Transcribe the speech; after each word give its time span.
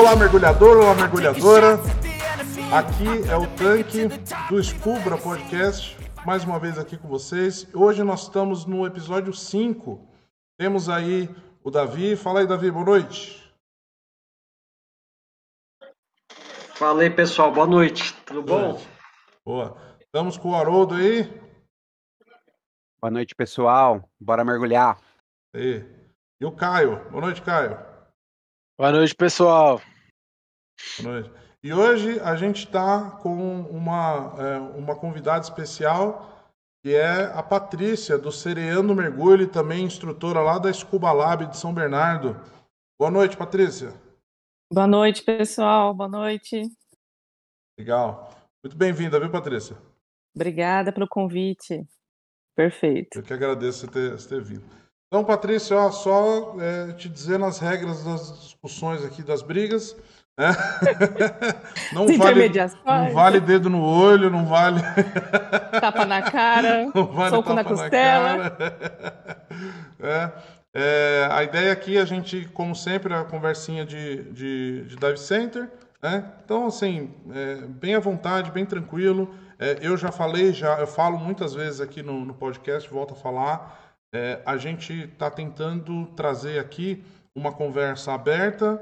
Olá, 0.00 0.16
mergulhador, 0.16 0.78
olá, 0.78 0.94
mergulhadora. 0.94 1.74
Aqui 2.72 3.30
é 3.30 3.36
o 3.36 3.46
tanque 3.54 4.08
do 4.48 4.58
Scubra 4.64 5.18
Podcast, 5.18 5.94
mais 6.24 6.42
uma 6.42 6.58
vez 6.58 6.78
aqui 6.78 6.96
com 6.96 7.06
vocês. 7.06 7.68
Hoje 7.74 8.02
nós 8.02 8.22
estamos 8.22 8.64
no 8.64 8.86
episódio 8.86 9.30
5. 9.34 10.10
Temos 10.58 10.88
aí 10.88 11.28
o 11.62 11.70
Davi. 11.70 12.16
Fala 12.16 12.40
aí, 12.40 12.46
Davi, 12.46 12.70
boa 12.70 12.86
noite. 12.86 13.54
Fala 16.76 17.02
aí, 17.02 17.10
pessoal, 17.10 17.52
boa 17.52 17.66
noite. 17.66 18.14
Tudo 18.24 18.42
bom? 18.42 18.80
Boa. 19.44 19.76
Estamos 20.00 20.38
com 20.38 20.52
o 20.52 20.54
Haroldo 20.54 20.94
aí. 20.94 21.24
Boa 23.02 23.10
noite, 23.10 23.34
pessoal. 23.34 24.08
Bora 24.18 24.46
mergulhar. 24.46 24.98
Aí. 25.54 25.84
E 26.40 26.44
o 26.46 26.52
Caio. 26.52 27.06
Boa 27.10 27.20
noite, 27.20 27.42
Caio. 27.42 27.78
Boa 28.78 28.92
noite, 28.92 29.14
pessoal. 29.14 29.78
Boa 31.00 31.14
noite. 31.14 31.30
E 31.62 31.74
hoje 31.74 32.18
a 32.20 32.36
gente 32.36 32.64
está 32.64 33.10
com 33.22 33.60
uma, 33.62 34.34
é, 34.38 34.58
uma 34.78 34.96
convidada 34.96 35.42
especial, 35.42 36.50
que 36.82 36.94
é 36.94 37.24
a 37.24 37.42
Patrícia, 37.42 38.16
do 38.16 38.32
Sereando 38.32 38.94
Mergulho, 38.94 39.42
e 39.42 39.46
também 39.46 39.84
instrutora 39.84 40.40
lá 40.40 40.58
da 40.58 40.72
Scuba 40.72 41.12
Lab 41.12 41.46
de 41.46 41.56
São 41.56 41.74
Bernardo. 41.74 42.34
Boa 42.98 43.10
noite, 43.10 43.36
Patrícia. 43.36 43.92
Boa 44.72 44.86
noite, 44.86 45.22
pessoal. 45.22 45.92
Boa 45.92 46.08
noite. 46.08 46.62
Legal. 47.78 48.30
Muito 48.64 48.76
bem-vinda, 48.76 49.20
viu, 49.20 49.30
Patrícia? 49.30 49.76
Obrigada 50.34 50.92
pelo 50.92 51.08
convite. 51.08 51.86
Perfeito. 52.56 53.18
Eu 53.18 53.22
que 53.22 53.32
agradeço 53.32 53.80
você 53.80 53.88
ter, 53.88 54.12
você 54.12 54.28
ter 54.28 54.42
vindo. 54.42 54.64
Então, 55.08 55.24
Patrícia, 55.24 55.76
ó, 55.76 55.90
só 55.90 56.54
é, 56.60 56.92
te 56.92 57.08
dizendo 57.08 57.44
as 57.44 57.58
regras 57.58 58.04
das 58.04 58.40
discussões 58.40 59.04
aqui, 59.04 59.22
das 59.22 59.42
brigas. 59.42 59.96
Né? 60.40 60.56
Não, 61.92 62.06
vale, 62.16 62.48
não 62.86 63.12
vale 63.12 63.40
dedo 63.40 63.68
no 63.68 63.82
olho, 63.82 64.30
não 64.30 64.46
vale. 64.46 64.80
Tapa 65.80 66.06
na 66.06 66.22
cara, 66.22 66.88
vale 66.94 67.30
soco 67.30 67.52
na 67.52 67.64
costela. 67.64 68.56
Na 69.98 70.06
é, 70.08 70.32
é, 70.72 71.28
a 71.30 71.42
ideia 71.42 71.72
aqui, 71.72 71.98
a 71.98 72.04
gente, 72.04 72.48
como 72.54 72.74
sempre, 72.74 73.12
a 73.12 73.24
conversinha 73.24 73.84
de, 73.84 74.22
de, 74.32 74.84
de 74.84 74.96
Dive 74.96 75.18
Center. 75.18 75.68
Né? 76.00 76.24
Então, 76.44 76.66
assim, 76.66 77.12
é, 77.34 77.56
bem 77.66 77.96
à 77.96 78.00
vontade, 78.00 78.52
bem 78.52 78.64
tranquilo. 78.64 79.34
É, 79.58 79.78
eu 79.82 79.96
já 79.96 80.12
falei, 80.12 80.52
já 80.52 80.78
eu 80.78 80.86
falo 80.86 81.18
muitas 81.18 81.52
vezes 81.52 81.80
aqui 81.80 82.02
no, 82.02 82.24
no 82.24 82.32
podcast, 82.32 82.88
volto 82.88 83.14
a 83.14 83.16
falar. 83.16 83.78
É, 84.14 84.40
a 84.46 84.56
gente 84.56 84.92
está 84.92 85.28
tentando 85.28 86.06
trazer 86.16 86.58
aqui 86.60 87.04
uma 87.34 87.52
conversa 87.52 88.12
aberta, 88.12 88.80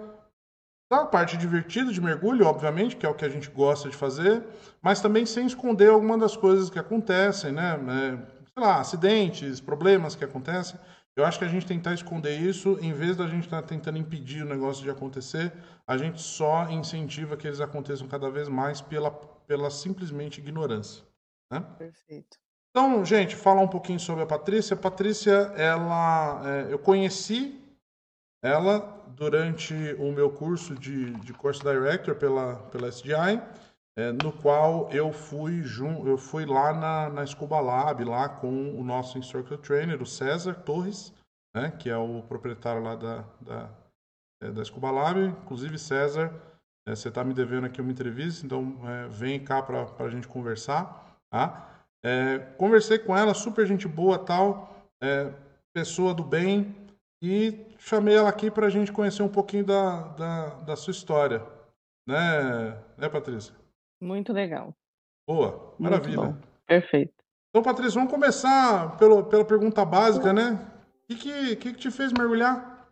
da 0.90 1.04
parte 1.04 1.36
divertida 1.36 1.92
de 1.92 2.00
mergulho, 2.00 2.46
obviamente, 2.46 2.96
que 2.96 3.04
é 3.04 3.08
o 3.08 3.14
que 3.14 3.24
a 3.24 3.28
gente 3.28 3.50
gosta 3.50 3.90
de 3.90 3.96
fazer, 3.96 4.42
mas 4.80 5.00
também 5.00 5.26
sem 5.26 5.46
esconder 5.46 5.90
alguma 5.90 6.16
das 6.16 6.36
coisas 6.36 6.70
que 6.70 6.78
acontecem, 6.78 7.52
né? 7.52 7.74
É, 7.74 8.16
sei 8.44 8.62
lá, 8.62 8.80
acidentes, 8.80 9.60
problemas 9.60 10.14
que 10.14 10.24
acontecem. 10.24 10.78
Eu 11.14 11.26
acho 11.26 11.38
que 11.38 11.44
a 11.44 11.48
gente 11.48 11.66
tentar 11.66 11.94
esconder 11.94 12.38
isso, 12.38 12.78
em 12.80 12.92
vez 12.92 13.16
da 13.16 13.26
gente 13.26 13.44
estar 13.44 13.60
tá 13.60 13.68
tentando 13.68 13.98
impedir 13.98 14.42
o 14.44 14.48
negócio 14.48 14.82
de 14.82 14.90
acontecer, 14.90 15.52
a 15.86 15.96
gente 15.96 16.22
só 16.22 16.70
incentiva 16.70 17.36
que 17.36 17.46
eles 17.46 17.60
aconteçam 17.60 18.06
cada 18.06 18.30
vez 18.30 18.48
mais 18.48 18.80
pela, 18.80 19.10
pela 19.10 19.68
simplesmente 19.68 20.40
ignorância. 20.40 21.02
Né? 21.52 21.60
Perfeito. 21.76 22.38
Então, 22.70 23.04
gente, 23.04 23.34
falar 23.34 23.62
um 23.62 23.68
pouquinho 23.68 23.98
sobre 23.98 24.22
a 24.22 24.26
Patrícia. 24.26 24.74
A 24.74 24.78
Patrícia, 24.78 25.52
ela, 25.56 26.42
é, 26.46 26.72
eu 26.72 26.78
conheci 26.78 27.60
ela 28.42 29.04
durante 29.08 29.74
o 29.98 30.12
meu 30.12 30.30
curso 30.30 30.74
de, 30.74 31.12
de 31.12 31.32
Course 31.32 31.60
Director 31.60 32.14
pela, 32.14 32.56
pela 32.70 32.88
SDI, 32.88 33.42
é, 33.96 34.12
no 34.12 34.32
qual 34.32 34.88
eu 34.92 35.12
fui, 35.12 35.62
jun, 35.62 36.06
eu 36.06 36.16
fui 36.16 36.46
lá 36.46 36.72
na, 36.72 37.08
na 37.08 37.26
Scuba 37.26 37.58
Lab, 37.60 38.04
lá 38.04 38.28
com 38.28 38.78
o 38.78 38.84
nosso 38.84 39.18
instructor 39.18 39.58
trainer, 39.58 40.00
o 40.00 40.06
César 40.06 40.54
Torres, 40.54 41.12
né, 41.54 41.72
que 41.72 41.90
é 41.90 41.96
o 41.96 42.22
proprietário 42.22 42.80
lá 42.80 42.94
da, 42.94 43.24
da, 43.40 43.70
é, 44.40 44.50
da 44.52 44.64
Scuba 44.64 44.92
Lab. 44.92 45.18
Inclusive, 45.18 45.76
César, 45.78 46.32
é, 46.86 46.94
você 46.94 47.08
está 47.08 47.24
me 47.24 47.34
devendo 47.34 47.66
aqui 47.66 47.80
uma 47.80 47.90
entrevista, 47.90 48.46
então 48.46 48.78
é, 48.84 49.08
vem 49.08 49.42
cá 49.42 49.60
para 49.60 49.88
a 49.98 50.08
gente 50.08 50.28
conversar. 50.28 51.18
Tá? 51.28 51.68
É, 52.04 52.38
conversei 52.56 53.00
com 53.00 53.16
ela, 53.16 53.34
super 53.34 53.66
gente 53.66 53.88
boa 53.88 54.16
tal, 54.16 54.76
é, 55.02 55.32
pessoa 55.74 56.14
do 56.14 56.22
bem, 56.22 56.74
e 57.20 57.66
chamei 57.78 58.14
ela 58.14 58.28
aqui 58.28 58.50
para 58.50 58.66
a 58.66 58.70
gente 58.70 58.92
conhecer 58.92 59.22
um 59.22 59.28
pouquinho 59.28 59.64
da, 59.64 60.08
da, 60.08 60.48
da, 60.60 60.76
sua 60.76 60.92
história. 60.92 61.44
Né, 62.06 62.82
né, 62.96 63.08
Patrícia? 63.08 63.54
Muito 64.00 64.32
legal. 64.32 64.74
Boa, 65.28 65.74
maravilha. 65.78 66.38
Perfeito. 66.66 67.12
Então, 67.50 67.62
Patrícia, 67.62 67.94
vamos 67.94 68.12
começar 68.12 68.96
pelo, 68.96 69.24
pela 69.24 69.44
pergunta 69.44 69.84
básica, 69.84 70.32
né? 70.32 70.52
O 71.10 71.16
que, 71.16 71.56
que, 71.56 71.56
que 71.56 71.72
te 71.72 71.90
fez 71.90 72.12
mergulhar? 72.12 72.88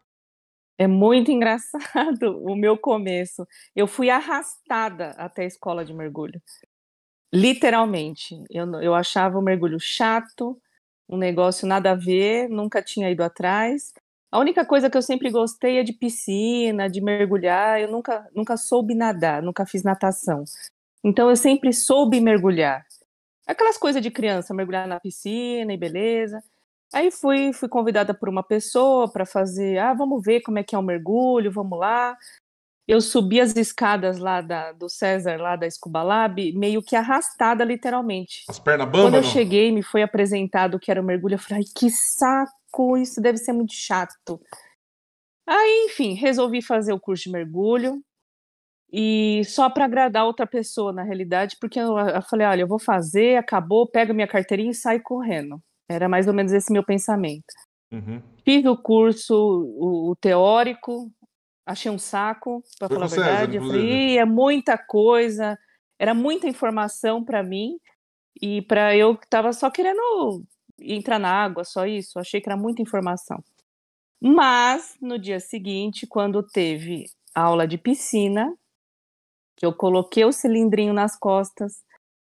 É 0.79 0.87
muito 0.87 1.31
engraçado 1.33 2.43
o 2.43 2.57
meu 2.57 2.77
começo. 2.77 3.47
Eu 3.75 3.87
fui 3.87 4.11
arrastada 4.11 5.11
até 5.11 5.43
a 5.43 5.47
escola 5.47 5.85
de 5.85 5.95
mergulho. 5.95 6.41
Literalmente. 7.33 8.43
Eu, 8.51 8.67
eu 8.81 8.95
achava 8.95 9.39
o 9.39 9.43
mergulho 9.43 9.79
chato, 9.79 10.61
um 11.09 11.17
negócio 11.17 11.67
nada 11.67 11.93
a 11.93 11.95
ver, 11.95 12.49
nunca 12.49 12.83
tinha 12.83 13.11
ido 13.11 13.23
atrás. 13.23 13.93
A 14.31 14.39
única 14.39 14.65
coisa 14.65 14.91
que 14.91 14.97
eu 14.97 15.03
sempre 15.03 15.31
gostei 15.31 15.79
é 15.79 15.83
de 15.83 15.93
piscina, 15.93 16.89
de 16.89 17.01
mergulhar. 17.01 17.81
Eu 17.81 17.91
nunca, 17.91 18.29
nunca 18.35 18.57
soube 18.57 18.95
nadar, 18.95 19.43
nunca 19.43 19.65
fiz 19.65 19.83
natação. 19.83 20.45
Então 21.03 21.31
eu 21.31 21.37
sempre 21.37 21.73
soube 21.73 22.21
mergulhar. 22.21 22.85
Aquelas 23.47 23.79
coisas 23.79 24.03
de 24.03 24.11
criança, 24.11 24.53
mergulhar 24.53 24.89
na 24.89 24.99
piscina 24.99 25.73
e 25.73 25.77
beleza. 25.77 26.43
Aí 26.93 27.11
fui, 27.11 27.53
fui 27.53 27.69
convidada 27.69 28.13
por 28.15 28.29
uma 28.29 28.43
pessoa 28.43 29.11
para 29.11 29.25
fazer, 29.25 29.79
ah, 29.79 29.95
vamos 29.95 30.23
ver 30.23 30.41
como 30.41 30.59
é 30.59 30.65
que 30.65 30.75
é 30.75 30.79
o 30.79 30.83
mergulho, 30.83 31.51
vamos 31.51 31.79
lá 31.79 32.17
eu 32.87 33.01
subi 33.01 33.41
as 33.41 33.57
escadas 33.57 34.19
lá 34.19 34.41
da, 34.41 34.71
do 34.73 34.89
César, 34.89 35.41
lá 35.41 35.57
da 35.57 35.69
Scuba 35.69 36.03
Lab, 36.03 36.53
meio 36.53 36.81
que 36.81 36.95
arrastada, 36.95 37.65
literalmente. 37.65 38.45
As 38.49 38.61
pernas 38.61 38.87
bambas? 38.87 39.03
Quando 39.03 39.15
eu 39.15 39.23
não? 39.23 39.29
cheguei, 39.29 39.73
me 39.73 39.83
foi 39.83 40.03
apresentado 40.03 40.79
que 40.79 40.91
era 40.91 41.01
o 41.01 41.05
mergulho, 41.05 41.35
eu 41.35 41.39
falei, 41.39 41.65
ai, 41.65 41.73
que 41.75 41.91
saco, 41.91 42.53
isso 42.97 43.21
deve 43.21 43.39
ser 43.39 43.53
muito 43.53 43.73
chato. 43.73 44.41
Aí, 45.47 45.87
enfim, 45.87 46.15
resolvi 46.15 46.61
fazer 46.61 46.93
o 46.93 47.01
curso 47.01 47.25
de 47.25 47.31
mergulho, 47.31 48.03
e 48.93 49.43
só 49.45 49.69
para 49.69 49.85
agradar 49.85 50.25
outra 50.25 50.47
pessoa, 50.47 50.93
na 50.93 51.03
realidade, 51.03 51.57
porque 51.61 51.79
eu, 51.79 51.99
eu 51.99 52.23
falei, 52.23 52.47
olha, 52.47 52.63
eu 52.63 52.69
vou 52.69 52.79
fazer, 52.79 53.37
acabou, 53.37 53.87
pego 53.87 54.15
minha 54.15 54.29
carteirinha 54.29 54.71
e 54.71 54.75
saio 54.75 55.03
correndo. 55.03 55.61
Era 55.89 56.09
mais 56.09 56.27
ou 56.27 56.35
menos 56.35 56.53
esse 56.53 56.73
meu 56.73 56.85
pensamento. 56.85 57.45
Uhum. 57.93 58.23
Fiz 58.45 58.65
o 58.65 58.77
curso, 58.77 59.35
o, 59.35 60.11
o 60.11 60.17
teórico, 60.17 61.11
achei 61.67 61.91
um 61.91 61.99
saco, 61.99 62.63
para 62.79 62.89
falar 62.89 63.05
a 63.07 63.09
verdade. 63.09 63.57
eu 63.57 63.63
falei, 63.63 64.19
é 64.19 64.25
muita 64.25 64.79
coisa, 64.79 65.59
era 65.99 66.15
muita 66.15 66.49
informação 66.49 67.25
para 67.25 67.43
mim 67.43 67.79
e 68.41 68.63
para 68.63 68.97
eu 68.97 69.17
que 69.17 69.25
estava 69.25 69.53
só 69.53 69.71
querendo 69.71 70.45
entrar 70.81 71.19
na 71.19 71.31
água, 71.31 71.65
só 71.65 71.87
isso. 71.87 72.19
Achei 72.19 72.41
que 72.41 72.49
era 72.49 72.57
muita 72.57 72.83
informação. 72.83 73.43
Mas 74.21 74.97
no 75.01 75.19
dia 75.19 75.41
seguinte, 75.41 76.07
quando 76.07 76.43
teve 76.43 77.05
aula 77.35 77.67
de 77.67 77.77
piscina, 77.77 78.57
que 79.57 79.65
eu 79.65 79.75
coloquei 79.75 80.25
o 80.25 80.33
cilindrinho 80.33 80.93
nas 80.93 81.19
costas 81.19 81.83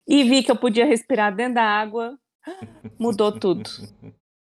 e 0.08 0.24
vi 0.24 0.44
que 0.44 0.52
eu 0.52 0.56
podia 0.56 0.86
respirar 0.86 1.36
dentro 1.36 1.56
da 1.56 1.64
água, 1.64 2.18
mudou 3.00 3.32
tudo. 3.32 3.70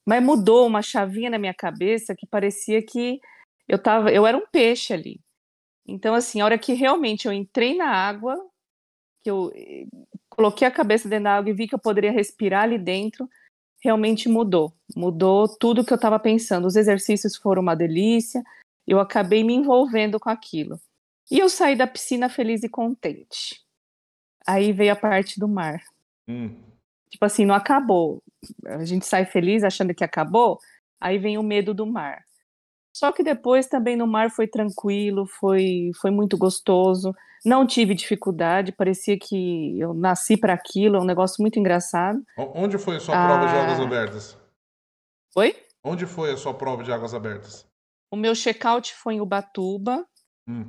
Mas 0.06 0.22
mudou 0.22 0.66
uma 0.66 0.82
chavinha 0.82 1.30
na 1.30 1.38
minha 1.38 1.54
cabeça 1.54 2.14
que 2.16 2.26
parecia 2.26 2.82
que 2.82 3.20
eu 3.68 3.80
tava, 3.80 4.10
eu 4.10 4.26
era 4.26 4.36
um 4.36 4.46
peixe 4.50 4.94
ali. 4.94 5.20
Então, 5.86 6.14
assim, 6.14 6.40
a 6.40 6.44
hora 6.44 6.58
que 6.58 6.72
realmente 6.72 7.26
eu 7.26 7.32
entrei 7.32 7.76
na 7.76 7.88
água, 7.90 8.36
que 9.22 9.30
eu 9.30 9.50
eh, 9.54 9.86
coloquei 10.28 10.66
a 10.66 10.70
cabeça 10.70 11.08
dentro 11.08 11.24
da 11.24 11.36
água 11.36 11.50
e 11.50 11.54
vi 11.54 11.66
que 11.66 11.74
eu 11.74 11.78
poderia 11.78 12.12
respirar 12.12 12.64
ali 12.64 12.78
dentro, 12.78 13.28
realmente 13.80 14.28
mudou. 14.28 14.72
Mudou 14.94 15.48
tudo 15.48 15.84
que 15.84 15.92
eu 15.92 15.96
estava 15.96 16.18
pensando. 16.18 16.66
Os 16.66 16.76
exercícios 16.76 17.36
foram 17.36 17.62
uma 17.62 17.76
delícia, 17.76 18.42
eu 18.86 18.98
acabei 19.00 19.44
me 19.44 19.54
envolvendo 19.54 20.18
com 20.18 20.30
aquilo. 20.30 20.80
E 21.30 21.38
eu 21.38 21.48
saí 21.48 21.76
da 21.76 21.86
piscina 21.86 22.28
feliz 22.28 22.62
e 22.62 22.68
contente. 22.68 23.60
Aí 24.46 24.72
veio 24.72 24.92
a 24.92 24.96
parte 24.96 25.38
do 25.38 25.46
mar. 25.46 25.82
Hum. 26.26 26.54
Tipo 27.10 27.24
assim, 27.24 27.44
não 27.44 27.54
acabou. 27.54 28.22
A 28.66 28.84
gente 28.84 29.06
sai 29.06 29.24
feliz 29.26 29.62
achando 29.62 29.94
que 29.94 30.04
acabou, 30.04 30.58
aí 31.00 31.18
vem 31.18 31.36
o 31.36 31.42
medo 31.42 31.74
do 31.74 31.86
mar. 31.86 32.24
Só 32.98 33.12
que 33.12 33.22
depois 33.22 33.68
também 33.68 33.96
no 33.96 34.08
mar 34.08 34.28
foi 34.28 34.48
tranquilo, 34.48 35.24
foi, 35.24 35.92
foi 36.00 36.10
muito 36.10 36.36
gostoso. 36.36 37.14
Não 37.44 37.64
tive 37.64 37.94
dificuldade, 37.94 38.72
parecia 38.72 39.16
que 39.16 39.78
eu 39.78 39.94
nasci 39.94 40.36
para 40.36 40.52
aquilo, 40.52 40.96
é 40.96 41.00
um 41.00 41.04
negócio 41.04 41.40
muito 41.40 41.60
engraçado. 41.60 42.20
Onde 42.36 42.76
foi 42.76 42.96
a 42.96 43.00
sua 43.00 43.14
ah... 43.14 43.28
prova 43.28 43.46
de 43.46 43.54
ah. 43.54 43.62
águas 43.62 43.80
abertas? 43.80 44.38
Oi? 45.36 45.54
Onde 45.84 46.06
foi 46.06 46.32
a 46.32 46.36
sua 46.36 46.52
prova 46.52 46.82
de 46.82 46.90
águas 46.90 47.14
abertas? 47.14 47.64
O 48.10 48.16
meu 48.16 48.34
check-out 48.34 48.92
foi 48.92 49.14
em 49.14 49.20
Ubatuba. 49.20 50.04
Hum. 50.48 50.68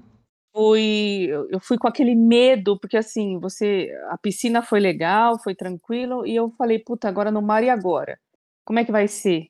fui, 0.56 1.30
eu 1.50 1.60
fui 1.60 1.80
com 1.80 1.88
aquele 1.88 2.14
medo, 2.14 2.80
porque 2.80 2.98
assim, 2.98 3.40
você, 3.40 3.90
a 4.12 4.20
piscina 4.20 4.62
foi 4.62 4.80
legal, 4.80 5.42
foi 5.42 5.56
tranquilo, 5.56 6.28
e 6.28 6.36
eu 6.36 6.52
falei, 6.52 6.78
puta, 6.78 7.10
agora 7.10 7.32
no 7.32 7.42
mar 7.42 7.64
e 7.64 7.72
agora? 7.72 8.20
Como 8.64 8.78
é 8.78 8.86
que 8.86 8.92
vai 8.92 9.08
ser? 9.08 9.48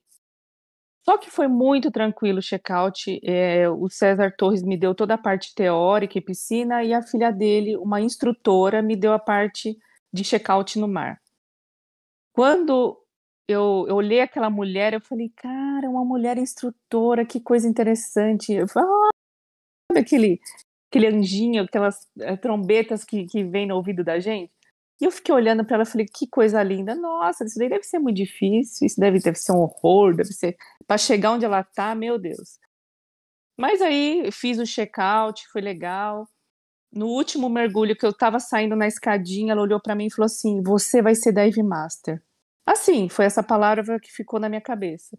Só 1.04 1.18
que 1.18 1.32
foi 1.32 1.48
muito 1.48 1.90
tranquilo 1.92 2.40
o 2.40 2.42
check-out. 2.42 3.20
É, 3.24 3.70
o 3.70 3.90
César 3.90 4.34
Torres 4.38 4.62
me 4.62 4.78
deu 4.78 4.94
toda 4.94 5.16
a 5.16 5.18
parte 5.18 5.54
teórica 5.56 6.18
e 6.18 6.22
piscina, 6.22 6.84
e 6.84 6.94
a 6.94 7.02
filha 7.02 7.32
dele, 7.32 7.78
uma 7.78 8.02
instrutora, 8.02 8.82
me 8.82 8.96
deu 8.96 9.14
a 9.14 9.20
parte 9.20 9.78
de 10.12 10.24
check-out 10.24 10.78
no 10.78 10.88
mar. 10.88 11.20
Quando 12.34 12.98
eu, 13.48 13.86
eu 13.88 13.96
olhei 13.96 14.22
aquela 14.22 14.50
mulher, 14.50 14.94
eu 14.94 15.02
falei, 15.02 15.30
cara, 15.36 15.90
uma 15.90 16.06
mulher 16.06 16.38
instrutora, 16.38 17.26
que 17.26 17.40
coisa 17.40 17.68
interessante. 17.68 18.54
Eu 18.54 18.68
falei, 18.68 18.90
ah, 18.90 20.00
aquele, 20.00 20.40
aquele 20.90 21.08
anjinho, 21.08 21.64
aquelas 21.64 22.08
é, 22.20 22.38
trombetas 22.38 23.04
que, 23.04 23.26
que 23.26 23.44
vem 23.44 23.66
no 23.66 23.76
ouvido 23.76 24.04
da 24.04 24.20
gente. 24.20 24.52
E 25.02 25.06
eu 25.06 25.12
fiquei 25.12 25.34
olhando 25.34 25.64
para 25.64 25.76
ela 25.76 25.84
e 25.84 25.86
falei, 25.88 26.06
que 26.06 26.28
coisa 26.28 26.62
linda. 26.62 26.94
Nossa, 26.94 27.46
isso 27.46 27.58
daí 27.58 27.70
deve 27.70 27.84
ser 27.84 28.00
muito 28.00 28.18
difícil, 28.18 28.86
isso 28.86 29.00
deve, 29.00 29.20
deve 29.20 29.38
ser 29.38 29.54
um 29.54 29.60
horror, 29.62 30.16
deve 30.16 30.34
ser. 30.34 30.58
Para 30.86 30.98
chegar 30.98 31.32
onde 31.32 31.46
ela 31.46 31.64
tá, 31.64 31.96
meu 31.96 32.20
Deus. 32.20 32.60
Mas 33.58 33.82
aí 33.82 34.30
fiz 34.32 34.58
o 34.60 34.66
check-out, 34.66 35.48
foi 35.52 35.62
legal. 35.62 36.28
No 36.92 37.08
último 37.08 37.50
mergulho 37.50 37.96
que 37.96 38.06
eu 38.06 38.12
tava 38.12 38.40
saindo 38.40 38.76
na 38.76 38.88
escadinha, 38.88 39.54
ela 39.54 39.62
olhou 39.62 39.80
para 39.82 39.96
mim 39.96 40.08
e 40.08 40.12
falou 40.12 40.26
assim: 40.26 40.62
Você 40.64 41.02
vai 41.02 41.14
ser 41.14 41.34
dive 41.34 41.62
master. 41.62 42.22
Assim, 42.66 43.10
foi 43.10 43.26
essa 43.26 43.44
palavra 43.44 44.00
que 44.00 44.12
ficou 44.12 44.40
na 44.40 44.50
minha 44.50 44.62
cabeça. 44.62 45.18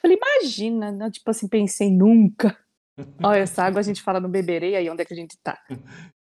Falei, 0.00 0.16
imagina, 0.16 0.92
né? 0.92 1.10
tipo 1.10 1.30
assim, 1.30 1.48
pensei 1.48 1.90
nunca. 1.90 2.58
Olha, 3.22 3.40
essa 3.40 3.64
água 3.64 3.80
a 3.80 3.82
gente 3.82 4.02
fala 4.02 4.20
no 4.20 4.28
beberei, 4.28 4.76
aí 4.76 4.88
onde 4.88 5.02
é 5.02 5.04
que 5.04 5.12
a 5.12 5.16
gente 5.16 5.36
tá? 5.42 5.58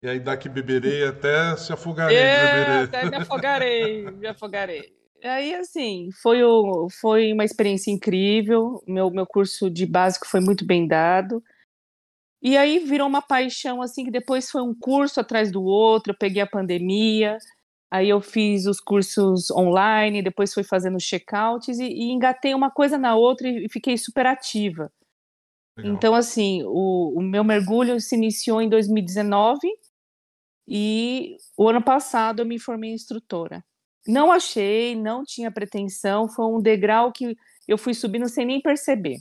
E 0.03 0.09
aí 0.09 0.21
daqui 0.21 0.49
beberei 0.49 1.05
até 1.05 1.57
se 1.57 1.73
afogarei. 1.73 2.17
É, 2.17 2.83
até 2.85 3.11
me 3.11 3.17
afogarei, 3.17 4.11
me 4.11 4.27
afogarei. 4.27 5.01
Aí, 5.23 5.55
assim, 5.55 6.09
foi, 6.23 6.43
o, 6.43 6.89
foi 7.01 7.33
uma 7.33 7.45
experiência 7.45 7.91
incrível. 7.91 8.83
Meu, 8.87 9.11
meu 9.11 9.27
curso 9.27 9.69
de 9.69 9.85
básico 9.85 10.27
foi 10.27 10.41
muito 10.41 10.65
bem 10.65 10.87
dado. 10.87 11.43
E 12.43 12.57
aí 12.57 12.79
virou 12.79 13.07
uma 13.07 13.21
paixão, 13.21 13.83
assim, 13.83 14.05
que 14.05 14.11
depois 14.11 14.51
foi 14.51 14.63
um 14.63 14.75
curso 14.75 15.21
atrás 15.21 15.53
do 15.53 15.63
outro. 15.63 16.13
Eu 16.13 16.19
peguei 16.19 16.41
a 16.41 16.47
pandemia, 16.47 17.37
aí 17.91 18.09
eu 18.09 18.21
fiz 18.23 18.65
os 18.65 18.81
cursos 18.81 19.51
online, 19.51 20.23
depois 20.23 20.55
fui 20.55 20.65
fazendo 20.65 20.99
checkouts 20.99 21.79
e, 21.79 21.85
e 21.85 22.11
engatei 22.11 22.55
uma 22.55 22.71
coisa 22.71 22.97
na 22.97 23.15
outra 23.15 23.47
e 23.47 23.69
fiquei 23.69 23.99
super 23.99 24.25
ativa. 24.25 24.91
Legal. 25.81 25.95
Então, 25.95 26.15
assim, 26.15 26.63
o, 26.65 27.19
o 27.19 27.23
meu 27.23 27.45
mergulho 27.45 28.01
se 28.01 28.15
iniciou 28.15 28.61
em 28.61 28.69
2019 28.69 29.59
e 30.67 31.37
o 31.57 31.69
ano 31.69 31.83
passado 31.83 32.41
eu 32.41 32.47
me 32.47 32.59
formei 32.59 32.93
instrutora. 32.93 33.65
Não 34.07 34.33
achei, 34.33 34.97
não 34.97 35.25
tinha 35.25 35.51
pretensão, 35.51 36.29
foi 36.29 36.47
um 36.47 36.61
degrau 36.61 37.13
que 37.13 37.37
eu 37.69 37.77
fui 37.77 37.93
subindo 37.93 38.29
sem 38.29 38.47
nem 38.47 38.61
perceber. 38.61 39.19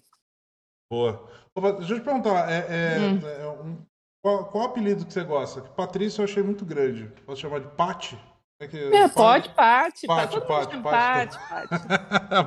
Boa. 0.89 1.29
Deixa 1.77 1.93
eu 1.93 1.99
te 1.99 2.05
perguntar, 2.05 2.49
é, 2.49 2.65
é, 2.69 2.99
hum. 2.99 3.19
é 3.27 3.47
um, 3.49 3.77
qual, 4.21 4.45
qual 4.45 4.65
apelido 4.65 5.05
que 5.05 5.13
você 5.13 5.23
gosta? 5.23 5.61
Patrícia 5.61 6.21
eu 6.21 6.25
achei 6.25 6.43
muito 6.43 6.65
grande. 6.65 7.11
Posso 7.25 7.41
chamar 7.41 7.59
de 7.59 7.67
Pati? 7.69 8.17
É, 8.61 8.67
que, 8.67 8.77
é 8.77 9.07
pode, 9.07 9.49
Pati. 9.49 10.05
Pati, 10.05 10.41
Pati, 10.41 10.77
Pati. 10.81 11.37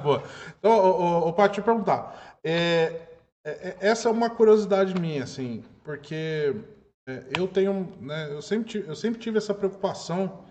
Boa. 0.03 0.23
Então, 0.58 0.70
ô, 0.70 1.29
ô, 1.29 1.32
Pati, 1.32 1.56
deixa 1.56 1.61
eu 1.61 1.65
perguntar. 1.65 2.38
É, 2.44 2.53
é, 2.53 2.55
é, 2.55 3.12
essa 3.44 4.09
é 4.09 4.12
uma 4.12 4.31
curiosidade 4.31 4.99
minha, 5.00 5.25
assim, 5.25 5.65
porque 5.83 6.55
é, 7.09 7.27
eu 7.37 7.49
tenho, 7.49 7.97
né, 8.00 8.33
eu 8.33 8.41
sempre, 8.41 8.69
tive, 8.69 8.89
eu 8.89 8.94
sempre 8.94 9.21
tive 9.21 9.39
essa 9.39 9.53
preocupação 9.53 10.44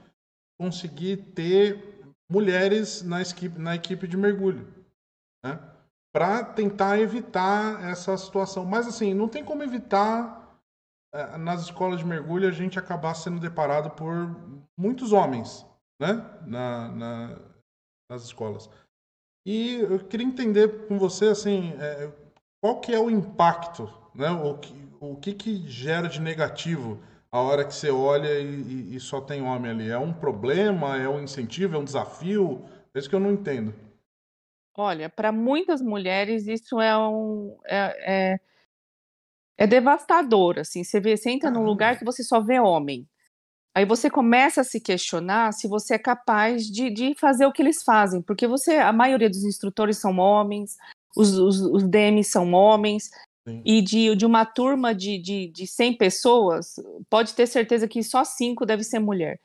conseguir 0.60 1.18
ter 1.34 2.04
mulheres 2.30 3.02
na 3.02 3.22
equipe, 3.22 3.58
na 3.58 3.76
equipe 3.76 4.08
de 4.08 4.18
mergulho, 4.18 4.68
né, 5.44 5.60
para 6.14 6.44
tentar 6.44 7.00
evitar 7.00 7.84
essa 7.90 8.18
situação. 8.18 8.66
Mas 8.66 8.88
assim, 8.88 9.14
não 9.14 9.30
tem 9.30 9.44
como 9.44 9.64
evitar 9.64 10.40
nas 11.40 11.64
escolas 11.64 12.00
de 12.00 12.06
mergulho 12.06 12.48
a 12.48 12.52
gente 12.52 12.80
acabar 12.80 13.14
sendo 13.16 13.40
deparado 13.40 13.92
por 13.92 14.14
muitos 14.78 15.12
homens, 15.12 15.66
né, 16.00 16.14
na, 16.46 16.88
na 16.90 17.52
nas 18.12 18.24
escolas. 18.24 18.70
E 19.48 19.76
eu 19.76 20.00
queria 20.06 20.28
entender 20.28 20.88
com 20.88 21.00
você, 21.00 21.28
assim, 21.28 21.74
é, 21.80 22.12
qual 22.62 22.80
que 22.80 22.94
é 22.94 23.00
o 23.00 23.10
impacto, 23.10 23.92
né? 24.13 24.30
O 24.30 24.58
que, 24.60 24.74
o 25.00 25.16
que, 25.16 25.34
que 25.34 25.68
gera 25.68 26.08
de 26.08 26.22
negativo 26.22 27.02
a 27.31 27.42
hora 27.42 27.66
que 27.66 27.74
você 27.74 27.90
olha 27.90 28.40
e, 28.40 28.96
e, 28.96 29.00
só 29.00 29.19
tem 29.19 29.42
homem 29.42 29.72
ali? 29.72 29.90
É 29.90 29.98
um 29.98 30.13
problema? 30.13 30.96
É 30.98 31.10
um 31.10 31.24
incentivo? 31.24 31.75
É 31.75 31.80
um 31.80 31.84
desafio? 31.84 32.63
É 32.94 33.00
isso 33.00 33.10
que 33.10 33.16
eu 33.16 33.19
não 33.19 33.31
entendo. 33.31 33.74
Olha, 34.78 35.10
para 35.10 35.31
muitas 35.31 35.81
mulheres 35.81 36.48
isso 36.48 36.80
é 36.80 36.96
um 36.98 37.58
é, 37.66 38.34
é, 38.34 38.40
é, 39.57 39.68
devastador, 39.68 40.60
assim. 40.60 40.84
Você 40.84 41.00
vê, 41.00 41.18
você 41.18 41.31
entra 41.31 41.50
num 41.50 41.66
lugar 41.66 41.98
que 41.98 42.06
você 42.06 42.24
só 42.24 42.40
vê 42.40 42.60
homem. 42.60 43.07
Aí 43.74 43.86
você 43.86 44.10
começa 44.10 44.62
a 44.62 44.66
se 44.66 44.80
questionar 44.80 45.54
se 45.54 45.68
você 45.68 45.96
é 45.96 46.00
capaz 46.00 46.66
de, 46.66 46.90
de 46.90 47.16
fazer 47.16 47.46
o 47.46 47.54
que 47.54 47.62
eles 47.62 47.84
fazem, 47.84 48.22
porque 48.22 48.46
você, 48.46 48.75
a 48.75 48.92
maioria 48.92 49.30
dos 49.30 49.46
instrutores 49.46 49.98
são 49.98 50.18
homens, 50.18 50.75
os, 51.16 51.34
os, 51.38 51.62
os 51.62 51.84
DMs 51.84 52.30
são 52.30 52.54
homens, 52.54 53.10
Sim. 53.48 53.62
e 53.66 53.81
de, 53.81 54.16
de 54.16 54.25
uma 54.25 54.46
turma 54.46 54.94
de, 54.94 55.18
de, 55.18 55.48
de 55.48 55.68
100 55.68 55.98
pessoas, 55.98 56.75
pode 57.10 57.34
ter 57.34 57.48
certeza 57.48 57.88
que 57.88 58.04
só 58.04 58.24
cinco 58.24 58.66
deve 58.66 58.84
ser 58.84 59.00
mulher. 59.00 59.40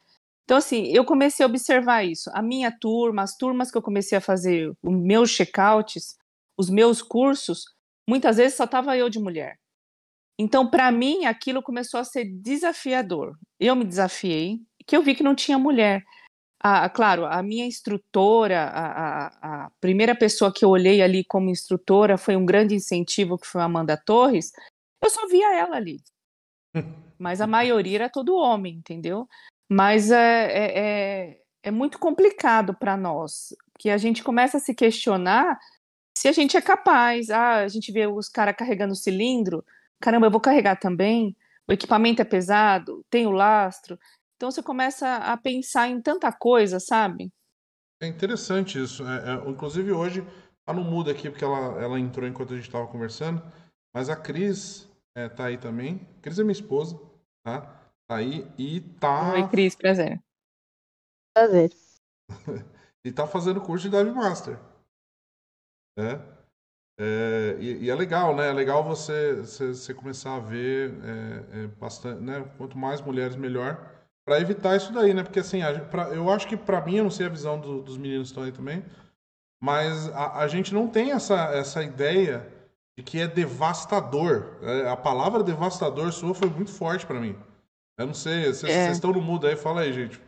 Então, 0.45 0.59
assim, 0.59 0.87
eu 0.89 1.05
comecei 1.05 1.45
a 1.45 1.49
observar 1.49 2.05
isso. 2.05 2.31
A 2.33 2.41
minha 2.41 2.71
turma, 2.71 3.23
as 3.23 3.37
turmas 3.37 3.71
que 3.71 3.77
eu 3.77 3.83
comecei 3.83 4.17
a 4.17 4.21
fazer, 4.21 4.71
os 4.83 4.95
meus 4.95 5.31
checkouts, 5.31 6.17
os 6.57 6.71
meus 6.71 7.03
cursos, 7.03 7.65
muitas 8.09 8.37
vezes 8.37 8.57
só 8.57 8.65
estava 8.65 8.97
eu 8.97 9.11
de 9.11 9.19
mulher. 9.19 9.59
Então, 10.39 10.69
para 10.71 10.93
mim, 10.93 11.25
aquilo 11.25 11.62
começou 11.62 11.99
a 11.99 12.05
ser 12.05 12.27
desafiador. 12.27 13.37
Eu 13.59 13.75
me 13.75 13.85
desafiei, 13.85 14.61
que 14.87 14.97
eu 14.97 15.03
vi 15.03 15.15
que 15.15 15.23
não 15.23 15.35
tinha 15.35 15.59
mulher. 15.59 16.05
Ah, 16.58 16.88
claro, 16.88 17.26
a 17.26 17.43
minha 17.43 17.67
instrutora, 17.67 18.64
a, 18.64 19.26
a, 19.26 19.64
a, 19.66 19.71
primeira 19.81 20.14
pessoa 20.14 20.52
que 20.52 20.64
eu 20.64 20.71
olhei 20.71 21.02
ali 21.02 21.23
como 21.23 21.50
instrutora 21.50 22.16
foi 22.16 22.35
um 22.35 22.47
grande 22.47 22.75
incentivo, 22.75 23.38
que 23.38 23.47
foi 23.47 23.61
a 23.61 23.64
Amanda 23.64 23.97
Torres. 23.97 24.52
Eu 25.02 25.11
só 25.11 25.26
via 25.28 25.54
ela 25.54 25.76
ali. 25.76 26.02
Mas 27.19 27.40
a 27.40 27.47
maioria 27.47 27.99
era 27.99 28.09
todo 28.09 28.37
homem, 28.37 28.75
entendeu? 28.75 29.28
Mas 29.69 30.11
é, 30.11 30.16
é, 30.16 30.78
é, 30.78 31.40
é 31.64 31.71
muito 31.71 31.99
complicado 31.99 32.75
para 32.75 32.97
nós, 32.97 33.54
que 33.78 33.90
a 33.90 33.99
gente 33.99 34.23
começa 34.23 34.57
a 34.57 34.61
se 34.61 34.75
questionar 34.75 35.59
se 36.16 36.28
a 36.28 36.33
gente 36.33 36.57
é 36.57 36.62
capaz. 36.62 37.31
Ah, 37.31 37.57
a 37.57 37.69
gente 37.69 37.92
vê 37.92 38.07
os 38.07 38.28
caras 38.28 38.57
carregando 38.57 38.95
cilindro. 38.95 39.64
Caramba, 40.00 40.26
eu 40.26 40.31
vou 40.31 40.40
carregar 40.40 40.76
também. 40.76 41.37
O 41.69 41.73
equipamento 41.73 42.23
é 42.23 42.25
pesado, 42.25 43.04
tem 43.11 43.26
o 43.26 43.31
lastro. 43.31 43.99
Então 44.37 44.50
você 44.50 44.62
começa 44.62 45.16
a 45.16 45.37
pensar 45.37 45.88
em 45.88 46.00
tanta 46.00 46.31
coisa, 46.31 46.78
sabe? 46.78 47.33
É 48.00 48.07
interessante 48.07 48.83
isso. 48.83 49.02
É, 49.07 49.35
é, 49.35 49.50
inclusive 49.50 49.90
hoje, 49.93 50.26
ela 50.66 50.76
não 50.78 50.85
muda 50.85 51.11
aqui 51.11 51.31
porque 51.31 51.45
ela, 51.45 51.83
ela 51.83 51.99
entrou 51.99 52.28
enquanto 52.28 52.52
a 52.52 52.57
gente 52.57 52.66
estava 52.66 52.87
conversando, 52.87 53.43
mas 53.95 54.11
a 54.11 54.16
Cris 54.16 54.88
é, 55.16 55.28
tá 55.28 55.47
aí 55.47 55.57
também. 55.57 56.07
Cris 56.21 56.38
é 56.38 56.43
minha 56.43 56.52
esposa, 56.52 57.00
tá? 57.43 57.61
Tá 58.07 58.16
aí 58.16 58.47
e 58.59 58.81
tá. 59.00 59.33
Oi, 59.33 59.49
Cris, 59.49 59.75
prazer. 59.75 60.23
Prazer. 61.35 61.73
e 63.05 63.11
tá 63.11 63.26
fazendo 63.26 63.61
curso 63.61 63.88
de 63.88 63.97
Dive 63.97 64.11
Master. 64.12 64.59
É. 65.99 66.21
é 67.00 67.57
e, 67.59 67.85
e, 67.85 67.90
é 67.90 67.95
legal, 67.95 68.37
né? 68.37 68.50
É 68.50 68.52
legal 68.52 68.85
você, 68.85 69.37
você, 69.37 69.69
você 69.69 69.95
começar 69.95 70.37
a 70.37 70.40
ver 70.40 70.93
é, 71.02 71.62
é 71.62 71.66
bastante, 71.69 72.21
né? 72.21 72.45
Quanto 72.59 72.76
mais 72.76 73.00
mulheres, 73.00 73.35
melhor 73.35 73.96
para 74.26 74.40
evitar 74.40 74.76
isso 74.76 74.92
daí, 74.92 75.14
né? 75.14 75.23
Porque 75.23 75.38
assim, 75.38 75.62
a, 75.62 75.78
pra, 75.78 76.09
eu 76.09 76.28
acho 76.28 76.49
que 76.49 76.56
para 76.56 76.85
mim, 76.85 76.97
eu 76.97 77.04
não 77.04 77.11
sei 77.11 77.26
a 77.26 77.30
visão 77.30 77.61
do, 77.61 77.80
dos 77.80 77.97
meninos 77.97 78.28
que 78.28 78.33
estão 78.33 78.42
aí 78.42 78.50
também, 78.50 78.85
mas 79.62 80.09
a, 80.09 80.40
a, 80.40 80.49
gente 80.49 80.75
não 80.75 80.88
tem 80.88 81.12
essa, 81.12 81.52
essa 81.54 81.83
ideia 81.83 82.45
de 82.99 83.04
que 83.04 83.21
é 83.21 83.28
devastador. 83.28 84.59
É, 84.62 84.88
a 84.88 84.97
palavra 84.97 85.45
devastador 85.45 86.12
sua 86.12 86.35
foi 86.35 86.50
muito 86.50 86.73
forte 86.73 87.06
para 87.06 87.21
mim. 87.21 87.37
Eu 87.97 88.09
não 88.09 88.14
sei, 88.14 88.47
vocês 88.47 88.71
é. 88.71 88.90
estão 88.90 89.12
no 89.12 89.23
mudo 89.23 89.47
aí, 89.47 89.54
fala 89.54 89.83
aí, 89.83 89.92
gente. 89.92 90.21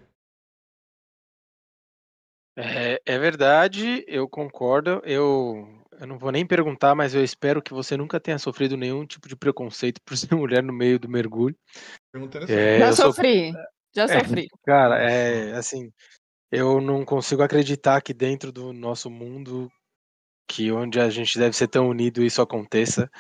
É, 2.57 3.03
é 3.05 3.19
verdade, 3.19 4.05
eu 4.07 4.29
concordo. 4.29 5.03
Eu, 5.05 5.69
eu 6.01 6.07
não 6.07 6.19
vou 6.19 6.31
nem 6.31 6.47
perguntar, 6.47 6.95
mas 6.95 7.15
eu 7.15 7.23
espero 7.23 7.61
que 7.61 7.75
você 7.75 7.97
nunca 7.97 8.21
tenha 8.21 8.39
sofrido 8.39 8.77
nenhum 8.77 9.05
tipo 9.05 9.29
de 9.29 9.37
preconceito 9.37 10.01
por 10.03 10.17
ser 10.17 10.35
mulher 10.37 10.63
no 10.63 10.73
meio 10.73 11.01
do 11.01 11.09
mergulho. 11.09 11.57
É, 12.49 12.79
Já 12.79 12.93
sofri. 12.93 13.53
Sou... 13.53 13.78
Já 13.99 14.05
É, 14.05 14.21
sofri. 14.21 14.49
cara, 14.65 14.99
é 15.03 15.53
assim, 15.55 15.91
eu 16.53 16.81
não 16.81 17.05
consigo 17.05 17.43
acreditar 17.43 18.01
que 18.01 18.15
dentro 18.15 18.53
do 18.53 18.73
nosso 18.73 19.11
mundo, 19.11 19.69
que 20.49 20.71
onde 20.71 21.01
a 21.01 21.11
gente 21.11 21.37
deve 21.37 21.57
ser 21.57 21.67
tão 21.67 21.89
unido, 21.89 22.23
isso 22.23 22.41
aconteça. 22.41 23.11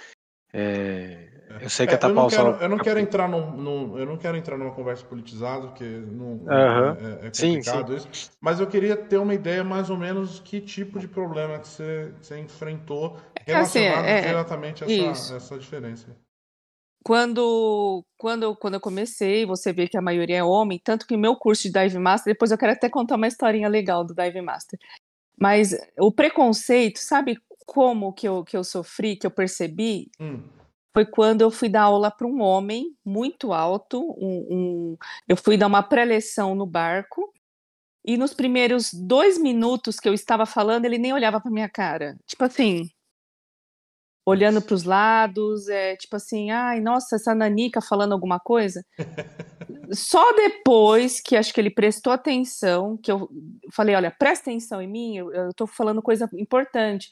É, 0.52 1.28
eu 1.60 1.68
sei 1.68 1.86
que 1.88 1.94
É, 1.94 1.96
não 1.96 2.14
tapar 2.14 2.26
o 2.26 2.30
sol. 2.30 2.52
quero, 2.52 2.62
eu 2.62 2.68
não 2.68 2.78
quero 2.78 3.00
entrar 3.00 3.28
num, 3.28 3.50
num- 3.56 3.98
eu 3.98 4.06
não 4.06 4.16
quero 4.16 4.36
entrar 4.36 4.56
numa 4.56 4.70
conversa 4.70 5.04
politizada, 5.04 5.66
porque 5.66 5.84
não, 5.84 6.46
Aham. 6.48 6.96
é, 7.22 7.26
é 7.26 7.30
Sim, 7.34 7.56
complicado 7.56 7.96
isso. 7.96 8.30
Mas 8.40 8.60
eu 8.60 8.66
queria 8.68 8.96
ter 8.96 9.18
uma 9.18 9.34
ideia 9.34 9.64
mais 9.64 9.90
ou 9.90 9.96
menos 9.96 10.38
que 10.38 10.60
tipo 10.60 11.00
de 11.00 11.08
problema 11.08 11.58
que 11.58 11.66
você, 11.66 12.14
que 12.20 12.26
você 12.26 12.38
enfrentou 12.38 13.16
assim, 13.16 13.80
relacionado 13.80 14.06
é- 14.06 14.20
diretamente 14.20 14.84
a 14.84 14.86
essa, 14.86 15.34
essa 15.36 15.58
diferença. 15.58 16.16
Quando, 17.08 18.04
quando, 18.18 18.54
quando 18.56 18.74
eu 18.74 18.80
comecei, 18.80 19.46
você 19.46 19.72
vê 19.72 19.88
que 19.88 19.96
a 19.96 20.02
maioria 20.02 20.36
é 20.36 20.44
homem, 20.44 20.78
tanto 20.78 21.06
que 21.06 21.14
o 21.14 21.18
meu 21.18 21.34
curso 21.36 21.62
de 21.62 21.72
Dive 21.72 21.98
Master, 21.98 22.34
depois 22.34 22.50
eu 22.50 22.58
quero 22.58 22.72
até 22.72 22.90
contar 22.90 23.16
uma 23.16 23.26
historinha 23.26 23.66
legal 23.66 24.04
do 24.04 24.14
Dive 24.14 24.42
Master. 24.42 24.78
Mas 25.40 25.74
o 25.98 26.12
preconceito, 26.12 26.98
sabe 26.98 27.38
como 27.64 28.12
que 28.12 28.28
eu, 28.28 28.44
que 28.44 28.54
eu 28.54 28.62
sofri, 28.62 29.16
que 29.16 29.26
eu 29.26 29.30
percebi? 29.30 30.10
Hum. 30.20 30.42
Foi 30.92 31.06
quando 31.06 31.40
eu 31.40 31.50
fui 31.50 31.70
dar 31.70 31.84
aula 31.84 32.10
para 32.10 32.26
um 32.26 32.42
homem 32.42 32.94
muito 33.02 33.54
alto, 33.54 34.02
um, 34.18 34.46
um- 34.50 34.96
eu 35.26 35.36
fui 35.38 35.56
dar 35.56 35.68
uma 35.68 35.82
pré-leção 35.82 36.54
no 36.54 36.66
barco, 36.66 37.32
e 38.04 38.18
nos 38.18 38.34
primeiros 38.34 38.92
dois 38.92 39.38
minutos 39.38 39.98
que 39.98 40.10
eu 40.10 40.12
estava 40.12 40.44
falando, 40.44 40.84
ele 40.84 40.98
nem 40.98 41.14
olhava 41.14 41.40
para 41.40 41.50
minha 41.50 41.70
cara. 41.70 42.18
Tipo 42.26 42.44
assim, 42.44 42.90
olhando 44.28 44.60
para 44.60 44.74
os 44.74 44.84
lados, 44.84 45.68
é, 45.68 45.96
tipo 45.96 46.14
assim, 46.16 46.50
ai, 46.50 46.80
nossa, 46.80 47.16
essa 47.16 47.34
nanica 47.34 47.80
falando 47.80 48.12
alguma 48.12 48.38
coisa. 48.38 48.84
Só 49.90 50.34
depois 50.34 51.18
que 51.18 51.34
acho 51.34 51.52
que 51.52 51.58
ele 51.58 51.70
prestou 51.70 52.12
atenção, 52.12 52.98
que 52.98 53.10
eu 53.10 53.30
falei, 53.72 53.94
olha, 53.94 54.10
presta 54.10 54.50
atenção 54.50 54.82
em 54.82 54.86
mim, 54.86 55.16
eu, 55.16 55.50
tô 55.54 55.66
falando 55.66 56.02
coisa 56.02 56.28
importante. 56.34 57.10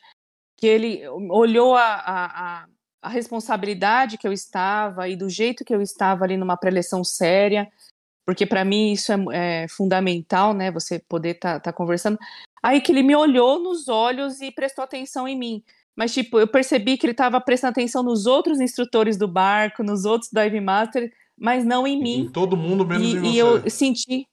Que 0.59 0.67
ele 0.67 1.09
olhou 1.09 1.75
a, 1.75 1.95
a, 1.95 2.25
a, 2.27 2.67
a 3.03 3.09
responsabilidade 3.09 4.19
que 4.19 4.29
eu 4.29 4.33
estava 4.33 5.09
e 5.09 5.17
do 5.17 5.31
jeito 5.31 5.65
que 5.65 5.75
eu 5.75 5.81
estava 5.81 6.25
ali 6.25 6.37
numa 6.37 6.57
preleção 6.57 7.03
séria, 7.03 7.67
porque 8.27 8.45
para 8.45 8.65
mim 8.65 8.93
isso 8.93 9.11
é, 9.11 9.65
é 9.65 9.69
fundamental, 9.69 10.53
né? 10.53 10.71
Você 10.71 10.99
poder 10.99 11.37
estar 11.37 11.55
tá, 11.55 11.61
tá 11.61 11.73
conversando. 11.73 12.19
Aí 12.63 12.83
que 12.83 12.93
ele 12.93 13.03
me 13.03 13.17
olhou 13.17 13.59
nos 13.59 13.89
olhos 13.89 14.43
e 14.43 14.53
prestou 14.53 14.85
atenção 14.85 15.27
em 15.27 15.39
mim. 15.39 15.65
Mas, 15.97 16.13
tipo, 16.13 16.39
eu 16.39 16.47
percebi 16.47 16.99
que 16.99 17.07
ele 17.07 17.13
estava 17.13 17.41
prestando 17.41 17.71
atenção 17.71 18.03
nos 18.03 18.27
outros 18.27 18.61
instrutores 18.61 19.17
do 19.17 19.27
barco, 19.27 19.83
nos 19.83 20.05
outros 20.05 20.31
dive 20.31 20.61
master, 20.61 21.11
mas 21.39 21.65
não 21.65 21.87
em 21.87 21.99
mim. 22.01 22.21
Em 22.21 22.31
todo 22.31 22.57
mundo 22.57 22.87
menos 22.87 23.07
e, 23.07 23.13
em 23.17 23.21
você. 23.21 23.27
e 23.31 23.39
eu 23.39 23.71
senti 23.71 24.27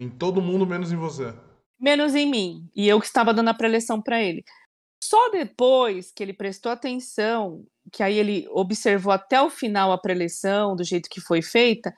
Em 0.00 0.08
todo 0.08 0.42
mundo 0.42 0.66
menos 0.66 0.90
em 0.92 0.96
você. 0.96 1.32
menos 1.78 2.14
em 2.14 2.28
mim. 2.28 2.68
E 2.74 2.88
eu 2.88 3.00
que 3.00 3.06
estava 3.06 3.32
dando 3.32 3.48
a 3.48 3.54
preleção 3.54 4.00
para 4.02 4.20
ele. 4.20 4.44
Só 5.02 5.30
depois 5.30 6.12
que 6.12 6.22
ele 6.22 6.32
prestou 6.32 6.70
atenção, 6.72 7.64
que 7.92 8.02
aí 8.02 8.16
ele 8.18 8.46
observou 8.50 9.12
até 9.12 9.40
o 9.42 9.50
final 9.50 9.90
a 9.92 9.98
preleção, 9.98 10.76
do 10.76 10.84
jeito 10.84 11.08
que 11.10 11.20
foi 11.20 11.42
feita, 11.42 11.92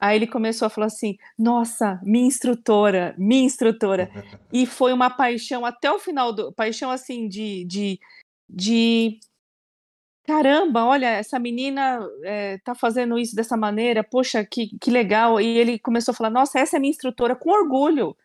aí 0.00 0.16
ele 0.16 0.26
começou 0.26 0.66
a 0.66 0.70
falar 0.70 0.88
assim: 0.88 1.16
Nossa, 1.38 2.00
minha 2.02 2.26
instrutora, 2.26 3.14
minha 3.18 3.44
instrutora. 3.44 4.10
E 4.52 4.66
foi 4.66 4.92
uma 4.92 5.08
paixão 5.10 5.64
até 5.64 5.90
o 5.90 5.98
final 6.00 6.32
do. 6.32 6.52
Paixão 6.52 6.90
assim 6.90 7.28
de. 7.28 7.64
de, 7.64 7.98
de 8.48 9.18
caramba, 10.24 10.84
olha, 10.84 11.06
essa 11.06 11.38
menina 11.38 12.00
é, 12.22 12.58
tá 12.58 12.74
fazendo 12.74 13.18
isso 13.18 13.34
dessa 13.34 13.56
maneira, 13.56 14.04
poxa, 14.04 14.44
que, 14.44 14.76
que 14.78 14.90
legal. 14.90 15.40
E 15.40 15.46
ele 15.58 15.78
começou 15.78 16.12
a 16.12 16.14
falar: 16.14 16.30
Nossa, 16.30 16.58
essa 16.58 16.76
é 16.76 16.80
minha 16.80 16.90
instrutora, 16.90 17.36
com 17.36 17.50
orgulho 17.50 18.16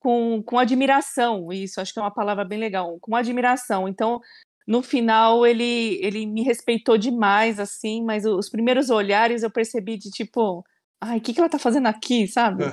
com, 0.00 0.42
com 0.42 0.58
admiração, 0.58 1.52
isso 1.52 1.80
acho 1.80 1.92
que 1.92 1.98
é 1.98 2.02
uma 2.02 2.10
palavra 2.10 2.44
bem 2.44 2.58
legal, 2.58 2.98
com 3.00 3.14
admiração. 3.14 3.86
Então, 3.86 4.20
no 4.66 4.82
final, 4.82 5.46
ele, 5.46 5.98
ele 6.02 6.26
me 6.26 6.42
respeitou 6.42 6.96
demais, 6.96 7.60
assim, 7.60 8.02
mas 8.02 8.24
os 8.24 8.48
primeiros 8.48 8.88
olhares 8.88 9.42
eu 9.42 9.50
percebi 9.50 9.98
de 9.98 10.10
tipo, 10.10 10.64
ai, 11.00 11.18
o 11.18 11.20
que, 11.20 11.34
que 11.34 11.40
ela 11.40 11.50
tá 11.50 11.58
fazendo 11.58 11.86
aqui, 11.86 12.26
sabe? 12.26 12.64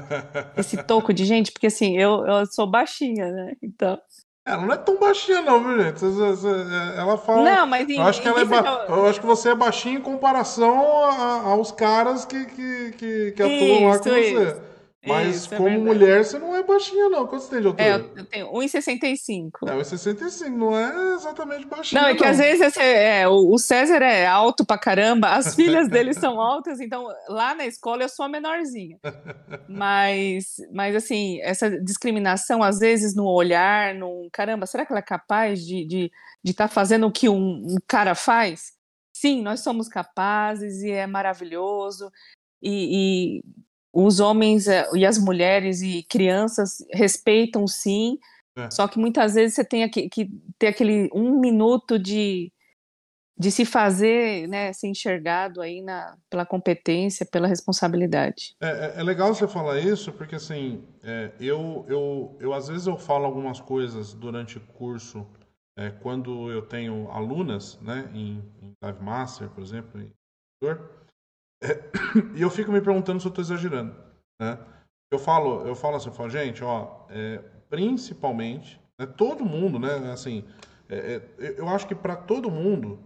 Esse 0.58 0.82
toco 0.84 1.13
de 1.13 1.25
gente, 1.25 1.51
porque 1.51 1.67
assim, 1.67 1.98
eu, 1.98 2.25
eu 2.25 2.46
sou 2.46 2.65
baixinha, 2.65 3.29
né? 3.32 3.56
Então. 3.62 4.00
Ela 4.48 4.62
não 4.62 4.74
é 4.74 4.77
tão 4.77 4.98
baixinha, 4.98 5.42
não, 5.42 5.62
viu, 5.62 5.84
gente? 5.84 6.01
Ela 6.96 7.18
fala. 7.18 7.42
Não, 7.44 7.68
mas 7.68 7.89
em, 7.89 7.98
eu 7.98 8.04
acho 8.04 8.22
que 8.22 8.27
ela 8.30 8.39
é 8.39 8.46
ba... 8.46 8.86
eu... 8.88 8.96
eu... 8.96 9.06
acho 9.08 9.20
que 9.20 9.25
você 9.25 9.50
é 9.50 9.56
baixinha 9.56 10.00
em 10.00 10.01
comparação 10.01 11.04
a, 11.04 11.50
aos 11.50 11.70
caras 11.70 12.24
que, 12.24 12.46
que, 12.46 12.92
que, 12.94 13.32
que 13.34 13.44
atuam 13.44 13.89
lá 13.89 14.00
com 14.00 14.06
você. 14.06 14.56
Mas 15.08 15.36
Isso, 15.36 15.56
como 15.56 15.70
é 15.70 15.78
mulher, 15.78 16.26
você 16.26 16.38
não 16.38 16.56
é 16.56 16.64
baixinha, 16.64 17.10
não. 17.10 17.26
Quanto 17.26 17.44
você 17.44 17.50
tem 17.50 17.62
de 17.62 17.68
altura? 17.68 17.88
É, 17.88 17.94
eu 17.94 18.26
tenho 18.26 18.52
1,65. 18.52 19.52
É, 19.68 19.72
1,65. 19.74 20.50
Não 20.50 20.78
é 20.78 21.14
exatamente 21.16 21.66
baixinha, 21.66 22.02
Não, 22.02 22.10
é 22.10 22.16
que 22.16 22.24
não. 22.24 22.30
às 22.30 22.38
vezes 22.38 22.62
esse, 22.62 22.80
é, 22.80 23.28
o 23.28 23.58
César 23.58 24.02
é 24.02 24.26
alto 24.28 24.66
pra 24.66 24.78
caramba, 24.78 25.30
as 25.30 25.54
filhas 25.56 25.88
dele 25.88 26.14
são 26.14 26.42
altas, 26.42 26.80
então 26.80 27.08
lá 27.30 27.56
na 27.56 27.66
escola 27.66 28.04
eu 28.04 28.10
sou 28.10 28.26
a 28.26 28.30
menorzinha. 28.30 28.98
Mas, 29.70 30.56
mas 30.72 30.96
assim, 30.96 31.40
essa 31.42 31.70
discriminação, 31.82 32.64
às 32.64 32.80
vezes, 32.80 33.16
no 33.16 33.26
olhar, 33.26 33.94
no 33.94 34.28
caramba, 34.32 34.66
será 34.66 34.86
que 34.86 34.92
ela 34.92 35.00
é 35.00 35.04
capaz 35.04 35.66
de 35.66 35.84
estar 35.84 35.88
de, 35.88 36.12
de 36.44 36.54
tá 36.54 36.68
fazendo 36.68 37.08
o 37.08 37.12
que 37.12 37.30
um, 37.30 37.64
um 37.66 37.78
cara 37.88 38.16
faz? 38.16 38.74
Sim, 39.14 39.42
nós 39.42 39.62
somos 39.62 39.88
capazes 39.88 40.82
e 40.82 40.92
é 40.92 41.08
maravilhoso. 41.08 42.12
E, 42.62 43.40
e 43.40 43.44
os 44.00 44.20
homens 44.20 44.68
e 44.94 45.04
as 45.04 45.18
mulheres 45.18 45.82
e 45.82 46.04
crianças 46.04 46.86
respeitam 46.94 47.66
sim, 47.66 48.20
é. 48.56 48.70
só 48.70 48.88
que 48.88 49.00
muitas 49.00 49.34
vezes 49.34 49.56
você 49.56 49.66
tem 49.66 49.89
que, 49.89 50.08
que, 50.08 50.30
ter 50.60 50.68
aquele 50.68 51.10
um 51.12 51.39
minuto 51.39 51.98
de, 51.98 52.54
de 53.36 53.50
se 53.50 53.66
fazer, 53.66 54.48
né, 54.48 54.72
ser 54.72 54.89
enxergado 54.89 55.62
aí 55.62 55.82
na, 55.82 56.16
pela 56.30 56.46
competência, 56.46 57.25
pela 57.25 57.48
responsabilidade. 57.48 58.56
É, 58.62 59.00
é 59.00 59.04
legal 59.04 59.34
você 59.34 59.48
falar 59.48 59.80
isso, 59.80 60.13
porque 60.13 60.36
assim, 60.36 60.84
é, 61.04 61.32
eu, 61.39 61.84
eu, 61.89 62.38
eu 62.39 62.54
às 62.54 62.68
vezes 62.68 62.86
eu 62.86 62.98
falo 62.98 63.25
algumas 63.25 63.60
coisas 63.60 64.13
durante 64.13 64.60
o 64.60 64.62
curso, 64.62 65.25
é, 65.75 65.89
quando 65.89 66.51
eu 66.51 66.62
tenho 66.62 67.10
alunas, 67.10 67.80
né, 67.82 68.08
em, 68.13 68.44
em 68.62 68.74
Dive 68.80 69.04
Master, 69.04 69.50
por 69.50 69.63
exemplo, 69.63 70.00
em 70.00 70.12
é, 71.64 71.80
e 72.36 72.42
eu 72.42 72.50
fico 72.50 72.72
me 72.72 72.82
perguntando 72.82 73.20
se 73.20 73.28
eu 73.28 73.30
estou 73.30 73.44
exagerando, 73.44 73.96
né? 74.40 74.58
Eu 75.12 75.20
falo, 75.20 75.66
eu 75.66 75.76
falo 75.76 75.96
assim, 75.96 76.10
eu 76.10 76.14
falo, 76.14 76.30
gente, 76.30 76.64
ó, 76.64 77.06
é, 77.10 77.38
principalmente, 77.70 78.80
né, 79.00 79.06
todo 79.06 79.46
mundo, 79.46 79.80
né? 79.80 80.12
Assim, 80.12 80.44
é, 80.90 81.22
eu 81.58 81.68
acho 81.70 81.88
que 81.88 81.96
para 81.96 82.16
todo 82.16 82.52
mundo, 82.52 83.00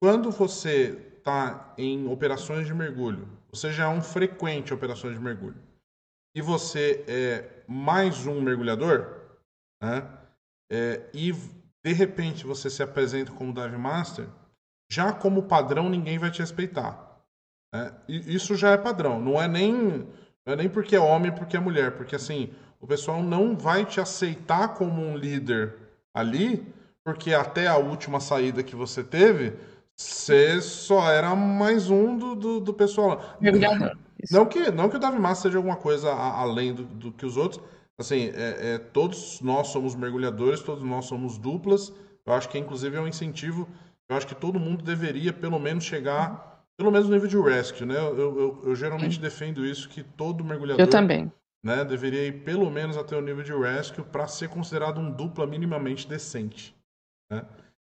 quando 0.00 0.30
você 0.30 1.16
está 1.18 1.74
em 1.76 2.06
operações 2.08 2.66
de 2.66 2.74
mergulho, 2.74 3.28
você 3.50 3.72
já 3.72 3.84
é 3.84 3.88
um 3.88 4.02
frequente 4.02 4.72
operações 4.72 5.14
de 5.14 5.20
mergulho, 5.20 5.60
e 6.36 6.40
você 6.40 7.04
é 7.08 7.64
mais 7.66 8.26
um 8.26 8.40
mergulhador, 8.40 9.38
né? 9.82 10.08
É, 10.70 11.08
e 11.14 11.32
de 11.84 11.92
repente 11.92 12.46
você 12.46 12.68
se 12.68 12.82
apresenta 12.82 13.32
como 13.32 13.52
dive 13.52 13.76
master, 13.76 14.28
já 14.90 15.12
como 15.12 15.48
padrão 15.48 15.88
ninguém 15.88 16.18
vai 16.18 16.30
te 16.30 16.40
respeitar. 16.40 17.07
É, 17.74 17.92
isso 18.08 18.54
já 18.54 18.70
é 18.70 18.76
padrão. 18.76 19.20
Não 19.20 19.40
é 19.40 19.46
nem 19.46 20.06
não 20.46 20.54
é 20.54 20.56
nem 20.56 20.68
porque 20.68 20.96
é 20.96 21.00
homem, 21.00 21.30
porque 21.30 21.56
é 21.56 21.60
mulher, 21.60 21.96
porque 21.96 22.16
assim 22.16 22.50
o 22.80 22.86
pessoal 22.86 23.22
não 23.22 23.56
vai 23.56 23.84
te 23.84 24.00
aceitar 24.00 24.74
como 24.74 25.02
um 25.02 25.16
líder 25.16 25.74
ali, 26.14 26.66
porque 27.04 27.34
até 27.34 27.66
a 27.66 27.76
última 27.76 28.20
saída 28.20 28.62
que 28.62 28.76
você 28.76 29.02
teve, 29.02 29.54
você 29.94 30.60
só 30.60 31.10
era 31.10 31.34
mais 31.34 31.90
um 31.90 32.16
do, 32.16 32.34
do, 32.34 32.60
do 32.60 32.74
pessoal. 32.74 33.36
Não 34.30 34.46
que 34.46 34.70
não 34.70 34.88
que 34.88 34.96
o 34.96 34.98
Davi 34.98 35.18
Massa 35.18 35.42
seja 35.42 35.58
alguma 35.58 35.76
coisa 35.76 36.10
a, 36.10 36.40
além 36.40 36.72
do, 36.72 36.84
do, 36.84 37.12
que 37.12 37.26
os 37.26 37.36
outros. 37.36 37.62
Assim, 37.98 38.30
é, 38.34 38.74
é, 38.74 38.78
todos 38.78 39.40
nós 39.40 39.68
somos 39.68 39.94
mergulhadores, 39.94 40.60
todos 40.60 40.84
nós 40.84 41.06
somos 41.06 41.36
duplas. 41.36 41.92
Eu 42.24 42.32
acho 42.32 42.48
que 42.48 42.58
inclusive 42.58 42.96
é 42.96 43.00
um 43.00 43.08
incentivo. 43.08 43.68
Eu 44.08 44.16
acho 44.16 44.26
que 44.26 44.34
todo 44.34 44.58
mundo 44.58 44.84
deveria 44.84 45.32
pelo 45.32 45.58
menos 45.58 45.84
chegar 45.84 46.57
pelo 46.78 46.92
menos 46.92 47.08
no 47.08 47.14
nível 47.14 47.28
de 47.28 47.36
rescue, 47.36 47.84
né? 47.84 47.96
Eu, 47.96 48.16
eu, 48.16 48.62
eu 48.66 48.76
geralmente 48.76 49.16
Sim. 49.16 49.20
defendo 49.20 49.66
isso, 49.66 49.88
que 49.88 50.04
todo 50.04 50.44
mergulhador 50.44 50.86
eu 50.86 50.88
também. 50.88 51.30
Né, 51.60 51.84
deveria 51.84 52.24
ir 52.24 52.44
pelo 52.44 52.70
menos 52.70 52.96
até 52.96 53.16
o 53.16 53.20
nível 53.20 53.42
de 53.42 53.52
rescue 53.52 54.04
para 54.04 54.28
ser 54.28 54.48
considerado 54.48 55.00
um 55.00 55.10
dupla 55.10 55.44
minimamente 55.44 56.06
decente. 56.06 56.72
Né? 57.30 57.44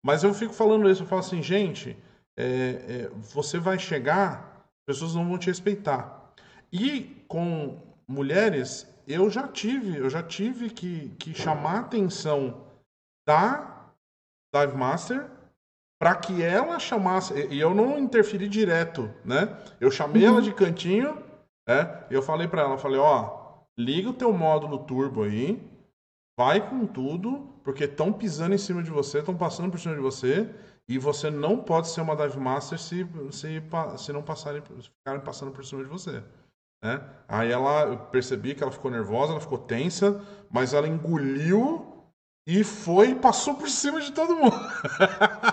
Mas 0.05 0.25
eu 0.25 0.35
fico 0.35 0.53
falando 0.53 0.91
isso, 0.91 1.05
eu 1.05 1.07
falo 1.07 1.21
assim, 1.21 1.41
gente, 1.41 1.97
é, 2.37 2.45
é, 2.45 3.09
você 3.33 3.61
vai 3.61 3.79
chegar, 3.79 4.67
as 4.67 4.97
pessoas 4.97 5.15
não 5.15 5.29
vão 5.29 5.39
te 5.39 5.47
respeitar. 5.47 6.33
E 6.73 7.25
com 7.29 7.81
mulheres, 8.09 8.93
eu 9.07 9.31
já 9.31 9.47
tive, 9.47 9.97
eu 9.97 10.11
já 10.11 10.25
tive 10.25 10.71
que, 10.71 11.11
que 11.11 11.33
chamar 11.33 11.77
a 11.77 11.81
atenção 11.81 12.67
da 13.25 13.87
Dive 14.53 14.77
Master 14.77 15.31
para 16.03 16.17
que 16.17 16.43
ela 16.43 16.81
chamasse, 16.81 17.47
e 17.49 17.61
eu 17.61 17.73
não 17.73 17.97
interferi 17.97 18.49
direto, 18.49 19.09
né? 19.25 19.57
Eu 19.81 19.89
chamei 19.89 20.25
uhum. 20.25 20.33
ela 20.33 20.43
de 20.43 20.53
cantinho, 20.53 21.17
né? 21.65 22.05
Eu 22.11 22.21
falei 22.21 22.49
para 22.49 22.63
ela, 22.63 22.77
falei, 22.77 22.99
ó, 22.99 23.61
liga 23.79 24.11
o 24.11 24.13
teu 24.13 24.33
módulo 24.33 24.81
turbo 24.81 25.23
aí, 25.23 25.65
vai 26.37 26.69
com 26.69 26.89
tudo, 26.89 27.55
porque 27.63 27.85
estão 27.85 28.13
pisando 28.13 28.53
em 28.53 28.59
cima 28.59 28.83
de 28.83 28.91
você, 28.91 29.21
estão 29.21 29.37
passando 29.37 29.71
por 29.71 29.79
cima 29.79 29.95
de 29.95 30.01
você, 30.01 30.53
E 30.89 30.99
você 30.99 31.31
não 31.31 31.59
pode 31.59 31.87
ser 31.87 32.01
uma 32.01 32.17
Dive 32.17 32.41
Master 32.41 32.81
se, 32.81 33.07
se, 33.31 33.63
se 33.97 34.13
não 34.13 34.23
passarem, 34.25 34.61
se 34.81 34.91
ficarem 34.91 35.21
passando 35.21 35.53
por 35.53 35.65
cima 35.65 35.85
de 35.85 35.89
você. 35.89 36.21
Né? 36.83 37.01
Aí 37.29 37.53
ela, 37.53 37.85
eu 37.85 37.97
percebi 37.97 38.57
que 38.57 38.63
ela 38.65 38.73
ficou 38.73 38.91
nervosa, 38.91 39.31
ela 39.31 39.41
ficou 39.41 39.59
tensa, 39.59 40.21
mas 40.51 40.75
ela 40.75 40.89
engoliu 40.89 41.92
e 42.47 42.65
foi 42.65 43.11
e 43.11 43.15
passou 43.15 43.55
por 43.55 43.69
cima 43.69 44.01
de 44.01 44.11
todo 44.11 44.35
mundo. 44.35 44.59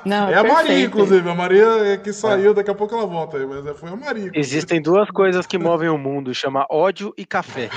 Não, 0.05 0.27
é 0.29 0.35
a 0.35 0.43
Maria, 0.43 0.55
perfeito. 0.55 0.87
inclusive. 0.87 1.29
A 1.29 1.35
Maria 1.35 1.65
é 1.85 1.97
que 1.97 2.11
saiu, 2.11 2.53
daqui 2.53 2.71
a 2.71 2.75
pouco 2.75 2.95
ela 2.95 3.05
volta 3.05 3.37
aí, 3.37 3.45
mas 3.45 3.63
foi 3.79 3.89
a 3.89 3.95
Maria. 3.95 4.25
inclusive. 4.25 4.39
Existem 4.39 4.81
duas 4.81 5.09
coisas 5.11 5.45
que 5.45 5.57
movem 5.57 5.89
o 5.89 5.97
mundo, 5.97 6.33
chama 6.33 6.65
ódio 6.69 7.13
e 7.15 7.25
café. 7.25 7.69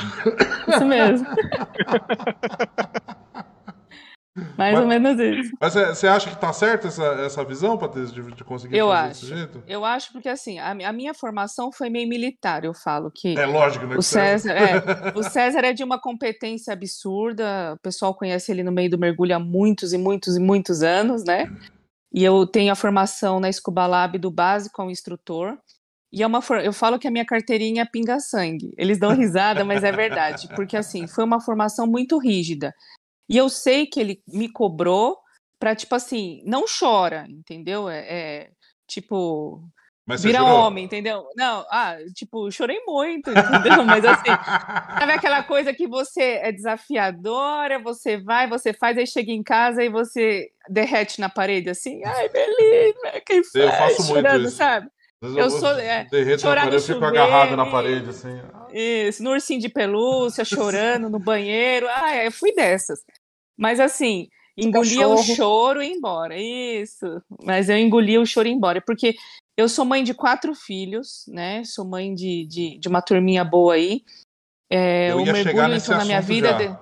Isso 0.67 0.85
mesmo. 0.85 1.27
Mais 4.57 4.73
Mas- 4.75 4.79
ou 4.81 4.87
menos 4.87 5.19
isso. 5.21 5.53
Mas 5.61 5.75
você 5.75 6.07
acha 6.07 6.31
que 6.31 6.41
tá 6.41 6.53
certa 6.55 6.89
essa, 6.89 7.05
essa 7.05 7.45
visão, 7.45 7.77
Patrícia, 7.77 8.15
de, 8.23 8.33
de 8.35 8.43
conseguir 8.43 8.77
Eu 8.77 8.89
fazer 8.89 9.11
acho. 9.11 9.21
desse 9.21 9.27
jeito? 9.37 9.63
Eu 9.67 9.85
acho 9.85 10.11
porque 10.13 10.29
assim, 10.29 10.59
a, 10.59 10.71
a 10.71 10.93
minha 10.93 11.13
formação 11.13 11.71
foi 11.71 11.91
meio 11.91 12.09
militar, 12.09 12.65
eu 12.65 12.73
falo 12.73 13.11
que 13.11 13.37
É 13.39 13.45
lógico, 13.45 13.87
né? 13.87 13.95
o 13.97 14.01
César, 14.03 14.53
é, 14.53 15.13
o 15.15 15.23
César 15.23 15.61
é 15.67 15.73
de 15.75 15.85
uma 15.85 16.01
competência 16.01 16.73
absurda, 16.73 17.75
o 17.75 17.79
pessoal 17.83 18.15
conhece 18.15 18.51
ele 18.51 18.63
no 18.63 18.73
meio 18.73 18.89
do 18.91 18.99
mergulho 18.99 19.37
há 19.37 19.39
muitos 19.39 19.93
e 19.93 19.99
muitos 19.99 20.37
e 20.37 20.41
muitos 20.41 20.83
anos, 20.83 21.25
né? 21.25 21.47
E 22.15 22.25
eu 22.25 22.47
tenho 22.47 22.73
a 22.73 22.77
formação 22.77 23.39
na 23.41 23.53
Scuba 23.53 23.87
Lab 23.87 24.19
do 24.19 24.31
básico 24.31 24.81
ao 24.81 24.91
instrutor. 24.91 25.59
E 26.15 26.23
é 26.23 26.27
uma 26.27 26.43
for- 26.43 26.61
eu 26.63 26.75
falo 26.75 26.99
que 26.99 27.09
a 27.09 27.11
minha 27.11 27.25
carteirinha 27.25 27.83
é 27.83 27.87
pinga-sangue. 27.87 28.71
Eles 28.77 28.99
dão 28.99 29.15
risada, 29.17 29.65
mas 29.65 29.83
é 29.83 29.91
verdade, 29.91 30.47
porque 30.55 30.77
assim, 30.77 31.07
foi 31.07 31.25
uma 31.25 31.41
formação 31.41 31.87
muito 31.87 32.19
rígida. 32.19 32.75
E 33.29 33.37
eu 33.37 33.49
sei 33.49 33.87
que 33.87 34.01
ele 34.01 34.23
me 34.27 34.51
cobrou 34.51 35.19
para 35.59 35.77
tipo 35.77 35.95
assim, 35.95 36.43
não 36.45 36.65
chora, 36.67 37.25
entendeu? 37.29 37.89
É, 37.89 38.01
é, 38.01 38.51
tipo, 38.87 39.63
Mas 40.05 40.23
vira 40.23 40.41
jurou? 40.41 40.59
homem, 40.59 40.85
entendeu? 40.85 41.25
Não, 41.37 41.65
ah, 41.71 41.97
tipo, 42.15 42.51
chorei 42.51 42.81
muito, 42.85 43.31
entendeu? 43.31 43.85
Mas 43.87 44.05
assim, 44.05 44.31
sabe 44.99 45.13
aquela 45.13 45.43
coisa 45.45 45.73
que 45.73 45.87
você 45.87 46.41
é 46.43 46.51
desafiadora, 46.51 47.79
você 47.79 48.17
vai, 48.17 48.49
você 48.49 48.73
faz, 48.73 48.99
aí 48.99 49.07
chega 49.07 49.31
em 49.31 49.43
casa 49.43 49.85
e 49.85 49.89
você 49.89 50.51
derrete 50.69 51.21
na 51.21 51.29
parede, 51.29 51.71
assim, 51.71 52.03
ai, 52.05 52.29
beleza, 52.29 53.23
quem 53.25 53.43
Eu 53.55 53.71
faz, 53.71 53.97
faço 53.97 54.13
muito 54.13 54.27
chorando, 54.27 54.49
isso. 54.49 54.57
sabe? 54.57 54.91
Vezes 55.23 55.37
eu 55.37 55.51
sou- 55.51 55.79
é, 55.79 56.05
derreto 56.05 56.31
na 56.45 56.51
chorar 56.51 56.61
parede, 56.63 56.77
eu 56.77 56.81
fico 56.83 56.95
chuveiro, 56.95 57.25
agarrado 57.25 57.57
na 57.57 57.67
parede, 57.67 58.11
assim. 58.11 58.41
Isso, 58.73 59.23
no 59.23 59.31
ursinho 59.31 59.61
de 59.61 59.69
pelúcia, 59.69 60.45
chorando 60.45 61.09
no 61.09 61.19
banheiro, 61.19 61.87
ai, 61.89 62.27
eu 62.27 62.33
fui 62.33 62.53
dessas. 62.55 63.01
Mas 63.57 63.79
assim, 63.79 64.29
engolia 64.57 65.07
o 65.09 65.17
choro 65.23 65.83
e 65.83 65.89
ia 65.89 65.95
embora, 65.95 66.35
isso. 66.37 67.23
Mas 67.45 67.69
eu 67.69 67.79
engolia 67.79 68.21
o 68.21 68.27
choro 68.27 68.49
e 68.49 68.51
ia 68.51 68.57
embora, 68.57 68.81
porque 68.81 69.15
eu 69.57 69.69
sou 69.69 69.85
mãe 69.85 70.03
de 70.03 70.15
quatro 70.15 70.55
filhos, 70.55 71.25
né? 71.29 71.63
Sou 71.65 71.85
mãe 71.85 72.15
de, 72.15 72.47
de, 72.47 72.79
de 72.79 72.89
uma 72.89 73.03
turminha 73.03 73.45
boa 73.45 73.75
aí. 73.75 74.03
É, 74.71 75.11
eu 75.13 75.19
o 75.19 75.27
mergulho 75.27 75.75
entrou 75.75 75.97
na 75.99 76.05
minha 76.05 76.21
vida. 76.21 76.55
de- 76.55 76.77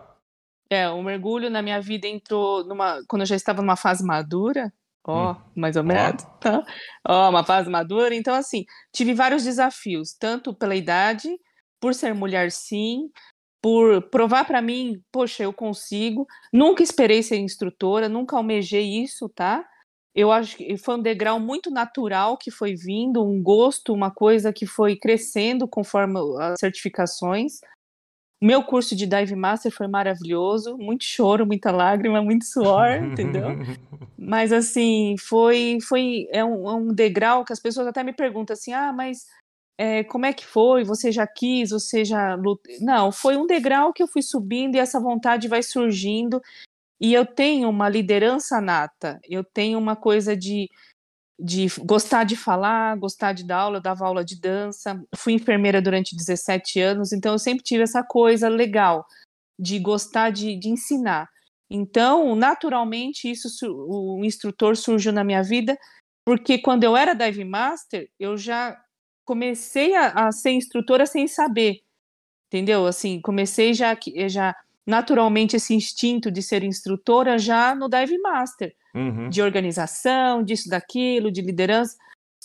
É, 0.70 0.88
o 0.88 1.02
mergulho 1.02 1.50
na 1.50 1.61
minha 1.61 1.80
vida 1.80 2.06
entrou 2.06 2.64
numa. 2.64 3.02
Quando 3.09 3.23
eu 3.23 3.26
já 3.26 3.35
estava 3.35 3.61
numa 3.61 3.75
fase 3.76 4.04
madura, 4.04 4.73
ó, 5.07 5.33
Hum. 5.33 5.37
mais 5.57 5.76
ou 5.76 5.85
menos, 5.85 6.23
tá? 6.40 6.64
Ó, 7.07 7.30
uma 7.30 7.45
fase 7.45 7.69
madura. 7.71 8.14
Então, 8.14 8.35
assim, 8.35 8.64
tive 8.92 9.14
vários 9.14 9.45
desafios, 9.45 10.14
tanto 10.19 10.54
pela 10.54 10.75
idade, 10.76 11.28
por 11.80 11.95
ser 11.95 12.14
mulher, 12.14 12.50
sim, 12.50 13.11
por 13.62 14.02
provar 14.11 14.45
para 14.47 14.62
mim, 14.62 15.02
poxa, 15.12 15.42
eu 15.45 15.52
consigo. 15.52 16.26
Nunca 16.52 16.83
esperei 16.83 17.23
ser 17.23 17.38
instrutora, 17.38 18.09
nunca 18.09 18.37
almejei 18.37 19.02
isso, 19.02 19.28
tá? 19.28 19.65
Eu 20.15 20.32
acho 20.32 20.56
que 20.56 20.76
foi 20.76 20.97
um 20.97 21.02
degrau 21.02 21.39
muito 21.39 21.71
natural 21.71 22.36
que 22.36 22.50
foi 22.50 22.75
vindo, 22.75 23.25
um 23.25 23.43
gosto, 23.43 23.93
uma 23.93 24.10
coisa 24.10 24.52
que 24.52 24.67
foi 24.67 24.97
crescendo 24.97 25.69
conforme 25.69 26.19
as 26.41 26.58
certificações. 26.58 27.60
Meu 28.43 28.63
curso 28.63 28.97
de 28.97 29.07
Dive 29.07 29.37
Master 29.37 29.71
foi 29.71 29.87
maravilhoso, 29.87 30.79
muito 30.79 31.05
choro, 31.05 31.47
muita 31.47 31.71
lágrima, 31.71 32.23
muito 32.23 32.47
suor, 32.47 32.89
entendeu? 33.05 33.49
Mas 34.17 34.50
assim, 34.50 35.15
foi, 35.19 35.79
foi 35.87 36.26
é 36.31 36.43
um, 36.43 36.69
é 36.69 36.75
um 36.75 36.95
degrau 36.95 37.45
que 37.45 37.53
as 37.53 37.61
pessoas 37.61 37.87
até 37.87 38.03
me 38.03 38.15
perguntam 38.15 38.55
assim, 38.55 38.73
ah, 38.73 38.93
mas 38.93 39.26
é, 39.76 40.05
como 40.05 40.26
é 40.26 40.33
que 40.33 40.47
foi? 40.47 40.85
Você 40.85 41.11
já 41.11 41.26
quis? 41.26 41.71
Você 41.71 42.05
já. 42.05 42.39
Não, 42.81 43.11
foi 43.11 43.37
um 43.37 43.47
degrau 43.47 43.93
que 43.93 44.03
eu 44.03 44.09
fui 44.09 44.23
subindo 44.23 44.75
e 44.75 44.79
essa 44.79 45.00
vontade 45.00 45.49
vai 45.49 45.63
surgindo. 45.63 46.41
E 47.00 47.15
eu 47.15 47.25
tenho 47.25 47.69
uma 47.71 47.89
liderança 47.89 48.61
nata, 48.61 49.19
eu 49.26 49.43
tenho 49.43 49.79
uma 49.79 49.97
coisa 49.97 50.37
de, 50.37 50.69
de 51.43 51.67
gostar 51.81 52.25
de 52.25 52.37
falar, 52.37 52.97
gostar 52.97 53.33
de 53.33 53.45
dar 53.45 53.59
aula, 53.59 53.79
eu 53.79 53.83
dava 53.83 54.07
aula 54.07 54.25
de 54.25 54.39
dança, 54.39 55.03
fui 55.17 55.33
enfermeira 55.33 55.81
durante 55.81 56.15
17 56.15 56.81
anos, 56.81 57.13
então 57.13 57.33
eu 57.33 57.39
sempre 57.39 57.65
tive 57.65 57.83
essa 57.83 58.03
coisa 58.03 58.49
legal 58.49 59.07
de 59.59 59.79
gostar 59.79 60.31
de, 60.31 60.57
de 60.57 60.69
ensinar. 60.69 61.29
Então, 61.71 62.35
naturalmente, 62.35 63.31
isso 63.31 63.49
o 63.89 64.25
instrutor 64.25 64.76
surgiu 64.76 65.13
na 65.13 65.23
minha 65.23 65.43
vida, 65.43 65.79
porque 66.25 66.59
quando 66.59 66.85
eu 66.85 66.97
era 66.97 67.15
dive 67.15 67.45
master, 67.45 68.09
eu 68.19 68.37
já 68.37 68.76
comecei 69.25 69.95
a, 69.95 70.26
a 70.26 70.33
ser 70.33 70.50
instrutora 70.50 71.07
sem 71.07 71.29
saber, 71.29 71.81
entendeu? 72.49 72.87
Assim, 72.87 73.21
comecei 73.21 73.73
já 73.73 73.97
já 74.26 74.55
naturalmente 74.87 75.57
esse 75.57 75.73
instinto 75.73 76.31
de 76.31 76.43
ser 76.43 76.65
instrutora 76.65 77.39
já 77.39 77.75
no 77.75 77.89
dive 77.89 78.19
master, 78.19 78.75
Uhum. 78.95 79.29
de 79.29 79.41
organização, 79.43 80.43
disso, 80.43 80.69
daquilo, 80.69 81.31
de 81.31 81.41
liderança. 81.43 81.97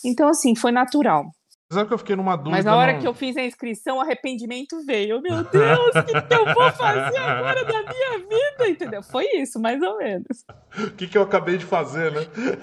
Então, 0.04 0.28
assim, 0.28 0.54
foi 0.54 0.70
natural. 0.72 1.30
Sabe 1.72 1.88
que 1.88 1.94
eu 1.94 1.98
fiquei 1.98 2.14
numa 2.14 2.36
dúvida. 2.36 2.52
Mas 2.52 2.64
na 2.64 2.76
hora 2.76 2.92
não- 2.92 3.00
que 3.00 3.08
eu 3.08 3.12
fiz 3.12 3.36
a 3.36 3.42
inscrição, 3.42 3.96
o 3.96 4.00
arrependimento 4.00 4.80
veio. 4.86 5.20
Meu 5.20 5.42
Deus, 5.42 5.96
o 5.96 6.02
que, 6.04 6.22
que 6.22 6.34
eu 6.34 6.54
vou 6.54 6.70
fazer 6.70 7.16
agora 7.18 7.64
da 7.64 7.82
minha 7.82 8.18
vida? 8.20 8.68
Entendeu? 8.68 9.02
Foi 9.02 9.24
isso, 9.34 9.58
mais 9.58 9.82
ou 9.82 9.98
menos. 9.98 10.44
O 10.78 10.92
que, 10.92 11.08
que 11.08 11.18
eu 11.18 11.22
acabei 11.22 11.58
de 11.58 11.64
fazer, 11.64 12.12
né? 12.12 12.20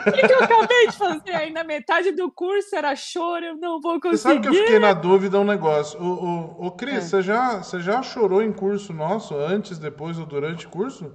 O 0.07 0.11
que, 0.13 0.25
que 0.25 0.33
eu 0.33 0.41
acabei 0.41 0.87
de 0.87 0.97
fazer? 0.97 1.31
Aí 1.31 1.51
na 1.51 1.65
metade 1.65 2.13
do 2.13 2.31
curso 2.31 2.73
era 2.77 2.95
choro, 2.95 3.43
eu 3.43 3.57
não 3.57 3.81
vou 3.81 3.95
Você 3.95 3.99
conseguir. 3.99 4.17
sabe 4.21 4.39
que 4.39 4.47
eu 4.47 4.53
fiquei 4.53 4.79
na 4.79 4.93
dúvida 4.93 5.37
um 5.37 5.43
negócio. 5.43 5.99
O, 6.01 6.63
o, 6.63 6.67
o 6.67 6.71
Cris, 6.71 6.95
É. 6.95 7.01
você, 7.01 7.21
já, 7.21 7.57
você 7.61 7.81
já 7.81 8.01
chorou 8.01 8.41
em 8.41 8.53
curso 8.53 8.93
nosso, 8.93 9.35
antes, 9.35 9.77
depois 9.77 10.17
ou 10.17 10.25
durante 10.25 10.65
curso? 10.65 11.11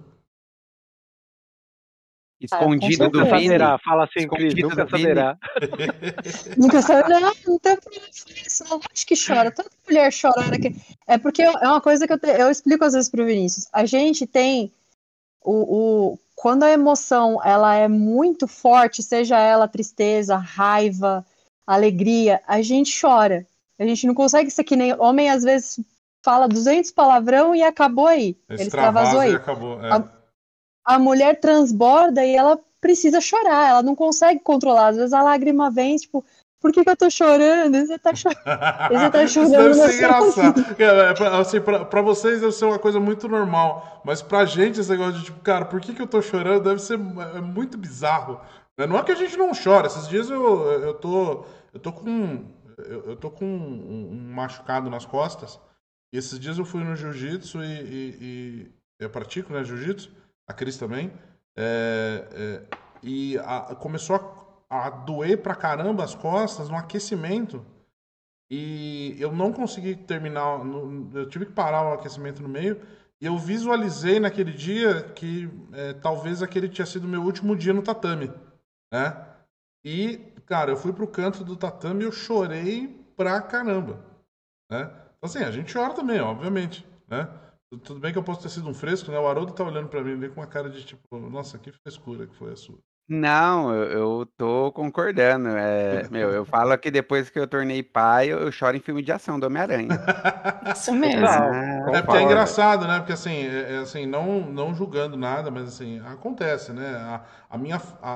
Escondido 2.40 3.08
do 3.10 3.18
certeza. 3.18 3.36
Vini. 3.36 3.46
Saberá, 3.48 3.78
fala 3.78 4.04
assim, 4.04 4.28
Cris, 4.28 4.54
Escondido 4.54 4.68
nunca 4.70 4.84
do 4.84 4.90
Vini. 4.96 5.02
saberá. 5.02 5.38
Nunca 6.56 6.82
sabe, 6.82 7.08
não, 7.08 7.32
não 7.46 7.58
tem 7.58 7.76
problema 7.76 8.06
isso, 8.46 8.64
não 8.68 8.80
acho 8.92 9.06
que 9.06 9.14
chora. 9.16 9.50
Toda 9.50 9.68
mulher 9.86 10.10
chora. 10.20 10.46
hora 10.46 10.58
que- 10.58 10.74
É 11.06 11.18
porque 11.18 11.42
é 11.42 11.50
uma 11.68 11.80
coisa 11.80 12.06
que 12.06 12.12
eu, 12.12 12.18
te- 12.18 12.26
eu 12.28 12.50
explico 12.50 12.84
às 12.84 12.92
vezes 12.92 13.10
pro 13.10 13.24
Vinícius. 13.26 13.66
A 13.72 13.84
gente 13.84 14.26
tem 14.26 14.72
o, 15.42 16.12
o- 16.12 16.18
Quando 16.36 16.62
a 16.62 16.70
emoção 16.70 17.40
ela 17.44 17.74
é 17.74 17.88
muito 17.88 18.46
forte, 18.46 19.02
seja 19.02 19.38
ela 19.38 19.66
tristeza, 19.66 20.36
raiva, 20.36 21.26
alegria, 21.66 22.40
a 22.46 22.62
gente 22.62 22.96
chora. 23.00 23.44
A 23.78 23.84
gente 23.84 24.06
não 24.06 24.14
consegue 24.14 24.50
ser 24.50 24.62
que 24.64 24.76
nem 24.76 24.92
homem, 25.00 25.28
às 25.30 25.42
vezes 25.42 25.80
fala 26.24 26.46
200 26.48 26.90
palavrão 26.92 27.54
e 27.54 27.62
acabou 27.62 28.06
aí. 28.06 28.36
Ele 28.48 28.62
extravasou 28.62 29.22
Extravasa 29.22 29.26
e 29.26 29.30
aí. 29.30 29.34
acabou. 29.34 29.84
é. 29.84 29.92
A- 29.92 30.17
a 30.88 30.98
mulher 30.98 31.38
transborda 31.40 32.24
e 32.24 32.34
ela 32.34 32.58
precisa 32.80 33.20
chorar, 33.20 33.70
ela 33.70 33.82
não 33.82 33.94
consegue 33.94 34.40
controlar. 34.40 34.88
Às 34.88 34.96
vezes 34.96 35.12
a 35.12 35.22
lágrima 35.22 35.70
vem, 35.70 35.96
tipo, 35.96 36.24
por 36.60 36.72
que, 36.72 36.82
que 36.82 36.90
eu 36.90 36.96
tô 36.96 37.10
chorando? 37.10 37.76
Você 37.76 37.98
tá 37.98 38.14
chorando. 38.14 38.38
Você 38.90 39.10
tá 39.10 39.22
Isso 39.24 39.34
chorando 39.34 39.50
deve 39.52 39.68
na 39.80 39.86
ser 39.88 39.94
engraçado. 39.96 40.64
É, 40.78 40.84
é, 41.10 41.14
pra- 41.14 41.38
assim, 41.38 41.60
pra, 41.60 41.84
pra 41.84 42.02
vocês 42.02 42.40
deve 42.40 42.52
ser 42.52 42.64
uma 42.64 42.78
coisa 42.78 42.98
muito 42.98 43.28
normal. 43.28 44.00
Mas 44.04 44.22
pra 44.22 44.44
gente, 44.44 44.80
esse 44.80 44.90
negócio 44.90 45.14
de 45.18 45.24
tipo, 45.26 45.40
cara, 45.40 45.64
por 45.66 45.80
que, 45.80 45.92
que 45.94 46.02
eu 46.02 46.06
tô 46.06 46.22
chorando? 46.22 46.64
Deve 46.64 46.80
ser 46.80 46.94
é 46.94 47.40
muito 47.40 47.76
bizarro. 47.76 48.40
né? 48.78 48.86
Não 48.86 48.98
é 48.98 49.02
que 49.04 49.12
a 49.12 49.16
gente 49.16 49.36
não 49.36 49.50
chora. 49.52 49.86
Esses 49.88 50.08
dias 50.08 50.30
eu, 50.30 50.66
eu 50.82 50.94
tô. 50.94 51.44
Eu 51.72 51.80
tô 51.80 51.92
com. 51.92 52.44
Eu, 52.78 53.10
eu 53.10 53.16
tô 53.16 53.30
com 53.30 53.44
um, 53.44 54.10
um 54.12 54.32
machucado 54.34 54.88
nas 54.88 55.04
costas. 55.04 55.60
E 56.12 56.16
esses 56.18 56.38
dias 56.40 56.56
eu 56.58 56.64
fui 56.64 56.82
no 56.82 56.96
jiu-jitsu 56.96 57.62
e, 57.62 57.66
e- 57.66 58.16
e 58.20 58.70
eu 59.00 59.10
pratico, 59.10 59.52
né, 59.52 59.62
jiu-jitsu. 59.64 60.10
A 60.48 60.52
Cris 60.54 60.76
também. 60.78 61.12
É, 61.56 62.28
é, 62.32 62.76
e 63.02 63.36
a- 63.38 63.74
começou 63.74 64.16
a, 64.70 64.86
a 64.86 64.90
doer 64.90 65.42
pra 65.42 65.54
caramba 65.54 66.02
as 66.04 66.14
costas 66.14 66.68
no 66.68 66.76
aquecimento. 66.76 67.64
E 68.50 69.14
eu 69.20 69.30
não 69.30 69.52
consegui 69.52 69.94
terminar, 69.94 70.64
no- 70.64 71.10
eu 71.18 71.28
tive 71.28 71.46
que 71.46 71.52
parar 71.52 71.82
o 71.90 71.92
aquecimento 71.94 72.42
no 72.42 72.48
meio. 72.48 72.80
E 73.20 73.26
eu 73.26 73.36
visualizei 73.36 74.18
naquele 74.20 74.52
dia 74.52 75.02
que 75.02 75.50
é, 75.72 75.92
talvez 75.94 76.42
aquele 76.42 76.68
tinha 76.68 76.86
sido 76.86 77.06
meu 77.08 77.22
último 77.22 77.56
dia 77.56 77.72
no 77.74 77.82
tatame, 77.82 78.32
né? 78.92 79.26
E, 79.84 80.18
cara, 80.46 80.70
eu 80.70 80.76
fui 80.76 80.92
pro 80.92 81.06
canto 81.08 81.44
do 81.44 81.56
tatame 81.56 82.02
e 82.02 82.06
eu 82.06 82.12
chorei 82.12 83.04
pra 83.16 83.40
caramba, 83.42 83.98
né? 84.70 84.84
Então, 85.16 85.28
assim, 85.28 85.40
a 85.40 85.50
gente 85.50 85.72
chora 85.72 85.94
também, 85.94 86.20
obviamente, 86.20 86.86
né? 87.08 87.28
Tu- 87.70 87.78
Tudo 87.78 88.00
bem 88.00 88.12
que 88.12 88.18
eu 88.18 88.22
posso 88.24 88.42
ter 88.42 88.50
sido 88.50 88.68
um 88.68 88.74
fresco, 88.74 89.10
né? 89.10 89.18
O 89.18 89.26
Haroldo 89.26 89.54
tá 89.54 89.64
olhando 89.64 89.88
pra 89.88 90.02
mim 90.02 90.12
ali 90.12 90.28
com 90.28 90.40
uma 90.40 90.46
cara 90.46 90.68
de 90.70 90.84
tipo, 90.84 91.18
nossa, 91.18 91.58
que 91.58 91.72
frescura 91.72 92.26
que 92.26 92.34
foi 92.34 92.52
a 92.52 92.56
sua. 92.56 92.78
Não, 93.10 93.74
eu, 93.74 93.90
eu 94.20 94.26
tô 94.36 94.70
concordando. 94.72 95.48
É, 95.56 96.06
meu, 96.10 96.30
eu 96.30 96.44
falo 96.44 96.76
que 96.78 96.90
depois 96.90 97.30
que 97.30 97.38
eu 97.38 97.48
tornei 97.48 97.82
pai, 97.82 98.28
eu, 98.30 98.38
eu 98.40 98.52
choro 98.52 98.76
em 98.76 98.80
filme 98.80 99.02
de 99.02 99.12
ação 99.12 99.38
do 99.40 99.46
Homem-Aranha. 99.46 100.02
Isso 100.74 100.92
mesmo. 100.94 101.56
Ah, 101.84 101.90
É 101.90 102.02
porque 102.02 102.16
é 102.16 102.22
engraçado, 102.22 102.86
né? 102.86 102.98
Porque 102.98 103.12
assim, 103.12 103.30
é, 103.46 103.74
é 103.74 103.78
assim, 103.78 104.06
não, 104.06 104.40
não 104.52 104.74
julgando 104.74 105.16
nada, 105.16 105.50
mas 105.50 105.68
assim, 105.68 106.00
acontece, 106.00 106.72
né? 106.72 106.96
A, 106.96 107.24
a 107.50 107.58
minha, 107.58 107.76
a, 108.02 108.12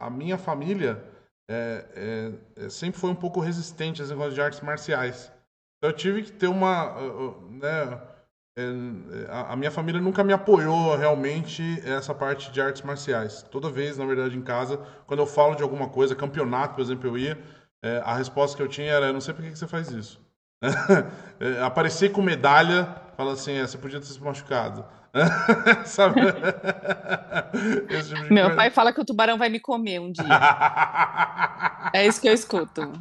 a, 0.00 0.06
a 0.06 0.10
minha 0.10 0.36
família 0.38 1.02
é, 1.48 2.32
é, 2.56 2.64
é, 2.66 2.68
sempre 2.68 2.98
foi 3.00 3.10
um 3.10 3.14
pouco 3.14 3.40
resistente 3.40 4.02
às 4.02 4.10
negócios 4.10 4.34
de 4.34 4.40
artes 4.40 4.60
marciais. 4.60 5.30
Então 5.78 5.90
eu 5.90 5.96
tive 5.96 6.22
que 6.22 6.32
ter 6.32 6.48
uma. 6.48 6.98
uh, 7.00 7.30
uh, 7.30 7.50
Né, 7.50 8.00
a, 9.28 9.52
a 9.52 9.56
minha 9.56 9.70
família 9.70 10.00
nunca 10.00 10.22
me 10.22 10.32
apoiou 10.32 10.96
realmente 10.96 11.62
essa 11.84 12.14
parte 12.14 12.52
de 12.52 12.60
artes 12.60 12.82
marciais. 12.82 13.42
Toda 13.50 13.68
vez, 13.68 13.98
na 13.98 14.06
verdade, 14.06 14.36
em 14.36 14.42
casa, 14.42 14.78
quando 15.06 15.20
eu 15.20 15.26
falo 15.26 15.54
de 15.54 15.62
alguma 15.62 15.88
coisa, 15.88 16.14
campeonato, 16.14 16.74
por 16.74 16.80
exemplo, 16.80 17.08
eu 17.08 17.18
ia, 17.18 17.38
é, 17.82 18.00
a 18.04 18.14
resposta 18.14 18.56
que 18.56 18.62
eu 18.62 18.68
tinha 18.68 18.92
era: 18.92 19.06
eu 19.06 19.12
não 19.12 19.20
sei 19.20 19.34
por 19.34 19.44
que 19.44 19.56
você 19.56 19.66
faz 19.66 19.90
isso. 19.90 20.20
É, 21.40 21.60
aparecer 21.62 22.12
com 22.12 22.22
medalha, 22.22 22.94
fala 23.16 23.32
assim, 23.32 23.54
é, 23.54 23.66
você 23.66 23.76
podia 23.76 23.98
ter 23.98 24.06
se 24.06 24.22
machucado. 24.22 24.86
Sabe? 25.84 26.20
Esse 27.90 28.10
tipo 28.10 28.22
de 28.22 28.32
Meu 28.32 28.44
coisa. 28.44 28.56
pai 28.56 28.70
fala 28.70 28.92
que 28.92 29.00
o 29.00 29.04
tubarão 29.04 29.36
vai 29.36 29.48
me 29.48 29.58
comer 29.58 30.00
um 30.00 30.12
dia. 30.12 30.24
É 31.92 32.06
isso 32.06 32.20
que 32.20 32.28
eu 32.28 32.32
escuto. 32.32 32.92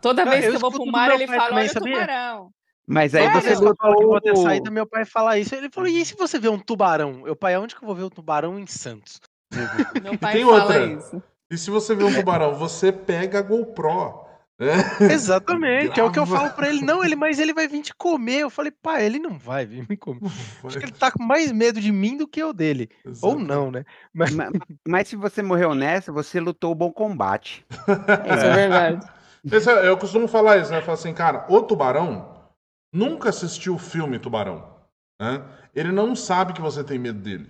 Toda 0.00 0.24
vez 0.24 0.44
eu 0.44 0.50
que 0.52 0.56
eu 0.56 0.60
vou 0.60 0.70
pro 0.70 0.86
mar, 0.86 1.10
ele 1.10 1.26
fala, 1.26 1.48
também, 1.48 1.68
olha 1.68 1.70
o 1.70 1.74
tubarão. 1.74 2.52
Mas 2.92 3.14
aí 3.14 3.24
É, 3.24 3.30
você 3.32 3.40
vez 3.48 3.58
que 3.58 3.64
eu 3.64 4.08
vou 4.08 4.20
ter 4.20 4.36
saída, 4.36 4.70
meu 4.70 4.86
pai 4.86 5.04
fala 5.04 5.38
isso. 5.38 5.54
Ele 5.54 5.70
falou: 5.70 5.88
e 5.88 6.04
se 6.04 6.14
você 6.14 6.38
ver 6.38 6.50
um 6.50 6.58
tubarão? 6.58 7.26
Eu, 7.26 7.34
pai, 7.34 7.54
aonde 7.54 7.74
que 7.74 7.82
eu 7.82 7.86
vou 7.86 7.96
ver 7.96 8.04
um 8.04 8.10
tubarão 8.10 8.58
em 8.58 8.66
Santos? 8.66 9.20
Meu 10.02 10.18
pai 10.18 10.34
tem 10.34 10.44
fala 10.44 10.62
outra. 10.62 10.86
isso. 10.86 11.22
E 11.50 11.58
se 11.58 11.70
você 11.70 11.94
vê 11.94 12.04
um 12.04 12.12
tubarão, 12.12 12.54
você 12.54 12.90
pega 12.92 13.38
a 13.38 13.42
GoPro. 13.42 14.22
né? 14.58 14.72
Exatamente, 15.12 15.98
é 15.98 16.04
o 16.04 16.10
que 16.10 16.18
eu 16.18 16.26
falo 16.26 16.50
pra 16.50 16.68
ele. 16.68 16.82
Não, 16.82 17.04
ele, 17.04 17.16
mas 17.16 17.38
ele 17.38 17.52
vai 17.52 17.68
vir 17.68 17.82
te 17.82 17.94
comer. 17.94 18.40
Eu 18.40 18.50
falei, 18.50 18.70
pai, 18.70 19.04
ele 19.04 19.18
não 19.18 19.36
vai 19.38 19.66
vir 19.66 19.86
me 19.88 19.96
comer. 19.96 20.20
Acho 20.64 20.78
que 20.78 20.84
ele 20.84 20.92
tá 20.92 21.10
com 21.10 21.22
mais 21.22 21.50
medo 21.52 21.80
de 21.80 21.90
mim 21.92 22.16
do 22.16 22.26
que 22.28 22.42
eu 22.42 22.52
dele. 22.52 22.88
Ou 23.20 23.38
não, 23.38 23.70
né? 23.70 23.84
Mas 24.14 24.34
Ma- 24.34 24.50
Mas 24.86 25.08
se 25.08 25.16
você 25.16 25.42
morreu 25.42 25.74
nessa, 25.74 26.12
você 26.12 26.40
lutou 26.40 26.72
o 26.72 26.74
bom 26.76 26.92
combate. 26.92 27.64
Isso 27.70 28.46
é 28.46 28.54
verdade. 28.54 29.06
Esse 29.44 29.68
é- 29.70 29.88
eu 29.88 29.96
costumo 29.98 30.28
falar 30.28 30.58
isso, 30.58 30.70
né? 30.70 30.78
Eu 30.78 30.82
falo 30.82 30.94
assim, 30.94 31.12
cara, 31.12 31.44
o 31.48 31.60
tubarão 31.62 32.31
nunca 32.92 33.28
assistiu 33.30 33.74
o 33.74 33.78
filme 33.78 34.18
Tubarão. 34.18 34.70
né? 35.20 35.42
Ele 35.74 35.90
não 35.92 36.14
sabe 36.14 36.52
que 36.52 36.60
você 36.60 36.84
tem 36.84 36.98
medo 36.98 37.18
dele. 37.20 37.48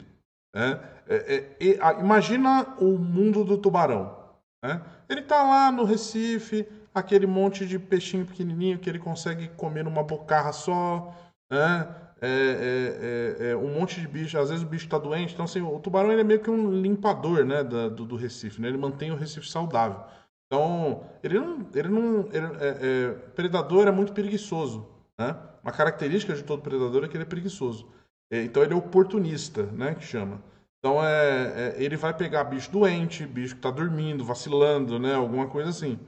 né? 0.55 0.81
É, 1.09 1.57
é, 1.61 1.79
a- 1.83 1.95
imagina 1.95 2.77
o 2.79 2.97
mundo 2.99 3.45
do 3.45 3.59
tubarão. 3.59 4.17
né? 4.65 4.81
Ele 5.09 5.23
tá 5.23 5.43
lá 5.43 5.73
no 5.73 5.85
Recife, 5.85 6.67
aquele 6.95 7.27
monte 7.27 7.67
de 7.67 7.79
peixinho 7.79 8.25
pequenininho 8.27 8.79
que 8.79 8.89
ele 8.89 8.99
consegue 8.99 9.49
comer 9.49 9.83
numa 9.85 10.03
bocarra 10.05 10.53
só. 10.53 11.13
né? 11.51 11.97
É, 12.25 12.29
é, 12.29 13.47
é, 13.49 13.51
é, 13.51 13.57
um 13.57 13.75
monte 13.75 14.01
de 14.01 14.07
bicho, 14.07 14.39
às 14.39 14.49
vezes 14.51 14.65
o 14.65 14.69
bicho 14.69 14.89
tá 14.89 14.97
doente. 14.97 15.33
Então, 15.35 15.45
assim, 15.45 15.61
o 15.61 15.81
tubarão 15.81 16.13
ele 16.13 16.21
é 16.21 16.25
meio 16.25 16.39
que 16.41 16.49
um 16.51 16.71
limpador 16.71 17.45
né, 17.45 17.65
da- 17.65 17.89
do, 17.89 18.05
do 18.05 18.15
Recife. 18.15 18.61
Né? 18.63 18.69
Ele 18.69 18.79
mantém 18.79 19.11
o 19.11 19.17
Recife 19.17 19.49
saudável. 19.49 20.05
Então, 20.47 21.03
ele 21.23 21.41
não. 21.41 21.67
Ele 21.75 21.89
não 21.89 22.21
ele, 22.33 22.47
é, 22.61 22.79
é, 22.81 23.11
predador 23.35 23.89
é 23.89 23.91
muito 23.91 24.13
preguiçoso. 24.13 24.87
Né? 25.23 25.37
Uma 25.63 25.73
característica 25.73 26.35
de 26.35 26.43
todo 26.43 26.63
predador 26.63 27.05
é 27.05 27.09
que 27.09 27.17
ele 27.17 27.25
é 27.25 27.27
preguiçoso. 27.27 27.89
É, 28.31 28.43
então, 28.43 28.63
ele 28.63 28.73
é 28.73 28.77
oportunista, 28.77 29.65
né? 29.65 29.95
Que 29.95 30.05
chama. 30.05 30.43
Então, 30.79 31.05
é, 31.05 31.75
é, 31.77 31.83
ele 31.83 31.97
vai 31.97 32.13
pegar 32.13 32.45
bicho 32.45 32.71
doente, 32.71 33.27
bicho 33.27 33.55
que 33.55 33.59
está 33.61 33.71
dormindo, 33.71 34.25
vacilando, 34.25 34.99
né? 34.99 35.15
Alguma 35.15 35.47
coisa 35.49 35.71
assim. 35.71 35.99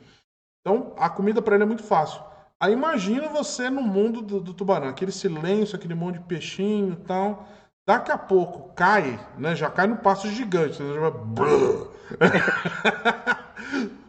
Então, 0.61 0.95
a 0.99 1.09
comida 1.09 1.41
para 1.41 1.55
ele 1.55 1.65
é 1.65 1.67
muito 1.67 1.85
fácil. 1.85 2.23
Aí, 2.59 2.73
imagina 2.73 3.29
você 3.29 3.71
no 3.71 3.83
mundo 3.83 4.23
do, 4.23 4.41
do 4.41 4.55
tubarão, 4.55 4.89
aquele 4.89 5.13
silêncio, 5.13 5.77
aquele 5.77 5.95
monte 5.95 6.19
de 6.19 6.25
peixinho 6.25 6.97
tal. 7.07 7.47
Daqui 7.87 8.11
a 8.11 8.19
pouco 8.19 8.73
cai, 8.75 9.21
né? 9.39 9.55
Já 9.55 9.71
cai 9.71 9.87
no 9.87 9.99
passo 9.99 10.29
gigante. 10.29 10.83
Brrr. 10.83 11.89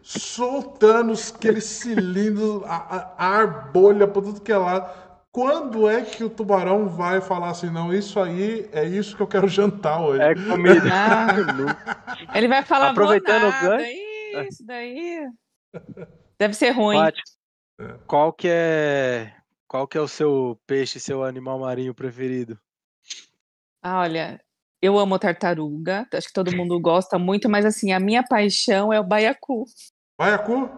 soltando 0.05 1.11
os- 1.11 1.33
aqueles 1.33 1.63
cilindros, 1.63 2.63
a, 2.65 2.75
a- 2.75 3.25
ar 3.39 3.71
bolha 3.71 4.07
por 4.07 4.23
tudo 4.23 4.39
que 4.39 4.51
é 4.51 4.57
lado. 4.57 5.03
Quando 5.31 5.89
é 5.89 6.01
que 6.03 6.23
o 6.23 6.29
tubarão 6.29 6.87
vai 6.87 7.19
falar 7.19 7.49
assim, 7.49 7.69
não, 7.69 7.91
isso 7.93 8.19
aí 8.19 8.69
é 8.71 8.85
isso 8.85 9.17
que 9.17 9.21
eu 9.21 9.27
quero 9.27 9.47
jantar 9.47 9.99
hoje? 9.99 10.21
é 10.21 10.35
comida. 10.35 10.89
Ah, 10.93 11.35
ele 12.33 12.47
vai 12.47 12.63
falar, 12.63 12.91
Aproveitando 12.91 13.43
o 13.43 13.49
nada, 13.49 13.77
gancho- 13.79 14.47
Isso 14.49 14.65
daí. 14.65 15.27
Deve 16.39 16.53
ser 16.53 16.69
ruim. 16.69 16.97
Paty, 16.99 17.21
qual 18.05 18.31
que 18.31 18.47
é. 18.49 19.33
Qual 19.67 19.87
que 19.87 19.97
é 19.97 20.01
o 20.01 20.07
seu 20.07 20.57
peixe, 20.67 20.99
seu 20.99 21.23
animal 21.23 21.59
marinho 21.59 21.93
preferido? 21.93 22.57
Ah, 23.81 24.01
olha, 24.01 24.39
eu 24.81 24.97
amo 24.97 25.17
tartaruga. 25.19 26.07
Acho 26.13 26.27
que 26.27 26.33
todo 26.33 26.55
mundo 26.55 26.79
gosta 26.79 27.17
muito, 27.19 27.49
mas 27.49 27.65
assim, 27.65 27.91
a 27.91 27.99
minha 27.99 28.23
paixão 28.23 28.93
é 28.93 28.99
o 28.99 29.03
baiacu. 29.03 29.65
Baiacu? 30.17 30.69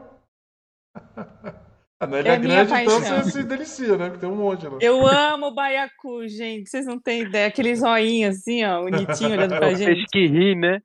Ah, 2.00 2.06
Na 2.06 2.18
É 2.18 2.20
Ilha 2.22 2.38
minha 2.40 2.64
Grande, 2.64 2.84
então, 2.84 3.02
paixão. 3.02 3.24
você 3.24 3.32
se 3.32 3.44
delicia, 3.44 3.98
né? 3.98 4.06
Porque 4.06 4.20
tem 4.20 4.30
um 4.30 4.36
monte 4.36 4.68
lá. 4.68 4.78
Eu 4.80 5.08
amo 5.08 5.48
o 5.48 5.54
baiacu, 5.56 6.28
gente. 6.28 6.70
Vocês 6.70 6.86
não 6.86 7.00
têm 7.02 7.22
ideia. 7.24 7.48
Aquele 7.48 7.76
zoinho 7.76 8.30
assim, 8.30 8.64
ó, 8.64 8.84
bonitinho 8.84 9.32
olhando 9.32 9.54
É 9.56 9.58
pra 9.58 9.68
o 9.70 9.74
gente. 9.76 9.86
peixe 9.88 10.06
que 10.12 10.28
ri, 10.28 10.54
né? 10.56 10.80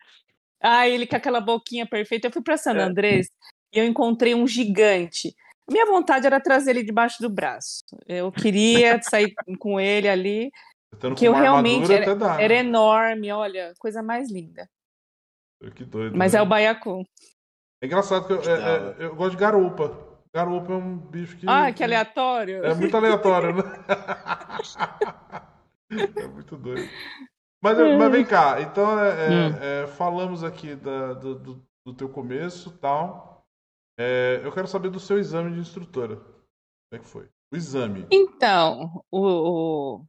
Ah, 0.58 0.88
ele 0.88 1.06
com 1.06 1.14
aquela 1.14 1.38
boquinha 1.38 1.84
perfeita. 1.86 2.28
Eu 2.28 2.32
fui 2.32 2.40
para 2.42 2.54
É. 2.54 2.56
San 2.56 2.78
Andrés 2.78 3.26
e 3.74 3.78
eu 3.78 3.84
encontrei 3.84 4.34
um 4.34 4.46
gigante. 4.46 5.34
Minha 5.70 5.84
vontade 5.84 6.26
era 6.26 6.40
trazer 6.40 6.70
ele 6.70 6.82
debaixo 6.82 7.20
do 7.20 7.28
braço. 7.28 7.84
Eu 8.06 8.32
queria 8.32 8.98
sair 9.02 9.34
com 9.58 9.78
ele 9.78 10.08
ali, 10.08 10.50
que 11.18 11.26
eu 11.26 11.34
realmente 11.34 11.92
até 11.92 12.14
dá. 12.14 12.38
né? 12.38 12.44
era 12.44 12.54
enorme, 12.54 13.30
olha, 13.30 13.74
coisa 13.78 14.02
mais 14.02 14.30
linda. 14.32 14.66
Que 15.74 15.84
doido. 15.84 16.16
Mas 16.16 16.32
né? 16.32 16.38
é 16.38 16.42
o 16.42 16.46
baiacu. 16.46 17.04
É 17.82 17.86
engraçado 17.86 18.26
que 18.26 18.32
eu, 18.32 18.40
é- 18.42 18.94
é- 19.00 19.04
eu 19.06 19.16
gosto 19.16 19.32
de 19.32 19.38
garupa. 19.38 19.92
Garupa 20.32 20.72
é 20.72 20.76
um 20.76 20.96
bicho 20.96 21.36
que. 21.36 21.46
Ah, 21.48 21.72
que 21.72 21.82
aleatório. 21.82 22.64
É 22.64 22.72
muito 22.74 22.96
aleatório, 22.96 23.56
né? 23.56 23.62
é 26.16 26.26
muito 26.28 26.56
doido. 26.56 26.88
Mas, 27.62 27.78
mas 27.98 28.12
vem 28.12 28.24
cá, 28.24 28.60
então 28.60 28.98
é, 28.98 29.10
é, 29.10 29.30
Hum. 29.30 29.56
é, 29.60 29.86
falamos 29.88 30.42
aqui 30.42 30.74
da- 30.74 31.12
do, 31.14 31.34
do, 31.38 31.62
do 31.86 31.94
teu 31.94 32.08
começo 32.08 32.70
e 32.70 32.78
tal. 32.78 33.44
É, 33.98 34.40
eu 34.42 34.50
quero 34.52 34.66
saber 34.66 34.88
do 34.90 34.98
seu 34.98 35.18
exame 35.18 35.52
de 35.52 35.60
instrutora. 35.60 36.16
Como 36.16 36.94
é 36.94 36.98
que 36.98 37.04
foi? 37.04 37.28
O 37.52 37.56
exame. 37.56 38.06
Então, 38.10 39.04
o, 39.10 39.20
o- 39.98 40.04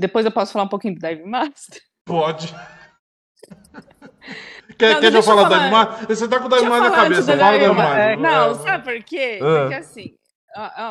depois 0.00 0.24
eu 0.26 0.30
posso 0.32 0.52
falar 0.52 0.66
um 0.66 0.68
pouquinho 0.68 0.94
do 0.94 1.00
Dive 1.00 1.24
Master? 1.24 1.80
Pode. 2.06 2.54
Quer, 4.78 4.94
Não, 4.94 5.00
quer 5.00 5.12
já 5.12 5.22
falar 5.22 5.44
do 5.44 5.50
falar. 5.50 5.58
Dive 5.58 5.72
Master? 5.72 6.06
Você 6.16 6.28
tá 6.28 6.38
com 6.38 6.46
o 6.46 6.50
Master 6.50 6.70
na 6.70 6.90
cabeça, 6.90 7.36
fala 7.36 7.52
Master. 7.52 7.74
Master. 7.74 8.20
Não, 8.20 8.50
É, 8.50 8.54
sabe 8.54 8.84
por 8.84 9.04
quê? 9.04 9.38
Ah. 9.42 9.60
Porque 9.60 9.74
assim, 9.74 10.14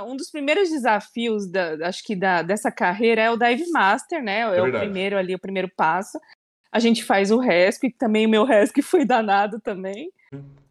um 0.07 0.15
dos 0.15 0.29
primeiros 0.29 0.69
desafios 0.69 1.49
da, 1.49 1.87
acho 1.87 2.03
que 2.03 2.15
da, 2.15 2.41
dessa 2.41 2.71
carreira 2.71 3.21
é 3.21 3.31
o 3.31 3.37
Dive 3.37 3.69
Master, 3.71 4.21
né? 4.21 4.41
É, 4.41 4.61
o 4.61 4.71
primeiro 4.71 5.17
ali, 5.17 5.33
o 5.33 5.39
primeiro 5.39 5.69
passo. 5.75 6.19
A 6.71 6.79
gente 6.79 7.03
faz 7.03 7.31
o 7.31 7.39
rescue, 7.39 7.91
também 7.91 8.25
o 8.25 8.29
meu 8.29 8.43
rescue 8.43 8.81
foi 8.83 9.05
danado 9.05 9.59
também. 9.61 10.11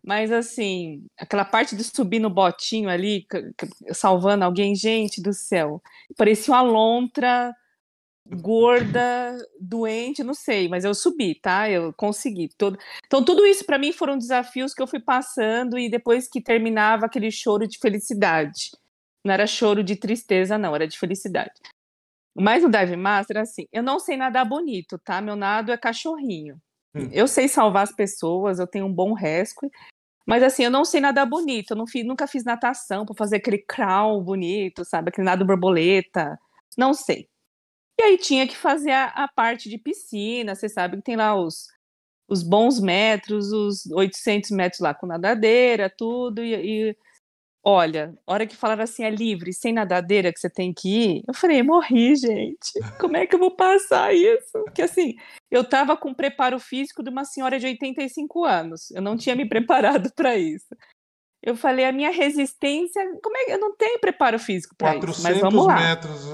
Mas 0.04 0.30
assim, 0.30 1.04
aquela 1.18 1.44
parte 1.44 1.74
de 1.74 1.82
subir 1.82 2.20
no 2.20 2.30
botinho 2.30 2.88
ali, 2.88 3.26
salvando 3.92 4.44
alguém, 4.44 4.74
gente 4.74 5.20
do 5.20 5.32
céu. 5.32 5.82
Parecia 6.16 6.54
uma 6.54 6.62
lontra 6.62 7.52
gorda, 8.30 9.36
doente, 9.60 10.24
não 10.24 10.34
sei, 10.34 10.68
mas 10.68 10.84
eu 10.84 10.94
subi, 10.94 11.34
tá? 11.34 11.70
Eu 11.70 11.92
consegui. 11.92 12.48
Todo... 12.56 12.78
Então, 13.06 13.24
tudo 13.24 13.46
isso 13.46 13.64
para 13.64 13.78
mim 13.78 13.92
foram 13.92 14.18
desafios 14.18 14.74
que 14.74 14.82
eu 14.82 14.86
fui 14.86 15.00
passando 15.00 15.78
e 15.78 15.90
depois 15.90 16.28
que 16.28 16.40
terminava 16.40 17.06
aquele 17.06 17.30
choro 17.30 17.66
de 17.66 17.78
felicidade. 17.78 18.70
Não 19.24 19.32
era 19.32 19.46
choro 19.46 19.82
de 19.82 19.96
tristeza, 19.96 20.58
não, 20.58 20.74
era 20.74 20.86
de 20.86 20.98
felicidade. 20.98 21.52
Mas 22.34 22.62
no 22.62 22.70
Dive 22.70 22.96
Master, 22.96 23.38
assim, 23.38 23.66
eu 23.72 23.82
não 23.82 23.98
sei 23.98 24.16
nadar 24.16 24.44
bonito, 24.44 24.98
tá? 24.98 25.20
Meu 25.20 25.36
nado 25.36 25.72
é 25.72 25.76
cachorrinho. 25.76 26.60
Hum. 26.94 27.08
Eu 27.12 27.26
sei 27.26 27.48
salvar 27.48 27.84
as 27.84 27.92
pessoas, 27.92 28.58
eu 28.58 28.66
tenho 28.66 28.86
um 28.86 28.92
bom 28.92 29.14
rescue, 29.14 29.70
mas 30.26 30.42
assim, 30.42 30.64
eu 30.64 30.70
não 30.70 30.84
sei 30.84 31.00
nadar 31.00 31.24
bonito, 31.24 31.72
eu 31.72 31.86
fiz, 31.86 32.04
nunca 32.04 32.26
fiz 32.26 32.44
natação 32.44 33.06
para 33.06 33.14
fazer 33.14 33.36
aquele 33.36 33.58
crawl 33.58 34.20
bonito, 34.22 34.84
sabe? 34.84 35.08
Aquele 35.08 35.24
nado 35.24 35.44
borboleta. 35.44 36.38
Não 36.76 36.92
sei. 36.92 37.28
E 37.98 38.02
aí 38.02 38.18
tinha 38.18 38.46
que 38.46 38.56
fazer 38.56 38.90
a, 38.90 39.06
a 39.06 39.28
parte 39.28 39.68
de 39.68 39.78
piscina, 39.78 40.54
você 40.54 40.68
sabe 40.68 40.96
que 40.98 41.02
tem 41.02 41.16
lá 41.16 41.34
os, 41.34 41.66
os 42.28 42.42
bons 42.42 42.80
metros, 42.80 43.52
os 43.52 43.86
800 43.90 44.50
metros 44.50 44.80
lá 44.80 44.94
com 44.94 45.06
nadadeira, 45.06 45.90
tudo, 45.90 46.42
e, 46.42 46.54
e 46.90 46.96
Olha, 47.68 48.16
hora 48.24 48.46
que 48.46 48.54
falaram 48.54 48.84
assim, 48.84 49.02
é 49.02 49.10
livre, 49.10 49.52
sem 49.52 49.72
nadadeira 49.72 50.32
que 50.32 50.38
você 50.38 50.48
tem 50.48 50.72
que 50.72 50.88
ir, 50.88 51.22
eu 51.26 51.34
falei, 51.34 51.60
morri, 51.64 52.14
gente. 52.14 52.70
Como 53.00 53.16
é 53.16 53.26
que 53.26 53.34
eu 53.34 53.40
vou 53.40 53.56
passar 53.56 54.14
isso? 54.14 54.52
Porque 54.66 54.82
assim, 54.82 55.16
eu 55.50 55.68
tava 55.68 55.96
com 55.96 56.14
preparo 56.14 56.60
físico 56.60 57.02
de 57.02 57.10
uma 57.10 57.24
senhora 57.24 57.58
de 57.58 57.66
85 57.66 58.44
anos. 58.44 58.92
Eu 58.92 59.02
não 59.02 59.16
tinha 59.16 59.34
me 59.34 59.48
preparado 59.48 60.12
para 60.14 60.36
isso. 60.36 60.68
Eu 61.46 61.54
falei, 61.54 61.84
a 61.84 61.92
minha 61.92 62.10
resistência, 62.10 63.00
como 63.22 63.36
é 63.36 63.44
que 63.44 63.52
eu 63.52 63.60
não 63.60 63.72
tenho 63.76 64.00
preparo 64.00 64.36
físico 64.36 64.74
para 64.76 64.96
isso? 64.96 65.22
Mas 65.22 65.38
vamos 65.38 65.64
lá. 65.64 65.76
metros. 65.76 66.26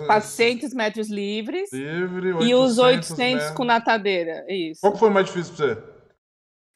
É, 0.00 0.06
400 0.06 0.74
metros 0.74 1.08
livres. 1.08 1.72
Livre, 1.72 2.32
800 2.32 2.48
e 2.48 2.54
os 2.56 2.78
800 2.78 3.16
metros. 3.16 3.50
com 3.52 3.64
natadeira, 3.64 4.44
isso. 4.48 4.80
Qual 4.80 4.96
foi 4.96 5.08
mais 5.08 5.26
difícil 5.26 5.54
pra 5.54 5.66
você? 5.66 5.82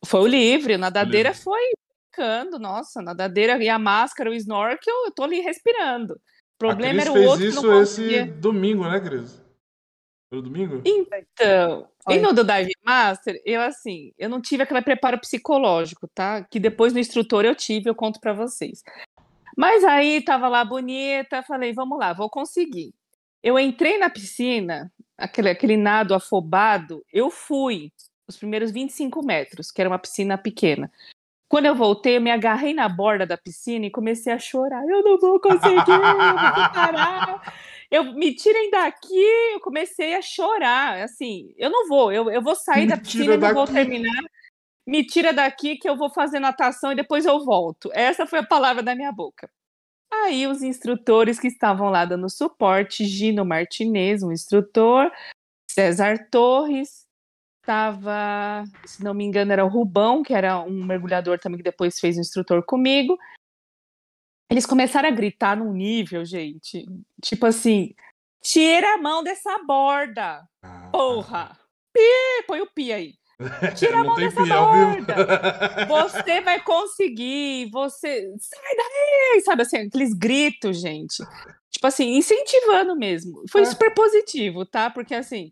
Foi 0.06 0.20
o 0.20 0.26
livre, 0.28 0.74
a 0.74 0.78
nadadeira 0.78 1.30
livre. 1.30 1.42
foi 1.42 1.60
brincando, 2.16 2.60
nossa, 2.60 3.02
nadadeira 3.02 3.60
e 3.60 3.68
a 3.68 3.78
máscara, 3.78 4.30
o 4.30 4.34
snorkel, 4.34 4.94
eu 5.06 5.10
tô 5.10 5.24
ali 5.24 5.40
respirando. 5.40 6.14
O 6.14 6.58
problema 6.58 7.00
era 7.00 7.10
o 7.10 7.14
fez 7.14 7.26
outro 7.26 7.42
que 7.42 7.48
isso 7.48 7.72
esse 7.82 8.24
domingo, 8.24 8.88
né, 8.88 9.00
Cris? 9.00 9.42
Foi 10.32 10.40
domingo? 10.40 10.80
Então, 10.84 11.88
E 12.08 12.18
no 12.18 12.32
do 12.32 12.44
Dive 12.44 12.72
Master, 12.84 13.40
eu 13.44 13.60
assim, 13.62 14.12
eu 14.18 14.28
não 14.28 14.40
tive 14.40 14.62
aquele 14.62 14.82
preparo 14.82 15.18
psicológico, 15.18 16.06
tá? 16.08 16.44
Que 16.44 16.60
depois 16.60 16.92
no 16.92 16.98
instrutor 16.98 17.44
eu 17.44 17.54
tive, 17.54 17.88
eu 17.88 17.94
conto 17.94 18.20
pra 18.20 18.32
vocês. 18.32 18.82
Mas 19.56 19.84
aí 19.84 20.22
tava 20.22 20.48
lá 20.48 20.64
bonita, 20.64 21.42
falei, 21.42 21.72
vamos 21.72 21.98
lá, 21.98 22.12
vou 22.12 22.28
conseguir. 22.28 22.92
Eu 23.42 23.58
entrei 23.58 23.98
na 23.98 24.10
piscina, 24.10 24.92
aquele, 25.16 25.50
aquele 25.50 25.76
nado 25.76 26.14
afobado, 26.14 27.04
eu 27.12 27.30
fui 27.30 27.92
os 28.26 28.36
primeiros 28.36 28.70
25 28.70 29.24
metros, 29.24 29.70
que 29.70 29.80
era 29.80 29.88
uma 29.88 29.98
piscina 29.98 30.36
pequena. 30.36 30.90
Quando 31.48 31.66
eu 31.66 31.74
voltei, 31.74 32.16
eu 32.16 32.20
me 32.20 32.30
agarrei 32.30 32.74
na 32.74 32.88
borda 32.88 33.26
da 33.26 33.36
piscina 33.36 33.86
e 33.86 33.90
comecei 33.90 34.32
a 34.32 34.38
chorar. 34.38 34.82
Eu 34.88 35.02
não 35.02 35.18
vou 35.18 35.38
conseguir, 35.38 35.90
eu 35.90 36.00
vou 36.00 36.70
parar. 36.72 37.54
Eu, 37.94 38.12
me 38.12 38.34
tirem 38.34 38.72
daqui, 38.72 39.24
eu 39.52 39.60
comecei 39.60 40.16
a 40.16 40.20
chorar. 40.20 41.00
Assim, 41.00 41.54
eu 41.56 41.70
não 41.70 41.86
vou, 41.86 42.10
eu, 42.10 42.28
eu 42.28 42.42
vou 42.42 42.56
sair 42.56 42.88
da 42.88 42.96
Me 42.96 43.02
piscina 43.02 43.22
tira 43.22 43.34
e 43.34 43.38
não 43.38 43.54
vou 43.54 43.66
terminar. 43.68 44.24
Me 44.84 45.06
tira 45.06 45.32
daqui 45.32 45.76
que 45.76 45.88
eu 45.88 45.96
vou 45.96 46.10
fazer 46.10 46.40
natação 46.40 46.90
e 46.90 46.96
depois 46.96 47.24
eu 47.24 47.44
volto. 47.44 47.92
Essa 47.94 48.26
foi 48.26 48.40
a 48.40 48.46
palavra 48.46 48.82
da 48.82 48.96
minha 48.96 49.12
boca. 49.12 49.48
Aí 50.12 50.44
os 50.48 50.60
instrutores 50.60 51.38
que 51.38 51.46
estavam 51.46 51.88
lá 51.88 52.04
dando 52.04 52.28
suporte, 52.28 53.04
Gino 53.04 53.44
Martinez, 53.44 54.24
um 54.24 54.32
instrutor, 54.32 55.08
César 55.70 56.18
Torres, 56.32 57.06
estava, 57.62 58.64
se 58.84 59.04
não 59.04 59.14
me 59.14 59.22
engano, 59.22 59.52
era 59.52 59.64
o 59.64 59.68
Rubão, 59.68 60.24
que 60.24 60.34
era 60.34 60.58
um 60.58 60.84
mergulhador 60.84 61.38
também 61.38 61.58
que 61.58 61.64
depois 61.64 62.00
fez 62.00 62.16
um 62.16 62.22
instrutor 62.22 62.64
comigo. 62.64 63.16
Eles 64.54 64.66
começaram 64.66 65.08
a 65.08 65.12
gritar 65.12 65.56
num 65.56 65.72
nível, 65.72 66.24
gente, 66.24 66.86
tipo 67.20 67.44
assim, 67.44 67.92
tira 68.40 68.94
a 68.94 68.98
mão 68.98 69.20
dessa 69.24 69.58
borda, 69.66 70.42
Ah, 70.62 70.90
porra! 70.92 71.58
Pi, 71.92 72.44
põe 72.46 72.60
o 72.60 72.66
pi 72.72 72.92
aí. 72.92 73.14
Tira 73.76 73.98
a 74.00 74.04
mão 74.04 74.14
dessa 74.14 74.42
pi 74.44 74.48
borda. 74.48 75.16
Você 75.88 76.40
vai 76.40 76.60
conseguir, 76.62 77.68
você 77.72 78.30
sai 78.38 78.76
daí, 78.76 79.40
sabe 79.44 79.62
assim, 79.62 79.76
aqueles 79.78 80.14
gritos, 80.14 80.80
gente. 80.80 81.16
Tipo 81.68 81.88
assim, 81.88 82.16
incentivando 82.16 82.94
mesmo. 82.96 83.42
Foi 83.50 83.62
É. 83.62 83.64
super 83.64 83.92
positivo, 83.92 84.64
tá? 84.64 84.88
Porque 84.88 85.14
assim, 85.16 85.50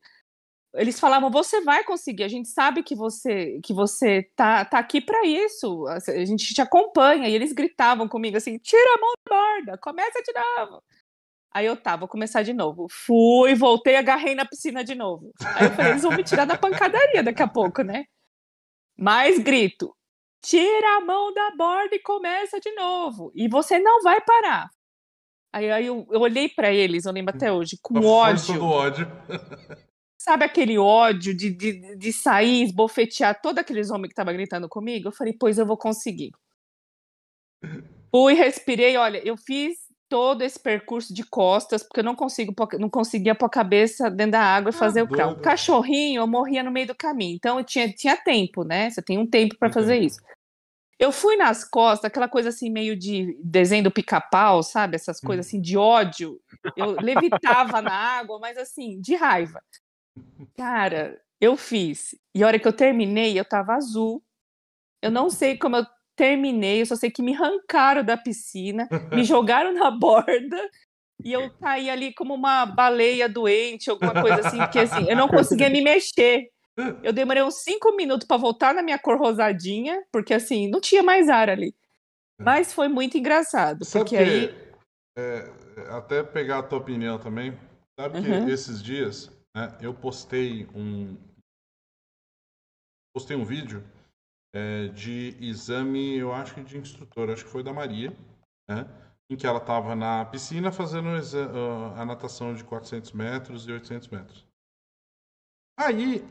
eles 0.75 0.99
falavam, 0.99 1.31
você 1.31 1.61
vai 1.61 1.85
conseguir, 1.85 2.25
a 2.25 2.29
gente 2.29 2.49
sabe 2.49 2.83
que 2.83 2.95
você 2.95 3.61
que 3.63 3.75
você 3.75 4.23
tá, 4.35 4.65
tá 4.65 4.79
aqui 4.79 5.01
para 5.01 5.27
isso, 5.27 5.87
a 5.87 6.25
gente 6.25 6.55
te 6.55 6.61
acompanha. 6.63 7.29
E 7.29 7.35
eles 7.35 7.53
gritavam 7.53 8.09
comigo 8.09 8.37
assim: 8.37 8.59
tira 8.59 8.95
a 8.95 9.01
mão 9.01 9.13
da 9.27 9.37
borda, 9.37 9.79
começa 9.79 10.23
de 10.23 10.33
novo. 10.33 10.83
Aí 11.55 11.67
eu 11.67 11.77
tá, 11.77 11.97
vou 11.97 12.09
começar 12.09 12.43
de 12.43 12.55
novo. 12.55 12.87
Fui, 12.91 13.55
voltei, 13.55 13.97
agarrei 13.97 14.35
na 14.35 14.47
piscina 14.47 14.83
de 14.83 14.95
novo. 14.95 15.31
Aí 15.55 15.67
eu 15.67 15.71
falei, 15.73 15.93
eles 15.93 16.03
vão 16.03 16.13
me 16.13 16.25
tirar 16.25 16.47
da 16.47 16.57
pancadaria 16.57 17.23
daqui 17.23 17.43
a 17.43 17.49
pouco, 17.49 17.83
né? 17.83 18.07
Mais 18.97 19.39
grito. 19.39 19.95
Tira 20.43 20.97
a 20.97 21.01
mão 21.03 21.33
da 21.35 21.51
borda 21.55 21.95
e 21.95 22.01
começa 22.01 22.59
de 22.59 22.73
novo. 22.75 23.31
E 23.35 23.49
você 23.49 23.79
não 23.79 24.03
vai 24.03 24.19
parar. 24.23 24.71
Aí, 25.53 25.71
aí 25.71 25.87
eu, 25.87 26.07
eu 26.11 26.21
olhei 26.23 26.49
para 26.49 26.73
eles, 26.73 27.05
eu 27.05 27.13
lembro 27.13 27.37
até 27.37 27.53
hoje, 27.53 27.79
com 27.83 28.01
ódio. 28.03 28.55
do 28.55 28.65
ódio. 28.65 29.07
Sabe 30.23 30.45
aquele 30.45 30.79
ódio 30.79 31.35
de, 31.35 31.51
de, 31.51 31.97
de 31.97 32.13
sair, 32.13 32.63
esbofetear 32.63 33.43
todos 33.43 33.59
aqueles 33.59 33.91
homens 33.91 34.07
que 34.07 34.13
estavam 34.13 34.33
gritando 34.33 34.69
comigo? 34.69 35.09
Eu 35.09 35.13
falei, 35.13 35.33
pois 35.33 35.59
eu 35.59 35.67
vou 35.67 35.77
conseguir. 35.77 36.31
Fui, 38.09 38.33
respirei, 38.33 38.97
olha, 38.97 39.21
eu 39.27 39.37
fiz 39.37 39.79
todo 40.09 40.43
esse 40.43 40.61
percurso 40.61 41.13
de 41.13 41.25
costas, 41.25 41.83
porque 41.83 41.99
eu 41.99 42.05
não 42.05 42.15
consigo, 42.15 42.55
não 42.79 42.89
conseguia 42.89 43.35
pôr 43.35 43.47
a 43.47 43.51
cabeça 43.51 44.09
dentro 44.09 44.33
da 44.33 44.43
água 44.43 44.71
e 44.71 44.73
fazer 44.73 45.03
o 45.03 45.09
crawl. 45.09 45.35
Cachorrinho, 45.41 46.21
eu 46.21 46.27
morria 46.29 46.63
no 46.63 46.71
meio 46.71 46.87
do 46.87 46.95
caminho. 46.95 47.35
Então 47.35 47.59
eu 47.59 47.65
tinha, 47.65 47.93
tinha 47.93 48.17
tempo, 48.17 48.63
né? 48.63 48.91
Você 48.91 49.03
tem 49.03 49.19
um 49.19 49.27
tempo 49.27 49.57
para 49.59 49.73
fazer 49.73 49.95
tempo. 49.95 50.07
isso. 50.07 50.21
Eu 51.01 51.11
fui 51.11 51.35
nas 51.35 51.69
costas, 51.69 52.05
aquela 52.05 52.29
coisa 52.29 52.51
assim, 52.51 52.71
meio 52.71 52.97
de 52.97 53.37
desenho 53.43 53.83
do 53.83 53.91
pica-pau, 53.91 54.63
sabe? 54.63 54.95
Essas 54.95 55.19
coisas 55.19 55.49
assim 55.49 55.61
de 55.61 55.77
ódio. 55.77 56.41
Eu 56.77 56.93
levitava 57.03 57.83
na 57.83 57.93
água, 57.93 58.39
mas 58.39 58.57
assim, 58.57 59.01
de 59.01 59.17
raiva. 59.17 59.61
Cara, 60.57 61.20
eu 61.40 61.57
fiz. 61.57 62.14
E 62.35 62.42
a 62.42 62.46
hora 62.46 62.59
que 62.59 62.68
eu 62.68 62.72
terminei, 62.72 63.38
eu 63.38 63.44
tava 63.44 63.75
azul. 63.75 64.22
Eu 65.01 65.11
não 65.11 65.29
sei 65.31 65.57
como 65.57 65.77
eu 65.77 65.87
terminei, 66.14 66.83
eu 66.83 66.87
só 66.87 66.94
sei 66.94 67.11
que 67.11 67.22
me 67.22 67.35
arrancaram 67.35 68.05
da 68.05 68.16
piscina, 68.16 68.88
me 69.12 69.25
jogaram 69.25 69.72
na 69.72 69.90
borda 69.90 70.70
e 71.25 71.33
eu 71.33 71.51
caí 71.61 71.88
ali 71.88 72.12
como 72.12 72.35
uma 72.35 72.66
baleia 72.66 73.29
doente, 73.29 73.90
alguma 73.90 74.12
coisa 74.20 74.40
assim, 74.40 74.59
porque 74.59 74.79
assim, 74.81 75.09
eu 75.09 75.16
não 75.16 75.29
conseguia 75.29 75.70
me 75.70 75.81
mexer. 75.81 76.51
Eu 77.03 77.12
demorei 77.12 77.42
uns 77.42 77.62
cinco 77.62 77.94
minutos 77.96 78.27
para 78.27 78.37
voltar 78.37 78.75
na 78.75 78.83
minha 78.83 78.98
cor 78.98 79.18
rosadinha, 79.18 80.05
porque 80.12 80.35
assim, 80.35 80.68
não 80.68 80.81
tinha 80.81 81.03
mais 81.03 81.29
ar 81.29 81.48
ali. 81.48 81.75
Mas 82.38 82.72
foi 82.72 82.88
muito 82.88 83.16
engraçado, 83.16 83.85
Sabe 83.85 84.05
porque 84.05 84.16
que, 84.16 84.22
aí. 84.22 84.55
é, 85.16 85.51
até 85.90 86.22
pegar 86.22 86.59
a 86.59 86.62
tua 86.62 86.79
opinião 86.79 87.18
também, 87.18 87.57
sabe 87.98 88.20
que 88.20 88.29
Uhum. 88.29 88.48
esses 88.48 88.83
dias 88.83 89.31
né, 89.55 89.77
eu 89.81 89.95
postei 89.95 90.67
um 90.75 91.17
postei 93.15 93.37
um 93.37 93.45
vídeo 93.45 93.85
é, 94.55 94.88
de 94.88 95.37
exame, 95.41 96.17
eu 96.17 96.33
acho 96.33 96.55
que 96.55 96.62
de 96.62 96.79
instrutor, 96.79 97.31
acho 97.31 97.45
que 97.45 97.51
foi 97.51 97.62
da 97.62 97.73
Maria, 97.73 98.11
né, 98.69 98.85
em 99.31 99.37
que 99.37 99.47
ela 99.47 99.59
estava 99.59 99.95
na 99.95 100.25
piscina 100.25 100.73
fazendo 100.73 101.09
a 101.97 102.05
natação 102.05 102.55
de 102.55 102.65
400 102.65 103.12
metros 103.12 103.67
e 103.67 103.73
800 103.73 104.09
metros. 104.09 104.47
Aí, 105.79 106.23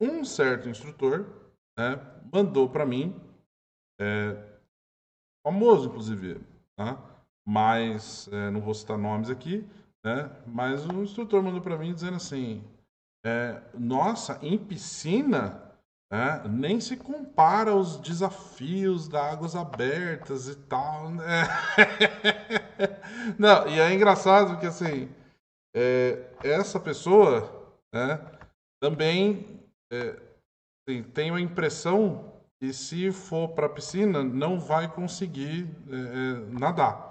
um 0.00 0.24
certo 0.24 0.68
instrutor 0.68 1.26
né, 1.78 1.96
mandou 2.32 2.68
para 2.68 2.86
mim, 2.86 3.14
é, 4.00 4.58
famoso 5.46 5.88
inclusive, 5.88 6.40
tá? 6.76 6.98
mas 7.46 8.28
é, 8.32 8.50
não 8.50 8.60
vou 8.60 8.74
citar 8.74 8.98
nomes 8.98 9.30
aqui, 9.30 9.64
né? 10.06 10.30
Mas 10.46 10.86
o 10.86 11.02
instrutor 11.02 11.42
mandou 11.42 11.60
para 11.60 11.76
mim 11.76 11.92
dizendo 11.92 12.14
assim: 12.14 12.62
é, 13.24 13.60
Nossa, 13.74 14.38
em 14.40 14.56
piscina 14.56 15.60
né, 16.08 16.44
nem 16.48 16.80
se 16.80 16.96
compara 16.96 17.72
aos 17.72 17.96
desafios 17.96 19.08
da 19.08 19.32
águas 19.32 19.56
abertas 19.56 20.46
e 20.46 20.54
tal. 20.54 21.10
né? 21.10 21.42
não, 23.36 23.66
e 23.66 23.80
é 23.80 23.92
engraçado 23.92 24.52
porque 24.52 24.66
assim 24.66 25.08
é, 25.74 26.30
essa 26.44 26.78
pessoa 26.78 27.74
né, 27.92 28.24
também 28.80 29.60
é, 29.92 30.22
assim, 30.88 31.02
tem 31.02 31.32
a 31.32 31.40
impressão 31.40 32.32
que 32.60 32.72
se 32.72 33.10
for 33.10 33.48
para 33.48 33.66
a 33.66 33.70
piscina 33.70 34.22
não 34.22 34.60
vai 34.60 34.86
conseguir 34.86 35.68
é, 35.90 35.96
é, 35.96 36.58
nadar. 36.60 37.05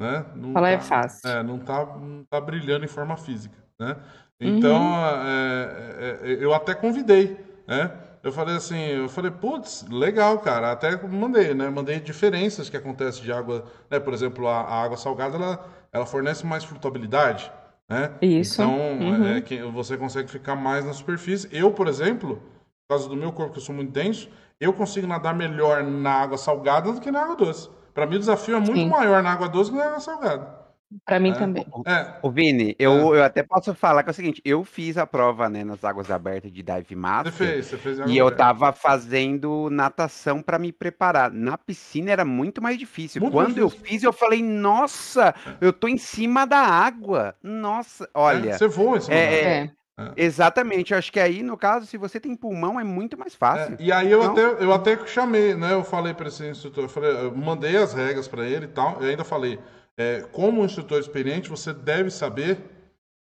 Né? 0.00 0.24
Não 0.34 0.54
Falar 0.54 0.70
é 0.70 0.76
tá- 0.78 0.82
fácil. 0.82 1.28
é, 1.28 1.42
não 1.42 1.58
tá, 1.58 1.84
não 1.84 2.24
tá 2.24 2.40
brilhando 2.40 2.86
em 2.86 2.88
forma 2.88 3.18
física, 3.18 3.54
né? 3.78 3.96
Então, 4.40 4.80
Uhum. 4.82 4.96
é, 5.26 6.18
é, 6.24 6.32
é, 6.32 6.44
eu 6.44 6.54
até 6.54 6.74
convidei, 6.74 7.38
né? 7.68 7.92
Eu 8.22 8.32
falei 8.32 8.56
assim, 8.56 8.78
eu 8.78 9.08
falei, 9.10 9.30
putz, 9.30 9.84
legal, 9.90 10.38
cara. 10.38 10.72
Até 10.72 10.96
mandei, 11.06 11.52
né? 11.54 11.68
Mandei 11.68 12.00
diferenças 12.00 12.70
que 12.70 12.76
acontecem 12.76 13.22
de 13.22 13.30
água, 13.30 13.66
né? 13.90 14.00
Por 14.00 14.14
exemplo, 14.14 14.48
a, 14.48 14.60
a 14.62 14.82
água 14.82 14.96
salgada, 14.96 15.36
ela, 15.36 15.66
ela 15.92 16.06
fornece 16.06 16.46
mais 16.46 16.64
flutuabilidade, 16.64 17.52
né? 17.88 18.10
Isso. 18.22 18.62
Então, 18.62 18.74
Uhum. 18.78 19.26
é, 19.26 19.40
que 19.42 19.62
você 19.64 19.98
consegue 19.98 20.30
ficar 20.30 20.54
mais 20.56 20.84
na 20.86 20.94
superfície. 20.94 21.46
Eu, 21.52 21.70
por 21.72 21.86
exemplo, 21.88 22.36
por 22.36 22.96
causa 22.96 23.06
do 23.08 23.16
meu 23.16 23.32
corpo, 23.32 23.52
que 23.52 23.58
eu 23.58 23.62
sou 23.62 23.74
muito 23.74 23.92
denso, 23.92 24.30
eu 24.58 24.72
consigo 24.72 25.06
nadar 25.06 25.34
melhor 25.34 25.82
na 25.82 26.12
água 26.12 26.38
salgada 26.38 26.90
do 26.92 27.00
que 27.00 27.10
na 27.10 27.22
água 27.22 27.36
doce. 27.36 27.68
Para 27.94 28.06
mim, 28.06 28.16
o 28.16 28.18
desafio 28.18 28.56
é 28.56 28.60
muito 28.60 28.74
Sim. 28.74 28.88
maior 28.88 29.22
na 29.22 29.32
água 29.32 29.48
doce 29.48 29.70
que 29.70 29.76
na 29.76 29.84
água 29.86 30.00
salgada. 30.00 30.60
Para 31.04 31.20
mim 31.20 31.30
É. 31.30 31.34
também. 31.34 31.64
É, 31.86 32.14
Ô, 32.20 32.30
Vini, 32.32 32.74
eu, 32.76 33.14
eu 33.14 33.22
até 33.22 33.44
posso 33.44 33.72
falar 33.74 34.02
que 34.02 34.10
é 34.10 34.12
o 34.12 34.14
seguinte, 34.14 34.42
eu 34.44 34.64
fiz 34.64 34.98
a 34.98 35.06
prova, 35.06 35.48
né, 35.48 35.62
nas 35.62 35.84
águas 35.84 36.10
abertas 36.10 36.50
de 36.52 36.62
Dive 36.64 36.84
você 36.88 36.94
Master. 36.96 37.32
fez, 37.32 37.66
você 37.66 37.76
fez 37.78 37.98
E 38.00 38.16
eu 38.18 38.34
tava 38.34 38.72
fazendo 38.72 39.68
natação 39.70 40.42
para 40.42 40.58
me 40.58 40.72
preparar. 40.72 41.30
Na 41.30 41.56
piscina 41.56 42.10
era 42.10 42.24
muito 42.24 42.60
mais 42.60 42.76
difícil. 42.76 43.20
Muito 43.20 43.32
Quando 43.32 43.46
mais 43.46 43.58
eu 43.58 43.66
difícil. 43.68 43.86
fiz, 43.86 44.02
eu 44.02 44.12
falei, 44.12 44.42
nossa, 44.42 45.32
eu 45.60 45.72
tô 45.72 45.86
em 45.86 45.96
cima 45.96 46.44
da 46.44 46.58
água. 46.58 47.36
Nossa, 47.40 48.08
olha. 48.12 48.50
É, 48.50 48.58
você 48.58 48.66
voa 48.66 48.96
em 48.96 49.00
cima 49.00 49.14
é, 49.16 49.42
da 49.54 49.60
água. 49.60 49.72
É. 50.00 50.24
Exatamente, 50.24 50.92
eu 50.92 50.98
acho 50.98 51.12
que 51.12 51.20
aí, 51.20 51.42
no 51.42 51.56
caso, 51.56 51.84
se 51.84 51.98
você 51.98 52.18
tem 52.18 52.34
pulmão, 52.34 52.80
é 52.80 52.84
muito 52.84 53.18
mais 53.18 53.34
fácil. 53.34 53.74
É, 53.74 53.82
e 53.82 53.92
aí 53.92 54.10
eu 54.10 54.22
Não? 54.22 54.32
até, 54.32 54.64
eu 54.64 54.72
até 54.72 55.06
chamei, 55.06 55.54
né? 55.54 55.74
Eu 55.74 55.84
falei 55.84 56.14
para 56.14 56.28
esse 56.28 56.46
instrutor, 56.48 56.84
eu, 56.84 56.88
falei, 56.88 57.10
eu 57.10 57.36
mandei 57.36 57.76
as 57.76 57.92
regras 57.92 58.26
para 58.26 58.46
ele 58.46 58.64
e 58.64 58.68
tal. 58.68 59.00
Eu 59.02 59.10
ainda 59.10 59.24
falei, 59.24 59.58
é, 59.98 60.22
como 60.32 60.64
instrutor 60.64 60.98
experiente, 60.98 61.50
você 61.50 61.72
deve 61.74 62.10
saber, 62.10 62.58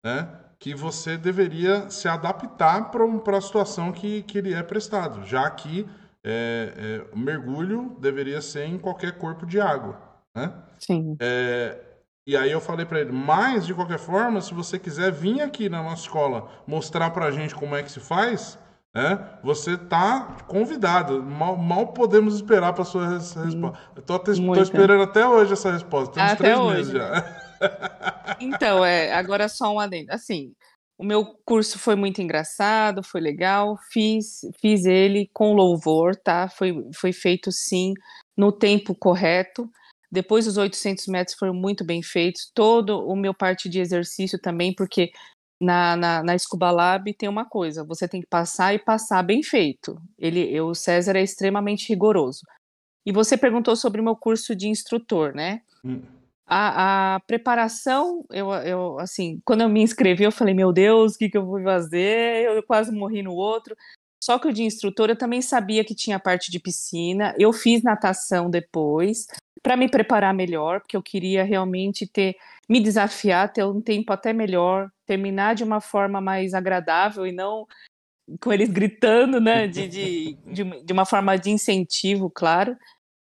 né? 0.04 0.28
Que 0.58 0.74
você 0.74 1.18
deveria 1.18 1.90
se 1.90 2.08
adaptar 2.08 2.90
para 2.90 3.36
a 3.36 3.40
situação 3.40 3.92
que, 3.92 4.22
que 4.22 4.38
ele 4.38 4.54
é 4.54 4.62
prestado, 4.62 5.26
já 5.26 5.50
que 5.50 5.86
é, 6.24 6.72
é, 6.76 7.14
o 7.14 7.18
mergulho 7.18 7.96
deveria 7.98 8.40
ser 8.40 8.64
em 8.64 8.78
qualquer 8.78 9.18
corpo 9.18 9.44
de 9.44 9.60
água, 9.60 10.00
né? 10.34 10.52
Sim. 10.78 11.16
É, 11.20 11.78
e 12.26 12.36
aí 12.36 12.50
eu 12.50 12.60
falei 12.60 12.86
para 12.86 13.00
ele, 13.00 13.12
mas 13.12 13.66
de 13.66 13.74
qualquer 13.74 13.98
forma, 13.98 14.40
se 14.40 14.54
você 14.54 14.78
quiser 14.78 15.10
vir 15.12 15.40
aqui 15.40 15.68
na 15.68 15.82
nossa 15.82 16.02
escola 16.02 16.48
mostrar 16.66 17.10
pra 17.10 17.30
gente 17.30 17.54
como 17.54 17.74
é 17.74 17.82
que 17.82 17.90
se 17.90 18.00
faz, 18.00 18.58
né? 18.94 19.18
Você 19.42 19.76
tá 19.76 20.36
convidado. 20.46 21.22
Mal, 21.22 21.56
mal 21.56 21.88
podemos 21.88 22.34
esperar 22.36 22.72
para 22.74 22.84
sua 22.84 23.08
res- 23.08 23.32
resposta. 23.34 23.78
Eu 23.96 24.02
tô, 24.02 24.14
até- 24.14 24.34
tô 24.34 24.40
Muito. 24.42 24.62
esperando 24.62 25.02
até 25.02 25.26
hoje 25.26 25.54
essa 25.54 25.72
resposta. 25.72 26.14
Tem 26.14 26.22
uns 26.22 26.32
Até 26.32 26.36
três 26.44 26.58
hoje, 26.58 26.76
meses 26.76 26.92
já. 26.92 27.38
Então, 28.40 28.84
é, 28.84 29.12
agora 29.12 29.48
só 29.48 29.72
um 29.72 29.78
adendo. 29.78 30.10
Assim, 30.12 30.52
o 30.98 31.04
meu 31.04 31.24
curso 31.44 31.78
foi 31.78 31.94
muito 31.94 32.20
engraçado, 32.20 33.02
foi 33.02 33.20
legal, 33.20 33.76
fiz, 33.92 34.40
fiz 34.60 34.84
ele 34.84 35.30
com 35.32 35.54
louvor, 35.54 36.16
tá? 36.16 36.48
Foi, 36.48 36.74
foi 36.94 37.12
feito 37.12 37.50
sim 37.52 37.94
no 38.36 38.50
tempo 38.50 38.94
correto. 38.94 39.68
Depois 40.12 40.46
os 40.46 40.58
800 40.58 41.06
metros 41.06 41.38
foram 41.38 41.54
muito 41.54 41.82
bem 41.82 42.02
feitos. 42.02 42.50
Todo 42.54 42.98
o 43.06 43.16
meu 43.16 43.32
parte 43.32 43.66
de 43.66 43.80
exercício 43.80 44.38
também, 44.38 44.74
porque 44.74 45.10
na, 45.58 45.96
na, 45.96 46.22
na 46.22 46.38
Scuba 46.38 46.70
Lab 46.70 47.14
tem 47.14 47.28
uma 47.28 47.46
coisa, 47.46 47.82
você 47.82 48.06
tem 48.06 48.20
que 48.20 48.26
passar 48.26 48.74
e 48.74 48.78
passar 48.78 49.22
bem 49.22 49.42
feito. 49.42 49.96
Ele, 50.18 50.60
o 50.60 50.74
César 50.74 51.16
é 51.16 51.22
extremamente 51.22 51.88
rigoroso. 51.88 52.42
E 53.06 53.10
você 53.10 53.38
perguntou 53.38 53.74
sobre 53.74 54.00
o 54.00 54.04
meu 54.04 54.14
curso 54.14 54.54
de 54.54 54.68
instrutor, 54.68 55.34
né? 55.34 55.62
Hum. 55.82 56.02
A, 56.46 57.14
a 57.14 57.20
preparação, 57.20 58.24
eu, 58.30 58.52
eu, 58.52 58.98
assim, 58.98 59.40
quando 59.44 59.62
eu 59.62 59.68
me 59.68 59.80
inscrevi, 59.80 60.24
eu 60.24 60.32
falei, 60.32 60.52
meu 60.52 60.72
Deus, 60.72 61.14
o 61.14 61.18
que, 61.18 61.30
que 61.30 61.38
eu 61.38 61.46
vou 61.46 61.62
fazer? 61.62 62.44
Eu 62.44 62.62
quase 62.64 62.92
morri 62.92 63.22
no 63.22 63.32
outro. 63.32 63.74
Só 64.22 64.38
que 64.38 64.46
o 64.46 64.52
de 64.52 64.62
instrutor, 64.62 65.10
eu 65.10 65.16
também 65.16 65.42
sabia 65.42 65.84
que 65.84 65.96
tinha 65.96 66.16
parte 66.16 66.48
de 66.48 66.60
piscina. 66.60 67.34
Eu 67.36 67.52
fiz 67.52 67.82
natação 67.82 68.48
depois, 68.48 69.26
para 69.60 69.76
me 69.76 69.88
preparar 69.88 70.32
melhor, 70.32 70.80
porque 70.80 70.96
eu 70.96 71.02
queria 71.02 71.42
realmente 71.42 72.06
ter, 72.06 72.36
me 72.68 72.78
desafiar, 72.78 73.52
ter 73.52 73.64
um 73.64 73.80
tempo 73.80 74.12
até 74.12 74.32
melhor, 74.32 74.88
terminar 75.04 75.56
de 75.56 75.64
uma 75.64 75.80
forma 75.80 76.20
mais 76.20 76.54
agradável 76.54 77.26
e 77.26 77.32
não 77.32 77.66
com 78.40 78.52
eles 78.52 78.70
gritando, 78.70 79.40
né? 79.40 79.66
De, 79.66 79.88
de, 79.88 80.34
de, 80.46 80.84
de 80.84 80.92
uma 80.92 81.04
forma 81.04 81.36
de 81.36 81.50
incentivo, 81.50 82.30
claro. 82.30 82.76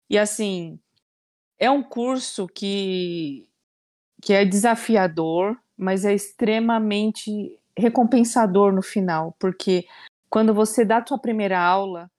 E 0.07 0.15
assim, 0.15 0.79
é 1.57 1.71
um 1.71 1.81
curso 1.81 2.47
que, 2.47 3.49
que 4.21 4.31
é 4.31 4.45
desafiador, 4.45 5.57
mas 5.75 6.05
é 6.05 6.13
extremamente 6.13 7.59
recompensador 7.75 8.71
no 8.71 8.83
final, 8.83 9.35
porque 9.39 9.87
quando 10.33 10.51
você 10.51 10.83
dá 10.83 10.97
a 10.97 11.01
tua 11.03 11.19
primeira 11.19 11.59
aula, 11.59 12.09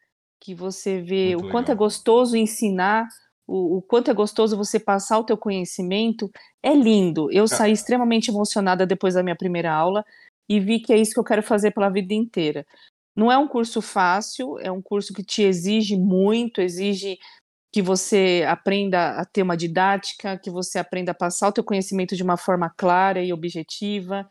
que 0.40 0.55
você 0.55 1.00
vê 1.00 1.35
Muito 1.35 1.48
o 1.48 1.50
quanto 1.50 1.70
é 1.70 1.72
legal. 1.72 1.88
gostoso 1.88 2.37
ensinar, 2.37 3.09
o, 3.44 3.79
o 3.79 3.83
quanto 3.83 4.09
é 4.09 4.14
gostoso 4.14 4.57
você 4.57 4.79
passar 4.79 5.18
o 5.18 5.24
teu 5.24 5.37
conhecimento, 5.37 6.31
é 6.62 6.72
lindo. 6.72 7.29
Eu 7.33 7.48
saí 7.48 7.72
extremamente 7.72 8.31
emocionada 8.31 8.87
depois 8.87 9.14
da 9.14 9.22
minha 9.24 9.35
primeira 9.35 9.74
aula 9.74 10.05
e 10.48 10.61
vi 10.61 10.79
que 10.79 10.92
é 10.92 10.96
isso 10.96 11.12
que 11.12 11.18
eu 11.18 11.24
quero 11.24 11.42
fazer 11.42 11.72
pela 11.72 11.88
vida 11.88 12.14
inteira. 12.14 12.64
Não 13.16 13.33
é 13.33 13.37
um 13.37 13.48
curso 13.48 13.83
fácil, 13.83 14.61
é 14.61 14.70
um 14.70 14.81
curso 14.81 15.12
que 15.12 15.24
te 15.24 15.42
exige 15.42 15.96
muito, 15.96 16.61
exige 16.61 17.18
que 17.72 17.83
você 17.83 18.44
aprenda 18.46 19.18
a 19.18 19.24
ter 19.24 19.42
uma 19.42 19.57
didática, 19.57 20.38
que 20.38 20.50
você 20.50 20.79
aprenda 20.79 21.11
a 21.11 21.16
passar 21.16 21.48
o 21.48 21.53
teu 21.53 21.64
conhecimento 21.64 22.14
de 22.14 22.22
uma 22.22 22.37
forma 22.37 22.72
clara 22.77 23.24
e 23.24 23.33
objetiva. 23.33 24.31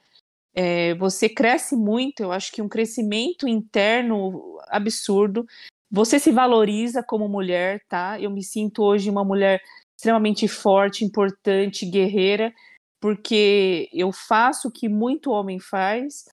É, 0.56 0.94
você 0.96 1.28
cresce 1.28 1.76
muito, 1.76 2.22
eu 2.22 2.32
acho 2.32 2.52
que 2.52 2.62
um 2.62 2.70
crescimento 2.70 3.48
interno 3.48 4.60
absurdo. 4.68 5.46
Você 5.92 6.20
se 6.20 6.32
valoriza 6.32 7.04
como 7.04 7.28
mulher, 7.28 7.82
tá? 7.88 8.20
Eu 8.20 8.30
me 8.30 8.44
sinto 8.44 8.84
hoje 8.84 9.10
uma 9.10 9.24
mulher 9.24 9.62
extremamente 9.98 10.48
forte, 10.48 11.06
importante, 11.06 11.86
guerreira, 11.86 12.54
porque 13.02 13.90
eu 13.94 14.12
faço 14.12 14.68
o 14.68 14.72
que 14.72 14.88
muito 14.88 15.32
homem 15.32 15.60
faz, 15.60 16.26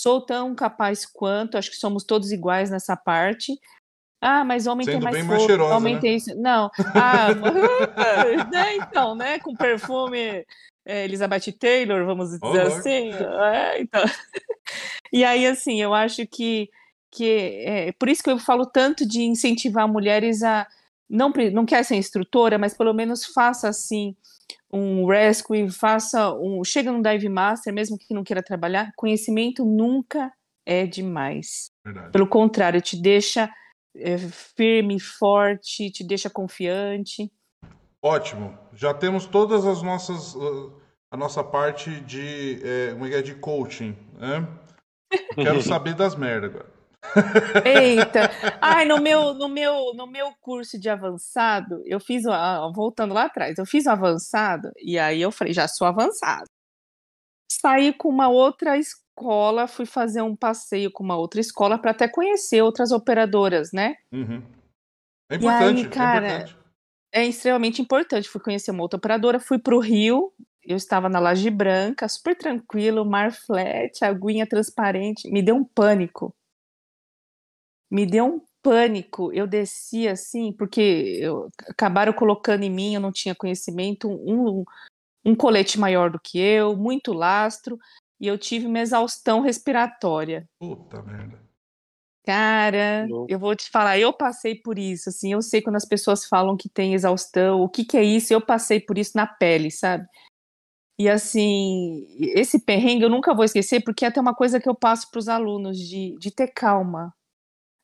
sou 0.00 0.24
tão 0.24 0.54
capaz 0.54 1.06
quanto, 1.06 1.56
acho 1.56 1.70
que 1.70 1.76
somos 1.76 2.04
todos 2.04 2.32
iguais 2.32 2.70
nessa 2.70 2.96
parte. 2.96 3.52
Ah, 4.20 4.44
mas 4.44 4.66
homem 4.66 4.86
tem 4.86 4.94
Sendo 4.94 5.04
mais 5.04 5.16
bem 5.16 5.24
mais 5.24 5.38
força, 5.38 5.52
cheirosa, 5.52 5.76
homem 5.76 5.94
né? 5.96 6.00
tem 6.00 6.16
isso. 6.16 6.34
Não, 6.36 6.70
ah, 6.94 7.28
né, 8.50 8.76
então, 8.76 9.14
né, 9.14 9.38
com 9.38 9.54
perfume 9.54 10.44
é, 10.84 11.04
Elizabeth 11.04 11.52
Taylor, 11.58 12.04
vamos 12.04 12.30
dizer 12.30 12.40
louco. 12.42 12.78
assim. 12.78 13.10
É, 13.12 13.80
então. 13.80 14.02
E 15.12 15.22
aí, 15.22 15.46
assim, 15.46 15.80
eu 15.80 15.94
acho 15.94 16.26
que, 16.26 16.68
que 17.08 17.62
é 17.64 17.92
por 17.92 18.08
isso 18.08 18.22
que 18.22 18.30
eu 18.30 18.38
falo 18.38 18.66
tanto 18.66 19.06
de 19.06 19.22
incentivar 19.22 19.86
mulheres 19.86 20.42
a 20.42 20.66
não, 21.08 21.32
não 21.52 21.64
quer 21.66 21.84
ser 21.84 21.94
instrutora, 21.94 22.58
mas 22.58 22.74
pelo 22.74 22.92
menos 22.92 23.24
faça 23.26 23.68
assim 23.68 24.16
um 24.72 25.06
rescue, 25.06 25.70
faça 25.70 26.32
um. 26.34 26.64
Chega 26.64 26.90
no 26.90 27.02
Dive 27.02 27.28
Master, 27.28 27.72
mesmo 27.72 27.96
que 27.96 28.12
não 28.12 28.24
queira 28.24 28.42
trabalhar, 28.42 28.92
conhecimento 28.96 29.64
nunca 29.64 30.32
é 30.66 30.84
demais. 30.84 31.70
Verdade. 31.84 32.10
Pelo 32.10 32.26
contrário, 32.26 32.80
te 32.80 32.96
deixa 32.96 33.48
é, 33.94 34.18
firme, 34.18 34.98
forte, 34.98 35.90
te 35.90 36.02
deixa 36.02 36.28
confiante. 36.28 37.30
Ótimo. 38.04 38.58
Já 38.74 38.92
temos 38.92 39.24
todas 39.24 39.66
as 39.66 39.80
nossas. 39.80 40.34
uh, 40.34 40.70
a 41.10 41.16
nossa 41.16 41.42
parte 41.42 42.00
de. 42.00 42.60
é, 42.62 42.92
como 42.92 43.06
é 43.06 43.08
que 43.08 43.14
é? 43.14 43.22
De 43.22 43.34
coaching. 43.36 43.96
Né? 44.12 44.46
Quero 45.34 45.62
saber 45.62 45.94
das 45.94 46.14
merdas 46.14 46.50
agora. 46.50 46.74
Eita! 47.64 48.30
Ai, 48.60 48.84
no 48.84 49.00
meu, 49.00 49.32
no 49.32 49.48
meu, 49.48 49.94
no 49.94 50.06
meu 50.06 50.32
curso 50.40 50.78
de 50.78 50.90
avançado, 50.90 51.82
eu 51.86 51.98
fiz, 51.98 52.26
ah, 52.26 52.70
voltando 52.74 53.14
lá 53.14 53.24
atrás, 53.24 53.56
eu 53.56 53.64
fiz 53.64 53.86
o 53.86 53.90
avançado 53.90 54.70
e 54.82 54.98
aí 54.98 55.20
eu 55.20 55.30
falei, 55.30 55.52
já 55.52 55.68
sou 55.68 55.86
avançado. 55.86 56.48
Saí 57.50 57.92
com 57.92 58.08
uma 58.08 58.28
outra 58.28 58.76
escola, 58.76 59.66
fui 59.66 59.86
fazer 59.86 60.22
um 60.22 60.34
passeio 60.34 60.90
com 60.90 61.04
uma 61.04 61.16
outra 61.16 61.40
escola 61.40 61.78
para 61.78 61.92
até 61.92 62.08
conhecer 62.08 62.62
outras 62.62 62.90
operadoras, 62.90 63.70
né? 63.72 63.94
Uhum. 64.12 64.42
É 65.30 65.36
E 65.36 65.48
aí, 65.48 65.70
importante, 65.70 65.88
cara, 65.88 66.26
é 66.26 66.36
importante. 66.36 66.63
É 67.16 67.24
extremamente 67.24 67.80
importante. 67.80 68.28
Fui 68.28 68.40
conhecer 68.40 68.72
uma 68.72 68.82
outra 68.82 68.96
operadora, 68.96 69.38
fui 69.38 69.56
para 69.56 69.76
o 69.76 69.78
Rio, 69.78 70.32
eu 70.64 70.76
estava 70.76 71.08
na 71.08 71.20
Laje 71.20 71.48
Branca, 71.48 72.08
super 72.08 72.36
tranquilo, 72.36 73.04
mar 73.04 73.30
flat, 73.32 74.04
aguinha 74.04 74.44
transparente, 74.44 75.30
me 75.30 75.40
deu 75.40 75.54
um 75.54 75.64
pânico. 75.64 76.34
Me 77.88 78.04
deu 78.04 78.24
um 78.24 78.40
pânico. 78.60 79.32
Eu 79.32 79.46
desci 79.46 80.08
assim, 80.08 80.52
porque 80.52 80.80
eu- 81.20 81.48
acabaram 81.68 82.12
colocando 82.12 82.64
em 82.64 82.70
mim, 82.70 82.94
eu 82.96 83.00
não 83.00 83.12
tinha 83.12 83.32
conhecimento, 83.34 84.08
um, 84.10 84.64
um 85.24 85.36
colete 85.36 85.78
maior 85.78 86.10
do 86.10 86.18
que 86.18 86.36
eu, 86.40 86.76
muito 86.76 87.12
lastro, 87.12 87.78
e 88.18 88.26
eu 88.26 88.36
tive 88.36 88.66
uma 88.66 88.80
exaustão 88.80 89.40
respiratória. 89.40 90.48
Puta 90.58 91.00
merda. 91.00 91.40
Cara, 92.24 93.06
Louco. 93.06 93.26
eu 93.30 93.38
vou 93.38 93.54
te 93.54 93.70
falar, 93.70 93.98
eu 93.98 94.10
passei 94.12 94.54
por 94.54 94.78
isso, 94.78 95.10
assim, 95.10 95.32
eu 95.32 95.42
sei 95.42 95.60
quando 95.60 95.76
as 95.76 95.84
pessoas 95.84 96.24
falam 96.24 96.56
que 96.56 96.70
tem 96.70 96.94
exaustão, 96.94 97.60
o 97.60 97.68
que 97.68 97.84
que 97.84 97.98
é 97.98 98.02
isso, 98.02 98.32
eu 98.32 98.40
passei 98.40 98.80
por 98.80 98.96
isso 98.96 99.12
na 99.14 99.26
pele, 99.26 99.70
sabe? 99.70 100.06
E 100.98 101.08
assim, 101.08 102.06
esse 102.18 102.58
perrengue 102.64 103.02
eu 103.04 103.10
nunca 103.10 103.34
vou 103.34 103.44
esquecer, 103.44 103.82
porque 103.82 104.04
é 104.04 104.08
até 104.08 104.20
uma 104.20 104.34
coisa 104.34 104.60
que 104.60 104.68
eu 104.68 104.74
passo 104.74 105.10
para 105.10 105.18
os 105.18 105.28
alunos, 105.28 105.78
de, 105.78 106.16
de 106.18 106.30
ter 106.30 106.48
calma. 106.48 107.12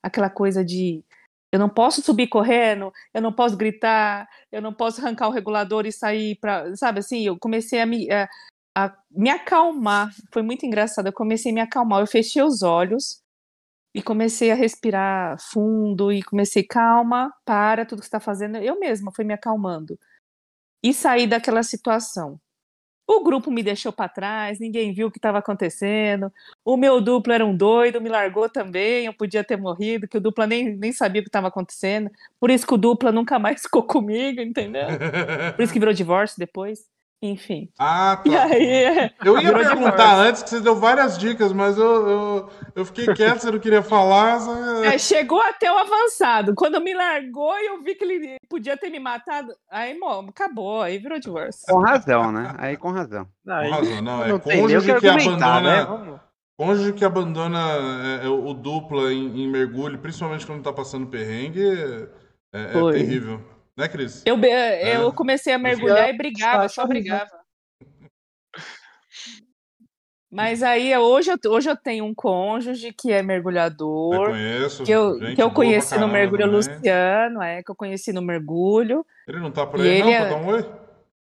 Aquela 0.03 0.31
coisa 0.31 0.65
de, 0.65 1.05
eu 1.53 1.59
não 1.59 1.69
posso 1.69 2.01
subir 2.01 2.29
correndo, 2.29 2.93
eu 3.13 3.21
não 3.21 3.33
posso 3.33 3.57
gritar, 3.57 4.29
eu 4.51 4.63
não 4.63 4.73
posso 4.73 5.01
arrancar 5.01 5.29
o 5.29 5.33
regulador 5.33 5.87
e 5.87 5.93
sair 5.93 6.37
para, 6.37 6.75
sabe 6.77 7.01
assim, 7.01 7.23
eu 7.27 7.39
comecei 7.39 7.81
a 7.81 7.87
me, 7.87 8.09
a, 8.11 8.29
a 8.77 8.97
me 9.11 9.29
acalmar, 9.29 10.11
foi 10.33 10.43
muito 10.43 10.65
engraçado, 10.65 11.07
eu 11.07 11.13
comecei 11.13 11.51
a 11.51 11.55
me 11.55 11.61
acalmar, 11.61 12.01
eu 12.01 12.07
fechei 12.07 12.43
os 12.43 12.63
olhos, 12.63 13.21
e 13.95 14.03
comecei 14.03 14.51
a 14.51 14.55
respirar 14.55 15.37
fundo 15.41 16.13
e 16.13 16.23
comecei, 16.23 16.63
calma, 16.63 17.33
para 17.45 17.85
tudo 17.85 18.01
que 18.01 18.07
está 18.07 18.21
fazendo. 18.21 18.57
Eu 18.59 18.79
mesma 18.79 19.13
fui 19.13 19.25
me 19.25 19.35
acalmando. 19.35 19.99
E 20.83 20.95
saí 20.95 21.27
daquela 21.27 21.63
situação. 21.63 22.41
O 23.07 23.25
grupo 23.25 23.51
me 23.51 23.61
deixou 23.61 23.93
para 23.93 24.09
trás, 24.09 24.61
ninguém 24.61 24.95
viu 24.95 25.09
o 25.09 25.11
que 25.11 25.19
estava 25.19 25.39
acontecendo. 25.39 26.33
O 26.65 26.77
meu 26.77 27.01
duplo 27.01 27.33
era 27.33 27.45
um 27.45 27.57
doido, 27.57 28.01
me 28.01 28.09
largou 28.09 28.49
também. 28.49 29.07
Eu 29.07 29.13
podia 29.13 29.43
ter 29.43 29.57
morrido, 29.57 30.07
que 30.07 30.17
o 30.17 30.21
dupla 30.21 30.47
nem, 30.47 30.77
nem 30.77 30.93
sabia 30.93 31.21
o 31.21 31.25
que 31.25 31.29
estava 31.29 31.49
acontecendo. 31.49 32.09
Por 32.39 32.51
isso 32.51 32.65
que 32.65 32.75
o 32.75 32.77
dupla 32.79 33.11
nunca 33.11 33.37
mais 33.37 33.63
ficou 33.67 33.83
comigo, 33.83 34.41
entendeu? 34.41 34.87
Por 35.57 35.63
isso 35.63 35.73
que 35.73 35.81
virou 35.81 35.93
divórcio 35.93 36.39
depois. 36.39 36.89
Enfim. 37.23 37.69
Ah, 37.79 38.23
E 38.25 38.31
tá. 38.31 38.45
aí, 38.45 39.11
Eu 39.23 39.35
ia 39.39 39.49
virou 39.53 39.63
perguntar 39.63 40.15
antes 40.17 40.43
que 40.43 40.49
você 40.49 40.61
deu 40.61 40.75
várias 40.75 41.19
dicas, 41.19 41.53
mas 41.53 41.77
eu, 41.77 42.09
eu, 42.09 42.51
eu 42.77 42.85
fiquei 42.87 43.13
quieto, 43.13 43.41
você 43.41 43.51
não 43.51 43.59
queria 43.59 43.83
falar. 43.83 44.41
só- 44.41 44.85
É, 44.85 44.97
chegou 44.97 45.41
até 45.43 45.71
o 45.71 45.77
avançado. 45.77 46.55
Quando 46.55 46.81
me 46.81 46.95
largou 46.95 47.53
e 47.59 47.67
eu 47.67 47.83
vi 47.83 47.95
que 47.95 48.05
ele 48.05 48.37
podia 48.49 48.75
ter 48.77 48.89
me 48.89 48.99
matado, 48.99 49.53
aí, 49.71 49.99
mo, 49.99 50.07
acabou, 50.31 50.81
aí 50.81 50.97
virou 50.97 51.21
divórcio. 51.21 51.63
Com 51.69 51.81
razão, 51.81 52.33
né? 52.33 52.55
Aí 52.59 52.77
com 52.79 52.91
razão. 52.91 53.27
Com 53.45 53.53
Aí 53.53 53.71
razão, 53.71 54.01
não, 54.03 54.25
é 54.25 54.29
não 54.29 54.37
o 54.37 54.41
cônjuge 54.41 54.95
que 54.99 55.09
abandona. 55.09 55.61
né? 55.61 55.85
Vamos- 55.85 56.21
Cônjuge 56.59 56.93
que 56.93 57.05
abandona 57.07 57.59
é, 58.23 58.27
é, 58.27 58.29
o 58.29 58.53
dupla 58.53 59.13
em, 59.13 59.45
em 59.45 59.49
mergulho, 59.51 59.99
principalmente 59.99 60.47
quando 60.47 60.63
tá 60.63 60.71
passando 60.73 61.07
perrengue, 61.07 61.63
é, 62.53 62.59
é 62.79 62.93
terrível. 62.93 63.41
Né, 63.81 63.89
Cris? 63.89 64.23
Eu, 64.27 64.37
be- 64.37 64.49
eu 64.49 65.11
comecei 65.11 65.55
a 65.55 65.59
mergulhar 65.59 66.09
e 66.11 66.13
brigava, 66.13 66.69
Só 66.69 66.87
brigava. 66.87 67.41
Mas 70.31 70.63
aí, 70.63 70.97
hoje 70.97 71.31
eu, 71.31 71.39
hoje 71.51 71.69
eu 71.71 71.77
tenho 71.77 72.05
um 72.05 72.15
cônjuge 72.15 72.93
que 72.93 73.11
é 73.11 73.21
mergulhador, 73.23 74.27
Reconheço. 74.27 74.85
que 74.85 74.93
eu, 74.93 75.19
gente 75.19 75.35
que 75.35 75.43
eu 75.43 75.51
conheci 75.51 75.95
no 75.95 76.01
caramba 76.01 76.13
mergulho 76.13 76.43
também. 76.45 76.57
Luciano, 76.57 77.43
é, 77.43 77.63
que 77.63 77.71
eu 77.71 77.75
conheci 77.75 78.13
no 78.13 78.21
mergulho. 78.23 79.05
Ele 79.27 79.41
não 79.41 79.51
tá 79.51 79.67
por 79.67 79.81
aí, 79.81 79.99
não, 80.01 80.09
ele 80.09 80.17
pra 80.19 80.27
é- 80.27 80.29
dar 80.29 80.37
um 80.37 80.47
oi? 80.47 80.71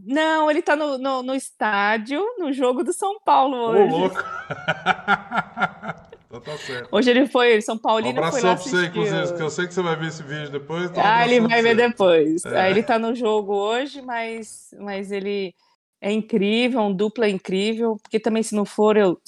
Não, 0.03 0.51
ele 0.51 0.61
tá 0.61 0.75
no, 0.75 0.97
no, 0.97 1.23
no 1.23 1.35
estádio, 1.35 2.21
no 2.37 2.51
jogo 2.51 2.83
do 2.83 2.91
São 2.91 3.19
Paulo 3.23 3.55
Ô, 3.55 3.69
hoje. 3.69 3.91
louco. 3.91 4.15
então 6.37 6.53
tá 6.53 6.57
certo. 6.57 6.89
Hoje 6.91 7.09
ele 7.09 7.27
foi, 7.27 7.61
São 7.61 7.75
Um 7.75 7.77
Paulino 7.79 8.13
foi 8.13 8.21
lá 8.21 8.27
abração 8.27 8.53
pra 8.55 8.57
você, 8.63 8.69
assistir. 8.75 8.89
inclusive, 8.89 9.33
o- 9.33 9.37
que 9.37 9.43
eu 9.43 9.49
sei 9.49 9.67
que 9.67 9.73
você 9.73 9.81
vai 9.81 9.95
ver 9.95 10.07
esse 10.07 10.23
vídeo 10.23 10.49
depois. 10.49 10.89
então 10.89 11.03
um 11.03 11.05
Ah, 11.07 11.25
ele 11.25 11.37
abração 11.37 11.49
vai 11.49 11.61
ver 11.61 11.75
você. 11.75 11.87
depois. 11.89 12.45
É. 12.45 12.61
Aí 12.61 12.71
ele 12.71 12.83
tá 12.83 12.97
no 12.99 13.13
jogo 13.15 13.53
hoje, 13.55 14.01
mas, 14.01 14.73
mas 14.79 15.11
ele 15.11 15.53
é 16.01 16.11
incrível, 16.11 16.81
um 16.81 16.93
dupla 16.93 17.27
incrível, 17.27 17.97
porque 18.01 18.19
também 18.19 18.43
se 18.43 18.55
não 18.55 18.65
for 18.65 18.95
eu 18.97 19.19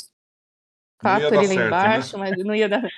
cato 0.99 1.29
dar 1.29 1.35
ele 1.35 1.37
lá 1.37 1.43
certo, 1.47 1.59
né? 1.59 1.65
embaixo, 1.67 2.17
mas 2.17 2.37
não 2.43 2.53
ia 2.55 2.69
dar. 2.69 2.81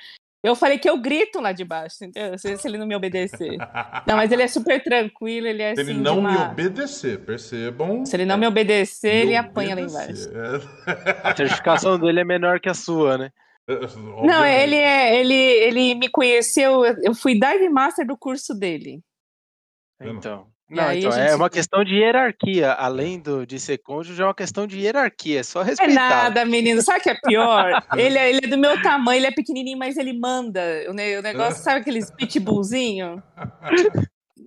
Eu 0.44 0.56
falei 0.56 0.76
que 0.76 0.90
eu 0.90 0.98
grito 0.98 1.40
lá 1.40 1.52
de 1.52 1.64
baixo, 1.64 2.04
entendeu? 2.04 2.36
Se, 2.36 2.56
se 2.56 2.66
ele 2.66 2.76
não 2.76 2.84
me 2.84 2.96
obedecer. 2.96 3.56
Não, 4.04 4.16
mas 4.16 4.32
ele 4.32 4.42
é 4.42 4.48
super 4.48 4.82
tranquilo, 4.82 5.46
ele 5.46 5.62
é 5.62 5.72
Se 5.76 5.82
assim. 5.82 5.90
ele 5.92 5.98
de 6.00 6.04
não 6.04 6.16
me 6.16 6.20
uma- 6.36 6.50
obedecer, 6.50 7.20
percebam. 7.20 8.04
Se 8.04 8.16
ele 8.16 8.24
não 8.24 8.36
me 8.36 8.44
obedecer, 8.48 9.14
ele 9.18 9.30
Me 9.30 9.36
apanha 9.36 9.76
lá 9.76 9.80
embaixo. 9.82 10.28
obedecer. 10.28 10.68
A 11.22 11.36
certificação 11.36 11.96
dele 11.96 12.18
é 12.18 12.24
menor 12.24 12.58
que 12.58 12.68
a 12.68 12.74
sua, 12.74 13.16
né? 13.16 13.30
É, 13.68 13.74
Não, 14.26 14.44
ele 14.44 14.76
é, 14.76 15.18
ele, 15.20 15.34
ele 15.34 15.94
me 15.94 16.08
conheceu, 16.08 16.84
eu 16.84 17.14
fui 17.14 17.38
dive 17.38 17.68
master 17.68 18.06
do 18.06 18.16
curso 18.16 18.54
dele. 18.54 19.00
Vendo? 20.00 20.18
Então. 20.18 20.52
Não, 20.70 20.90
então 20.90 21.10
é 21.12 21.28
gente- 21.28 21.34
uma 21.36 21.50
questão 21.50 21.84
de 21.84 21.94
hierarquia. 21.96 22.72
Além 22.72 23.20
do, 23.20 23.44
de 23.46 23.60
ser 23.60 23.76
cônjuge, 23.76 24.22
é 24.22 24.24
uma 24.24 24.34
questão 24.34 24.66
de 24.66 24.80
hierarquia. 24.80 25.40
É 25.40 25.42
só 25.42 25.60
É 25.60 25.64
respeitar. 25.66 25.94
nada, 25.94 26.44
menino. 26.46 26.80
Sabe 26.80 27.00
o 27.00 27.02
que 27.02 27.10
é 27.10 27.14
pior? 27.20 27.84
Ele, 27.94 28.16
é- 28.16 28.30
ele 28.30 28.40
é 28.46 28.48
do 28.48 28.56
meu 28.56 28.80
tamanho, 28.82 29.18
ele 29.18 29.26
é 29.26 29.30
pequenininho, 29.30 29.76
mas 29.78 29.98
ele 29.98 30.18
manda. 30.18 30.62
O, 30.88 30.94
ne- 30.94 31.18
o 31.18 31.22
negócio, 31.22 31.60
sabe 31.62 31.80
aqueles 31.82 32.10
pitbullzinho? 32.10 33.22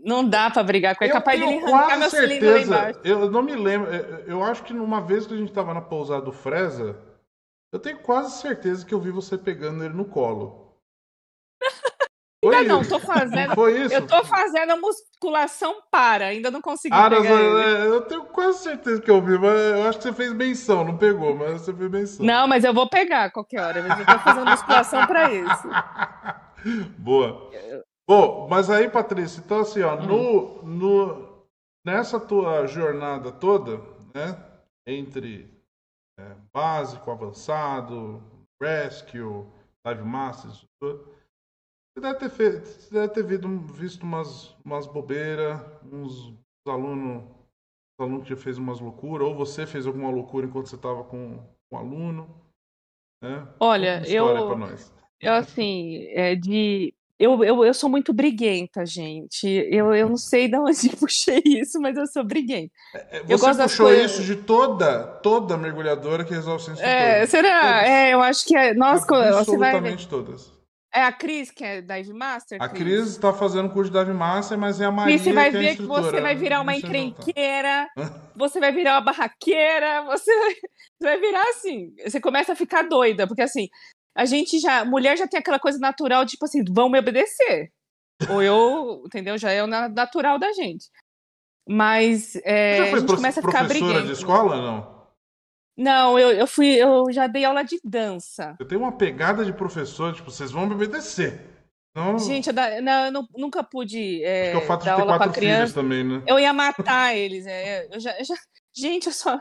Não 0.04 0.28
dá 0.28 0.50
pra 0.50 0.64
brigar 0.64 0.96
com 0.96 1.04
ele. 1.04 1.14
É 1.14 1.16
Eu 1.16 1.20
capaz 1.20 1.40
de 1.40 1.46
arrancar 1.46 1.98
meu 2.00 2.10
cilindro 2.10 2.52
lá 2.54 2.60
embaixo. 2.62 3.00
Eu 3.04 3.30
não 3.30 3.44
me 3.44 3.56
lembro. 3.56 3.94
eu- 3.94 4.20
Eu 4.28 4.44
acho 4.44 4.64
que 4.64 4.74
numa 4.74 5.02
vez 5.02 5.28
que 5.28 5.34
a 5.36 5.38
gente 5.38 5.52
tava 5.54 5.76
na 5.76 5.82
pousada 5.82 6.24
do 6.24 6.32
Fresa, 6.32 6.98
eu 7.72 7.80
tenho 7.80 8.00
quase 8.00 8.42
certeza 8.42 8.86
que 8.86 8.94
eu 8.94 9.00
vi 9.00 9.12
você 9.12 9.38
pegando 9.38 9.84
ele 9.84 9.94
no 9.94 10.06
colo. 10.06 10.76
Foi 12.44 12.58
Ainda 12.58 12.74
não, 12.74 12.84
tô 12.88 13.00
fazendo. 13.00 13.56
Foi 13.56 13.82
isso? 13.82 13.96
Eu 13.96 14.06
tô 14.06 14.24
fazendo 14.26 14.72
a 14.72 14.78
musculação 14.78 15.82
para, 15.90 16.28
ainda 16.28 16.52
não 16.52 16.62
consegui 16.62 16.96
Ah, 16.96 17.10
pegar 17.10 17.42
ele. 17.42 17.60
é, 17.60 17.88
eu 17.88 18.02
tenho 18.04 18.26
quase 18.26 18.60
certeza 18.60 19.02
que 19.02 19.10
eu 19.10 19.20
vi, 19.22 19.38
mas 19.40 19.60
eu 19.60 19.84
acho 19.88 19.98
que 19.98 20.04
você 20.04 20.14
fez 20.14 20.32
menção, 20.32 20.84
não 20.84 20.98
pegou, 20.98 21.36
mas 21.36 21.62
você 21.62 21.74
fez 21.74 21.90
menção. 21.90 22.24
Não, 22.26 22.48
mas 22.48 22.64
eu 22.64 22.74
vou 22.74 22.88
pegar 22.88 23.26
a 23.26 23.32
qualquer 23.32 23.62
hora. 23.62 23.82
Mas 23.82 24.00
eu 24.00 24.06
tô 24.06 24.20
fazendo 24.20 24.46
musculação 24.52 25.08
pra 25.08 25.32
isso. 25.32 25.68
Boa. 27.00 27.50
Bom, 28.08 28.48
mas 28.48 28.70
aí, 28.70 28.88
Patrícia, 28.90 29.42
então 29.44 29.62
assim, 29.62 29.82
ó, 29.82 29.96
Hum. 29.96 30.06
no, 30.06 30.64
no, 30.64 31.48
nessa 31.84 32.20
tua 32.20 32.68
jornada 32.68 33.32
toda, 33.32 33.82
né, 34.14 34.38
entre 34.86 35.52
é, 36.20 36.36
básico, 36.54 37.12
avançado, 37.12 38.22
rescue, 38.62 39.46
live 39.86 40.04
masters, 40.04 40.66
tudo, 40.80 41.14
você 41.94 42.02
deve 42.02 42.20
ter, 42.20 42.30
feito, 42.30 42.66
você 42.66 42.94
deve 42.94 43.14
ter 43.14 43.24
visto, 43.24 43.48
visto 43.74 44.04
umas, 44.04 44.56
umas 44.66 44.86
bobeiras, 44.88 45.62
uns 45.92 46.34
alunos, 46.68 47.24
uns 47.24 48.04
alunos 48.06 48.28
que 48.28 48.36
fez 48.36 48.58
umas 48.58 48.80
loucuras, 48.80 49.28
ou 49.28 49.36
você 49.36 49.66
fez 49.66 49.88
alguma 49.88 50.10
loucura 50.10 50.46
enquanto 50.46 50.68
você 50.68 50.76
estava 50.76 51.04
com 51.04 51.40
um 51.72 51.78
aluno, 51.78 52.42
né? 53.24 53.48
Olha, 53.60 54.02
eu- 54.10 54.48
pra 54.48 54.58
nós. 54.58 54.94
Eu, 55.22 55.34
assim, 55.34 56.04
é 56.10 56.36
de. 56.36 56.94
Eu, 57.18 57.42
eu, 57.46 57.64
eu 57.64 57.74
sou 57.74 57.90
muito 57.90 58.14
briguenta, 58.14 58.86
gente. 58.86 59.48
Eu, 59.72 59.94
eu 59.96 60.10
não 60.10 60.18
sei 60.18 60.50
de 60.50 60.58
onde 60.58 60.90
puxei 61.00 61.42
isso, 61.46 61.80
mas 61.80 61.96
eu 61.96 62.06
sou 62.08 62.26
briguenta. 62.26 62.72
É, 62.94 63.20
Eu 63.20 63.38
Você 63.38 63.46
gosto 63.46 63.58
das 63.58 63.72
puxou 63.72 63.86
coisas- 63.88 64.12
isso 64.12 64.24
de 64.24 64.36
toda, 64.36 65.04
toda 65.24 65.56
mergulhadora 65.58 66.26
que 66.26 66.34
resolve 66.34 66.64
ser 66.64 66.72
instrutor. 66.72 66.94
É, 66.94 67.26
será? 67.26 67.62
Todas. 67.62 67.90
É, 67.90 68.14
eu 68.14 68.22
acho 68.22 68.46
que 68.46 68.56
é. 68.58 68.74
Ver. 68.74 68.84
Absolutamente 68.84 70.08
todas. 70.08 70.54
É 70.94 71.04
a 71.04 71.12
Cris, 71.12 71.52
que 71.52 71.62
é 71.66 71.82
Dive 71.82 72.14
Master? 72.14 72.58
A 72.62 72.70
Cris 72.70 73.08
está 73.08 73.34
fazendo 73.34 73.70
curso 73.70 73.92
de 73.92 74.00
Dive 74.00 74.14
Master, 74.14 74.58
mas 74.58 74.80
é 74.80 74.86
a 74.86 74.92
Maria 74.92 75.14
E 75.16 75.20
você 75.20 75.34
vai 75.34 75.52
que 75.52 75.58
é 75.58 75.60
ver 75.60 75.76
que 75.76 75.82
você 75.82 75.94
instrutora. 76.00 76.22
vai 76.22 76.36
virar 76.36 76.62
uma 76.62 76.74
encrenqueira, 76.74 77.86
você 78.34 78.62
vai 78.62 78.72
virar 78.72 78.94
uma 78.94 79.02
barraqueira, 79.02 80.04
você 80.04 80.34
vai, 80.40 80.54
você 80.54 81.04
vai 81.04 81.20
virar 81.20 81.44
assim. 81.50 81.94
Você 82.06 82.22
começa 82.22 82.54
a 82.54 82.56
ficar 82.56 82.84
doida, 82.84 83.28
porque 83.28 83.42
assim, 83.42 83.68
a 84.16 84.26
gente 84.26 84.60
já. 84.60 84.84
Mulher 84.86 85.18
já 85.18 85.28
tem 85.28 85.40
aquela 85.40 85.60
coisa 85.60 85.78
natural, 85.80 86.26
tipo 86.26 86.46
assim, 86.46 86.64
vão 86.68 86.90
me 86.90 86.98
obedecer. 87.00 87.72
Ou 88.30 88.42
eu, 88.42 89.04
entendeu? 89.06 89.38
Já 89.38 89.52
é 89.52 89.62
o 89.64 89.68
na- 89.68 89.90
natural 89.90 90.40
da 90.40 90.52
gente. 90.54 90.90
Mas 91.68 92.36
é, 92.44 92.80
a 92.92 92.98
gente 93.00 93.16
começa 93.16 93.40
a 93.40 93.44
ficar 93.44 93.64
briguenta. 93.68 94.04
de 94.04 94.12
escola, 94.12 94.58
não? 94.62 94.96
Não, 95.78 96.18
eu, 96.18 96.32
eu 96.32 96.48
fui, 96.48 96.68
eu 96.76 97.12
já 97.12 97.28
dei 97.28 97.44
aula 97.44 97.64
de 97.64 97.80
dança. 97.84 98.56
Eu 98.60 98.66
tenho 98.68 98.80
uma 98.82 98.96
pegada 98.98 99.44
de 99.44 99.52
professor, 99.52 100.14
tipo, 100.14 100.32
vocês 100.32 100.52
vão 100.52 100.66
me 100.68 100.74
obedecer. 100.74 101.42
Não, 101.94 102.20
Gente, 102.20 102.48
eu, 102.48 102.54
da- 102.54 102.82
não, 102.82 103.06
eu 103.06 103.12
nu- 103.12 103.30
nunca 103.36 103.64
pude 103.64 104.24
é, 104.24 104.44
acho 104.44 104.52
que 104.52 104.58
é 104.58 104.64
o 104.64 104.68
fato 104.68 104.80
de 104.82 104.86
dar 104.86 104.96
ter 104.96 105.02
aula 105.02 105.18
pra 105.18 105.26
quatro 105.28 105.42
filhos 105.42 105.74
também, 105.74 106.04
né? 106.04 106.24
Eu 106.28 106.40
ia 106.40 106.54
matar 106.54 107.16
eles. 107.16 107.46
é, 107.48 107.88
eu 107.94 108.00
já, 108.00 108.18
eu 108.20 108.26
já- 108.26 108.36
Gente, 108.76 109.08
eu 109.08 109.14
só. 109.14 109.40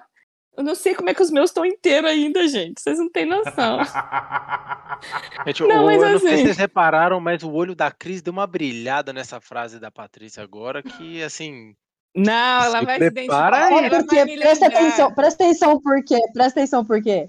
Eu 0.56 0.62
não 0.62 0.74
sei 0.74 0.94
como 0.94 1.10
é 1.10 1.14
que 1.14 1.22
os 1.22 1.30
meus 1.30 1.50
estão 1.50 1.64
inteiros 1.64 2.08
ainda, 2.10 2.46
gente. 2.46 2.80
Vocês 2.80 2.98
não 2.98 3.10
têm 3.10 3.26
noção. 3.26 3.78
Gente, 5.46 5.62
Não, 5.64 5.82
o- 5.82 5.86
mas 5.86 6.00
eu 6.02 6.08
não 6.10 6.18
sei 6.18 6.28
se 6.28 6.34
assim- 6.34 6.42
vocês 6.44 6.56
repararam, 6.56 7.20
mas 7.20 7.42
o 7.42 7.52
olho 7.52 7.74
da 7.74 7.90
Cris 7.90 8.22
deu 8.22 8.32
uma 8.32 8.46
brilhada 8.46 9.12
nessa 9.12 9.40
frase 9.40 9.78
da 9.78 9.90
Patrícia 9.90 10.42
agora, 10.42 10.82
que 10.82 11.22
assim. 11.22 11.74
Não, 12.16 12.32
ela 12.64 12.78
Se 12.80 12.84
vai 12.86 12.98
se 12.98 13.04
identificar. 13.06 13.52
aí. 13.52 13.84
É 13.84 13.90
porque, 13.90 14.36
presta 14.38 14.66
atenção, 14.68 15.12
presta 15.14 15.44
atenção 15.44 15.80
por 15.80 16.02
quê? 16.04 16.18
Presta 16.32 16.60
atenção 16.60 16.84
por 16.84 17.02
quê? 17.02 17.28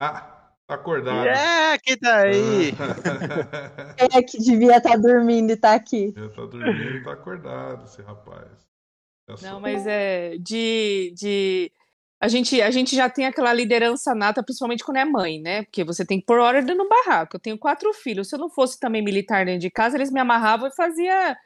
ah, 0.00 0.20
tá 0.66 0.74
acordado. 0.74 1.26
É, 1.26 1.78
que 1.78 1.96
tá 1.96 2.16
aí. 2.18 2.72
Quem 3.96 4.08
é 4.18 4.22
que 4.22 4.38
devia 4.38 4.76
estar 4.76 4.96
dormindo 4.98 5.50
e 5.50 5.56
tá 5.56 5.72
aqui? 5.74 6.12
Ele 6.16 6.28
tá 6.28 6.42
dormindo 6.44 6.96
e 6.98 7.02
tá 7.02 7.12
acordado, 7.12 7.84
esse 7.86 8.02
rapaz. 8.02 8.46
É 9.28 9.36
só- 9.36 9.46
Não, 9.46 9.60
mas 9.60 9.86
é 9.86 10.36
de. 10.38 11.12
de... 11.16 11.72
A, 12.20 12.26
gente, 12.28 12.60
a 12.60 12.70
gente 12.70 12.96
já 12.96 13.08
tem 13.08 13.26
aquela 13.26 13.52
liderança 13.52 14.14
nata, 14.14 14.42
principalmente 14.42 14.84
quando 14.84 14.96
é 14.96 15.04
mãe, 15.04 15.40
né? 15.40 15.62
Porque 15.64 15.84
você 15.84 16.04
tem 16.04 16.18
que 16.20 16.26
pôr 16.26 16.38
ordem 16.40 16.76
no 16.76 16.88
barraco. 16.88 17.36
Eu 17.36 17.40
tenho 17.40 17.58
quatro 17.58 17.92
filhos. 17.94 18.28
Se 18.28 18.34
eu 18.34 18.40
não 18.40 18.50
fosse 18.50 18.78
também 18.80 19.02
militar 19.02 19.44
dentro 19.46 19.60
de 19.60 19.70
casa, 19.70 19.96
eles 19.96 20.10
me 20.10 20.20
amarravam 20.20 20.68
e 20.68 20.74
fazia. 20.74 21.36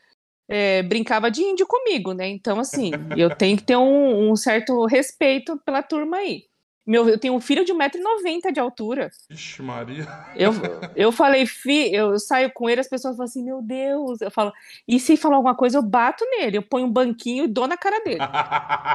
é, 0.49 0.83
brincava 0.83 1.31
de 1.31 1.43
índio 1.43 1.67
comigo, 1.67 2.13
né? 2.13 2.29
Então, 2.29 2.61
assim, 2.61 2.91
eu 3.17 3.35
tenho 3.35 3.57
que 3.57 3.65
ter 3.65 3.77
um, 3.77 4.31
um 4.31 4.37
certo 4.37 4.87
respeito 4.87 5.59
pela 5.65 5.83
turma 5.83 6.19
aí. 6.19 6.45
Meu, 6.85 7.09
eu 7.09 7.19
tenho 7.19 7.35
um 7.35 7.41
filho 7.41 7.65
de 7.65 7.73
1,90m 7.73 8.53
de 8.53 8.59
altura. 8.59 9.11
Ixi, 9.31 9.63
Maria. 9.63 10.07
Eu, 10.35 10.53
eu 10.97 11.13
falei, 11.13 11.47
fi, 11.47 11.95
eu 11.95 12.19
saio 12.19 12.51
com 12.53 12.69
ele, 12.69 12.81
as 12.81 12.89
pessoas 12.89 13.17
falam 13.17 13.29
assim, 13.29 13.45
meu 13.45 13.63
Deus. 13.63 14.21
Eu 14.21 14.31
falo, 14.31 14.53
e 14.87 14.99
se 14.99 15.17
falar 15.17 15.37
alguma 15.37 15.55
coisa, 15.55 15.79
eu 15.79 15.83
bato 15.83 16.25
nele, 16.25 16.59
eu 16.59 16.63
ponho 16.63 16.87
um 16.87 16.93
banquinho 16.93 17.45
e 17.45 17.49
dou 17.49 17.69
na 17.69 17.77
cara 17.77 18.03
dele. 18.03 18.19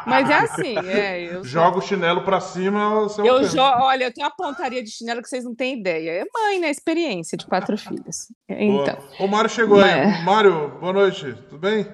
Mas 0.06 0.30
é 0.30 0.34
assim, 0.34 0.78
é. 0.90 1.36
Eu, 1.36 1.44
Joga 1.48 1.78
o 1.78 1.82
chinelo 1.82 2.24
pra 2.24 2.42
cima, 2.42 3.02
você 3.02 3.22
é 3.22 3.30
eu 3.30 3.44
jogo, 3.46 3.84
olha, 3.84 4.06
eu 4.06 4.14
tenho 4.14 4.28
uma 4.28 4.36
pontaria 4.36 4.84
de 4.84 4.92
chinelo 4.92 5.22
que 5.22 5.30
vocês 5.30 5.46
não 5.46 5.56
têm 5.56 5.80
ideia. 5.80 6.12
É 6.12 6.26
mãe, 6.34 6.60
né? 6.60 6.70
Experiência 6.70 7.38
de 7.38 7.46
quatro 7.46 7.78
filhos. 7.80 8.28
Boa. 8.50 8.84
Então. 8.84 8.98
O 9.20 9.28
Mário 9.28 9.50
chegou 9.50 9.80
aí. 9.80 10.24
Mário, 10.24 10.70
boa 10.80 10.94
noite. 10.94 11.34
Tudo 11.50 11.60
bem? 11.60 11.88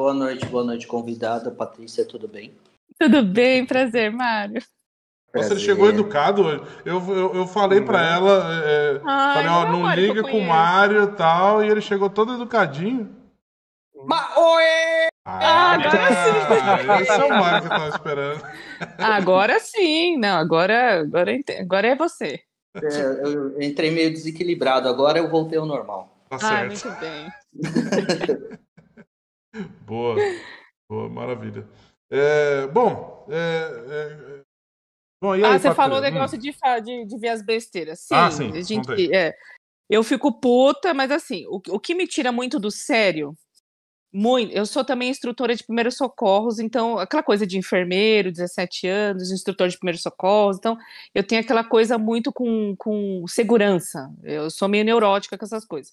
Boa 0.00 0.14
noite, 0.14 0.46
boa 0.46 0.64
noite, 0.64 0.86
convidada. 0.86 1.50
Patrícia, 1.50 2.06
tudo 2.06 2.26
bem? 2.26 2.56
Tudo 2.98 3.22
bem, 3.22 3.66
prazer, 3.66 4.10
Mário. 4.10 4.54
Nossa, 4.54 4.70
Prazer. 5.30 5.52
ele 5.58 5.60
chegou 5.60 5.88
educado 5.90 6.42
hoje. 6.42 6.62
Eu, 6.86 6.98
eu, 7.14 7.34
eu 7.34 7.46
falei 7.46 7.82
pra 7.82 8.02
ela, 8.02 8.64
é, 8.64 9.00
Ai, 9.04 9.34
falei, 9.34 9.50
ó, 9.50 9.70
não 9.70 9.90
é 9.90 9.96
não 9.96 10.02
liga 10.02 10.22
com 10.22 10.38
o. 10.38 10.48
Mário 10.48 11.02
e 11.02 11.06
tal, 11.08 11.62
e 11.62 11.68
ele 11.68 11.82
chegou 11.82 12.08
todo 12.08 12.32
educadinho. 12.32 13.14
Ma 14.06 14.26
oi! 14.38 15.08
Ah, 15.26 15.72
agora 15.72 17.02
esse 17.02 17.12
é 17.12 17.24
o 17.24 17.28
Mário 17.28 17.60
que 17.60 17.66
eu 17.66 17.70
tava 17.70 17.88
esperando. 17.90 18.42
Agora 18.96 19.60
sim, 19.60 20.16
não, 20.16 20.38
agora, 20.38 21.00
agora, 21.02 21.30
agora 21.60 21.86
é 21.88 21.94
você. 21.94 22.40
É, 22.82 23.00
eu 23.22 23.60
entrei 23.60 23.90
meio 23.90 24.10
desequilibrado, 24.10 24.88
agora 24.88 25.18
eu 25.18 25.28
voltei 25.28 25.58
ao 25.58 25.66
normal. 25.66 26.08
Tá 26.30 26.36
Ah, 26.36 26.38
certo. 26.38 26.88
muito 26.88 27.00
bem. 27.00 27.28
Boa, 29.82 30.16
boa, 30.88 31.08
maravilha. 31.08 31.68
É, 32.10 32.66
bom, 32.68 33.26
é, 33.28 33.36
é, 33.36 34.42
bom, 35.20 35.34
e 35.34 35.44
aí, 35.44 35.44
Ah, 35.44 35.58
você 35.58 35.68
Patrícia? 35.68 35.74
falou 35.74 35.96
o 35.98 36.00
Hum. 36.00 36.04
negócio 36.04 36.38
de, 36.38 36.52
fa- 36.52 36.78
de, 36.80 37.04
de 37.04 37.18
ver 37.18 37.28
as 37.28 37.42
besteiras. 37.42 38.00
Sim, 38.00 38.14
Ah, 38.16 38.30
sim, 38.30 38.62
gente, 38.62 39.14
é, 39.14 39.34
eu 39.88 40.02
fico 40.04 40.40
puta, 40.40 40.94
mas 40.94 41.10
assim, 41.10 41.46
o, 41.48 41.60
o 41.70 41.80
que 41.80 41.94
me 41.94 42.06
tira 42.06 42.30
muito 42.32 42.58
do 42.58 42.70
sério, 42.70 43.34
muito, 44.12 44.52
eu 44.52 44.66
sou 44.66 44.84
também 44.84 45.08
instrutora 45.08 45.54
de 45.54 45.64
primeiros 45.64 45.96
socorros, 45.96 46.58
então, 46.58 46.98
aquela 46.98 47.22
coisa 47.22 47.46
de 47.46 47.56
enfermeiro, 47.56 48.32
17 48.32 48.86
anos, 48.88 49.30
instrutor 49.30 49.68
de 49.68 49.78
primeiros 49.78 50.02
socorros, 50.02 50.56
então, 50.58 50.76
eu 51.14 51.24
tenho 51.24 51.40
aquela 51.40 51.62
coisa 51.62 51.96
muito 51.96 52.32
com, 52.32 52.74
com 52.76 53.24
segurança, 53.28 54.12
eu 54.24 54.50
sou 54.50 54.68
meio 54.68 54.84
neurótica 54.84 55.38
com 55.38 55.44
essas 55.44 55.64
coisas. 55.64 55.92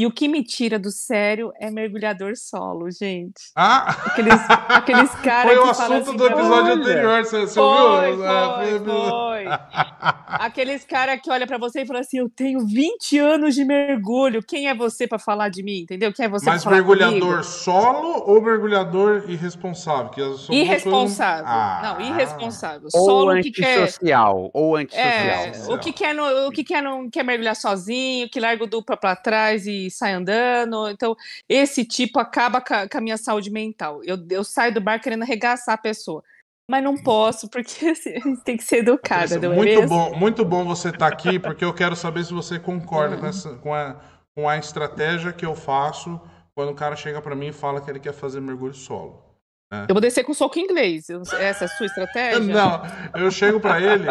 E 0.00 0.06
o 0.06 0.12
que 0.12 0.28
me 0.28 0.44
tira 0.44 0.78
do 0.78 0.92
sério 0.92 1.50
é 1.60 1.72
mergulhador 1.72 2.34
solo, 2.36 2.88
gente. 2.88 3.50
Ah, 3.56 3.90
Aqueles, 4.06 4.34
aqueles 4.68 5.10
caras 5.24 5.52
foi 5.52 5.58
o 5.58 5.68
que 5.68 5.74
falam 5.74 5.96
assunto 5.98 6.08
assim, 6.10 6.16
do 6.16 6.26
episódio 6.26 6.52
"Olha, 6.54 6.74
anterior, 6.74 7.24
você, 7.24 7.40
você 7.40 7.54
foi, 7.54 8.10
ouviu? 8.10 8.24
foi, 8.24 8.76
É, 8.76 8.78
foi. 8.78 9.44
Aqueles 10.28 10.84
caras 10.84 11.20
que 11.20 11.30
olha 11.30 11.46
pra 11.46 11.58
você 11.58 11.80
e 11.82 11.86
fala 11.86 12.00
assim: 12.00 12.18
Eu 12.18 12.28
tenho 12.28 12.60
20 12.64 13.18
anos 13.18 13.54
de 13.54 13.64
mergulho. 13.64 14.40
Quem 14.46 14.68
é 14.68 14.74
você 14.74 15.06
pra 15.08 15.18
falar 15.18 15.48
de 15.48 15.62
mim? 15.62 15.80
Entendeu? 15.80 16.12
Quem 16.12 16.26
é 16.26 16.28
você 16.28 16.44
Mas 16.46 16.62
pra 16.62 16.70
falar 16.70 16.76
mergulhador 16.76 17.18
comigo? 17.20 17.42
solo 17.42 18.22
ou 18.26 18.40
mergulhador 18.40 19.24
irresponsável? 19.28 20.10
Que 20.10 20.20
coisas- 20.20 20.48
Irresponsável. 20.50 21.44
Ah. 21.46 21.80
Não, 21.98 22.00
irresponsável. 22.06 22.88
Ou 22.94 23.04
Solo 23.06 23.40
que 23.42 23.50
quer. 23.50 23.80
antissocial. 23.80 24.50
Ou 24.52 24.78
É, 24.78 24.82
antissocial. 24.82 25.54
Social. 25.54 25.74
o 25.74 25.78
que 25.80 25.92
quer, 25.92 26.14
não, 26.14 26.46
o 26.48 26.50
que 26.52 26.62
quer 26.62 26.82
não 26.82 27.10
quer 27.10 27.24
mergulhar 27.24 27.56
sozinho, 27.56 28.28
que 28.30 28.38
larga 28.38 28.62
o 28.64 28.66
dupla 28.66 28.96
pra 28.96 29.16
trás 29.16 29.66
e 29.66 29.87
sai 29.90 30.12
andando. 30.12 30.88
Então, 30.88 31.16
esse 31.48 31.84
tipo 31.84 32.18
acaba 32.18 32.60
com 32.60 32.74
a, 32.74 33.00
minha 33.00 33.16
saúde 33.16 33.50
mental. 33.50 34.02
Eu, 34.04 34.18
eu 34.30 34.44
saio 34.44 34.72
do 34.74 34.80
bar 34.80 35.00
querendo 35.00 35.22
arregaçar 35.22 35.74
a 35.74 35.78
pessoa. 35.78 36.22
Mas 36.70 36.84
não 36.84 36.96
posso, 36.96 37.48
porque 37.48 37.88
assim, 37.88 38.10
a 38.10 38.20
gente 38.20 38.42
tem 38.42 38.56
que 38.56 38.64
ser 38.64 38.78
educada, 38.78 39.20
Patrícia, 39.22 39.40
não 39.40 39.52
é 39.52 39.56
muito 39.56 39.80
mesmo? 39.80 39.88
bom, 39.88 40.14
muito 40.16 40.44
bom 40.44 40.64
você 40.64 40.90
estar 40.90 41.06
aqui, 41.06 41.38
porque 41.38 41.64
eu 41.64 41.72
quero 41.72 41.96
saber 41.96 42.24
se 42.24 42.34
você 42.34 42.58
concorda 42.58 43.16
com, 43.16 43.26
essa, 43.26 43.54
com, 43.56 43.74
a, 43.74 43.96
com 44.36 44.48
a 44.48 44.58
estratégia 44.58 45.32
que 45.32 45.46
eu 45.46 45.54
faço 45.54 46.20
quando 46.54 46.70
o 46.70 46.74
cara 46.74 46.94
chega 46.94 47.22
pra 47.22 47.34
mim 47.34 47.46
e 47.48 47.52
fala 47.52 47.80
que 47.80 47.90
ele 47.90 48.00
quer 48.00 48.12
fazer 48.12 48.40
mergulho 48.40 48.74
solo. 48.74 49.24
Eu 49.70 49.94
vou 49.94 50.00
descer 50.00 50.24
com 50.24 50.32
soco 50.32 50.58
em 50.58 50.62
inglês. 50.62 51.08
Essa 51.10 51.64
é 51.64 51.66
a 51.66 51.68
sua 51.68 51.86
estratégia? 51.86 52.40
Não, 52.52 52.82
eu 53.14 53.30
chego 53.30 53.60
pra 53.60 53.80
ele 53.80 54.06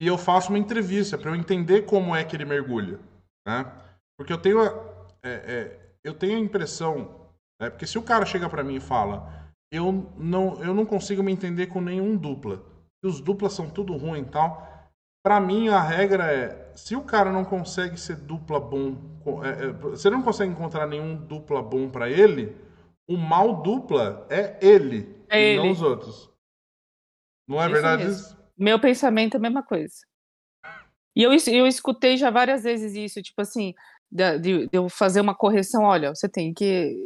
e 0.00 0.06
eu 0.06 0.18
faço 0.18 0.50
uma 0.50 0.58
entrevista 0.58 1.16
pra 1.16 1.30
eu 1.30 1.36
entender 1.36 1.82
como 1.82 2.14
é 2.14 2.24
que 2.24 2.36
ele 2.36 2.44
mergulha, 2.44 2.98
né? 3.46 3.64
Porque 4.16 4.32
eu 4.32 4.38
tenho 4.38 4.60
a, 4.60 4.97
é, 5.22 5.30
é, 5.30 5.90
eu 6.04 6.14
tenho 6.14 6.36
a 6.36 6.40
impressão, 6.40 7.28
né? 7.60 7.70
porque 7.70 7.86
se 7.86 7.98
o 7.98 8.02
cara 8.02 8.24
chega 8.26 8.48
pra 8.48 8.64
mim 8.64 8.76
e 8.76 8.80
fala, 8.80 9.52
eu 9.70 10.12
não, 10.16 10.62
eu 10.62 10.74
não 10.74 10.86
consigo 10.86 11.22
me 11.22 11.32
entender 11.32 11.66
com 11.66 11.80
nenhum 11.80 12.16
dupla, 12.16 12.64
e 13.02 13.06
os 13.06 13.20
duplas 13.20 13.52
são 13.52 13.68
tudo 13.70 13.96
ruim 13.96 14.22
e 14.22 14.24
tal. 14.26 14.66
Pra 15.24 15.40
mim 15.40 15.68
a 15.68 15.80
regra 15.80 16.32
é, 16.32 16.72
se 16.74 16.96
o 16.96 17.02
cara 17.02 17.30
não 17.32 17.44
consegue 17.44 17.98
ser 17.98 18.16
dupla 18.16 18.58
bom, 18.60 18.96
é, 19.44 19.92
é, 19.92 19.96
se 19.96 20.08
ele 20.08 20.16
não 20.16 20.22
consegue 20.22 20.52
encontrar 20.52 20.86
nenhum 20.86 21.16
dupla 21.16 21.62
bom 21.62 21.90
pra 21.90 22.08
ele, 22.08 22.56
o 23.08 23.16
mal 23.16 23.62
dupla 23.62 24.26
é 24.30 24.56
ele, 24.64 25.22
É 25.28 25.54
e 25.54 25.56
não 25.56 25.64
ele. 25.64 25.72
os 25.72 25.82
outros. 25.82 26.30
Não 27.48 27.60
é 27.60 27.64
Isso 27.64 27.72
verdade 27.72 28.04
mesmo. 28.04 28.20
isso? 28.20 28.38
Meu 28.56 28.80
pensamento 28.80 29.34
é 29.34 29.38
a 29.38 29.40
mesma 29.40 29.62
coisa. 29.62 29.94
E 31.16 31.22
eu, 31.22 31.32
eu 31.32 31.66
escutei 31.66 32.16
já 32.16 32.30
várias 32.30 32.62
vezes 32.62 32.94
isso, 32.94 33.20
tipo 33.22 33.40
assim, 33.40 33.74
de, 34.10 34.38
de 34.38 34.68
eu 34.72 34.88
fazer 34.88 35.20
uma 35.20 35.34
correção, 35.34 35.84
olha, 35.84 36.14
você 36.14 36.28
tem 36.28 36.52
que 36.54 36.96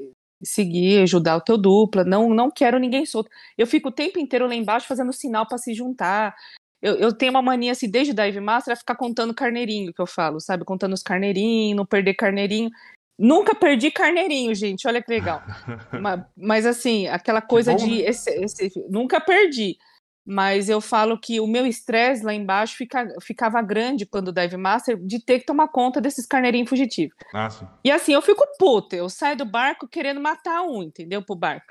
seguir, 0.42 1.03
ajudar 1.03 1.36
o 1.36 1.40
teu 1.40 1.57
dupla, 1.57 2.05
não, 2.05 2.28
não 2.30 2.50
quero 2.50 2.78
ninguém 2.78 3.07
solto. 3.07 3.30
Eu 3.57 3.66
fico 3.66 3.88
o 3.88 3.92
tempo 3.92 4.18
inteiro 4.18 4.46
lá 4.46 4.55
embaixo 4.55 4.86
fazendo 4.88 5.12
sinal 5.12 5.46
para 5.46 5.59
se 5.59 5.72
juntar. 5.72 6.34
Eu, 6.80 6.96
eu 6.96 7.12
tenho 7.12 7.30
uma 7.30 7.42
mania, 7.42 7.72
assim, 7.72 7.88
desde 7.88 8.12
Dive 8.12 8.40
Master, 8.40 8.72
a 8.72 8.76
ficar 8.76 8.96
contando 8.96 9.32
carneirinho, 9.32 9.92
que 9.92 10.03
eu 10.03 10.07
falo, 10.07 10.40
sabe? 10.40 10.64
Contando 10.64 10.94
os 10.94 11.03
carneirinhos, 11.03 11.76
não 11.76 11.86
perder 11.86 12.14
carneirinho. 12.14 12.70
Nunca 13.16 13.55
perdi 13.55 13.90
carneirinho, 13.90 14.53
gente, 14.55 14.88
olha 14.88 15.00
que 15.00 15.12
legal. 15.12 15.40
Ma- 16.03 16.26
mas, 16.36 16.66
assim, 16.66 17.07
aquela 17.07 17.40
coisa 17.40 17.72
bom, 17.72 17.78
de. 17.84 18.03
né? 18.03 18.09
esse- 18.11 18.30
esse- 18.42 18.84
nunca 18.88 19.20
perdi. 19.20 19.76
Mas 20.24 20.68
eu 20.68 20.80
falo 20.80 21.18
que 21.18 21.40
o 21.40 21.46
meu 21.46 21.66
estresse 21.66 22.24
lá 22.24 22.32
embaixo 22.32 22.76
fica- 22.76 23.08
ficava 23.20 23.60
grande 23.60 24.06
quando 24.06 24.28
o 24.28 24.32
Dive 24.32 24.56
Master 24.56 24.96
de 24.96 25.18
ter 25.18 25.40
que 25.40 25.46
tomar 25.46 25.68
conta 25.68 26.00
desses 26.00 26.24
carneirinhos 26.26 26.68
fugitivos. 26.68 27.16
Ah. 27.34 27.48
E 27.84 27.90
assim, 27.90 28.12
eu 28.12 28.22
fico 28.22 28.44
puta, 28.58 28.94
eu 28.94 29.08
saio 29.08 29.36
do 29.36 29.44
barco 29.44 29.88
querendo 29.88 30.20
matar 30.20 30.62
um, 30.62 30.82
entendeu? 30.82 31.24
Pro 31.24 31.34
barco. 31.34 31.66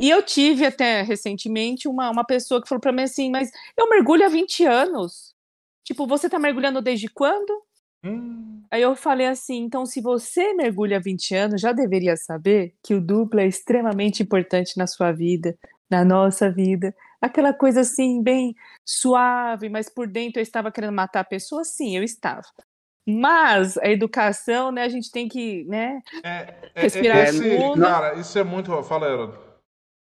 E 0.00 0.10
eu 0.10 0.22
tive 0.22 0.66
até 0.66 1.00
recentemente 1.02 1.88
uma, 1.88 2.10
uma 2.10 2.24
pessoa 2.24 2.60
que 2.60 2.68
falou 2.68 2.80
pra 2.80 2.92
mim 2.92 3.02
assim, 3.02 3.30
mas 3.30 3.50
eu 3.76 3.88
mergulho 3.88 4.26
há 4.26 4.28
20 4.28 4.64
anos. 4.64 5.34
Tipo, 5.84 6.06
você 6.06 6.28
tá 6.28 6.38
mergulhando 6.38 6.82
desde 6.82 7.08
quando? 7.08 7.62
Hum, 8.04 8.62
Aí 8.70 8.82
eu 8.82 8.94
falei 8.96 9.26
assim, 9.28 9.62
então 9.62 9.86
se 9.86 10.00
você 10.00 10.52
mergulha 10.54 10.96
há 10.96 11.00
20 11.00 11.34
anos, 11.34 11.60
já 11.60 11.72
deveria 11.72 12.16
saber 12.16 12.74
que 12.82 12.94
o 12.94 13.00
duplo 13.00 13.38
é 13.40 13.46
extremamente 13.46 14.22
importante 14.22 14.76
na 14.76 14.86
sua 14.88 15.12
vida, 15.12 15.56
na 15.88 16.04
nossa 16.04 16.50
vida. 16.50 16.94
Aquela 17.20 17.52
coisa 17.52 17.80
assim, 17.80 18.22
bem 18.22 18.54
suave, 18.84 19.68
mas 19.68 19.88
por 19.88 20.06
dentro 20.06 20.38
eu 20.38 20.42
estava 20.42 20.70
querendo 20.70 20.92
matar 20.92 21.20
a 21.20 21.24
pessoa? 21.24 21.64
Sim, 21.64 21.96
eu 21.96 22.02
estava. 22.02 22.46
Mas 23.08 23.78
a 23.78 23.88
educação, 23.88 24.72
né, 24.72 24.82
a 24.82 24.88
gente 24.88 25.10
tem 25.12 25.28
que, 25.28 25.64
né, 25.64 26.00
é, 26.24 26.54
é, 26.74 26.82
Respirar 26.82 27.18
é, 27.18 27.28
esse, 27.28 27.56
fundo. 27.56 27.80
cara, 27.80 28.14
isso 28.14 28.38
é 28.38 28.42
muito. 28.42 28.82
Fala, 28.82 29.08
Herói. 29.08 29.32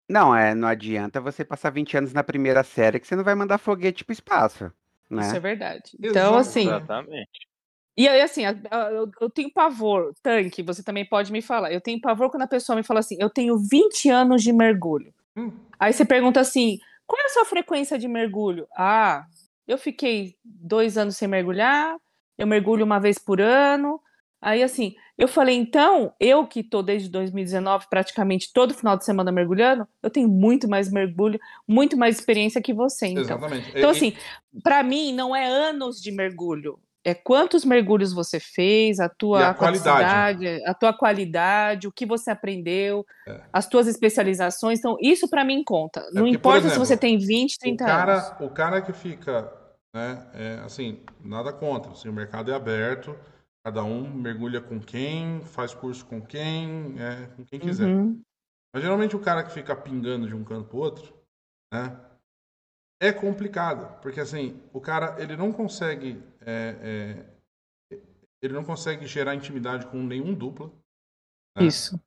Não, 0.08 0.34
é, 0.34 0.54
não 0.54 0.68
adianta 0.68 1.20
você 1.20 1.44
passar 1.44 1.70
20 1.70 1.96
anos 1.96 2.12
na 2.12 2.22
primeira 2.22 2.62
série 2.62 3.00
que 3.00 3.06
você 3.06 3.16
não 3.16 3.24
vai 3.24 3.34
mandar 3.34 3.58
foguete 3.58 4.04
pro 4.04 4.12
espaço, 4.12 4.70
né? 5.10 5.22
isso 5.22 5.36
é 5.36 5.40
verdade. 5.40 5.90
Exato. 5.94 6.06
Então, 6.10 6.34
assim, 6.36 6.66
Exatamente. 6.66 7.48
E 7.96 8.08
aí, 8.08 8.20
assim, 8.20 8.42
eu, 8.44 9.10
eu 9.20 9.30
tenho 9.30 9.52
pavor, 9.52 10.12
tanque, 10.20 10.62
você 10.62 10.82
também 10.82 11.04
pode 11.04 11.30
me 11.30 11.40
falar. 11.40 11.72
Eu 11.72 11.80
tenho 11.80 12.00
pavor 12.00 12.28
quando 12.28 12.42
a 12.42 12.48
pessoa 12.48 12.74
me 12.74 12.82
fala 12.82 13.00
assim: 13.00 13.16
eu 13.20 13.30
tenho 13.30 13.56
20 13.56 14.10
anos 14.10 14.42
de 14.42 14.52
mergulho. 14.52 15.14
Hum. 15.36 15.52
Aí 15.78 15.92
você 15.92 16.04
pergunta 16.04 16.40
assim: 16.40 16.80
qual 17.06 17.20
é 17.22 17.26
a 17.26 17.30
sua 17.30 17.44
frequência 17.44 17.98
de 17.98 18.08
mergulho? 18.08 18.66
Ah, 18.76 19.26
eu 19.66 19.78
fiquei 19.78 20.36
dois 20.44 20.96
anos 20.96 21.16
sem 21.16 21.28
mergulhar, 21.28 21.96
eu 22.36 22.46
mergulho 22.46 22.84
uma 22.84 22.98
vez 22.98 23.18
por 23.18 23.40
ano. 23.40 24.00
Aí, 24.40 24.62
assim, 24.62 24.94
eu 25.16 25.26
falei: 25.26 25.56
então, 25.56 26.12
eu 26.20 26.46
que 26.46 26.62
tô 26.62 26.82
desde 26.82 27.08
2019 27.08 27.86
praticamente 27.88 28.52
todo 28.52 28.74
final 28.74 28.96
de 28.96 29.04
semana 29.04 29.32
mergulhando, 29.32 29.88
eu 30.02 30.10
tenho 30.10 30.28
muito 30.28 30.68
mais 30.68 30.90
mergulho, 30.90 31.40
muito 31.66 31.96
mais 31.96 32.18
experiência 32.18 32.60
que 32.60 32.74
você, 32.74 33.06
então. 33.06 33.22
Exatamente. 33.22 33.72
Então, 33.74 33.90
assim, 33.90 34.14
para 34.62 34.82
mim, 34.82 35.12
não 35.12 35.34
é 35.34 35.46
anos 35.46 36.00
de 36.00 36.10
mergulho. 36.10 36.78
É 37.04 37.12
quantos 37.14 37.64
mergulhos 37.66 38.12
você 38.14 38.40
fez, 38.40 38.98
a 38.98 39.04
E 39.06 39.10
tua 39.10 39.50
a 39.50 39.54
qualidade. 39.54 39.84
capacidade, 39.84 40.64
a 40.64 40.74
tua 40.74 40.92
qualidade, 40.92 41.86
o 41.86 41.92
que 41.92 42.06
você 42.06 42.30
aprendeu, 42.30 43.04
É. 43.28 43.42
as 43.52 43.68
tuas 43.68 43.86
especializações. 43.86 44.78
Então, 44.78 44.96
isso 45.00 45.28
para 45.28 45.44
mim 45.44 45.62
conta. 45.62 46.00
Não 46.12 46.22
porque, 46.22 46.22
por 46.22 46.28
importa 46.38 46.60
se 46.62 46.66
exemplo, 46.68 46.86
você 46.86 46.96
tem 46.96 47.18
20, 47.18 47.56
o 47.56 47.58
30 47.58 47.84
anos. 47.84 47.96
cara, 48.24 48.44
o 48.44 48.50
cara 48.50 48.80
que 48.82 48.92
fica, 48.94 49.52
né, 49.94 50.26
é, 50.32 50.54
assim, 50.64 51.00
nada 51.22 51.52
contra, 51.52 51.92
assim, 51.92 52.08
o 52.08 52.12
mercado 52.12 52.50
é 52.50 52.54
aberto, 52.54 53.14
cada 53.62 53.82
um 53.84 54.08
mergulha 54.10 54.60
com 54.60 54.80
quem, 54.80 55.42
faz 55.44 55.74
curso 55.74 56.04
com 56.06 56.20
quem, 56.22 56.96
é, 56.98 57.26
com 57.36 57.44
quem 57.44 57.60
quiser. 57.60 57.86
Uhum. 57.86 58.20
Mas 58.74 58.82
geralmente 58.82 59.14
o 59.14 59.20
cara 59.20 59.42
que 59.44 59.52
fica 59.52 59.76
pingando 59.76 60.26
de 60.26 60.34
um 60.34 60.42
canto 60.42 60.68
pro 60.68 60.78
outro, 60.78 61.14
né? 61.72 61.96
É 63.00 63.12
complicado, 63.12 64.00
porque 64.00 64.20
assim, 64.20 64.60
o 64.72 64.80
cara 64.80 65.16
ele 65.20 65.36
não 65.36 65.52
consegue 65.52 66.22
é, 66.46 67.24
é, 67.90 67.98
ele 68.42 68.54
não 68.54 68.64
consegue 68.64 69.06
gerar 69.06 69.34
intimidade 69.34 69.86
com 69.86 70.02
nenhum 70.02 70.34
dupla. 70.34 70.70
né? 71.56 71.66
Isso. 71.66 71.98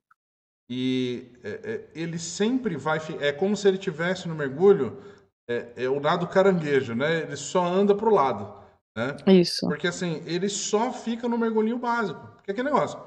E 0.70 1.32
é, 1.44 1.50
é, 1.50 1.90
ele 1.96 2.20
sempre 2.20 2.76
vai. 2.76 3.00
É 3.20 3.32
como 3.32 3.56
se 3.56 3.68
ele 3.68 3.78
tivesse 3.78 4.28
no 4.28 4.36
mergulho 4.36 5.02
é, 5.50 5.72
é 5.78 5.90
o 5.90 6.00
lado 6.00 6.28
caranguejo, 6.28 6.94
né? 6.94 7.22
Ele 7.22 7.38
só 7.38 7.66
anda 7.66 7.96
pro 7.96 8.14
lado, 8.14 8.54
né? 8.96 9.16
Isso. 9.28 9.66
Porque 9.68 9.88
assim, 9.88 10.22
ele 10.26 10.50
só 10.50 10.92
fica 10.92 11.28
no 11.28 11.38
mergulhinho 11.38 11.80
básico. 11.80 12.20
Porque 12.36 12.52
aquele 12.52 12.70
negócio. 12.70 13.00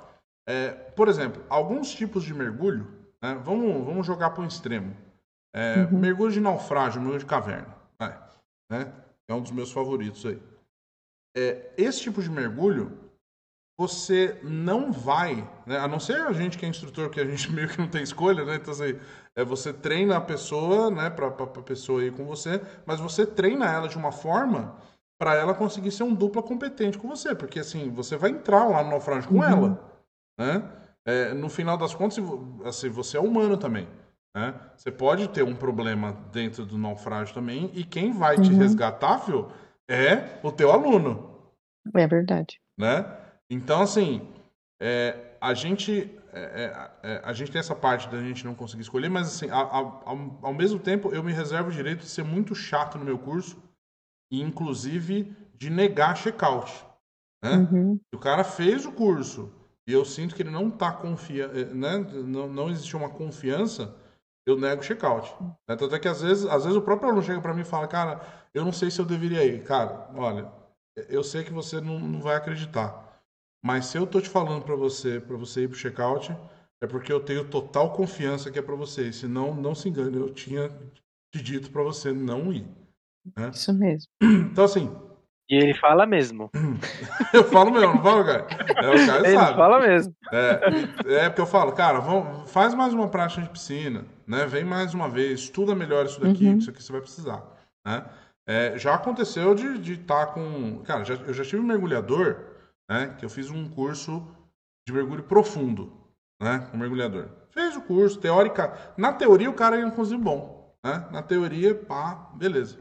é, 0.49 0.71
por 0.71 1.09
exemplo, 1.09 1.45
alguns 1.49 1.93
tipos 1.95 2.25
de 2.25 2.33
mergulho, 2.33 2.87
né? 3.23 3.35
vamos, 3.45 3.85
vamos 3.85 4.07
jogar 4.07 4.31
para 4.31 4.43
um 4.43 4.49
extremo. 4.49 4.97
É, 5.55 5.85
Uhum. 5.85 5.99
Mergulho 5.99 6.33
de 6.33 6.41
naufrágio, 6.41 7.01
mergulho 7.01 7.21
de 7.21 7.27
caverna. 7.27 7.77
né? 8.71 8.93
É 9.29 9.35
um 9.35 9.43
dos 9.43 9.51
meus 9.51 9.71
favoritos 9.71 10.25
aí. 10.25 10.41
É, 11.37 11.71
esse 11.77 12.01
tipo 12.03 12.23
de 12.23 12.31
mergulho, 12.31 12.99
você 13.79 14.39
não 14.43 14.93
vai, 14.93 15.49
né? 15.67 15.79
a 15.79 15.89
não 15.89 15.99
ser 15.99 16.21
a 16.21 16.33
gente 16.33 16.59
que 16.59 16.67
é 16.67 16.69
instrutor, 16.69 17.09
que 17.09 17.21
a 17.21 17.25
gente 17.25 17.51
meio 17.53 17.69
que 17.69 17.79
não 17.79 17.89
tem 17.89 18.03
escolha, 18.03 18.45
né? 18.45 18.57
Então, 18.57 18.73
assim, 18.73 18.99
é, 19.35 19.45
você 19.45 19.73
treina 19.73 20.17
a 20.17 20.21
pessoa, 20.21 20.91
né, 20.91 21.09
para 21.09 21.29
a 21.29 21.47
pessoa 21.63 22.05
ir 22.05 22.13
com 22.13 22.25
você, 22.27 22.61
mas 22.85 23.01
você 23.01 23.25
treina 23.27 23.67
ela 23.67 23.89
de 23.89 23.97
uma 23.97 24.13
forma 24.13 24.77
para 25.19 25.35
ela 25.35 25.55
conseguir 25.55 25.91
ser 25.93 26.03
um 26.03 26.15
dupla 26.15 26.43
competente 26.43 26.99
com 26.99 27.09
você, 27.09 27.35
porque 27.35 27.61
assim, 27.61 27.91
você 27.91 28.17
vai 28.17 28.31
entrar 28.31 28.65
lá 28.67 28.83
no 28.83 28.91
naufrágio 28.91 29.29
com 29.29 29.37
Uhum. 29.37 29.45
ela, 29.45 30.01
né? 30.39 30.63
É, 31.07 31.33
no 31.33 31.49
final 31.49 31.77
das 31.79 31.95
contas, 31.95 32.19
assim, 32.65 32.89
você 32.91 33.17
é 33.17 33.21
humano 33.21 33.57
também, 33.57 33.89
né? 34.37 34.55
Você 34.77 34.91
pode 34.91 35.29
ter 35.29 35.43
um 35.43 35.55
problema 35.55 36.13
dentro 36.33 36.67
do 36.67 36.77
naufrágio 36.77 37.35
também, 37.35 37.71
e 37.75 37.85
quem 37.85 38.13
vai 38.13 38.39
te 38.39 38.51
Uhum. 38.53 38.59
resgatar, 38.59 39.19
viu, 39.19 39.49
é 39.91 40.39
o 40.43 40.53
teu 40.53 40.71
aluno 40.71 41.51
É 41.95 42.07
verdade. 42.07 42.61
né? 42.79 43.05
Então, 43.51 43.83
assim, 43.83 44.29
é, 44.81 45.35
a 45.41 45.53
gente 45.55 46.17
é, 46.33 46.91
é, 47.03 47.11
é, 47.15 47.21
a 47.25 47.33
gente 47.33 47.51
tem 47.51 47.59
essa 47.59 47.75
parte 47.75 48.09
da 48.09 48.21
gente 48.21 48.45
não 48.45 48.55
conseguir 48.55 48.83
escolher, 48.83 49.09
mas 49.09 49.27
assim, 49.27 49.51
a- 49.51 49.57
a- 49.57 49.77
ao, 49.79 50.39
ao 50.43 50.55
mesmo 50.55 50.79
tempo, 50.79 51.13
eu 51.13 51.25
me 51.25 51.33
reservo 51.33 51.69
o 51.69 51.73
direito 51.73 52.01
de 52.01 52.09
ser 52.09 52.23
muito 52.23 52.55
chato 52.55 52.97
no 52.97 53.05
meu 53.05 53.19
curso 53.19 53.61
e, 54.33 54.41
inclusive, 54.41 55.35
de 55.57 55.69
negar 55.69 56.17
check-out, 56.17 56.73
né? 57.43 57.57
Uhum. 57.57 57.97
Se 57.97 58.17
o 58.17 58.19
cara 58.21 58.45
fez 58.45 58.87
o 58.87 58.93
curso 58.93 59.53
e 59.89 59.93
eu 59.93 60.05
sinto 60.05 60.37
que 60.37 60.43
ele 60.43 60.51
não 60.51 60.71
tá 60.71 60.93
confiando, 60.93 61.75
né? 61.75 61.99
Não, 61.99 62.47
não 62.49 62.71
existe 62.71 62.97
uma 62.97 63.09
confiança, 63.11 63.93
eu 64.47 64.57
nego 64.57 64.83
o 64.83 64.85
check-out. 64.85 65.35
Né? 65.69 65.75
Tanto 65.77 65.93
é 65.95 65.99
que 65.99 66.07
às 66.07 66.23
vezes, 66.23 66.47
às 66.47 66.63
vezes 66.63 66.79
o 66.79 66.83
próprio 66.83 67.09
aluno 67.11 67.25
chega 67.25 67.41
para 67.41 67.53
mim 67.53 67.63
e 67.63 67.65
fala, 67.65 67.89
cara, 67.89 68.21
eu 68.55 68.65
não 68.65 68.73
sei 68.73 68.91
se 68.91 69.01
eu 69.01 69.05
deveria 69.05 69.45
ir. 69.45 69.63
Cara, 69.65 70.09
olha, 70.15 70.51
eu 71.09 71.23
sei 71.23 71.45
que 71.45 71.53
você 71.53 71.81
não, 71.81 71.99
não 71.99 72.21
vai 72.21 72.37
acreditar. 72.37 73.09
Mas 73.65 73.87
se 73.87 73.99
eu 73.99 74.07
tô 74.07 74.21
te 74.21 74.29
falando 74.29 74.65
para 74.65 74.75
você, 74.77 75.21
para 75.21 75.37
você 75.37 75.63
ir 75.65 75.69
pro 75.69 75.77
check-out, 75.79 76.35
é 76.83 76.87
porque 76.87 77.13
eu 77.13 77.21
tenho 77.21 77.49
total 77.49 77.93
confiança 77.93 78.51
que 78.51 78.59
é 78.59 78.63
para 78.63 78.75
você. 78.75 79.09
E 79.09 79.13
Senão, 79.13 79.55
não 79.55 79.75
se 79.75 79.89
engane, 79.89 80.17
eu 80.17 80.33
tinha 80.33 80.69
te 81.35 81.43
dito 81.43 81.71
para 81.71 81.83
você 81.83 82.11
não 82.13 82.53
ir. 82.53 82.67
né? 83.37 83.51
Isso 83.53 83.73
mesmo. 83.75 84.09
Então, 84.23 84.65
assim, 84.65 84.91
E 85.49 85.57
ele 85.57 85.75
fala 85.75 86.07
mesmo. 86.07 86.51
eu 87.35 87.45
falo 87.45 87.71
mesmo, 87.71 87.95
não 87.95 88.03
falo, 88.03 88.25
cara? 88.25 88.47
É, 88.81 88.91
o 88.91 89.07
cara 89.07 89.29
Ele 89.29 89.37
sabe. 89.37 89.57
fala 89.57 89.81
mesmo. 89.81 90.15
É, 90.33 90.61
é 91.25 91.29
porque 91.29 91.41
eu 91.43 91.47
falo, 91.47 91.73
cara, 91.73 91.99
vamos, 92.01 92.51
faz 92.51 92.73
mais 92.75 92.95
uma 92.95 93.09
prática 93.09 93.43
de 93.43 93.49
piscina, 93.51 94.05
né? 94.27 94.47
Vem 94.47 94.65
mais 94.65 94.95
uma 94.95 95.09
vez, 95.09 95.41
estuda 95.41 95.75
melhor 95.75 96.07
isso 96.07 96.21
daqui, 96.21 96.47
Uhum. 96.47 96.53
que 96.57 96.61
isso 96.63 96.71
aqui 96.71 96.83
você 96.83 96.93
vai 96.93 97.01
precisar, 97.01 97.45
né? 97.85 98.05
É, 98.49 98.77
já 98.79 98.95
aconteceu 98.95 99.55
de 99.55 99.93
estar 99.95 100.27
com... 100.27 100.83
Cara, 100.83 101.05
já- 101.05 101.15
eu 101.15 101.33
já 101.33 101.45
tive 101.45 101.63
um 101.63 101.67
mergulhador, 101.67 102.37
né? 102.91 103.15
Que 103.19 103.25
eu 103.25 103.31
fiz 103.31 103.51
um 103.51 103.69
curso 103.69 104.27
de 104.87 104.93
mergulho 104.93 105.23
profundo, 105.23 105.93
né? 106.41 106.67
Com 106.71 106.77
mergulhador. 106.77 107.29
Fez 107.51 107.77
o 107.77 107.83
curso, 107.83 108.19
teórica... 108.19 108.95
Na 108.97 109.13
teoria, 109.13 109.51
o 109.51 109.55
cara 109.55 109.77
é 109.79 109.83
inclusive 109.85 110.21
bom, 110.21 110.75
né? 110.85 111.07
Na 111.13 111.23
teoria, 111.23 111.75
pá, 111.75 112.31
beleza. 112.35 112.79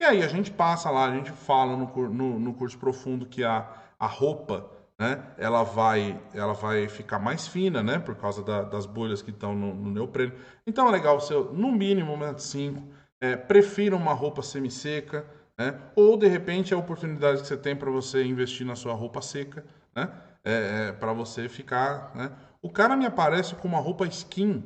E 0.00 0.04
aí 0.04 0.22
a 0.22 0.28
gente 0.28 0.50
passa 0.50 0.90
lá, 0.90 1.06
a 1.06 1.14
gente 1.14 1.30
fala 1.30 1.76
no, 1.76 2.08
no, 2.08 2.38
no 2.38 2.54
curso 2.54 2.76
profundo 2.78 3.26
que 3.26 3.42
a, 3.42 3.66
a 3.98 4.06
roupa, 4.06 4.68
né, 4.98 5.24
ela 5.38 5.62
vai, 5.62 6.20
ela 6.34 6.52
vai 6.52 6.88
ficar 6.88 7.18
mais 7.18 7.46
fina, 7.46 7.82
né, 7.82 7.98
por 7.98 8.14
causa 8.16 8.42
da- 8.42 8.62
das 8.62 8.86
bolhas 8.86 9.22
que 9.22 9.30
estão 9.30 9.54
no, 9.54 9.72
no 9.72 9.90
neopreno. 9.90 10.32
Então 10.66 10.88
é 10.88 10.90
legal 10.90 11.18
você, 11.20 11.32
no 11.34 11.72
mínimo, 11.72 12.12
1,5 12.16 12.82
é, 13.24 13.36
prefira 13.36 13.96
uma 13.96 14.12
roupa 14.12 14.42
semisseca, 14.42 15.24
né, 15.58 15.78
ou 15.96 16.16
de 16.16 16.26
repente 16.26 16.74
a 16.74 16.78
oportunidade 16.78 17.40
que 17.40 17.46
você 17.46 17.56
tem 17.56 17.74
para 17.74 17.90
você 17.90 18.22
investir 18.24 18.66
na 18.66 18.76
sua 18.76 18.92
roupa 18.92 19.22
seca, 19.22 19.64
né, 19.94 20.10
é, 20.44 20.92
para 20.92 21.12
você 21.12 21.48
ficar, 21.48 22.14
né. 22.14 22.30
O 22.60 22.70
cara 22.70 22.96
me 22.96 23.06
aparece 23.06 23.54
com 23.54 23.68
uma 23.68 23.78
roupa 23.78 24.06
skin, 24.06 24.62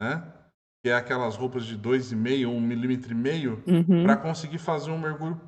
né, 0.00 0.22
que 0.82 0.90
é 0.90 0.94
aquelas 0.94 1.36
roupas 1.36 1.64
de 1.64 1.76
2,5, 1.76 2.46
1 2.48 2.60
milímetro 2.60 3.12
e 3.12 3.14
meio, 3.14 3.62
Uhum. 3.66 4.04
para 4.04 4.16
conseguir 4.16 4.58
fazer 4.58 4.90
um 4.90 4.98
mergulho 4.98 5.40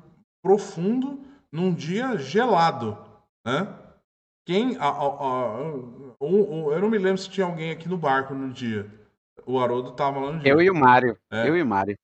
profundo 0.43 1.19
num 1.51 1.73
dia 1.73 2.17
gelado, 2.17 2.97
né? 3.45 3.67
Quem, 4.47 4.77
a- 4.77 4.83
a- 4.85 4.89
a- 4.89 5.61
um- 5.63 6.13
um- 6.21 6.71
eu 6.71 6.79
não 6.79 6.89
me 6.89 6.97
lembro 6.99 7.17
se 7.17 7.29
tinha 7.29 7.45
alguém 7.47 7.71
aqui 7.71 7.89
no 7.89 7.97
barco 7.97 8.33
no 8.33 8.53
dia. 8.53 8.87
O 9.45 9.59
Haroldo 9.59 9.91
tava 9.91 10.19
lá 10.19 10.31
no 10.33 10.39
dia. 10.39 10.51
Eu 10.51 10.61
e 10.61 10.69
o 10.69 10.75
Mário. 10.75 11.17
É. 11.31 11.49
Eu 11.49 11.57
e 11.57 11.61
o 11.61 11.65
Mário. 11.65 11.97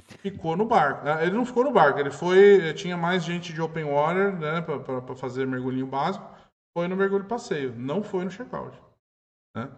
Ficou 0.00 0.56
no 0.56 0.64
barco. 0.64 1.06
Ah, 1.06 1.22
Ele 1.24 1.36
não 1.36 1.44
ficou 1.44 1.64
no 1.64 1.72
barco, 1.72 1.98
ele 1.98 2.10
foi. 2.10 2.72
Tinha 2.74 2.96
mais 2.96 3.22
gente 3.24 3.52
de 3.52 3.60
open 3.60 3.84
water, 3.84 4.34
né? 4.38 4.60
Para 4.62 5.14
fazer 5.14 5.46
mergulhinho 5.46 5.86
básico. 5.86 6.24
Foi 6.76 6.88
no 6.88 6.96
mergulho 6.96 7.24
passeio. 7.26 7.74
Não 7.76 8.02
foi 8.02 8.24
no 8.24 8.30
check-out. 8.30 8.74
Né? 9.54 9.68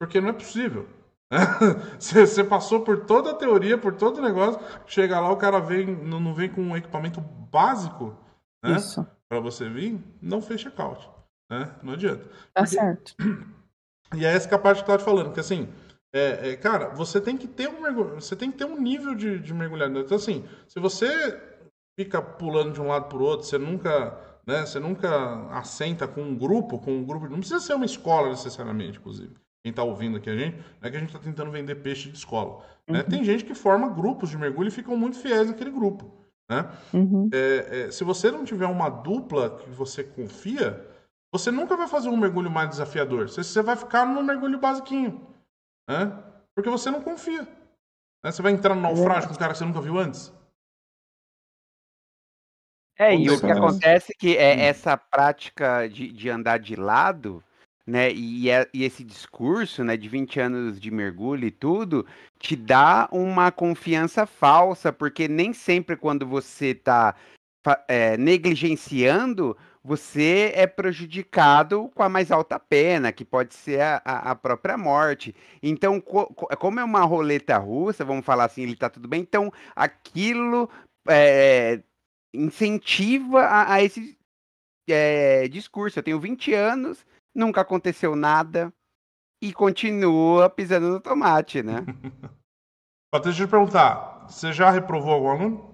Porque 0.00 0.20
não 0.20 0.28
é 0.28 0.32
possível. 0.32 0.88
né? 1.30 1.38
Você 1.98 2.44
passou 2.44 2.82
por 2.84 3.04
toda 3.04 3.32
a 3.32 3.34
teoria, 3.34 3.76
por 3.76 3.94
todo 3.96 4.18
o 4.18 4.22
negócio. 4.22 4.60
Chega 4.86 5.18
lá, 5.18 5.30
o 5.32 5.36
cara 5.36 5.58
vem, 5.58 5.86
não 5.86 6.32
vem 6.32 6.48
com 6.48 6.60
um 6.62 6.76
equipamento 6.76 7.20
básico 7.20 8.16
né? 8.64 8.76
Isso. 8.76 9.04
para 9.28 9.40
você 9.40 9.68
vir, 9.68 10.00
não 10.22 10.40
fez 10.40 10.60
check-out. 10.60 11.10
Né? 11.50 11.68
Não 11.82 11.94
adianta. 11.94 12.24
Tá 12.52 12.62
Porque- 12.62 12.76
certo. 12.76 13.14
E 14.14 14.24
é 14.24 14.32
essa 14.32 14.46
que 14.46 14.54
é 14.54 14.56
a 14.56 14.60
parte 14.60 14.76
que 14.76 14.82
eu 14.84 14.86
tava 14.86 14.98
te 14.98 15.04
falando, 15.04 15.32
que 15.32 15.40
assim, 15.40 15.68
é, 16.14 16.50
é, 16.50 16.56
cara, 16.56 16.90
você 16.90 17.20
tem 17.20 17.36
que 17.36 17.48
ter 17.48 17.68
um 17.68 17.82
mergulho, 17.82 18.14
você 18.20 18.36
tem 18.36 18.48
que 18.48 18.56
ter 18.56 18.64
um 18.64 18.80
nível 18.80 19.16
de, 19.16 19.40
de 19.40 19.52
mergulhador. 19.52 20.04
Então, 20.04 20.16
assim, 20.16 20.44
se 20.68 20.78
você 20.78 21.36
fica 21.98 22.22
pulando 22.22 22.72
de 22.72 22.80
um 22.80 22.86
lado 22.86 23.08
pro 23.08 23.24
outro, 23.24 23.44
você 23.44 23.58
nunca, 23.58 24.16
né, 24.46 24.64
você 24.64 24.78
nunca 24.78 25.48
assenta 25.50 26.06
com 26.06 26.22
um 26.22 26.38
grupo, 26.38 26.78
com 26.78 26.92
um 26.92 27.04
grupo, 27.04 27.28
não 27.28 27.40
precisa 27.40 27.58
ser 27.58 27.74
uma 27.74 27.84
escola 27.84 28.28
necessariamente, 28.28 28.98
inclusive. 28.98 29.34
Quem 29.64 29.72
tá 29.72 29.82
ouvindo 29.82 30.18
aqui 30.18 30.30
a 30.30 30.36
gente, 30.36 30.56
não 30.56 30.88
é 30.88 30.90
que 30.90 30.96
a 30.96 31.00
gente 31.00 31.12
tá 31.12 31.18
tentando 31.18 31.50
vender 31.50 31.74
peixe 31.76 32.08
de 32.08 32.16
escola. 32.16 32.62
Né? 32.86 33.02
Tem 33.02 33.24
gente 33.24 33.44
que 33.44 33.54
forma 33.54 33.88
grupos 33.88 34.30
de 34.30 34.38
mergulho 34.38 34.68
e 34.68 34.70
ficam 34.70 34.96
muito 34.96 35.18
fiéis 35.18 35.50
àquele 35.50 35.70
grupo. 35.70 36.12
Né? 36.48 36.70
Uhum. 36.92 37.28
É, 37.32 37.86
é, 37.86 37.90
se 37.90 38.04
você 38.04 38.30
não 38.30 38.44
tiver 38.44 38.66
uma 38.66 38.88
dupla 38.88 39.50
que 39.50 39.70
você 39.70 40.04
confia, 40.04 40.86
você 41.32 41.50
nunca 41.50 41.76
vai 41.76 41.88
fazer 41.88 42.08
um 42.08 42.16
mergulho 42.16 42.50
mais 42.50 42.68
desafiador. 42.68 43.28
Você, 43.28 43.42
você 43.42 43.62
vai 43.62 43.74
ficar 43.74 44.06
no 44.06 44.22
mergulho 44.22 44.60
basiquinho. 44.60 45.33
Né? 45.88 46.06
Porque 46.54 46.70
você 46.70 46.90
não 46.90 47.02
confia. 47.02 47.42
Né? 47.42 48.30
Você 48.32 48.40
vai 48.42 48.52
entrar 48.52 48.74
no 48.74 48.80
naufrágio 48.80 49.28
com 49.28 49.34
um 49.34 49.38
cara 49.38 49.52
que 49.52 49.58
você 49.58 49.64
nunca 49.64 49.80
viu 49.80 49.98
antes. 49.98 50.32
É, 52.96 53.14
e 53.14 53.28
o 53.28 53.40
que 53.40 53.50
acontece 53.50 54.12
é 54.12 54.16
que 54.16 54.36
é 54.36 54.54
Hum. 54.54 54.60
essa 54.60 54.96
prática 54.96 55.88
de, 55.88 56.12
de 56.12 56.30
andar 56.30 56.58
de 56.58 56.76
lado, 56.76 57.42
né, 57.84 58.10
e, 58.12 58.48
é- 58.48 58.68
e 58.72 58.84
esse 58.84 59.02
discurso, 59.02 59.82
né, 59.82 59.96
de 59.96 60.08
20 60.08 60.38
anos 60.38 60.80
de 60.80 60.90
mergulho 60.92 61.44
e 61.46 61.50
tudo, 61.50 62.06
te 62.38 62.54
dá 62.54 63.08
uma 63.10 63.50
confiança 63.50 64.26
falsa, 64.26 64.92
porque 64.92 65.26
nem 65.26 65.52
sempre 65.52 65.96
quando 65.96 66.24
você 66.26 66.66
está 66.66 67.14
negligenciando, 68.18 69.56
você 69.84 70.50
é 70.54 70.66
prejudicado 70.66 71.90
com 71.94 72.02
a 72.02 72.08
mais 72.08 72.32
alta 72.32 72.58
pena, 72.58 73.12
que 73.12 73.24
pode 73.24 73.52
ser 73.54 73.82
a, 73.82 74.02
a- 74.04 74.34
própria 74.34 74.78
morte. 74.78 75.36
Então, 75.62 76.00
co- 76.00 76.32
co- 76.32 76.48
como 76.56 76.80
é 76.80 76.84
uma 76.84 77.02
roleta 77.04 77.58
russa, 77.58 78.02
vamos 78.04 78.24
falar 78.24 78.44
assim, 78.44 78.62
ele 78.62 78.76
tá 78.76 78.88
tudo 78.88 79.06
bem, 79.06 79.20
então 79.20 79.52
aquilo 79.76 80.70
é, 81.06 81.82
incentiva 82.34 83.42
a, 83.42 83.74
a 83.74 83.82
esse 83.82 84.18
é, 84.88 85.46
discurso. 85.48 85.98
Eu 85.98 86.02
tenho 86.02 86.18
20 86.18 86.54
anos, 86.54 87.04
nunca 87.34 87.60
aconteceu 87.60 88.16
nada 88.16 88.72
e 89.42 89.52
continua 89.52 90.48
pisando 90.48 90.88
no 90.88 91.00
tomate, 91.00 91.62
né? 91.62 91.84
Patrícia, 93.12 93.30
deixa 93.30 93.42
eu 93.42 93.46
te 93.46 93.50
perguntar. 93.50 94.26
Você 94.28 94.50
já 94.50 94.70
reprovou 94.70 95.12
algum 95.12 95.28
aluno? 95.28 95.73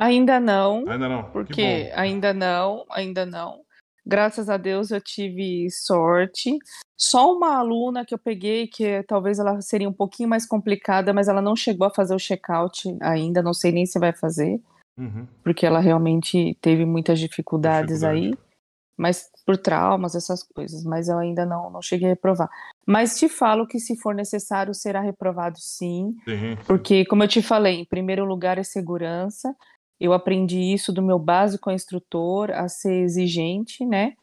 Ainda 0.00 0.40
não, 0.40 0.88
Ainda 0.88 1.08
não. 1.08 1.22
Que 1.24 1.30
porque 1.30 1.92
ainda 1.94 2.32
não, 2.32 2.84
ainda 2.90 3.26
não. 3.26 3.60
Graças 4.06 4.48
a 4.48 4.56
Deus 4.56 4.90
eu 4.90 5.00
tive 5.00 5.68
sorte. 5.70 6.58
Só 6.98 7.34
uma 7.34 7.56
aluna 7.58 8.04
que 8.04 8.14
eu 8.14 8.18
peguei, 8.18 8.66
que 8.66 9.02
talvez 9.04 9.38
ela 9.38 9.60
seria 9.60 9.88
um 9.88 9.92
pouquinho 9.92 10.28
mais 10.28 10.46
complicada, 10.46 11.12
mas 11.12 11.28
ela 11.28 11.42
não 11.42 11.54
chegou 11.54 11.86
a 11.86 11.90
fazer 11.90 12.14
o 12.14 12.18
check-out 12.18 12.82
ainda, 13.00 13.42
não 13.42 13.52
sei 13.54 13.72
nem 13.72 13.84
se 13.86 13.98
vai 13.98 14.12
fazer, 14.12 14.60
Uhum. 14.98 15.26
porque 15.44 15.64
ela 15.64 15.80
realmente 15.80 16.56
teve 16.60 16.84
muitas 16.84 17.18
dificuldades 17.18 18.02
aí, 18.02 18.30
Dificuldade. 18.30 18.50
mas 18.98 19.30
por 19.46 19.56
traumas, 19.56 20.14
essas 20.14 20.42
coisas, 20.42 20.82
mas 20.84 21.08
eu 21.08 21.18
ainda 21.18 21.46
não, 21.46 21.70
não 21.70 21.80
cheguei 21.80 22.08
a 22.08 22.10
reprovar. 22.10 22.48
Mas 22.86 23.18
te 23.18 23.28
falo 23.28 23.66
que 23.66 23.78
se 23.78 23.96
for 23.96 24.14
necessário, 24.14 24.74
será 24.74 25.00
reprovado 25.00 25.58
sim, 25.58 26.14
Sim. 26.26 26.56
porque, 26.66 27.04
como 27.06 27.22
eu 27.22 27.28
te 27.28 27.40
falei, 27.42 27.80
em 27.80 27.84
primeiro 27.86 28.24
lugar 28.24 28.58
é 28.58 28.62
segurança. 28.62 29.54
Eu 30.00 30.12
aprendi 30.12 30.58
isso 30.58 30.92
do 30.92 31.02
meu 31.02 31.18
básico 31.18 31.70
instrutor 31.70 32.50
a 32.50 32.68
ser 32.68 33.02
exigente, 33.02 33.84
né? 33.84 34.14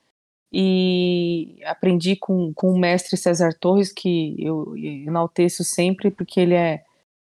e 0.51 1.59
aprendi 1.65 2.15
com, 2.15 2.53
com 2.53 2.71
o 2.71 2.80
mestre 2.80 3.17
César 3.17 3.53
Torres, 3.59 3.91
que 3.91 4.36
eu 4.39 4.75
enalteço 4.78 5.63
sempre, 5.63 6.09
porque 6.09 6.39
ele 6.39 6.53
é 6.53 6.84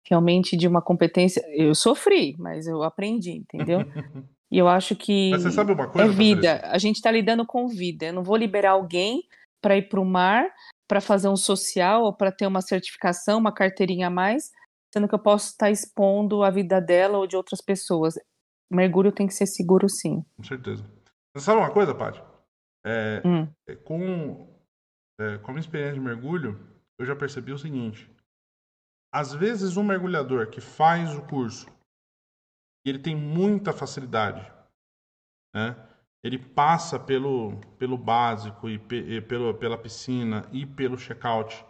realmente 0.05 0.57
de 0.57 0.69
uma 0.69 0.83
competência. 0.83 1.43
Eu 1.49 1.75
sofri, 1.75 2.37
mas 2.39 2.67
eu 2.67 2.83
aprendi, 2.83 3.33
entendeu? 3.33 3.81
E 4.49 4.59
eu 4.59 4.69
acho 4.69 4.95
que 4.95 5.31
Mas 5.33 5.43
você 5.43 5.51
sabe 5.51 5.73
uma 5.73 5.89
coisa, 5.89 6.09
é 6.09 6.09
vida. 6.09 6.55
Patrícia? 6.55 6.71
A 6.71 6.79
gente 6.79 6.97
está 6.97 7.11
lidando 7.11 7.45
com 7.45 7.67
vida. 7.67 8.07
Eu 8.07 8.13
não 8.13 8.23
vou 8.23 8.37
liberar 8.37 8.71
alguém 8.71 9.25
para 9.61 9.77
ir 9.77 9.89
para 9.89 10.01
o 10.01 10.05
mar, 10.05 10.47
para 10.87 11.01
fazer 11.01 11.29
um 11.29 11.37
social 11.37 12.05
ou 12.05 12.13
para 12.13 12.31
ter 12.31 12.47
uma 12.47 12.63
certificação, 12.63 13.41
uma 13.41 13.51
carteirinha 13.51 14.07
a 14.07 14.11
mais, 14.11 14.53
sendo 14.95 15.09
que 15.09 15.15
eu 15.17 15.19
posso 15.19 15.51
estar 15.51 15.69
expondo 15.69 16.45
a 16.45 16.51
vida 16.51 16.81
dela 16.81 17.19
ou 17.19 17.27
de 17.27 17.37
outras 17.37 17.61
pessoas. 17.61 18.15
Mergulho 18.71 19.13
tem 19.13 19.27
que 19.27 19.35
ser 19.35 19.47
seguro, 19.47 19.89
sim. 19.89 20.25
Com 20.37 20.43
certeza. 20.45 20.83
Você 21.35 21.45
sabe 21.45 21.61
uma 21.61 21.73
coisa, 21.73 21.95
Paty? 21.95 22.23
É, 22.85 23.23
Hum. 23.25 23.49
é, 23.69 23.77
com, 23.77 24.61
é, 25.21 25.39
com 25.39 25.51
a 25.51 25.55
minha 25.55 25.61
experiência 25.61 25.95
de 25.95 26.01
mergulho, 26.01 26.59
eu 26.99 27.05
já 27.07 27.15
percebi 27.17 27.53
o 27.53 27.59
seguinte. 27.59 28.11
Às 29.13 29.33
vezes, 29.33 29.77
um 29.77 29.85
mergulhador 29.85 30.51
que 30.51 30.61
faz 30.61 31.15
o 31.17 31.23
curso 31.27 31.67
e 32.85 32.91
ele 32.91 32.99
tem 32.99 33.17
muita 33.17 33.73
facilidade, 33.73 34.41
né? 35.55 35.75
Ele 36.25 36.39
passa 36.39 36.99
pelo, 36.99 37.57
pelo 37.79 37.97
básico 37.97 38.69
e, 38.69 38.79
pe- 38.79 39.17
e 39.17 39.21
pelo, 39.21 39.55
pela 39.55 39.79
piscina 39.79 40.43
e 40.53 40.67
pelo 40.67 40.97
check-out 40.97 41.65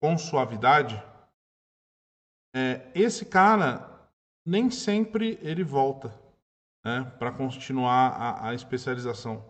com 0.00 0.16
suavidade. 0.16 0.94
é, 2.54 2.90
esse 2.94 3.26
cara 3.26 4.08
nem 4.46 4.70
sempre 4.70 5.38
ele 5.42 5.64
volta 5.64 6.08
né, 6.86 7.12
para 7.18 7.32
continuar 7.32 8.10
a, 8.12 8.50
a 8.50 8.54
especialização. 8.54 9.44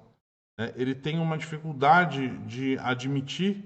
né? 0.58 0.72
Ele 0.74 0.94
tem 0.94 1.18
uma 1.18 1.36
dificuldade 1.36 2.28
de 2.46 2.78
admitir 2.78 3.62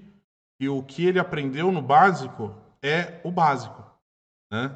que 0.59 0.67
o 0.67 0.83
que 0.83 1.05
ele 1.05 1.17
aprendeu 1.19 1.71
no 1.71 1.81
básico 1.81 2.53
é 2.83 3.21
o 3.23 3.31
básico, 3.31 3.81
né? 4.51 4.75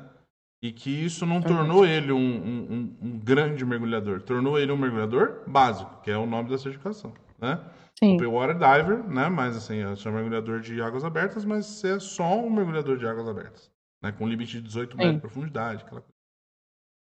E 0.64 0.72
que 0.72 0.90
isso 0.90 1.26
não 1.26 1.42
tornou 1.42 1.86
ele 1.86 2.12
um, 2.14 2.18
um- 2.18 2.74
um- 2.74 2.98
um 3.10 3.20
grande 3.20 3.66
mergulhador, 3.66 4.22
tornou 4.22 4.58
ele 4.58 4.72
um 4.72 4.78
mergulhador 4.78 5.44
básico, 5.46 6.02
que 6.02 6.10
é 6.10 6.18
o 6.18 6.26
nome 6.26 6.50
da 6.50 6.58
certificação, 6.58 7.14
né? 7.38 7.60
Sim. 8.00 8.16
Open 8.16 8.28
Water 8.28 8.56
Diver, 8.58 9.04
né? 9.10 9.28
Mas 9.28 9.58
assim, 9.58 9.76
eu 9.76 9.96
sou 9.98 10.12
mergulhador 10.14 10.62
de 10.62 10.82
águas 10.82 11.04
abertas, 11.04 11.44
mas 11.44 11.66
você 11.66 11.98
é 11.98 12.00
só 12.00 12.40
um 12.40 12.50
mergulhador 12.50 12.98
de 12.98 13.06
águas 13.06 13.28
abertas, 13.28 13.70
né? 14.02 14.14
Com 14.14 14.26
limite 14.28 14.54
de 14.54 14.62
18 14.62 14.96
metros 14.96 15.10
Sim. 15.12 15.16
de 15.18 15.22
profundidade, 15.22 15.84
aquela 15.84 16.02
coisa. 16.02 16.16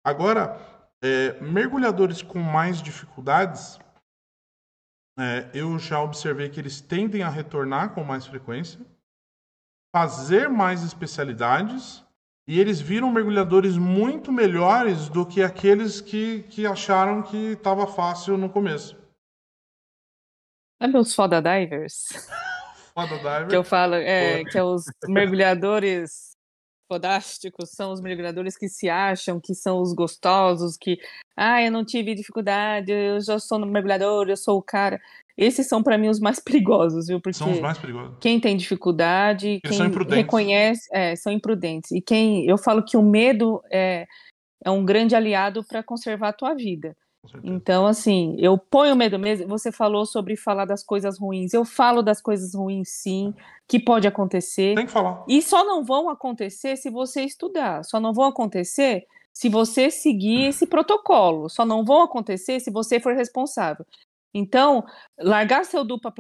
Agora, 0.06 0.58
é, 1.02 1.40
mergulhadores 1.42 2.22
com 2.22 2.40
mais 2.40 2.82
dificuldades, 2.82 3.80
é, 5.18 5.50
eu 5.54 5.78
já 5.78 6.02
observei 6.02 6.50
que 6.50 6.60
eles 6.60 6.80
tendem 6.80 7.24
a 7.24 7.30
retornar 7.30 7.94
com 7.94 8.04
mais 8.04 8.26
frequência, 8.26 8.80
fazer 9.94 10.50
mais 10.50 10.84
especialidades, 10.84 12.06
e 12.48 12.60
eles 12.60 12.80
viram 12.80 13.12
mergulhadores 13.12 13.78
muito 13.78 14.32
melhores 14.32 15.08
do 15.10 15.26
que 15.26 15.44
aqueles 15.44 16.02
que, 16.02 16.44
que 16.44 16.66
acharam 16.66 17.22
que 17.22 17.52
estava 17.52 17.86
fácil 17.86 18.38
no 18.38 18.50
começo. 18.50 18.98
Sabe 20.82 20.98
os 20.98 21.14
foda 21.14 21.42
divers? 21.42 22.08
Foda 22.92 23.18
diver. 23.18 23.48
Que 23.48 23.56
eu 23.56 23.64
falo, 23.64 23.94
é, 23.94 24.44
que 24.44 24.58
é 24.58 24.64
os 24.64 24.84
mergulhadores 25.08 26.29
fodásticos, 26.90 27.70
são 27.70 27.94
os 27.94 28.02
mergulhadores 28.02 28.58
que 28.58 28.68
se 28.68 28.90
acham 28.90 29.40
que 29.40 29.54
são 29.54 29.80
os 29.80 29.94
gostosos, 29.94 30.76
que, 30.76 30.98
ah, 31.38 31.62
eu 31.62 31.72
não 31.72 31.86
tive 31.86 32.16
dificuldade, 32.16 32.92
eu 32.92 33.22
já 33.22 33.38
sou 33.38 33.60
mergulhador, 33.60 34.28
eu 34.28 34.36
sou 34.36 34.58
o 34.58 34.64
cara. 34.64 35.00
Esses 35.38 35.68
são 35.68 35.84
para 35.84 35.98
mim 35.98 36.10
os 36.10 36.20
mais 36.20 36.40
perigosos, 36.44 37.08
viu? 37.08 37.22
Porque 37.22 37.38
São 37.38 37.52
os 37.52 37.60
mais 37.60 37.78
perigosos. 37.78 38.18
quem 38.20 38.40
tem 38.40 38.58
dificuldade, 38.58 39.62
Eles 39.64 39.78
quem 39.78 40.16
reconhece, 40.16 40.90
é, 40.92 41.16
são 41.16 41.32
imprudentes. 41.32 41.92
E 41.92 42.02
quem, 42.02 42.46
eu 42.46 42.58
falo 42.58 42.84
que 42.84 42.98
o 42.98 43.04
medo 43.04 43.62
é, 43.72 44.08
é 44.66 44.72
um 44.72 44.84
grande 44.84 45.16
aliado 45.16 45.64
para 45.64 45.84
conservar 45.84 46.30
a 46.30 46.34
tua 46.34 46.56
vida. 46.56 46.98
Então, 47.44 47.86
assim, 47.86 48.36
eu 48.40 48.58
ponho 48.58 48.96
medo 48.96 49.20
mesmo. 49.20 49.48
Você 49.48 49.72
falou 49.72 50.06
sobre 50.06 50.36
falar 50.36 50.66
das 50.66 50.84
coisas 50.84 51.20
ruins. 51.20 51.54
Eu 51.54 51.66
falo 51.66 52.02
das 52.02 52.22
coisas 52.22 52.54
ruins, 52.56 52.90
sim, 52.90 53.34
que 53.68 53.80
pode 53.80 54.08
acontecer. 54.08 54.76
Tem 54.76 54.86
que 54.86 54.92
falar. 54.92 55.24
E 55.28 55.42
só 55.42 55.64
não 55.66 55.84
vão 55.84 56.10
acontecer 56.10 56.78
se 56.78 56.90
você 56.90 57.24
estudar. 57.24 57.84
Só 57.84 58.00
não 58.00 58.14
vão 58.14 58.26
acontecer 58.26 59.06
se 59.34 59.50
você 59.50 59.92
seguir 59.92 60.48
esse 60.48 60.66
protocolo. 60.66 61.50
Só 61.50 61.66
não 61.66 61.84
vão 61.84 62.02
acontecer 62.02 62.60
se 62.60 62.72
você 62.72 63.00
for 63.00 63.14
responsável. 63.14 63.86
Então, 64.34 64.86
largar 65.20 65.66
seu 65.66 65.84
dupla 65.84 66.14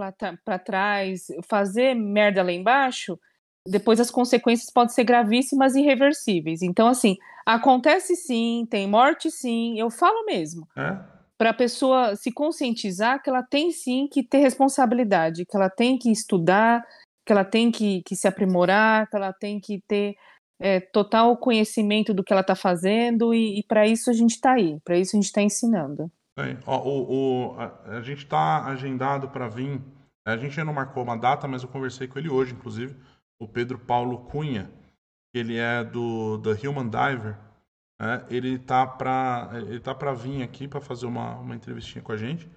para 0.43 0.59
trás, 0.59 1.27
fazer 1.47 1.93
merda 1.93 2.41
lá 2.41 2.51
embaixo, 2.51 3.19
depois 3.67 3.99
as 3.99 4.09
consequências 4.11 4.71
podem 4.71 4.93
ser 4.93 5.03
gravíssimas 5.03 5.75
e 5.75 5.81
irreversíveis. 5.81 6.61
Então, 6.61 6.87
assim, 6.87 7.17
acontece 7.45 8.15
sim, 8.15 8.67
tem 8.69 8.87
morte 8.87 9.29
sim, 9.31 9.79
eu 9.79 9.89
falo 9.89 10.25
mesmo 10.25 10.67
É? 10.75 10.97
para 11.37 11.51
a 11.51 11.53
pessoa 11.53 12.15
se 12.15 12.31
conscientizar 12.31 13.21
que 13.23 13.29
ela 13.29 13.41
tem 13.43 13.71
sim 13.71 14.07
que 14.11 14.21
ter 14.23 14.39
responsabilidade, 14.39 15.45
que 15.45 15.55
ela 15.55 15.69
tem 15.69 15.97
que 15.97 16.11
estudar, 16.11 16.83
que 17.25 17.31
ela 17.31 17.45
tem 17.45 17.71
que, 17.71 18.01
que 18.03 18.15
se 18.15 18.27
aprimorar, 18.27 19.09
que 19.09 19.15
ela 19.15 19.31
tem 19.31 19.59
que 19.59 19.81
ter 19.87 20.15
é, 20.61 20.79
total 20.81 21.37
conhecimento 21.37 22.13
do 22.13 22.23
que 22.23 22.33
ela 22.33 22.41
está 22.41 22.55
fazendo, 22.55 23.33
e, 23.33 23.59
e 23.59 23.63
para 23.63 23.87
isso 23.87 24.09
a 24.09 24.13
gente 24.13 24.31
está 24.31 24.53
aí, 24.53 24.77
para 24.83 24.97
isso 24.97 25.15
a 25.15 25.17
gente 25.17 25.27
está 25.27 25.41
ensinando. 25.41 26.11
Bem, 26.37 26.57
ó, 26.65 26.77
o, 26.81 27.53
o- 27.53 27.59
a, 27.59 27.97
a 27.97 28.01
gente 28.01 28.23
está 28.23 28.65
agendado 28.65 29.29
para 29.29 29.47
vir. 29.47 29.81
A 30.25 30.35
gente 30.37 30.59
ainda 30.59 30.65
não 30.65 30.73
marcou 30.73 31.03
uma 31.03 31.15
data, 31.17 31.47
mas 31.47 31.63
eu 31.63 31.69
conversei 31.69 32.07
com 32.07 32.19
ele 32.19 32.29
hoje, 32.29 32.53
inclusive. 32.53 32.95
O 33.41 33.47
Pedro 33.47 33.79
Paulo 33.79 34.25
Cunha, 34.25 34.69
ele 35.33 35.57
é 35.57 35.83
do 35.83 36.39
The 36.39 36.67
Human 36.67 36.89
Diver. 36.89 37.37
né? 37.99 38.25
Ele 38.29 38.59
tá 38.59 38.85
para 38.85 39.49
ele 39.53 39.79
tá 39.79 39.93
para 39.95 40.13
vir 40.13 40.43
aqui 40.43 40.67
para 40.67 40.81
fazer 40.81 41.05
uma, 41.05 41.35
uma 41.39 41.55
entrevistinha 41.55 42.03
com 42.03 42.11
a 42.11 42.17
gente. 42.17 42.49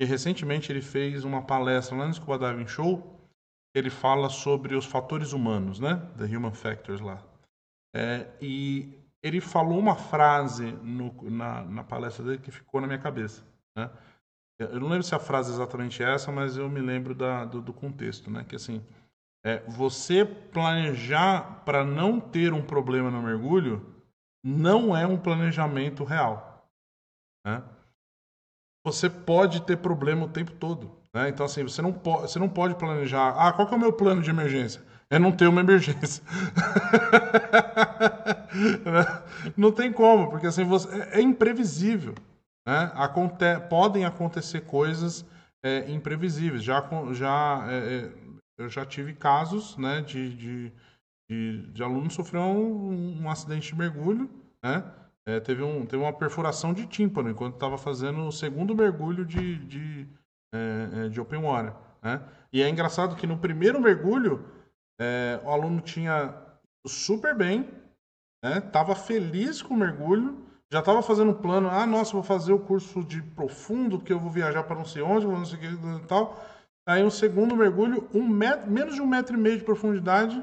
E 0.00 0.04
recentemente 0.04 0.70
ele 0.70 0.82
fez 0.82 1.24
uma 1.24 1.42
palestra 1.42 1.96
lá 1.96 2.06
no 2.06 2.14
Scuba 2.14 2.38
Diving 2.38 2.68
Show. 2.68 3.18
Ele 3.74 3.90
fala 3.90 4.28
sobre 4.28 4.74
os 4.74 4.84
fatores 4.84 5.32
humanos, 5.32 5.80
né? 5.80 5.96
The 6.16 6.24
Human 6.24 6.52
Factors 6.54 7.00
lá. 7.00 7.22
É, 7.94 8.28
e 8.40 8.92
ele 9.22 9.40
falou 9.40 9.78
uma 9.78 9.96
frase 9.96 10.72
no- 10.82 11.30
na, 11.30 11.62
na 11.64 11.84
palestra 11.84 12.24
dele 12.24 12.38
que 12.38 12.50
ficou 12.50 12.80
na 12.80 12.86
minha 12.86 12.98
cabeça. 12.98 13.42
Né? 13.76 13.90
Eu 14.60 14.80
não 14.80 14.88
lembro 14.88 15.02
se 15.04 15.14
a 15.14 15.18
frase 15.18 15.50
é 15.50 15.54
exatamente 15.54 16.02
essa, 16.02 16.30
mas 16.32 16.56
eu 16.56 16.68
me 16.68 16.80
lembro 16.80 17.14
da- 17.14 17.44
do, 17.44 17.60
do 17.60 17.72
contexto, 17.72 18.30
né? 18.30 18.44
Que 18.44 18.56
assim, 18.56 18.84
é, 19.44 19.62
você 19.68 20.24
planejar 20.24 21.62
para 21.64 21.84
não 21.84 22.20
ter 22.20 22.52
um 22.52 22.62
problema 22.62 23.10
no 23.10 23.22
mergulho 23.22 23.94
não 24.44 24.96
é 24.96 25.06
um 25.06 25.16
planejamento 25.16 26.04
real. 26.04 26.68
Né? 27.46 27.62
Você 28.84 29.08
pode 29.08 29.62
ter 29.62 29.76
problema 29.76 30.26
o 30.26 30.30
tempo 30.30 30.52
todo. 30.52 30.98
Né? 31.12 31.28
Então, 31.28 31.46
assim, 31.46 31.62
você 31.62 31.82
não, 31.82 31.92
po 31.92 32.20
você 32.20 32.38
não 32.38 32.48
pode 32.48 32.74
planejar. 32.76 33.34
Ah, 33.36 33.52
qual 33.52 33.66
que 33.66 33.74
é 33.74 33.76
o 33.76 33.80
meu 33.80 33.92
plano 33.92 34.22
de 34.22 34.30
emergência? 34.30 34.82
É 35.10 35.18
não 35.18 35.32
ter 35.32 35.46
uma 35.46 35.60
emergência. 35.60 36.22
não 39.56 39.72
tem 39.72 39.92
como, 39.92 40.28
porque 40.28 40.46
assim, 40.46 40.64
você, 40.64 40.88
é, 41.00 41.18
é 41.18 41.22
imprevisível. 41.22 42.14
Né? 42.66 42.90
Aconte 42.94 43.58
podem 43.70 44.04
acontecer 44.04 44.62
coisas 44.62 45.24
é, 45.62 45.90
imprevisíveis. 45.90 46.62
Já, 46.62 46.86
já, 47.12 47.66
é, 47.70 47.76
é, 47.76 48.10
eu 48.58 48.68
já 48.68 48.84
tive 48.84 49.14
casos 49.14 49.76
né, 49.76 50.02
de, 50.02 50.34
de, 50.34 50.72
de, 51.30 51.66
de 51.68 51.82
aluno 51.82 52.10
sofreu 52.10 52.42
um, 52.42 53.22
um 53.22 53.30
acidente 53.30 53.68
de 53.68 53.78
mergulho, 53.78 54.28
né? 54.62 54.84
É, 55.26 55.38
teve, 55.40 55.62
um, 55.62 55.84
teve 55.84 56.02
uma 56.02 56.12
perfuração 56.12 56.72
de 56.72 56.86
tímpano 56.86 57.28
enquanto 57.28 57.54
estava 57.54 57.76
fazendo 57.76 58.26
o 58.26 58.32
segundo 58.32 58.74
mergulho 58.74 59.26
de, 59.26 59.58
de, 59.66 60.08
é, 60.54 60.88
é, 61.04 61.08
de 61.10 61.20
open 61.20 61.42
water. 61.42 61.74
Né? 62.02 62.26
E 62.50 62.62
é 62.62 62.68
engraçado 62.68 63.14
que 63.14 63.26
no 63.26 63.38
primeiro 63.38 63.78
mergulho 63.78 64.42
é, 64.98 65.38
o 65.44 65.50
aluno 65.50 65.82
tinha 65.82 66.34
super 66.86 67.36
bem, 67.36 67.68
né? 68.42 68.60
Tava 68.60 68.94
feliz 68.94 69.60
com 69.60 69.74
o 69.74 69.76
mergulho, 69.76 70.46
já 70.72 70.80
estava 70.80 71.02
fazendo 71.02 71.32
um 71.32 71.42
plano, 71.42 71.68
ah, 71.68 71.86
nossa, 71.86 72.12
vou 72.12 72.22
fazer 72.22 72.54
o 72.54 72.58
curso 72.58 73.04
de 73.04 73.22
profundo, 73.22 73.98
porque 73.98 74.12
eu 74.12 74.20
vou 74.20 74.30
viajar 74.30 74.62
para 74.64 74.76
não 74.76 74.84
sei 74.84 75.02
onde, 75.02 75.26
não 75.26 75.44
sei 75.44 75.58
o 75.58 75.60
que 75.60 75.66
e 75.66 76.06
tal. 76.06 76.42
Aí 76.88 77.02
o 77.04 77.10
segundo 77.10 77.54
mergulho, 77.54 78.08
um 78.14 78.26
metro, 78.26 78.70
menos 78.70 78.94
de 78.94 79.02
um 79.02 79.06
metro 79.06 79.36
e 79.36 79.40
meio 79.40 79.58
de 79.58 79.64
profundidade, 79.64 80.42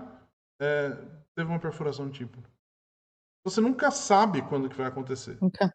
é, 0.61 0.89
teve 1.35 1.49
uma 1.49 1.59
perfuração 1.59 2.07
de 2.07 2.19
tímpano. 2.19 2.45
Você 3.43 3.59
nunca 3.59 3.89
sabe 3.89 4.41
quando 4.43 4.69
que 4.69 4.75
vai 4.77 4.85
acontecer. 4.87 5.37
Nunca. 5.41 5.73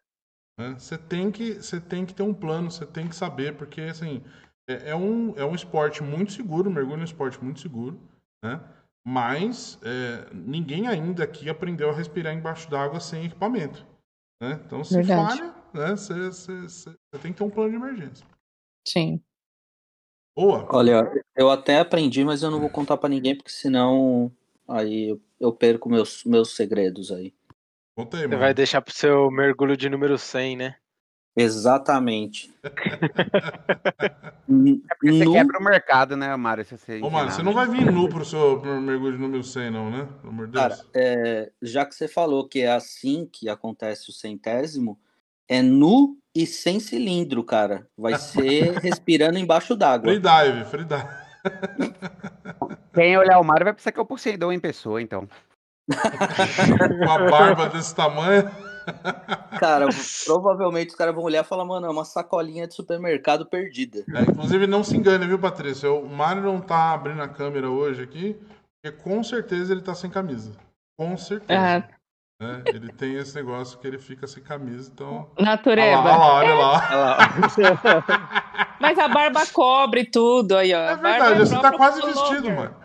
né? 0.57 0.73
Você 0.79 0.97
tem 0.97 1.29
que 1.31 1.55
você 1.55 1.79
tem 1.81 2.05
que 2.05 2.13
ter 2.13 2.23
um 2.23 2.33
plano, 2.33 2.71
você 2.71 2.85
tem 2.85 3.07
que 3.07 3.15
saber, 3.15 3.57
porque 3.57 3.81
assim 3.81 4.23
é, 4.69 4.91
é 4.91 4.95
um 4.95 5.35
é 5.37 5.43
um 5.45 5.55
esporte 5.55 6.01
muito 6.01 6.31
seguro, 6.31 6.69
o 6.69 6.73
mergulho 6.73 6.99
é 6.99 7.01
um 7.01 7.05
esporte 7.05 7.41
muito 7.43 7.59
seguro, 7.59 7.99
né? 8.43 8.61
Mas 9.05 9.79
é, 9.83 10.33
ninguém 10.33 10.87
ainda 10.87 11.23
aqui 11.23 11.49
aprendeu 11.49 11.89
a 11.89 11.93
respirar 11.93 12.33
embaixo 12.33 12.69
d'água 12.69 12.99
sem 12.99 13.25
equipamento, 13.25 13.85
né? 14.41 14.61
Então 14.65 14.83
se 14.85 14.95
Verdade. 14.95 15.37
falha, 15.39 15.55
né? 15.73 15.95
Você, 15.97 16.13
você- 16.13 16.61
você- 16.61 16.89
você 17.13 17.21
tem 17.21 17.31
que 17.33 17.37
ter 17.39 17.43
um 17.43 17.49
plano 17.49 17.71
de 17.71 17.75
emergência. 17.75 18.25
Sim. 18.87 19.21
Boa. 20.35 20.65
Olha, 20.69 21.11
eu 21.35 21.49
até 21.49 21.79
aprendi, 21.79 22.23
mas 22.23 22.41
eu 22.41 22.49
não 22.51 22.59
vou 22.59 22.69
contar 22.69 22.97
pra 22.97 23.09
ninguém, 23.09 23.35
porque 23.35 23.51
senão 23.51 24.31
aí 24.67 25.19
eu, 25.39 25.51
perco 25.51 25.89
meus, 25.89 26.23
meus 26.23 26.55
segredos 26.55 27.11
aí. 27.11 27.33
Conta 27.95 28.17
aí, 28.17 28.23
Você 28.23 28.27
mano. 28.29 28.39
vai 28.39 28.53
deixar 28.53 28.81
pro 28.81 28.93
seu 28.93 29.29
mergulho 29.29 29.75
de 29.75 29.89
número 29.89 30.17
100, 30.17 30.55
né? 30.55 30.75
Exatamente. 31.35 32.53
É 34.51 34.95
porque 34.95 35.13
você 35.13 35.23
nu- 35.23 35.31
quebra 35.31 35.59
o 35.59 35.63
mercado, 35.63 36.17
né, 36.17 36.35
Mário? 36.35 36.65
Se 36.65 36.77
você 36.77 36.99
Ô, 36.99 37.07
ensinar, 37.07 37.31
você 37.31 37.41
não 37.43 37.53
vai 37.53 37.69
vir 37.69 37.89
nu 37.89 38.09
pro 38.09 38.25
seu 38.25 38.61
mergulho 38.81 39.13
de 39.15 39.21
número 39.21 39.43
100, 39.43 39.71
não, 39.71 39.89
né? 39.89 40.09
Pelo 40.19 40.33
amor 40.33 40.47
de 40.47 40.53
Deus. 40.53 40.63
Cara, 40.63 40.85
é, 40.93 41.51
já 41.61 41.85
que 41.85 41.95
você 41.95 42.05
falou 42.07 42.47
que 42.47 42.59
é 42.59 42.71
assim 42.71 43.25
que 43.31 43.47
acontece 43.47 44.09
o 44.09 44.13
centésimo, 44.13 44.99
é 45.47 45.61
nu 45.61 46.17
e 46.35 46.45
sem 46.45 46.79
cilindro, 46.79 47.43
cara. 47.43 47.87
Vai 47.97 48.15
ser 48.19 48.77
respirando 48.79 49.37
embaixo 49.37 49.75
d'água. 49.75 50.11
Free 50.11 50.19
dive, 50.19 50.65
free 50.65 50.85
dive. 50.85 51.21
Quem 52.93 53.17
olhar 53.17 53.39
o 53.39 53.43
Mário 53.43 53.65
vai 53.65 53.73
pensar 53.73 53.91
que 53.91 53.99
é 53.99 54.01
o 54.03 54.05
Poseidon 54.05 54.51
em 54.51 54.59
pessoa, 54.59 55.01
então. 55.01 55.27
Com 55.89 57.11
a 57.11 57.29
barba 57.29 57.69
desse 57.69 57.95
tamanho. 57.95 58.49
Cara, 59.59 59.87
provavelmente 60.25 60.89
os 60.89 60.95
caras 60.95 61.13
vão 61.13 61.23
olhar 61.23 61.43
e 61.43 61.47
falar, 61.47 61.65
mano, 61.65 61.85
é 61.85 61.89
uma 61.89 62.05
sacolinha 62.05 62.67
de 62.67 62.73
supermercado 62.73 63.45
perdida. 63.45 64.03
É, 64.15 64.21
inclusive, 64.23 64.67
não 64.67 64.83
se 64.83 64.95
engane, 64.95 65.27
viu, 65.27 65.39
Patrícia? 65.39 65.91
O 65.91 66.07
Mário 66.07 66.41
não 66.41 66.59
tá 66.59 66.91
abrindo 66.91 67.21
a 67.21 67.27
câmera 67.27 67.69
hoje 67.69 68.03
aqui, 68.03 68.39
porque 68.81 68.97
com 69.03 69.23
certeza 69.23 69.71
ele 69.71 69.81
tá 69.81 69.93
sem 69.93 70.09
camisa. 70.09 70.51
Com 70.97 71.17
certeza. 71.17 71.59
Ah, 71.59 72.00
né? 72.41 72.63
Ele 72.65 72.91
tem 72.91 73.13
esse 73.17 73.35
negócio 73.35 73.77
que 73.77 73.85
ele 73.85 73.99
fica 73.99 74.25
sem 74.25 74.41
camisa, 74.41 74.89
então. 74.91 75.29
Olha 75.37 75.45
natureba. 75.45 76.01
lá, 76.01 76.33
olha 76.33 76.55
lá, 76.55 76.87
olha 76.89 76.99
lá. 76.99 77.17
Mas 78.81 78.97
a 78.97 79.07
barba 79.07 79.45
cobre 79.45 80.05
tudo 80.05 80.57
aí, 80.57 80.73
ó. 80.73 80.79
É 80.79 80.95
verdade, 80.95 81.39
você 81.39 81.61
tá 81.61 81.71
quase 81.71 82.01
vestido, 82.01 82.49
mano. 82.49 82.75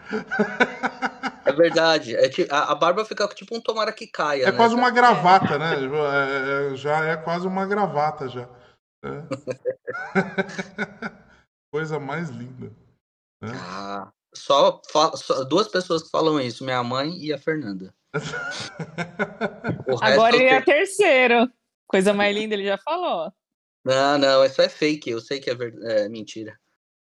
É 1.47 1.53
verdade. 1.53 2.15
É 2.15 2.31
a, 2.51 2.73
a 2.73 2.75
barba 2.75 3.03
fica 3.07 3.27
tipo 3.29 3.57
um 3.57 3.61
tomara 3.63 3.91
que 3.93 4.07
caia. 4.07 4.43
É 4.43 4.53
né, 4.53 4.57
quase 4.59 4.75
uma 4.75 4.91
gravata, 4.91 5.59
né? 5.59 5.75
É- 5.75 6.73
é- 6.73 6.77
já 6.77 7.03
é 7.07 7.17
quase 7.17 7.47
uma 7.47 7.65
gravata 7.65 8.29
já. 8.29 8.47
É. 9.03 9.23
Coisa 11.73 11.99
mais 11.99 12.29
linda. 12.29 12.71
né? 13.41 13.53
Ah, 13.55 14.13
só, 14.35 14.83
só 15.15 15.45
duas 15.45 15.69
pessoas 15.69 16.03
que 16.03 16.11
falam 16.11 16.39
isso, 16.39 16.63
minha 16.63 16.85
mãe 16.85 17.17
e 17.17 17.33
a 17.33 17.39
Fernanda. 17.39 17.95
Agora 20.01 20.37
ele 20.37 20.45
é 20.45 20.61
terceiro. 20.61 21.51
Coisa 21.87 22.13
mais 22.13 22.35
linda, 22.35 22.55
ele 22.55 22.65
já 22.65 22.79
falou. 22.79 23.33
Não, 23.85 24.19
não, 24.19 24.45
isso 24.45 24.61
é 24.61 24.69
fake. 24.69 25.11
Eu 25.11 25.21
sei 25.21 25.39
que 25.39 25.49
é, 25.51 25.55
ver- 25.55 25.79
é 25.83 26.09
mentira. 26.09 26.59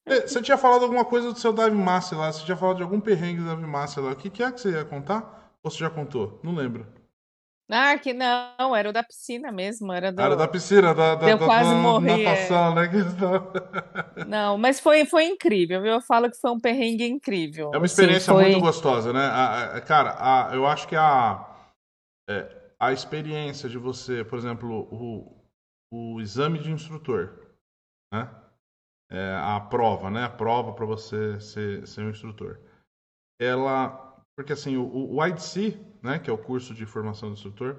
É, 0.07 0.21
Você 0.27 0.43
tinha 0.43 0.59
falado 0.59 0.83
alguma 0.83 1.05
coisa 1.05 1.33
do 1.33 1.39
seu 1.39 1.53
Dive 1.53 1.71
Master 1.77 2.19
lá? 2.19 2.33
Você 2.33 2.45
tinha 2.45 2.57
falado 2.57 2.77
de 2.77 2.83
algum 2.83 3.01
perrengue 3.01 3.41
do 3.43 3.49
Dive 3.49 3.67
Master 3.67 4.05
lá? 4.05 4.13
O 4.13 4.17
que, 4.17 4.29
que 4.31 4.43
é 4.43 4.53
que 4.53 4.61
você 4.61 4.71
ia 4.73 4.85
contar? 4.85 5.53
Ou 5.63 5.71
você 5.71 5.79
já 5.79 5.91
contou? 5.91 6.41
Não 6.43 6.55
lembro. 6.55 6.87
Ah, 7.71 7.99
que 7.99 8.15
não, 8.15 8.75
era 8.75 8.89
o 8.89 8.93
da 8.93 9.03
piscina 9.03 9.53
mesmo, 9.53 9.93
era 9.93 10.11
do... 10.11 10.23
Era 10.23 10.35
da 10.35 10.49
piscina, 10.49 10.95
da, 10.95 11.15
da, 11.15 11.29
Eu 11.29 11.39
da- 11.39 11.45
quase 11.45 11.71
da 11.71 11.77
morri, 11.77 12.25
natação, 12.25 12.75
né? 12.75 12.89
Não, 14.27 14.57
mas 14.57 14.81
foi, 14.81 15.05
foi 15.05 15.25
incrível, 15.27 15.83
viu? 15.83 15.93
Eu 15.93 16.01
falo 16.01 16.31
que 16.31 16.39
foi 16.41 16.51
um 16.51 16.59
perrengue 16.61 17.05
incrível. 17.07 17.71
É 17.75 17.77
uma 17.77 17.85
experiência 17.87 18.33
foi- 18.33 18.45
muito 18.51 18.61
gostosa, 18.61 19.13
né? 19.13 19.21
A- 19.21 19.77
a- 19.77 19.81
cara, 19.83 20.17
a- 20.19 20.55
eu 20.55 20.67
acho 20.67 20.89
que 20.89 20.97
a, 20.97 21.47
é, 22.29 22.73
a 22.81 22.93
experiência 22.93 23.69
de 23.69 23.77
você, 23.77 24.25
por 24.25 24.39
exemplo, 24.39 24.89
o, 24.91 25.37
o 25.93 26.21
exame 26.21 26.59
de 26.59 26.71
instrutor, 26.71 27.55
né? 28.13 28.31
É, 29.11 29.35
a 29.37 29.61
prova, 29.61 30.11
né? 30.11 30.25
A 30.25 30.31
prova 30.31 30.73
para 30.73 30.87
você 30.87 31.39
ser, 31.41 31.87
ser 31.87 32.03
um 32.03 32.11
instrutor. 32.11 32.61
Ela. 33.41 34.07
Porque 34.37 34.53
assim, 34.53 34.77
o, 34.77 35.15
o 35.17 35.27
IDC, 35.27 35.79
né? 36.03 36.19
Que 36.19 36.31
é 36.31 36.33
o 36.33 36.39
curso 36.39 36.75
de 36.75 36.87
formação 36.87 37.29
do 37.29 37.35
instrutor, 37.35 37.77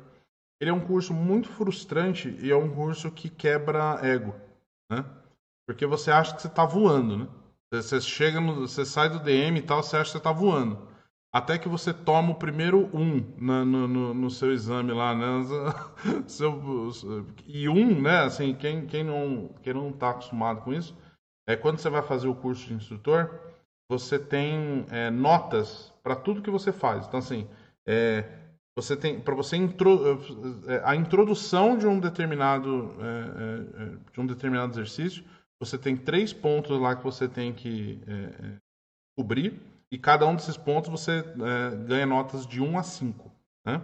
ele 0.61 0.69
é 0.69 0.73
um 0.73 0.85
curso 0.85 1.13
muito 1.13 1.47
frustrante 1.49 2.29
e 2.41 2.51
é 2.51 2.55
um 2.55 2.73
curso 2.73 3.11
que 3.11 3.29
quebra 3.29 3.99
ego, 4.05 4.35
né? 4.91 5.05
Porque 5.67 5.85
você 5.85 6.11
acha 6.11 6.35
que 6.35 6.41
você 6.41 6.47
está 6.47 6.65
voando, 6.65 7.17
né? 7.17 7.27
Você 7.73 8.01
chega 8.01 8.41
no, 8.41 8.67
você 8.67 8.83
sai 8.83 9.09
do 9.09 9.19
DM 9.19 9.59
e 9.59 9.61
tal, 9.61 9.83
você 9.83 9.95
acha 9.95 10.05
que 10.05 10.11
você 10.13 10.17
está 10.17 10.31
voando. 10.31 10.87
Até 11.31 11.59
que 11.59 11.69
você 11.69 11.93
toma 11.93 12.31
o 12.31 12.35
primeiro 12.35 12.89
um 12.91 13.23
na- 13.37 13.63
no, 13.63 13.87
no, 13.87 14.13
no 14.15 14.29
seu 14.31 14.51
exame 14.51 14.91
lá, 14.91 15.13
né? 15.13 15.25
Seu- 16.27 16.59
e 17.45 17.69
um, 17.69 18.01
né? 18.01 18.21
Assim, 18.21 18.53
quem, 18.55 18.85
quem 18.87 19.03
não 19.03 19.49
quem 19.61 19.73
não 19.73 19.89
está 19.91 20.09
acostumado 20.09 20.61
com 20.61 20.73
isso, 20.73 20.97
é 21.47 21.55
quando 21.55 21.77
você 21.77 21.89
vai 21.89 22.01
fazer 22.01 22.27
o 22.27 22.35
curso 22.35 22.67
de 22.67 22.73
instrutor, 22.73 23.29
você 23.89 24.17
tem 24.19 24.85
é, 24.89 25.09
notas 25.11 25.93
para 26.03 26.15
tudo 26.15 26.41
que 26.41 26.49
você 26.49 26.71
faz. 26.71 27.05
Então, 27.07 27.19
assim, 27.19 27.47
é, 27.87 28.23
você 28.75 28.95
tem 28.95 29.19
para 29.19 29.35
você 29.35 29.57
intro, 29.57 30.19
é, 30.67 30.81
a 30.85 30.95
introdução 30.95 31.77
de 31.77 31.85
um 31.85 31.99
determinado 31.99 32.95
é, 33.01 34.11
de 34.11 34.21
um 34.21 34.25
determinado 34.25 34.71
exercício, 34.73 35.23
você 35.59 35.77
tem 35.77 35.97
três 35.97 36.31
pontos 36.31 36.79
lá 36.79 36.95
que 36.95 37.03
você 37.03 37.27
tem 37.27 37.53
que 37.53 38.01
cobrir 39.17 39.59
e 39.91 39.97
cada 39.97 40.25
um 40.25 40.35
desses 40.35 40.55
pontos 40.55 40.89
você 40.89 41.23
ganha 41.85 42.05
notas 42.05 42.47
de 42.47 42.61
1 42.61 42.77
a 42.77 42.83
5. 42.83 43.31
Né? 43.65 43.81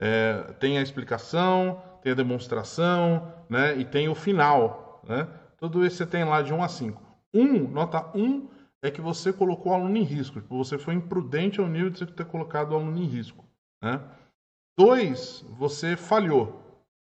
É, 0.00 0.42
tem 0.60 0.78
a 0.78 0.82
explicação, 0.82 1.82
tem 2.02 2.12
a 2.12 2.16
demonstração 2.16 3.32
né? 3.48 3.76
e 3.78 3.84
tem 3.84 4.08
o 4.08 4.14
final. 4.14 5.02
Né? 5.08 5.26
Tudo 5.56 5.86
isso 5.86 5.96
você 5.96 6.06
tem 6.06 6.24
lá 6.24 6.42
de 6.42 6.52
1 6.52 6.62
a 6.62 6.68
5. 6.68 7.02
1, 7.32 7.68
nota 7.68 8.10
1 8.14 8.48
é 8.86 8.90
que 8.90 9.00
você 9.00 9.32
colocou 9.32 9.72
o 9.72 9.74
aluno 9.74 9.96
em 9.96 10.02
risco. 10.02 10.40
Tipo, 10.40 10.56
você 10.56 10.78
foi 10.78 10.94
imprudente 10.94 11.60
ao 11.60 11.68
nível 11.68 11.90
de 11.90 11.98
você 11.98 12.06
ter 12.06 12.24
colocado 12.24 12.72
o 12.72 12.76
aluno 12.76 12.98
em 12.98 13.06
risco. 13.06 13.44
Né? 13.82 14.00
2, 14.78 15.44
você 15.58 15.96
falhou. 15.96 16.62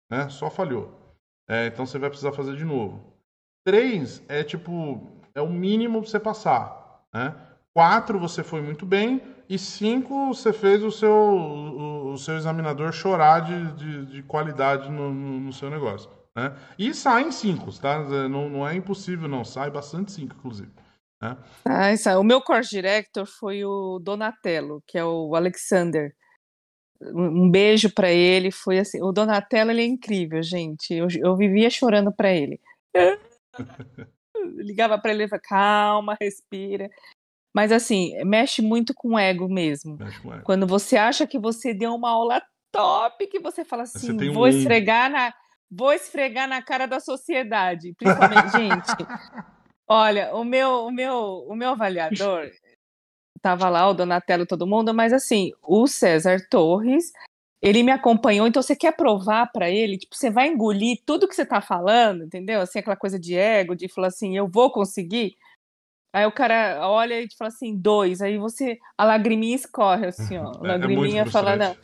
Né? 0.10 0.30
Só 0.30 0.50
falhou. 0.50 0.98
É, 1.50 1.68
então 1.68 1.86
você 1.86 1.98
vai 1.98 2.10
precisar 2.10 2.32
fazer 2.34 2.56
de 2.56 2.66
novo. 2.66 3.02
3 3.66 4.24
é 4.28 4.44
tipo, 4.44 5.02
é 5.34 5.42
o 5.42 5.50
mínimo 5.50 6.02
pra 6.02 6.10
você 6.10 6.20
passar. 6.20 7.06
Né? 7.14 7.36
4 7.74 8.20
você 8.20 8.44
foi 8.44 8.62
muito 8.62 8.86
bem. 8.86 9.22
E 9.50 9.58
5 9.58 10.34
você 10.34 10.52
fez 10.52 10.84
o 10.84 10.92
seu, 10.92 11.14
o, 11.14 12.12
o 12.12 12.18
seu 12.18 12.36
examinador 12.36 12.92
chorar 12.92 13.42
de, 13.42 13.72
de, 13.74 14.06
de 14.06 14.24
qualidade 14.24 14.90
no, 14.90 15.14
no, 15.14 15.40
no 15.40 15.54
seu 15.54 15.70
negócio. 15.70 16.10
Né? 16.36 16.56
E 16.78 16.94
saem 16.94 17.32
5, 17.32 17.80
tá? 17.80 18.04
Não, 18.30 18.50
não 18.50 18.68
é 18.68 18.76
impossível, 18.76 19.28
não. 19.28 19.44
Sai 19.44 19.72
bastante 19.72 20.12
5, 20.12 20.36
inclusive. 20.38 20.72
Né? 21.22 21.38
Ah, 21.66 21.94
isso, 21.94 22.10
o 22.10 22.24
meu 22.24 22.42
course 22.42 22.70
director 22.70 23.26
foi 23.26 23.66
o 23.66 24.00
Donatello, 24.00 24.84
que 24.88 24.98
é 24.98 25.04
o 25.04 25.36
Alexander. 25.36 26.16
Um 27.02 27.50
beijo 27.50 27.94
para 27.94 28.12
ele. 28.12 28.52
Foi 28.52 28.80
assim, 28.80 29.02
o 29.02 29.12
Donatello 29.12 29.72
ele 29.72 29.82
é 29.82 29.86
incrível, 29.86 30.42
gente. 30.42 30.94
Eu, 30.94 31.08
eu 31.20 31.36
vivia 31.36 31.70
chorando 31.70 32.12
para 32.12 32.32
ele. 32.32 32.60
Ligava 34.58 34.98
para 34.98 35.12
ele 35.12 35.24
e 35.24 35.28
falava, 35.28 35.44
calma, 35.48 36.18
respira. 36.20 36.90
Mas 37.54 37.72
assim, 37.72 38.14
mexe 38.24 38.62
muito 38.62 38.94
com 38.94 39.14
o 39.14 39.20
ego 39.20 39.50
mesmo. 39.50 39.98
Com 39.98 40.34
ego. 40.34 40.44
Quando 40.44 40.68
você 40.68 40.96
acha 40.96 41.26
que 41.26 41.40
você 41.40 41.74
deu 41.74 41.94
uma 41.94 42.10
aula 42.10 42.42
top, 42.72 43.28
que 43.28 43.40
você 43.40 43.66
fala 43.66 43.86
você 43.86 43.98
assim, 43.98 44.18
tem 44.18 44.30
um 44.30 44.34
vou 44.34 44.48
esfregar 44.48 45.10
na, 45.10 45.34
vou 45.70 45.92
esfregar 45.92 46.48
na 46.48 46.62
cara 46.62 46.86
da 46.86 47.00
sociedade. 47.00 47.94
Principalmente, 47.98 48.52
gente. 48.58 49.08
Olha, 49.88 50.36
o 50.36 50.44
meu, 50.44 50.86
o 50.86 50.92
meu, 50.92 51.46
o 51.48 51.56
meu 51.56 51.70
avaliador 51.70 52.52
tava 53.42 53.70
lá, 53.70 53.88
o 53.88 53.94
Donatello, 53.94 54.46
todo 54.46 54.68
mundo, 54.68 54.94
mas 54.94 55.14
assim, 55.14 55.54
o 55.64 55.88
César 55.88 56.46
Torres, 56.50 57.14
ele 57.62 57.84
me 57.84 57.92
acompanhou, 57.92 58.48
então 58.48 58.62
você 58.62 58.76
quer 58.76 58.96
provar 58.96 59.52
para 59.52 59.70
ele, 59.70 59.98
tipo, 59.98 60.16
você 60.16 60.30
vai 60.30 60.50
engolir 60.50 61.02
tudo 61.06 61.28
que 61.28 61.36
você 61.36 61.46
tá 61.46 61.62
falando, 61.62 62.24
entendeu? 62.26 62.62
Assim, 62.62 62.80
aquela 62.80 62.96
coisa 62.96 63.20
de 63.20 63.36
ego, 63.36 63.76
de 63.76 63.88
falar 63.88 64.08
assim, 64.08 64.36
eu 64.36 64.48
vou 64.48 64.72
conseguir. 64.72 65.36
Aí 66.14 66.26
o 66.26 66.32
cara 66.32 66.88
olha 66.90 67.22
e 67.22 67.28
fala 67.38 67.50
assim, 67.50 67.76
dois, 67.76 68.22
aí 68.22 68.38
você, 68.38 68.78
a 68.98 69.06
lagriminha 69.06 69.56
escorre, 69.56 70.08
assim, 70.08 70.38
ó, 70.38 70.52
a 70.52 70.52
É, 70.64 70.66
é 70.66 70.68
lagriminha 70.68 71.26
fala, 71.26 71.56
não. 71.56 71.78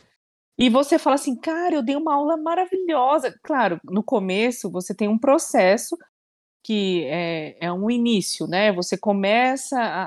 E 0.56 0.68
você 0.68 0.98
fala 0.98 1.14
assim, 1.16 1.34
cara, 1.34 1.74
eu 1.74 1.82
dei 1.82 1.96
uma 1.96 2.14
aula 2.14 2.36
maravilhosa. 2.36 3.36
Claro, 3.42 3.80
no 3.84 4.04
começo 4.04 4.70
você 4.70 4.94
tem 4.94 5.08
um 5.08 5.18
processo 5.18 5.96
que 6.64 7.04
é, 7.08 7.56
é 7.60 7.70
um 7.72 7.90
início, 7.90 8.46
né? 8.46 8.72
Você 8.72 8.96
começa 8.96 9.78
a, 9.78 10.04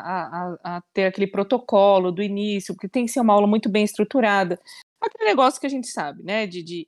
a- 0.56 0.58
a 0.78 0.82
ter 0.92 1.06
aquele 1.06 1.28
protocolo 1.28 2.12
do 2.12 2.22
início, 2.24 2.74
porque 2.74 2.90
tem 2.90 3.06
que 3.06 3.12
ser 3.12 3.20
uma 3.22 3.34
aula 3.34 3.46
muito 3.46 3.70
bem 3.70 3.84
estruturada. 3.84 4.60
Aquele 5.00 5.26
negócio 5.30 5.62
que 5.62 5.68
a 5.68 5.70
gente 5.70 5.88
sabe, 5.88 6.24
né? 6.24 6.48
De, 6.48 6.64
de, 6.64 6.88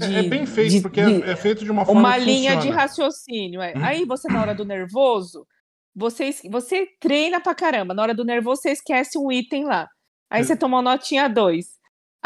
É, 0.00 0.20
é 0.20 0.22
de- 0.22 0.28
bem 0.30 0.46
feito, 0.46 0.70
de- 0.70 0.80
porque 0.80 1.04
de- 1.04 1.22
é, 1.22 1.32
é 1.32 1.36
feito 1.36 1.62
de 1.62 1.70
uma 1.70 1.84
forma 1.84 2.00
uma 2.00 2.16
linha 2.16 2.52
de 2.52 2.56
funciona. 2.62 2.80
raciocínio. 2.80 3.60
é. 3.60 3.74
Uhum. 3.76 3.84
Aí 3.84 4.04
você, 4.06 4.28
na 4.32 4.40
hora 4.40 4.54
do 4.54 4.64
nervoso, 4.64 5.46
você, 5.94 6.30
você 6.50 6.86
treina 6.98 7.38
pra 7.38 7.54
caramba. 7.54 7.92
Na 7.92 8.02
hora 8.02 8.14
do 8.14 8.24
nervoso, 8.24 8.62
você 8.62 8.70
esquece 8.70 9.18
um 9.18 9.30
item 9.30 9.64
lá. 9.66 9.86
Aí 10.30 10.42
você 10.42 10.54
É. 10.54 10.56
toma 10.56 10.78
uma 10.78 10.90
notinha 10.92 11.28
dois. 11.28 11.76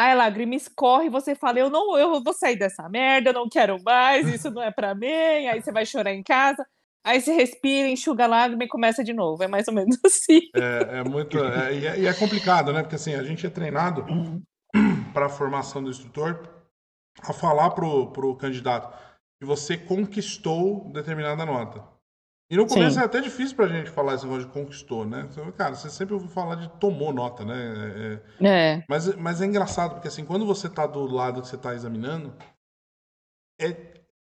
Aí 0.01 0.13
a 0.13 0.15
lágrima 0.15 0.55
escorre 0.55 1.11
você 1.11 1.35
fala: 1.35 1.59
Eu 1.59 1.69
não 1.69 1.99
eu 1.99 2.23
vou 2.23 2.33
sair 2.33 2.57
dessa 2.57 2.89
merda, 2.89 3.29
eu 3.29 3.35
não 3.35 3.51
quero 3.51 3.77
mais, 3.83 4.27
isso 4.27 4.51
não 4.51 4.63
é 4.63 4.71
pra 4.71 4.95
mim. 4.95 5.07
Aí 5.47 5.61
você 5.61 5.71
vai 5.71 5.85
chorar 5.85 6.15
em 6.15 6.23
casa. 6.23 6.67
Aí 7.05 7.21
você 7.21 7.35
respira, 7.35 7.87
enxuga 7.87 8.25
a 8.25 8.27
lágrima 8.27 8.65
e 8.65 8.69
começa 8.69 9.05
de 9.05 9.13
novo. 9.13 9.43
É 9.43 9.47
mais 9.47 9.69
ou 9.69 9.75
menos 9.75 9.99
assim. 10.03 10.41
É, 10.57 11.01
é 11.01 11.05
muito. 11.05 11.39
é- 11.39 11.75
e, 11.75 11.87
é, 11.87 12.05
é 12.07 12.15
complicado, 12.15 12.73
né? 12.73 12.81
Porque 12.81 12.95
assim, 12.97 13.15
a 13.15 13.23
gente 13.23 13.47
é 13.47 13.51
treinado 13.51 14.07
para 15.13 15.27
a 15.27 15.31
formação 15.31 15.85
do 15.85 15.91
instrutor 15.91 16.49
a 17.23 17.35
falar 17.35 17.69
pro, 17.73 18.11
pro 18.11 18.35
candidato 18.37 18.97
que 19.39 19.47
você 19.47 19.77
conquistou 19.77 20.91
determinada 20.95 21.45
nota. 21.45 21.85
E 22.51 22.57
no 22.57 22.67
começo 22.67 22.97
Sim. 22.97 23.03
é 23.03 23.05
até 23.05 23.21
difícil 23.21 23.55
pra 23.55 23.69
gente 23.69 23.91
falar 23.91 24.15
esse 24.15 24.25
negócio 24.25 24.47
de 24.49 24.53
conquistou, 24.53 25.07
né? 25.07 25.29
Você- 25.31 25.53
Cara, 25.53 25.75
você 25.77 25.89
sempre 25.89 26.15
ouve 26.15 26.27
falar 26.29 26.57
de 26.57 26.69
tomou 26.81 27.13
nota, 27.13 27.45
né? 27.45 28.21
É- 28.41 28.45
é- 28.45 28.49
É. 28.79 28.85
mas, 28.89 29.15
mas 29.15 29.41
é 29.41 29.47
engraçado, 29.47 29.93
porque 29.95 30.09
assim, 30.09 30.25
quando 30.25 30.45
você 30.45 30.69
tá 30.69 30.85
do 30.85 31.07
lado 31.07 31.41
que 31.43 31.47
você 31.49 31.57
tá 31.57 31.75
examinando, 31.75 32.35
é, 33.61 33.77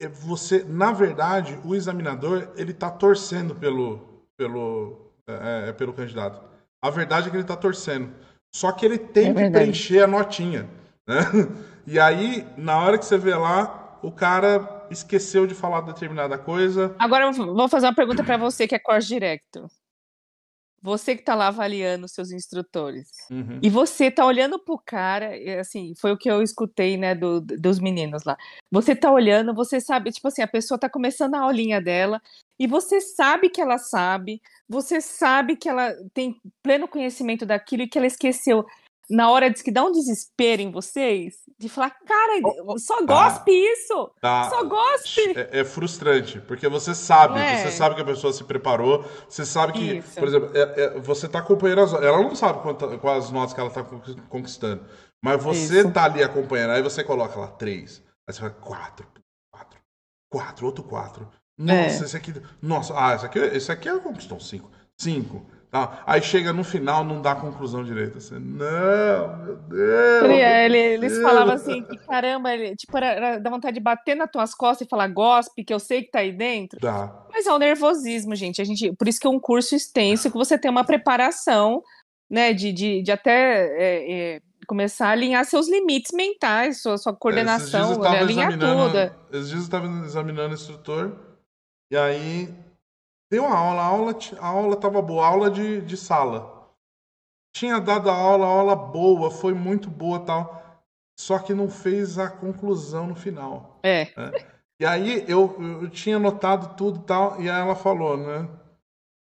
é 0.03 0.09
você, 0.09 0.63
na 0.65 0.93
verdade, 0.93 1.59
o 1.65 1.75
examinador, 1.75 2.49
ele 2.57 2.75
tá 2.75 2.91
torcendo 2.91 3.55
pelo, 3.55 4.23
pelo, 4.37 5.13
é, 5.27 5.69
é, 5.69 5.73
pelo 5.73 5.95
candidato. 5.95 6.43
A 6.83 6.91
verdade 6.91 7.29
é 7.29 7.31
que 7.31 7.37
ele 7.39 7.45
tá 7.45 7.57
torcendo. 7.57 8.13
Só 8.55 8.71
que 8.73 8.85
ele 8.85 8.99
tem 8.99 9.31
É 9.31 9.35
que 9.35 9.51
preencher 9.51 10.03
a 10.03 10.07
notinha, 10.07 10.69
né? 11.07 11.17
E 11.87 11.99
aí, 11.99 12.47
na 12.59 12.79
hora 12.79 12.99
que 12.99 13.05
você 13.05 13.17
vê 13.17 13.35
lá, 13.35 13.99
o 14.03 14.13
cara 14.13 14.59
esqueceu 14.91 15.47
de 15.47 15.55
falar 15.55 15.83
determinada 15.83 16.37
coisa. 16.37 16.95
Agora 16.99 17.25
eu 17.25 17.33
vou 17.33 17.69
fazer 17.69 17.87
uma 17.87 17.95
pergunta 17.95 18.25
para 18.25 18.37
você 18.37 18.67
que 18.67 18.75
é 18.75 18.79
course 18.79 19.07
director. 19.09 19.69
Você 20.83 21.15
que 21.15 21.23
tá 21.23 21.35
lá 21.35 21.49
avaliando 21.49 22.07
os 22.07 22.13
seus 22.13 22.31
instrutores. 22.31 23.11
Uhum. 23.31 23.61
E 23.63 23.69
você 23.69 24.11
tá 24.11 24.25
olhando 24.25 24.59
pro 24.59 24.79
cara, 24.79 25.31
assim, 25.61 25.93
foi 25.95 26.11
o 26.11 26.17
que 26.17 26.31
eu 26.31 26.43
escutei, 26.43 26.97
né, 26.97 27.15
do- 27.15 27.43
dos 27.43 27.79
meninos 27.79 28.25
lá. 28.25 28.35
Você 28.71 28.97
tá 28.97 29.13
olhando, 29.13 29.55
você 29.55 29.79
sabe, 29.79 30.11
tipo 30.11 30.27
assim, 30.29 30.41
a 30.41 30.49
pessoa 30.49 30.81
tá 30.81 30.89
começando 30.89 31.35
a 31.35 31.41
aulinha 31.41 31.83
dela, 31.83 32.21
e 32.59 32.67
você 32.67 32.99
sabe 32.99 33.51
que 33.51 33.61
ela 33.61 33.77
sabe, 33.77 34.41
você 34.67 35.03
sabe 35.03 35.55
que 35.55 35.69
ela 35.69 35.95
tem 36.15 36.41
pleno 36.63 36.89
conhecimento 36.89 37.45
daquilo 37.45 37.83
e 37.83 37.89
que 37.89 37.99
ela 37.99 38.07
esqueceu. 38.07 38.65
Na 39.11 39.29
hora 39.31 39.51
de 39.51 39.63
que 39.63 39.73
dá 39.73 39.83
um 39.85 39.91
desespero 39.91 40.63
em 40.63 40.71
vocês, 40.71 41.35
de 41.59 41.69
falar, 41.69 41.91
cara, 41.91 42.41
só 42.79 43.05
gospe 43.05 43.51
isso! 43.51 44.11
Tá. 44.21 44.49
Só 44.49 44.63
gospe! 44.65 45.33
É, 45.37 45.61
é 45.61 45.65
frustrante, 45.65 46.41
porque 46.43 46.69
você 46.69 46.95
sabe, 46.95 47.41
é? 47.41 47.57
você 47.59 47.73
sabe 47.73 47.97
que 47.97 48.03
a 48.03 48.05
pessoa 48.05 48.33
se 48.33 48.45
preparou, 48.45 49.05
você 49.29 49.45
sabe 49.45 49.73
que, 49.73 49.97
Isso. 49.99 50.15
por 50.15 50.29
exemplo, 50.29 50.51
é- 50.57 50.81
é- 50.83 51.01
você 51.01 51.29
tá 51.29 51.41
acompanhando 51.41 51.81
as 51.83 51.93
ela 51.95 52.23
não 52.23 52.35
sabe 52.37 52.63
quanta- 52.63 52.97
quais 52.99 53.31
notas 53.31 53.53
que 53.53 53.61
ela 53.61 53.71
tá 53.71 53.83
con- 53.83 54.01
conquistando, 54.29 54.85
mas 55.23 55.43
você 55.43 55.81
Isso. 55.81 55.91
tá 55.93 56.05
ali 56.05 56.23
acompanhando, 56.23 56.71
aí 56.71 56.83
você 56.83 57.03
coloca 57.03 57.39
lá 57.39 57.49
três, 57.49 58.03
aí 58.29 58.33
você 58.35 58.41
vai 58.43 58.51
quatro, 58.51 59.07
quatro, 59.53 59.81
quatro, 60.31 60.67
outro 60.67 60.85
quatro. 60.85 61.29
Nossa, 61.59 62.03
É. 62.05 62.07
esse 62.07 62.17
aqui, 62.17 62.33
nossa, 62.63 62.95
ah, 62.97 63.15
esse 63.17 63.27
aqui, 63.27 63.39
esse 63.39 63.73
aqui 63.73 63.89
ela 63.89 63.99
conquistou 64.01 64.39
cinco, 64.39 64.71
cinco. 64.97 65.45
Tá? 65.71 66.03
Aí 66.05 66.21
chega 66.21 66.53
no 66.53 66.65
final, 66.65 67.05
não 67.05 67.23
dá 67.23 67.35
conclusão 67.37 67.85
direita. 67.85 68.19
Você, 68.19 68.35
não, 68.41 69.37
meu 69.45 69.57
Deus. 69.57 70.23
Ele- 70.25 70.29
meu 70.29 70.37
ele- 70.37 70.79
eles 70.79 71.13
Deus." 71.13 71.23
falavam 71.23 71.55
assim, 71.55 71.85
que 71.85 71.97
caramba, 71.99 72.53
ele, 72.53 72.75
tipo, 72.75 72.97
era, 72.97 73.07
era, 73.07 73.39
dá 73.39 73.49
vontade 73.51 73.75
de 73.75 73.81
bater 73.81 74.17
nas 74.17 74.29
tuas 74.31 74.53
costas 74.53 74.85
e 74.87 74.91
falar 74.91 75.07
gospe, 75.09 75.63
que 75.65 75.73
eu 75.73 75.79
sei 75.79 76.03
que 76.03 76.11
tá 76.11 76.19
aí 76.19 76.33
dentro. 76.33 76.79
Mas 77.33 77.47
é 77.47 77.53
o 77.53 77.59
nervosismo, 77.59 78.35
gente. 78.35 78.61
A 78.61 78.65
gente 78.65 78.93
por 78.97 79.07
isso 79.07 79.21
que 79.21 79.27
é 79.29 79.31
um 79.31 79.39
curso 79.39 79.77
extenso, 79.77 80.29
que 80.29 80.37
você 80.37 80.59
tem 80.59 80.69
uma 80.71 80.83
preparação, 80.83 81.81
né, 82.29 82.53
de, 82.53 82.73
de, 82.73 83.03
de 83.03 83.13
até 83.13 83.67
é, 83.77 84.13
é, 84.37 84.41
começar 84.67 85.07
a 85.09 85.13
alinhar 85.13 85.45
seus 85.45 85.69
limites 85.69 86.11
mentais, 86.13 86.83
sua, 86.83 86.99
sua 86.99 87.13
É, 87.13 87.17
coordenação, 87.17 88.01
tava 88.01 88.19
alinhar 88.19 88.51
tudo. 88.59 88.99
Esses 89.33 89.49
dias 89.49 89.61
eu 89.61 89.65
estava 89.65 89.87
examinando 90.05 90.51
o 90.51 90.55
instrutor, 90.55 91.13
e 91.93 91.97
aí 91.97 92.49
deu 93.31 93.45
uma 93.45 93.57
aula, 93.57 93.81
a 93.81 93.87
aula, 93.87 94.19
a 94.39 94.47
aula 94.47 94.77
tava 94.77 95.01
boa, 95.01 95.27
aula 95.27 95.51
de, 95.51 95.81
de 95.83 95.97
sala. 95.97 96.69
Tinha 97.55 97.81
dado 97.81 98.11
a 98.11 98.15
aula, 98.15 98.47
a 98.47 98.49
aula 98.49 98.77
boa, 98.77 99.31
foi 99.31 99.55
muito 99.55 99.91
boa 99.91 100.21
tal, 100.21 100.83
só 101.19 101.39
que 101.39 101.55
não 101.55 101.69
fez 101.69 102.19
a 102.19 102.29
conclusão 102.29 103.09
no 103.09 103.15
final. 103.15 103.79
É. 103.83 104.09
E 104.81 104.87
aí 104.87 105.25
eu, 105.29 105.57
eu 105.83 105.91
tinha 105.91 106.19
notado 106.19 106.77
tudo 106.77 107.01
e 107.01 107.03
tal, 107.03 107.41
e 107.41 107.51
aí 107.51 107.61
ela 107.61 107.77
falou, 107.77 108.17
né? 108.17 108.49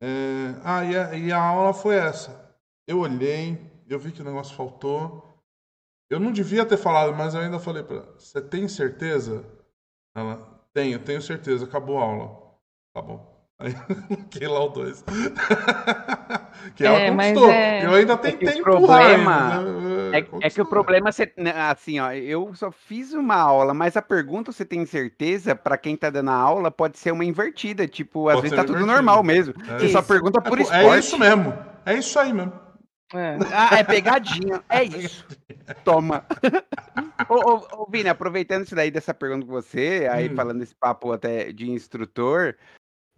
é, 0.00 0.54
ah, 0.64 0.84
e 0.84 0.96
a, 0.96 1.14
e 1.14 1.32
a 1.32 1.42
aula 1.42 1.74
foi 1.74 1.96
essa. 1.96 2.56
Eu 2.86 3.00
olhei, 3.00 3.58
eu 3.88 3.98
vi 3.98 4.12
que 4.12 4.22
o 4.22 4.24
negócio 4.24 4.54
faltou. 4.54 5.26
Eu 6.10 6.18
não 6.18 6.32
devia 6.32 6.64
ter 6.64 6.78
falado, 6.78 7.14
mas 7.14 7.34
eu 7.34 7.40
ainda 7.40 7.58
falei 7.58 7.82
pra 7.82 7.96
ela, 7.96 8.14
você 8.18 8.40
tem 8.40 8.66
certeza? 8.66 9.44
Ela, 10.16 10.36
tenho, 10.72 10.98
tenho 11.04 11.20
certeza, 11.20 11.66
acabou 11.66 11.98
a 11.98 12.04
aula. 12.04 12.58
Tá 12.94 13.02
bom. 13.02 13.37
Aí 13.60 13.74
fiquei 14.30 14.46
lá 14.46 14.64
o 14.64 14.68
dois. 14.68 15.02
que 16.76 16.84
ela 16.86 16.98
É, 17.00 17.10
mas 17.10 17.32
conquistou. 17.34 17.50
é- 17.50 17.84
Eu 17.84 17.94
ainda 17.94 18.12
É 18.12 18.16
que 18.16 18.22
tentei 18.22 18.48
o 18.48 18.58
empurrar 18.60 18.98
problema 19.00 19.58
ainda, 19.58 19.72
né? 19.72 20.10
É, 20.12 20.18
é 20.18 20.22
que 20.22 20.30
Conquistou. 20.30 20.64
o 20.64 20.68
problema, 20.68 21.10
você, 21.12 21.32
né, 21.36 21.50
assim, 21.56 21.98
ó, 21.98 22.12
eu 22.12 22.54
só 22.54 22.70
fiz 22.70 23.12
uma 23.12 23.34
aula, 23.34 23.74
mas 23.74 23.96
a 23.96 24.02
pergunta, 24.02 24.52
você 24.52 24.64
tem 24.64 24.86
certeza, 24.86 25.56
pra 25.56 25.76
quem 25.76 25.96
tá 25.96 26.08
dando 26.08 26.30
a 26.30 26.34
aula, 26.34 26.70
pode 26.70 26.98
ser 26.98 27.10
uma 27.12 27.24
invertida, 27.24 27.86
tipo, 27.88 28.28
às 28.28 28.36
Pode 28.36 28.42
vezes 28.42 28.50
ser 28.56 28.62
tá 28.62 28.64
tudo 28.64 28.76
invertida. 28.76 28.94
normal 29.02 29.22
mesmo. 29.24 29.54
É 29.68 29.78
Você 29.80 29.88
só 29.88 29.98
isso. 29.98 30.08
pergunta 30.08 30.38
É, 30.38 30.48
por 30.48 30.58
esporte. 30.60 30.86
é 30.86 30.98
isso 30.98 31.18
mesmo. 31.18 31.58
É 31.84 31.94
isso 31.94 32.18
aí 32.18 32.32
mesmo. 32.32 32.52
É. 33.14 33.38
Ah, 33.52 33.78
é 33.78 33.82
pegadinha. 33.84 34.62
É 34.68 34.84
isso. 34.84 35.26
Toma. 35.82 36.24
ô, 37.28 37.34
ô, 37.34 37.82
ô, 37.82 37.86
Vini, 37.90 38.08
aproveitando 38.08 38.64
isso 38.66 38.74
daí 38.74 38.90
dessa 38.90 39.12
pergunta 39.14 39.46
com 39.46 39.52
você, 39.52 40.06
aí 40.12 40.28
Hum. 40.30 40.36
falando 40.36 40.62
esse 40.62 40.74
papo 40.74 41.10
até 41.12 41.50
de 41.52 41.70
instrutor, 41.70 42.54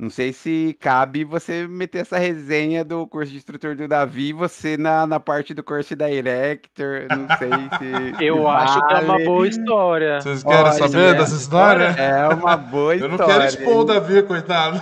não 0.01 0.09
sei 0.09 0.33
se 0.33 0.75
cabe 0.81 1.25
você 1.25 1.69
meter 1.69 1.99
essa 1.99 2.17
resenha 2.17 2.83
do 2.83 3.07
curso 3.07 3.33
de 3.33 3.37
instrutor 3.37 3.77
do 3.77 3.87
Davi, 3.87 4.33
você 4.33 4.79
na, 4.79 5.07
na 5.07 5.21
parte 5.21 5.53
do 5.53 5.63
curso 5.63 5.95
da 5.95 6.11
Erector, 6.11 7.07
não 7.11 7.29
sei 7.37 7.51
se. 7.51 8.17
Eu 8.25 8.39
se 8.39 8.47
acho 8.47 8.87
que 8.87 8.95
é 8.95 8.99
uma 9.01 9.13
vale. 9.13 9.25
boa 9.27 9.47
história. 9.47 10.21
Vocês 10.23 10.43
querem 10.43 10.59
Olha, 10.59 10.73
saber 10.73 11.15
é. 11.15 11.15
dessa 11.19 11.37
história? 11.37 11.85
É 11.85 12.29
uma 12.29 12.57
boa 12.57 12.97
Eu 12.97 13.11
história. 13.11 13.19
não 13.19 13.27
quero 13.27 13.45
expor 13.45 13.77
o? 13.77 13.85
Davi, 13.85 14.23
coitado. 14.23 14.81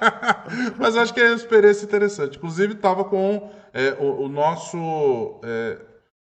Mas 0.80 0.96
acho 0.96 1.12
que 1.12 1.20
é 1.20 1.26
uma 1.26 1.36
experiência 1.36 1.84
interessante. 1.84 2.38
Inclusive, 2.38 2.72
estava 2.72 3.04
com 3.04 3.52
é, 3.74 3.94
o, 4.00 4.22
o 4.24 4.28
nosso. 4.28 5.38
é, 5.44 5.76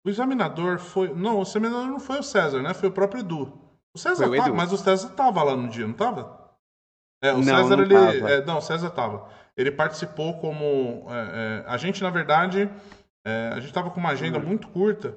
o 0.05 0.11
examinador 0.11 0.81
foi. 0.81 1.15
Não, 1.15 1.39
o 1.39 1.43
examinador 1.43 1.87
não 1.87 2.01
foi 2.01 2.19
o 2.19 2.23
César, 2.25 2.63
né? 2.63 2.75
Foi 2.75 2.89
o 2.89 2.93
próprio 2.93 3.21
Edu. 3.21 3.53
O 3.95 3.99
César 3.99 4.27
Foi 4.27 4.41
o 4.41 4.43
Edu. 4.43 4.55
mas 4.57 4.73
o 4.73 4.77
César 4.77 5.07
estava 5.07 5.41
lá 5.45 5.57
no 5.57 5.69
dia, 5.69 5.85
não 5.85 5.93
estava? 5.93 6.42
É, 7.23 7.33
o 7.33 7.37
Não, 7.37 7.45
César, 7.45 7.77
não 7.77 7.85
ele. 7.85 7.95
tava. 7.95 8.31
é, 8.31 8.45
não, 8.45 8.59
o 8.59 8.63
César 8.63 8.89
estava. 8.89 9.29
Ele 9.57 9.71
participou 9.71 10.35
como. 10.39 11.07
é, 11.11 11.63
é, 11.63 11.65
a 11.67 11.77
gente, 11.77 12.03
na 12.03 12.11
verdade, 12.11 12.69
é, 13.25 13.51
a 13.53 13.57
gente 13.57 13.67
estava 13.69 13.91
com 13.91 14.01
uma 14.01 14.11
agenda 14.11 14.39
Hum. 14.39 14.43
muito 14.43 14.69
curta. 14.69 15.17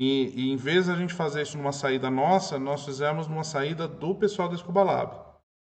E, 0.00 0.32
e 0.34 0.52
em 0.52 0.56
vez 0.56 0.86
de 0.86 0.92
a 0.92 0.94
gente 0.96 1.14
fazer 1.14 1.42
isso 1.42 1.56
numa 1.58 1.72
saída 1.72 2.10
nossa, 2.10 2.58
nós 2.58 2.84
fizemos 2.84 3.28
numa 3.28 3.44
saída 3.44 3.86
do 3.86 4.14
pessoal 4.14 4.48
da 4.48 4.56
Scuba 4.56 4.82
Lab. 4.82 5.14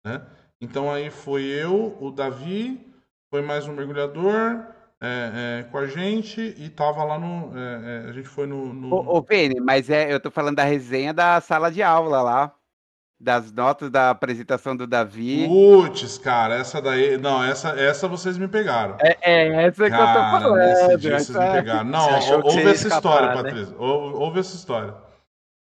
Né? 0.04 0.20
Então 0.60 0.90
aí 0.92 1.10
foi 1.10 1.42
eu, 1.44 1.96
o 2.00 2.10
Davi, 2.10 2.80
foi 3.30 3.42
mais 3.42 3.66
um 3.68 3.72
mergulhador 3.74 4.64
é, 5.00 5.60
é, 5.60 5.62
com 5.70 5.78
a 5.78 5.86
gente 5.86 6.40
e 6.40 6.68
tava 6.70 7.04
lá 7.04 7.18
no. 7.18 7.52
é, 7.56 8.06
é, 8.06 8.08
a 8.08 8.12
gente 8.12 8.28
foi 8.28 8.46
no. 8.46 8.72
no- 8.72 8.94
Ô, 8.94 9.18
ô 9.18 9.22
Vini, 9.22 9.60
mas 9.60 9.88
é, 9.90 10.12
eu 10.12 10.18
tô 10.20 10.30
falando 10.30 10.56
da 10.56 10.64
resenha 10.64 11.12
da 11.12 11.40
sala 11.40 11.70
de 11.70 11.82
aula 11.82 12.20
lá. 12.22 12.54
Das 13.24 13.50
notas 13.50 13.90
da 13.90 14.10
apresentação 14.10 14.76
do 14.76 14.86
Davi. 14.86 15.46
Putz, 15.48 16.18
cara, 16.18 16.56
essa 16.56 16.82
daí. 16.82 17.16
Não, 17.16 17.42
essa, 17.42 17.70
essa 17.70 18.06
vocês 18.06 18.36
me 18.36 18.46
pegaram. 18.46 18.96
É, 19.00 19.16
é 19.22 19.64
essa 19.66 19.88
que 19.88 19.94
eu 19.96 19.98
tô 19.98 20.04
falando. 20.04 20.56
nesse 20.56 20.96
dia 20.98 21.18
vocês 21.18 21.30
essa- 21.30 21.40
me 21.46 21.52
pegaram. 21.52 21.84
Não, 21.88 22.06
ouve 22.44 22.60
essa 22.62 22.86
escapar, 22.88 22.96
história, 22.98 23.28
né? 23.28 23.34
Patrícia. 23.42 23.74
Ou- 23.78 24.20
Ouve 24.20 24.40
essa 24.40 24.54
história. 24.54 24.94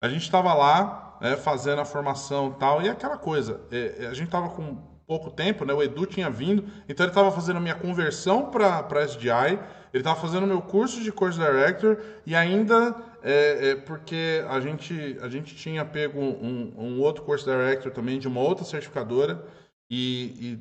A 0.05 0.09
gente 0.09 0.31
tava 0.31 0.53
lá, 0.53 1.17
né, 1.23 1.35
fazendo 1.37 1.81
a 1.81 1.85
formação 1.87 2.53
e 2.55 2.61
tal, 2.61 2.83
e 2.83 2.91
aquela 2.91 3.17
coisa. 3.17 3.61
é, 3.73 3.95
é, 4.01 4.07
a 4.09 4.13
gente 4.13 4.29
tava 4.31 4.51
com 4.51 4.77
pouco 5.07 5.31
tempo, 5.31 5.65
né? 5.65 5.73
O 5.73 5.83
Edu 5.83 6.05
tinha 6.05 6.29
vindo, 6.29 6.65
então 6.89 7.07
ele 7.07 7.15
tava 7.15 7.31
fazendo 7.31 7.57
a 7.57 7.61
minha 7.61 7.75
conversão 7.75 8.51
para 8.51 8.83
para 8.83 9.03
SDI, 9.05 9.59
ele 9.95 10.03
tava 10.05 10.21
fazendo 10.21 10.45
o 10.45 10.47
meu 10.47 10.61
curso 10.61 11.01
de 11.03 11.11
Course 11.11 11.39
Director, 11.39 11.97
e 12.27 12.35
ainda 12.37 12.95
é, 13.29 13.71
é, 13.71 13.77
porque 13.77 14.45
a 14.49 14.61
gente, 14.61 15.19
a 15.21 15.29
gente 15.29 15.55
tinha 15.57 15.85
pego 15.85 16.21
um, 16.21 16.73
um 16.79 17.01
outro 17.01 17.25
Course 17.25 17.45
Director 17.45 17.91
também 17.93 18.19
de 18.19 18.29
uma 18.29 18.41
outra 18.41 18.65
certificadora, 18.65 19.45
e- 19.91 20.59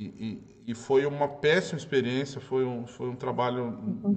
e, 0.00 0.04
e, 0.04 0.64
e- 0.68 0.74
foi 0.74 1.04
uma 1.06 1.28
péssima 1.28 1.78
experiência, 1.78 2.40
foi 2.40 2.64
um, 2.64 2.86
foi 2.86 3.08
um 3.08 3.16
trabalho 3.16 3.70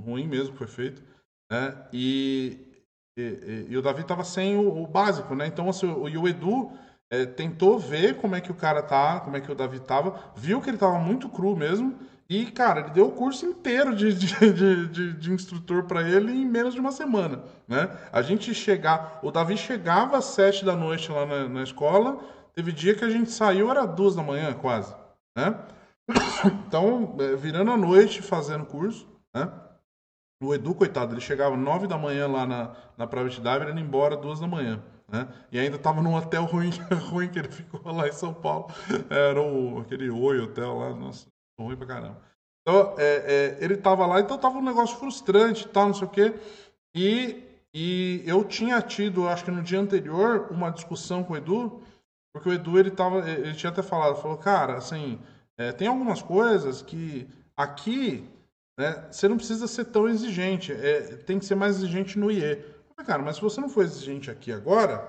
ruim 0.05 0.27
mesmo 0.27 0.51
que 0.53 0.57
foi 0.59 0.67
feito, 0.67 1.03
né? 1.51 1.75
E, 1.93 2.59
e, 3.17 3.21
e- 3.21 3.65
e 3.71 3.77
o 3.77 3.81
Davi 3.81 4.01
estava 4.01 4.23
sem 4.23 4.57
o, 4.57 4.83
o 4.83 4.87
básico, 4.87 5.35
né? 5.35 5.47
Então 5.47 5.69
assim, 5.69 5.87
o, 5.87 6.07
e 6.07 6.17
o 6.17 6.27
Edu 6.27 6.71
é, 7.11 7.25
tentou 7.25 7.77
ver 7.77 8.15
como 8.17 8.35
é 8.35 8.41
que 8.41 8.51
o 8.51 8.55
cara 8.55 8.81
tá, 8.81 9.19
como 9.19 9.35
é 9.37 9.41
que 9.41 9.51
o 9.51 9.55
Davi 9.55 9.79
tava, 9.79 10.31
viu 10.35 10.61
que 10.61 10.69
ele 10.69 10.77
tava 10.77 10.97
muito 10.99 11.27
cru 11.29 11.55
mesmo. 11.55 11.97
E, 12.31 12.45
cara, 12.45 12.79
ele 12.79 12.91
deu 12.91 13.07
o 13.07 13.11
curso 13.11 13.45
inteiro 13.45 13.93
de, 13.93 14.13
de, 14.13 14.53
de, 14.53 14.87
de- 14.87 15.13
de 15.13 15.33
instrutor 15.33 15.83
para 15.83 16.01
ele 16.01 16.31
em 16.31 16.45
menos 16.45 16.73
de 16.73 16.79
uma 16.79 16.93
semana, 16.93 17.43
né? 17.67 17.89
A 18.09 18.21
gente 18.21 18.53
chegar... 18.53 19.19
O 19.21 19.29
Davi 19.31 19.57
chegava 19.57 20.17
às 20.17 20.23
sete 20.23 20.63
da 20.63 20.73
noite 20.73 21.11
lá 21.11 21.25
na, 21.25 21.49
na 21.49 21.61
escola, 21.61 22.23
teve 22.55 22.71
dia 22.71 22.95
que 22.95 23.03
a 23.03 23.09
gente 23.09 23.29
saiu, 23.31 23.69
era 23.69 23.85
duas 23.85 24.15
da 24.15 24.23
manhã, 24.23 24.53
quase. 24.53 24.95
né? 25.35 25.59
Então, 26.67 27.17
é, 27.19 27.35
virando 27.35 27.69
a 27.71 27.75
noite, 27.75 28.21
fazendo 28.21 28.65
curso, 28.65 29.05
né? 29.35 29.51
O 30.41 30.53
Edu, 30.55 30.73
coitado, 30.73 31.13
ele 31.13 31.19
chegava 31.21 31.57
nove 31.57 31.85
da 31.85 31.97
manhã 31.97 32.27
lá 32.29 32.45
na, 32.47 32.71
na 32.97 33.05
Private 33.05 33.41
Diver, 33.41 33.69
indo 33.69 33.79
embora 33.81 34.15
duas 34.15 34.39
da 34.39 34.47
manhã. 34.47 34.81
Né? 35.11 35.27
E 35.51 35.59
ainda 35.59 35.75
estava 35.75 36.01
num 36.01 36.15
hotel 36.15 36.45
ruim, 36.45 36.69
ruim 37.11 37.27
que 37.27 37.39
ele 37.39 37.51
ficou 37.51 37.81
lá 37.93 38.07
em 38.07 38.13
São 38.13 38.33
Paulo. 38.33 38.67
Era 39.09 39.41
o, 39.41 39.81
aquele 39.81 40.09
Oi 40.09 40.39
Hotel 40.39 40.73
lá, 40.77 40.89
nossa, 40.95 41.27
ruim 41.63 41.75
pra 41.75 41.87
caramba. 41.87 42.21
Então, 42.61 42.95
é, 42.97 43.57
é, 43.59 43.63
ele 43.63 43.75
estava 43.75 44.05
lá, 44.05 44.19
então 44.19 44.35
estava 44.35 44.57
um 44.57 44.63
negócio 44.63 44.97
frustrante 44.97 45.65
e 45.65 45.69
tal, 45.69 45.87
não 45.87 45.93
sei 45.93 46.07
o 46.07 46.11
quê. 46.11 46.35
E, 46.95 47.43
e 47.73 48.23
eu 48.25 48.43
tinha 48.43 48.81
tido, 48.81 49.27
acho 49.27 49.45
que 49.45 49.51
no 49.51 49.63
dia 49.63 49.79
anterior, 49.79 50.47
uma 50.51 50.69
discussão 50.69 51.23
com 51.23 51.33
o 51.33 51.37
Edu, 51.37 51.81
porque 52.33 52.49
o 52.49 52.53
Edu, 52.53 52.77
ele, 52.77 52.91
tava, 52.91 53.27
ele 53.29 53.55
tinha 53.55 53.71
até 53.71 53.81
falado, 53.81 54.21
falou, 54.21 54.37
cara, 54.37 54.77
assim, 54.77 55.19
é, 55.57 55.71
tem 55.71 55.87
algumas 55.87 56.21
coisas 56.21 56.81
que 56.81 57.27
aqui 57.57 58.29
né? 58.81 59.07
Você 59.11 59.27
não 59.27 59.37
precisa 59.37 59.67
ser 59.67 59.85
tão 59.85 60.09
exigente, 60.09 60.71
é, 60.71 61.01
tem 61.17 61.37
que 61.37 61.45
ser 61.45 61.55
mais 61.55 61.77
exigente 61.77 62.17
no 62.17 62.31
IE. 62.31 62.65
Cara, 63.05 63.21
mas 63.21 63.35
se 63.35 63.41
você 63.41 63.59
não 63.59 63.69
for 63.69 63.83
exigente 63.83 64.29
aqui 64.29 64.51
agora, 64.51 65.07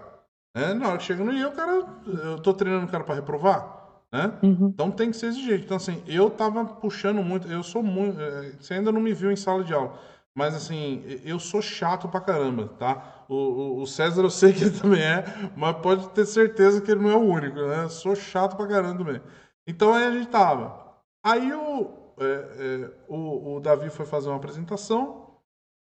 né, 0.56 0.72
na 0.72 0.88
hora 0.88 0.98
que 0.98 1.04
chega 1.04 1.22
no 1.22 1.32
IE, 1.32 1.44
o 1.44 1.52
cara, 1.52 1.86
eu 2.06 2.38
tô 2.38 2.54
treinando 2.54 2.86
o 2.86 2.90
cara 2.90 3.04
para 3.04 3.14
reprovar, 3.14 3.81
né? 4.12 4.38
Uhum. 4.42 4.68
Então 4.68 4.90
tem 4.90 5.10
que 5.10 5.16
ser 5.16 5.26
exigente. 5.26 5.64
Então, 5.64 5.76
assim, 5.76 6.02
eu 6.06 6.28
tava 6.28 6.64
puxando 6.64 7.22
muito, 7.22 7.48
eu 7.48 7.62
sou 7.62 7.82
muito. 7.82 8.20
É, 8.20 8.52
você 8.60 8.74
ainda 8.74 8.92
não 8.92 9.00
me 9.00 9.14
viu 9.14 9.32
em 9.32 9.36
sala 9.36 9.64
de 9.64 9.72
aula, 9.72 9.98
mas 10.34 10.54
assim, 10.54 11.02
eu 11.24 11.38
sou 11.38 11.62
chato 11.62 12.08
pra 12.08 12.20
caramba, 12.20 12.68
tá? 12.78 13.24
O, 13.28 13.34
o, 13.34 13.82
o 13.82 13.86
César 13.86 14.22
eu 14.22 14.30
sei 14.30 14.52
que 14.52 14.64
ele 14.64 14.78
também 14.78 15.02
é, 15.02 15.24
mas 15.56 15.76
pode 15.78 16.08
ter 16.10 16.26
certeza 16.26 16.80
que 16.80 16.90
ele 16.90 17.00
não 17.00 17.10
é 17.10 17.16
o 17.16 17.20
único, 17.20 17.56
né? 17.56 17.84
Eu 17.84 17.90
sou 17.90 18.14
chato 18.14 18.56
pra 18.56 18.66
caramba 18.66 18.98
também. 18.98 19.22
Então 19.66 19.94
aí 19.94 20.04
a 20.04 20.12
gente 20.12 20.28
tava. 20.28 20.82
Aí 21.24 21.52
o, 21.52 22.02
é, 22.18 22.24
é, 22.24 22.90
o, 23.08 23.56
o, 23.56 23.60
Davi 23.60 23.88
foi 23.90 24.04
fazer 24.04 24.28
uma 24.28 24.36
apresentação 24.36 25.38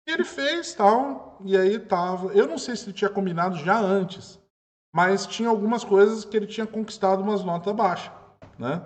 e 0.08 0.12
ele 0.12 0.24
fez 0.24 0.74
tal, 0.74 1.40
e 1.44 1.58
aí 1.58 1.80
tava. 1.80 2.32
Eu 2.34 2.48
não 2.48 2.58
sei 2.58 2.76
se 2.76 2.86
ele 2.86 2.94
tinha 2.94 3.10
combinado 3.10 3.58
já 3.58 3.80
antes, 3.80 4.40
mas 4.94 5.26
tinha 5.26 5.50
algumas 5.50 5.84
coisas 5.84 6.26
que 6.26 6.36
ele 6.36 6.48
tinha 6.48 6.68
conquistado 6.68 7.24
umas 7.24 7.44
notas 7.44 7.74
baixas, 7.74 8.12
né? 8.62 8.82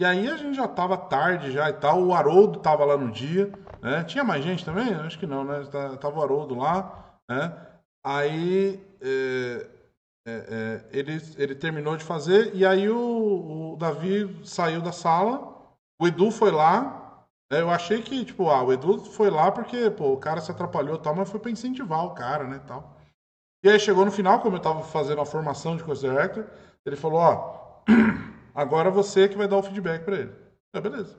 E 0.00 0.04
aí 0.04 0.28
a 0.28 0.36
gente 0.36 0.56
já 0.56 0.66
tava 0.66 0.96
tarde 0.96 1.52
já 1.52 1.70
e 1.70 1.74
tal, 1.74 2.02
o 2.02 2.12
Haroldo 2.12 2.58
tava 2.58 2.84
lá 2.84 2.96
no 2.96 3.12
dia, 3.12 3.52
né? 3.80 4.02
Tinha 4.04 4.24
mais 4.24 4.42
gente 4.42 4.64
também? 4.64 4.92
Acho 4.94 5.18
que 5.18 5.26
não, 5.26 5.44
né? 5.44 5.62
Tava 6.00 6.18
o 6.18 6.22
Haroldo 6.22 6.56
lá, 6.56 7.20
né? 7.30 7.54
Aí 8.04 8.80
é, 9.00 9.66
é, 10.26 10.32
é, 10.32 10.84
ele, 10.90 11.22
ele 11.36 11.54
terminou 11.54 11.96
de 11.96 12.02
fazer 12.02 12.52
e 12.54 12.66
aí 12.66 12.88
o, 12.90 13.74
o 13.74 13.76
Davi 13.76 14.40
saiu 14.44 14.80
da 14.80 14.90
sala 14.90 15.52
o 16.02 16.08
Edu 16.08 16.32
foi 16.32 16.50
lá. 16.50 17.24
Né, 17.50 17.60
eu 17.60 17.70
achei 17.70 18.02
que, 18.02 18.24
tipo, 18.24 18.48
ah, 18.48 18.60
o 18.64 18.72
Edu 18.72 18.98
foi 19.04 19.30
lá 19.30 19.52
porque, 19.52 19.88
pô, 19.88 20.12
o 20.12 20.16
cara 20.16 20.40
se 20.40 20.50
atrapalhou 20.50 20.96
e 20.96 20.98
tal, 20.98 21.14
mas 21.14 21.30
foi 21.30 21.38
pra 21.38 21.50
incentivar 21.50 22.04
o 22.04 22.10
cara, 22.10 22.42
né, 22.42 22.60
tal. 22.66 22.96
E 23.64 23.70
aí 23.70 23.78
chegou 23.78 24.04
no 24.04 24.10
final, 24.10 24.40
como 24.40 24.56
eu 24.56 24.60
tava 24.60 24.82
fazendo 24.82 25.20
a 25.20 25.26
formação 25.26 25.76
de 25.76 25.84
coisa 25.84 26.08
director, 26.08 26.44
ele 26.84 26.96
falou, 26.96 27.20
ó, 27.20 27.82
agora 28.54 28.90
você 28.90 29.28
que 29.28 29.36
vai 29.36 29.48
dar 29.48 29.56
o 29.56 29.62
feedback 29.62 30.04
para 30.04 30.16
ele. 30.16 30.34
É, 30.74 30.80
beleza. 30.80 31.18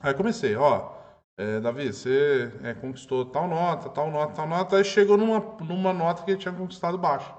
Aí 0.00 0.14
comecei, 0.14 0.56
ó, 0.56 0.96
é, 1.38 1.60
Davi, 1.60 1.92
você 1.92 2.52
é, 2.62 2.74
conquistou 2.74 3.24
tal 3.26 3.48
nota, 3.48 3.88
tal 3.90 4.10
nota, 4.10 4.34
tal 4.34 4.46
nota, 4.46 4.76
aí 4.76 4.84
chegou 4.84 5.16
numa, 5.16 5.38
numa 5.64 5.92
nota 5.92 6.24
que 6.24 6.30
ele 6.32 6.40
tinha 6.40 6.54
conquistado 6.54 6.98
baixa. 6.98 7.32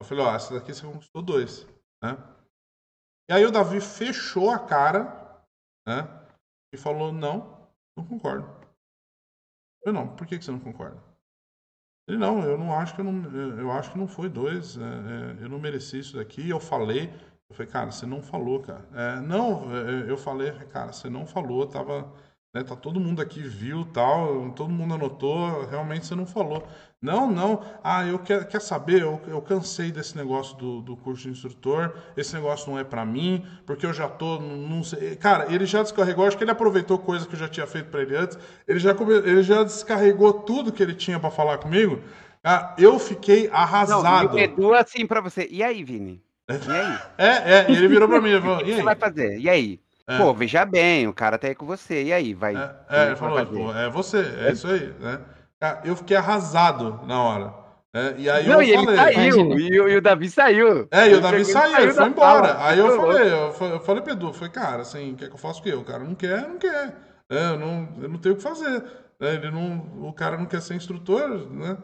Eu 0.00 0.06
falei, 0.06 0.24
ó, 0.24 0.34
essa 0.34 0.54
daqui 0.54 0.72
você 0.72 0.86
conquistou 0.86 1.22
dois, 1.22 1.66
né? 2.02 2.16
E 3.28 3.32
aí 3.34 3.44
o 3.44 3.50
Davi 3.50 3.80
fechou 3.80 4.50
a 4.50 4.58
cara 4.58 5.18
né? 5.88 6.06
E 6.72 6.76
falou: 6.76 7.10
não, 7.10 7.66
não 7.96 8.04
concordo. 8.06 8.46
Eu 9.82 9.92
não, 9.92 10.14
por 10.14 10.26
que, 10.26 10.38
que 10.38 10.44
você 10.44 10.50
não 10.50 10.60
concorda? 10.60 11.02
Ele 12.06 12.18
não, 12.18 12.42
eu 12.42 12.58
não 12.58 12.74
acho 12.74 12.94
que 12.94 13.00
eu 13.00 13.04
não, 13.04 13.58
eu 13.58 13.72
acho 13.72 13.90
que 13.92 13.98
não 13.98 14.06
foi 14.06 14.28
dois, 14.28 14.76
é, 14.76 14.80
é, 14.82 15.44
eu 15.44 15.48
não 15.48 15.58
mereci 15.58 15.98
isso 15.98 16.16
daqui. 16.16 16.48
Eu 16.48 16.60
falei, 16.60 17.10
eu 17.50 17.56
falei, 17.56 17.72
cara, 17.72 17.90
você 17.90 18.06
não 18.06 18.22
falou, 18.22 18.60
cara. 18.60 18.88
É, 18.94 19.20
não, 19.20 19.64
é, 19.74 20.10
eu 20.10 20.16
falei, 20.16 20.52
cara, 20.70 20.92
você 20.92 21.08
não 21.08 21.26
falou, 21.26 21.66
tava 21.66 22.12
né, 22.54 22.64
tá 22.64 22.74
todo 22.74 22.98
mundo 22.98 23.20
aqui 23.20 23.40
viu 23.42 23.84
tal, 23.92 24.50
todo 24.52 24.70
mundo 24.70 24.94
anotou, 24.94 25.66
realmente 25.66 26.06
você 26.06 26.14
não 26.14 26.26
falou. 26.26 26.66
Não, 27.00 27.30
não, 27.30 27.62
ah, 27.84 28.04
eu 28.06 28.18
quer, 28.18 28.48
quer 28.48 28.60
saber, 28.60 29.02
eu, 29.02 29.20
eu 29.28 29.40
cansei 29.40 29.92
desse 29.92 30.16
negócio 30.16 30.56
do, 30.56 30.80
do 30.80 30.96
curso 30.96 31.24
de 31.24 31.30
instrutor, 31.30 31.94
esse 32.16 32.34
negócio 32.34 32.70
não 32.70 32.78
é 32.78 32.82
para 32.82 33.04
mim, 33.04 33.46
porque 33.64 33.86
eu 33.86 33.92
já 33.92 34.08
tô, 34.08 34.40
não 34.40 34.82
sei. 34.82 35.14
Cara, 35.14 35.52
ele 35.52 35.64
já 35.64 35.82
descarregou, 35.82 36.26
acho 36.26 36.36
que 36.36 36.44
ele 36.44 36.50
aproveitou 36.50 36.98
coisa 36.98 37.26
que 37.26 37.34
eu 37.34 37.38
já 37.38 37.48
tinha 37.48 37.66
feito 37.66 37.90
para 37.90 38.02
ele 38.02 38.16
antes, 38.16 38.38
ele 38.66 38.78
já, 38.78 38.96
ele 39.24 39.42
já 39.42 39.62
descarregou 39.62 40.32
tudo 40.32 40.72
que 40.72 40.82
ele 40.82 40.94
tinha 40.94 41.20
para 41.20 41.30
falar 41.30 41.58
comigo. 41.58 42.00
Ah, 42.42 42.74
eu 42.78 42.98
fiquei 42.98 43.48
arrasado. 43.52 44.32
Não, 44.32 44.38
e 44.40 44.42
o 44.42 44.44
Edu, 44.44 44.74
assim, 44.74 45.06
para 45.06 45.20
você, 45.20 45.46
e 45.50 45.62
aí, 45.62 45.84
Vini? 45.84 46.22
E 46.48 46.70
aí? 46.70 46.98
É, 47.18 47.26
é, 47.26 47.70
ele 47.70 47.88
virou 47.88 48.08
para 48.08 48.20
mim 48.20 48.30
e 48.30 48.40
falou, 48.40 48.56
o 48.62 48.64
que, 48.64 48.74
você 48.74 48.82
vai 48.82 48.96
fazer? 48.96 49.38
E 49.38 49.48
aí? 49.48 49.80
É. 50.06 50.16
Pô, 50.16 50.32
veja 50.32 50.64
bem, 50.64 51.06
o 51.06 51.12
cara 51.12 51.36
tá 51.36 51.48
aí 51.48 51.54
com 51.54 51.66
você. 51.66 52.04
E 52.04 52.12
aí, 52.12 52.32
vai. 52.32 52.56
É, 52.56 52.74
é 52.88 53.06
ele 53.08 53.16
falou, 53.16 53.44
pô, 53.44 53.72
é 53.74 53.90
você, 53.90 54.18
é, 54.40 54.52
isso 54.52 54.66
aí, 54.66 54.92
né? 54.98 55.20
Eu 55.84 55.94
fiquei 55.96 56.16
arrasado 56.16 57.00
na 57.06 57.22
hora. 57.22 57.54
É, 57.92 58.14
e 58.16 58.30
aí 58.30 58.46
Não, 58.46 58.62
eu 58.62 58.80
e 58.80 58.84
falei. 58.84 59.00
Ele 59.00 59.14
saiu, 59.14 59.58
e, 59.58 59.68
e, 59.68 59.96
o 59.96 60.00
Davi 60.00 60.30
saiu. 60.30 60.88
É, 60.90 61.08
e 61.08 61.14
o 61.14 61.20
Davi 61.20 61.44
saiu, 61.44 61.72
saiu, 61.72 61.84
ele 61.84 61.94
foi 61.94 62.06
embora. 62.06 62.48
Sala. 62.48 62.68
Aí 62.68 62.78
eu 62.78 62.96
falei, 62.96 63.32
eu, 63.32 63.68
eu 63.72 63.80
falei 63.80 64.02
pro 64.02 64.12
Edu, 64.12 64.32
falei, 64.32 64.50
cara, 64.50 64.82
assim, 64.82 65.14
quer 65.14 65.28
que 65.28 65.34
eu 65.34 65.38
faça 65.38 65.60
o 65.60 65.62
quê? 65.62 65.72
O 65.74 65.84
cara 65.84 66.04
não 66.04 66.14
quer, 66.14 66.48
não 66.48 66.58
quer. 66.58 66.94
É, 67.30 67.50
eu, 67.50 67.58
não, 67.58 67.88
eu 68.00 68.08
não 68.08 68.18
tenho 68.18 68.34
o 68.34 68.38
que 68.38 68.42
fazer. 68.42 68.84
É, 69.20 69.34
ele 69.34 69.50
não, 69.50 70.08
o 70.08 70.12
cara 70.12 70.36
não 70.36 70.46
quer 70.46 70.62
ser 70.62 70.74
instrutor, 70.74 71.50
né? 71.50 71.76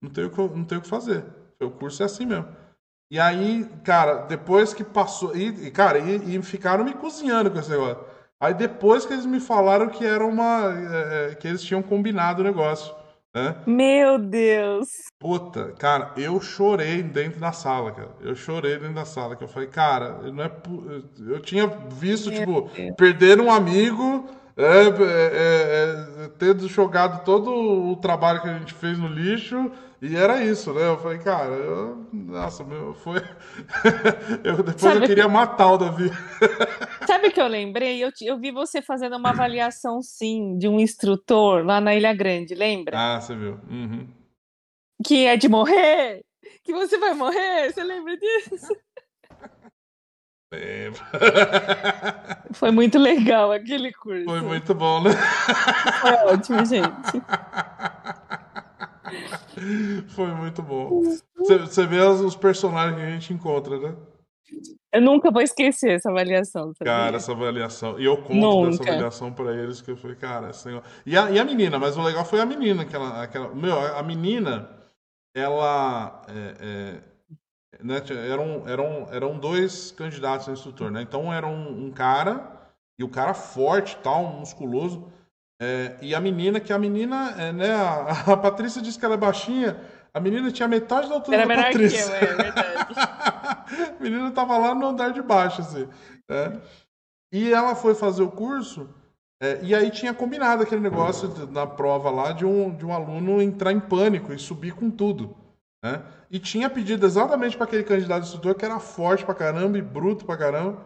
Não 0.00 0.10
tenho, 0.10 0.30
não 0.54 0.64
tenho 0.64 0.80
o 0.80 0.82
que 0.82 0.88
fazer. 0.88 1.24
O 1.60 1.70
curso 1.70 2.02
é 2.02 2.06
assim 2.06 2.26
mesmo. 2.26 2.46
E 3.12 3.20
aí, 3.20 3.68
cara, 3.84 4.22
depois 4.22 4.72
que 4.72 4.82
passou. 4.82 5.36
E, 5.36 5.70
cara, 5.70 5.98
e, 5.98 6.34
e, 6.34 6.42
ficaram 6.42 6.82
me 6.82 6.94
cozinhando 6.94 7.50
com 7.50 7.58
esse 7.58 7.68
negócio. 7.68 7.98
Aí 8.40 8.54
depois 8.54 9.04
que 9.04 9.12
eles 9.12 9.26
me 9.26 9.38
falaram 9.38 9.90
que 9.90 10.02
era 10.02 10.24
uma. 10.24 10.72
É, 10.72 11.34
que 11.34 11.46
eles 11.46 11.62
tinham 11.62 11.82
combinado 11.82 12.40
o 12.40 12.44
negócio. 12.44 12.94
Né? 13.34 13.54
Meu 13.66 14.18
Deus! 14.18 14.88
Puta, 15.18 15.74
cara, 15.78 16.12
eu 16.16 16.40
chorei 16.40 17.02
dentro 17.02 17.38
da 17.38 17.52
sala, 17.52 17.92
cara. 17.92 18.12
Eu 18.22 18.34
chorei 18.34 18.78
dentro 18.78 18.94
da 18.94 19.04
sala, 19.04 19.36
que 19.36 19.44
eu 19.44 19.48
falei, 19.48 19.68
cara, 19.68 20.32
não 20.32 20.44
é. 20.44 20.50
Eu 21.18 21.40
tinha 21.40 21.66
visto, 21.66 22.30
Meu 22.30 22.38
tipo, 22.38 22.70
Deus. 22.74 22.94
perder 22.96 23.38
um 23.42 23.52
amigo 23.52 24.26
é, 24.56 24.64
é, 24.64 24.86
é, 24.88 26.24
é, 26.24 26.28
tendo 26.38 26.66
jogado 26.66 27.24
todo 27.26 27.50
o 27.50 27.96
trabalho 27.96 28.40
que 28.40 28.48
a 28.48 28.58
gente 28.58 28.72
fez 28.72 28.98
no 28.98 29.08
lixo, 29.08 29.70
e 30.02 30.16
era 30.16 30.44
isso, 30.44 30.74
né? 30.74 30.84
Eu 30.84 30.98
falei, 30.98 31.18
cara, 31.18 31.54
eu, 31.54 32.08
nossa, 32.12 32.64
meu, 32.64 32.92
foi. 32.92 33.18
eu, 34.42 34.56
depois 34.56 34.80
Sabe 34.80 34.96
eu 34.96 35.06
queria 35.06 35.26
que... 35.26 35.30
matar 35.30 35.70
o 35.70 35.78
Davi. 35.78 36.10
Sabe 37.06 37.28
o 37.28 37.32
que 37.32 37.40
eu 37.40 37.46
lembrei? 37.46 38.02
Eu, 38.02 38.10
eu 38.20 38.36
vi 38.36 38.50
você 38.50 38.82
fazendo 38.82 39.16
uma 39.16 39.30
avaliação, 39.30 40.02
sim, 40.02 40.58
de 40.58 40.66
um 40.66 40.80
instrutor 40.80 41.64
lá 41.64 41.80
na 41.80 41.94
Ilha 41.94 42.12
Grande, 42.12 42.52
lembra? 42.52 42.98
Ah, 42.98 43.20
você 43.20 43.36
viu. 43.36 43.60
Uhum. 43.70 44.08
Que 45.06 45.26
é 45.26 45.36
de 45.36 45.48
morrer? 45.48 46.24
Que 46.64 46.72
você 46.72 46.98
vai 46.98 47.14
morrer? 47.14 47.72
Você 47.72 47.84
lembra 47.84 48.16
disso? 48.16 48.76
Lembro. 50.52 51.00
Foi 52.52 52.70
muito 52.70 52.98
legal 52.98 53.52
aquele 53.52 53.90
curso. 53.90 54.26
Foi 54.26 54.42
muito 54.42 54.74
bom, 54.74 55.02
né? 55.02 55.12
Foi 56.02 56.12
ótimo, 56.34 56.62
gente. 56.66 57.22
Foi 60.08 60.28
muito 60.34 60.62
bom. 60.62 61.02
Você 61.36 61.86
vê 61.86 62.00
os 62.00 62.36
personagens 62.36 62.96
que 62.96 63.02
a 63.02 63.10
gente 63.10 63.32
encontra, 63.32 63.78
né? 63.78 63.96
Eu 64.92 65.00
nunca 65.00 65.30
vou 65.30 65.40
esquecer 65.40 65.92
essa 65.92 66.10
avaliação. 66.10 66.74
Sabia? 66.74 66.92
Cara, 66.92 67.16
essa 67.16 67.32
avaliação. 67.32 67.98
E 67.98 68.04
eu 68.04 68.18
conto 68.18 68.34
nunca. 68.34 68.70
dessa 68.70 68.82
avaliação 68.82 69.32
pra 69.32 69.54
eles 69.54 69.80
que 69.80 69.90
eu 69.90 69.96
falei, 69.96 70.16
cara, 70.16 70.48
assim, 70.48 70.80
e 71.06 71.16
a, 71.16 71.30
e 71.30 71.38
a 71.38 71.44
menina, 71.44 71.78
mas 71.78 71.96
o 71.96 72.02
legal 72.02 72.24
foi 72.24 72.40
a 72.40 72.46
menina, 72.46 72.82
aquela, 72.82 73.22
aquela, 73.22 73.54
meu, 73.54 73.78
a 73.78 74.02
menina, 74.02 74.68
ela 75.34 76.22
é, 76.28 76.56
é, 76.60 77.82
né, 77.82 78.02
eram, 78.28 78.68
eram, 78.68 79.08
eram 79.10 79.38
dois 79.38 79.92
candidatos 79.92 80.48
a 80.48 80.52
instrutor, 80.52 80.90
né? 80.90 81.00
Então 81.00 81.32
era 81.32 81.46
um, 81.46 81.86
um 81.86 81.90
cara, 81.90 82.70
e 82.98 83.04
o 83.04 83.08
cara 83.08 83.32
forte, 83.32 83.96
tal, 84.02 84.24
musculoso, 84.24 85.10
é, 85.64 85.96
e 86.02 86.12
a 86.12 86.20
menina, 86.20 86.58
que 86.58 86.72
a 86.72 86.78
menina, 86.78 87.36
é, 87.38 87.52
né, 87.52 87.70
a, 87.72 88.32
a, 88.32 88.36
Patrícia 88.36 88.82
disse 88.82 88.98
que 88.98 89.04
ela 89.04 89.14
é 89.14 89.16
baixinha, 89.16 89.80
a 90.12 90.18
menina 90.18 90.50
tinha 90.50 90.66
metade 90.66 91.08
da 91.08 91.14
altura 91.14 91.36
era 91.36 91.46
da 91.46 91.62
Patrícia. 91.62 92.18
Que 92.18 92.24
eu, 92.24 92.28
é 92.30 92.34
verdade. 92.34 92.94
a 94.00 94.02
menina 94.02 94.30
tava 94.32 94.58
lá 94.58 94.74
no 94.74 94.88
andar 94.88 95.12
de 95.12 95.22
baixo, 95.22 95.60
assim. 95.60 95.88
Né? 96.28 96.60
E 97.32 97.52
ela 97.52 97.76
foi 97.76 97.94
fazer 97.94 98.24
o 98.24 98.30
curso, 98.30 98.88
é, 99.40 99.60
e 99.62 99.72
aí 99.72 99.88
tinha 99.88 100.12
combinado 100.12 100.64
aquele 100.64 100.80
negócio 100.80 101.28
na 101.46 101.64
prova 101.64 102.10
lá 102.10 102.32
de 102.32 102.44
um, 102.44 102.74
de 102.74 102.84
um 102.84 102.92
aluno 102.92 103.40
entrar 103.40 103.70
em 103.70 103.78
pânico 103.78 104.32
e 104.32 104.40
subir 104.40 104.74
com 104.74 104.90
tudo. 104.90 105.36
Né? 105.84 106.02
E 106.28 106.40
tinha 106.40 106.68
pedido 106.68 107.06
exatamente 107.06 107.56
para 107.56 107.66
aquele 107.66 107.84
candidato 107.84 108.24
instrutor 108.24 108.56
que 108.56 108.64
era 108.64 108.80
forte 108.80 109.24
pra 109.24 109.32
caramba 109.32 109.78
e 109.78 109.82
bruto 109.82 110.24
pra 110.24 110.36
caramba. 110.36 110.82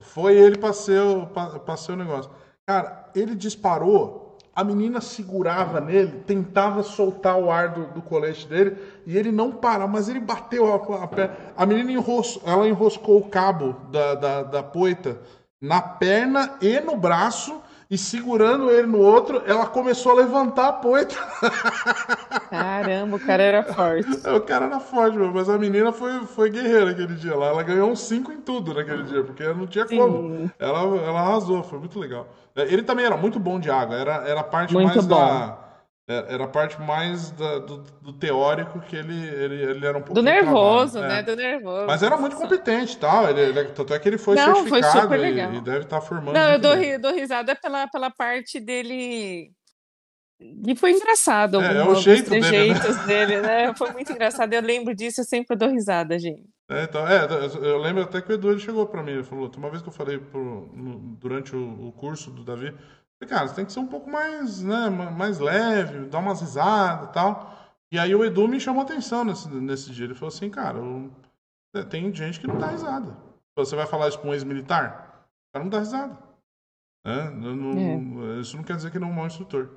Foi 0.00 0.36
ele 0.36 0.60
ser, 0.72 1.00
o, 1.00 1.26
pra, 1.26 1.58
pra 1.58 1.76
ser 1.76 1.92
o 1.92 1.96
negócio. 1.96 2.30
Cara, 2.68 3.05
ele 3.16 3.34
disparou, 3.34 4.36
a 4.54 4.62
menina 4.62 5.00
segurava 5.00 5.80
nele, 5.80 6.22
tentava 6.26 6.82
soltar 6.82 7.38
o 7.38 7.50
ar 7.50 7.70
do, 7.70 7.86
do 7.88 8.02
colete 8.02 8.46
dele 8.46 8.76
e 9.06 9.16
ele 9.16 9.30
não 9.30 9.52
parava, 9.52 9.90
mas 9.90 10.08
ele 10.08 10.20
bateu 10.20 10.72
a, 10.72 11.04
a 11.04 11.06
perna. 11.06 11.36
A 11.56 11.66
menina 11.66 11.92
enros, 11.92 12.38
ela 12.44 12.68
enroscou 12.68 13.18
o 13.18 13.28
cabo 13.28 13.76
da, 13.90 14.14
da, 14.14 14.42
da 14.42 14.62
poita 14.62 15.18
na 15.60 15.80
perna 15.80 16.56
e 16.60 16.80
no 16.80 16.96
braço 16.96 17.60
e 17.88 17.96
segurando 17.96 18.70
ele 18.70 18.86
no 18.86 18.98
outro, 18.98 19.42
ela 19.46 19.66
começou 19.66 20.12
a 20.12 20.16
levantar 20.16 20.68
a 20.68 20.72
poita. 20.72 21.14
Caramba, 22.50 23.16
o 23.16 23.20
cara 23.20 23.42
era 23.42 23.62
forte. 23.62 24.08
o 24.28 24.40
cara 24.40 24.66
era 24.66 24.80
forte, 24.80 25.16
mas 25.16 25.48
a 25.48 25.56
menina 25.56 25.92
foi, 25.92 26.20
foi 26.26 26.50
guerreira 26.50 26.90
aquele 26.90 27.14
dia 27.14 27.36
lá. 27.36 27.46
Ela 27.46 27.62
ganhou 27.62 27.90
uns 27.90 28.00
5 28.00 28.32
em 28.32 28.40
tudo 28.40 28.74
naquele 28.74 29.04
dia, 29.04 29.22
porque 29.22 29.44
não 29.52 29.66
tinha 29.66 29.86
Sim. 29.86 29.98
como. 29.98 30.50
Ela, 30.58 30.80
ela 30.80 31.20
arrasou, 31.20 31.62
foi 31.62 31.78
muito 31.78 31.98
legal. 31.98 32.26
É, 32.56 32.62
Ele 32.62 32.82
também 32.82 33.04
era 33.04 33.16
muito 33.16 33.38
bom 33.38 33.60
de 33.60 33.70
água, 33.70 33.96
era, 33.96 34.14
era 34.28 34.40
a 34.40 34.44
parte 34.44 34.74
Muito 34.74 34.88
mais 34.88 35.06
bom. 35.06 35.16
da. 35.16 35.65
É, 36.08 36.34
Era 36.34 36.44
a 36.44 36.48
parte 36.48 36.80
mais 36.80 37.30
da- 37.32 37.58
do, 37.58 37.78
do 38.00 38.12
teórico 38.12 38.80
que 38.80 38.94
ele, 38.96 39.14
ele, 39.28 39.62
ele 39.62 39.86
era 39.86 39.98
um 39.98 40.00
pouco 40.00 40.14
Do 40.14 40.22
nervoso, 40.22 41.00
né? 41.00 41.18
é. 41.18 41.22
Do 41.22 41.34
nervoso. 41.34 41.86
Mas 41.86 42.02
era 42.02 42.16
muito 42.16 42.36
competente 42.36 42.94
e 42.94 42.98
tal. 42.98 43.28
Ele, 43.28 43.40
ele, 43.40 43.64
tanto 43.70 43.92
é 43.92 43.98
que 43.98 44.08
ele 44.08 44.18
foi 44.18 44.36
Não, 44.36 44.66
foi 44.66 44.80
certificado 44.82 45.00
super 45.02 45.18
e- 45.18 45.22
legal. 45.22 45.54
E, 45.54 45.60
deve 45.60 45.80
estar 45.84 46.00
formando. 46.00 46.34
Não, 46.34 46.52
eu 46.52 46.58
dou, 46.60 46.74
ri- 46.74 46.98
dou 46.98 47.12
risada 47.12 47.56
pela, 47.56 47.86
pela 47.88 48.10
parte 48.10 48.60
dele. 48.60 49.50
E 50.38 50.76
foi 50.76 50.92
engraçado. 50.92 51.60
É, 51.62 51.78
é 51.78 51.84
o 51.84 51.94
jeito 51.94 52.28
dele, 52.30 52.74
né? 52.74 52.78
dele, 53.06 53.40
né? 53.40 53.74
Foi 53.74 53.90
muito 53.92 54.12
engraçado. 54.12 54.52
Eu 54.52 54.60
lembro 54.62 54.94
disso, 54.94 55.22
eu 55.22 55.24
sempre 55.24 55.56
dou 55.56 55.68
risada, 55.70 56.18
gente. 56.18 56.44
É, 56.68 56.82
então, 56.82 57.06
é, 57.08 57.26
eu 57.62 57.78
lembro 57.78 58.02
até 58.02 58.20
que 58.20 58.30
o 58.30 58.34
Edu 58.34 58.50
ele 58.50 58.58
chegou 58.60 58.86
pra 58.86 59.02
mim, 59.02 59.12
ele 59.12 59.22
falou, 59.24 59.50
uma 59.56 59.70
vez 59.70 59.82
que 59.82 59.88
eu 59.88 59.92
falei 59.92 60.18
pro- 60.18 60.68
no- 60.74 60.98
durante 61.16 61.54
o, 61.56 61.88
o 61.88 61.92
curso 61.92 62.30
do 62.30 62.42
Davi, 62.44 62.74
cara, 63.24 63.46
você 63.48 63.54
tem 63.54 63.64
que 63.64 63.72
ser 63.72 63.78
um 63.80 63.86
pouco 63.86 64.10
mais, 64.10 64.62
né, 64.62 64.90
ma- 64.90 65.10
mais 65.10 65.38
leve, 65.38 66.06
dar 66.08 66.18
umas 66.18 66.40
risadas 66.40 67.08
e 67.08 67.12
tal. 67.12 67.56
E 67.90 67.98
aí 67.98 68.14
o 68.14 68.24
Edu 68.24 68.46
me 68.48 68.60
chamou 68.60 68.82
atenção 68.82 69.24
nesse, 69.24 69.48
nesse 69.48 69.90
dia, 69.92 70.04
ele 70.04 70.14
falou 70.14 70.28
assim, 70.28 70.50
cara, 70.50 70.78
eu- 70.78 71.10
é, 71.74 71.82
tem 71.84 72.12
gente 72.14 72.40
que 72.40 72.46
não 72.46 72.58
dá 72.58 72.66
risada. 72.68 73.16
Você 73.56 73.74
vai 73.76 73.86
falar 73.86 74.08
isso 74.08 74.18
com 74.18 74.28
um 74.28 74.34
ex-militar? 74.34 75.24
O 75.48 75.52
cara 75.54 75.64
não 75.64 75.70
dá 75.70 75.78
risada. 75.78 76.18
Né? 77.06 77.30
Não- 77.30 77.56
não- 77.56 78.40
Isso 78.40 78.56
não 78.56 78.64
quer 78.64 78.76
dizer 78.76 78.90
que 78.90 78.98
ele 78.98 79.04
é 79.04 79.08
um 79.08 79.12
mau 79.12 79.26
instrutor. 79.26 79.70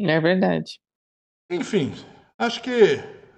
É 0.00 0.20
verdade. 0.20 0.80
Enfim, 1.50 1.92
acho 2.38 2.62
que 2.62 2.70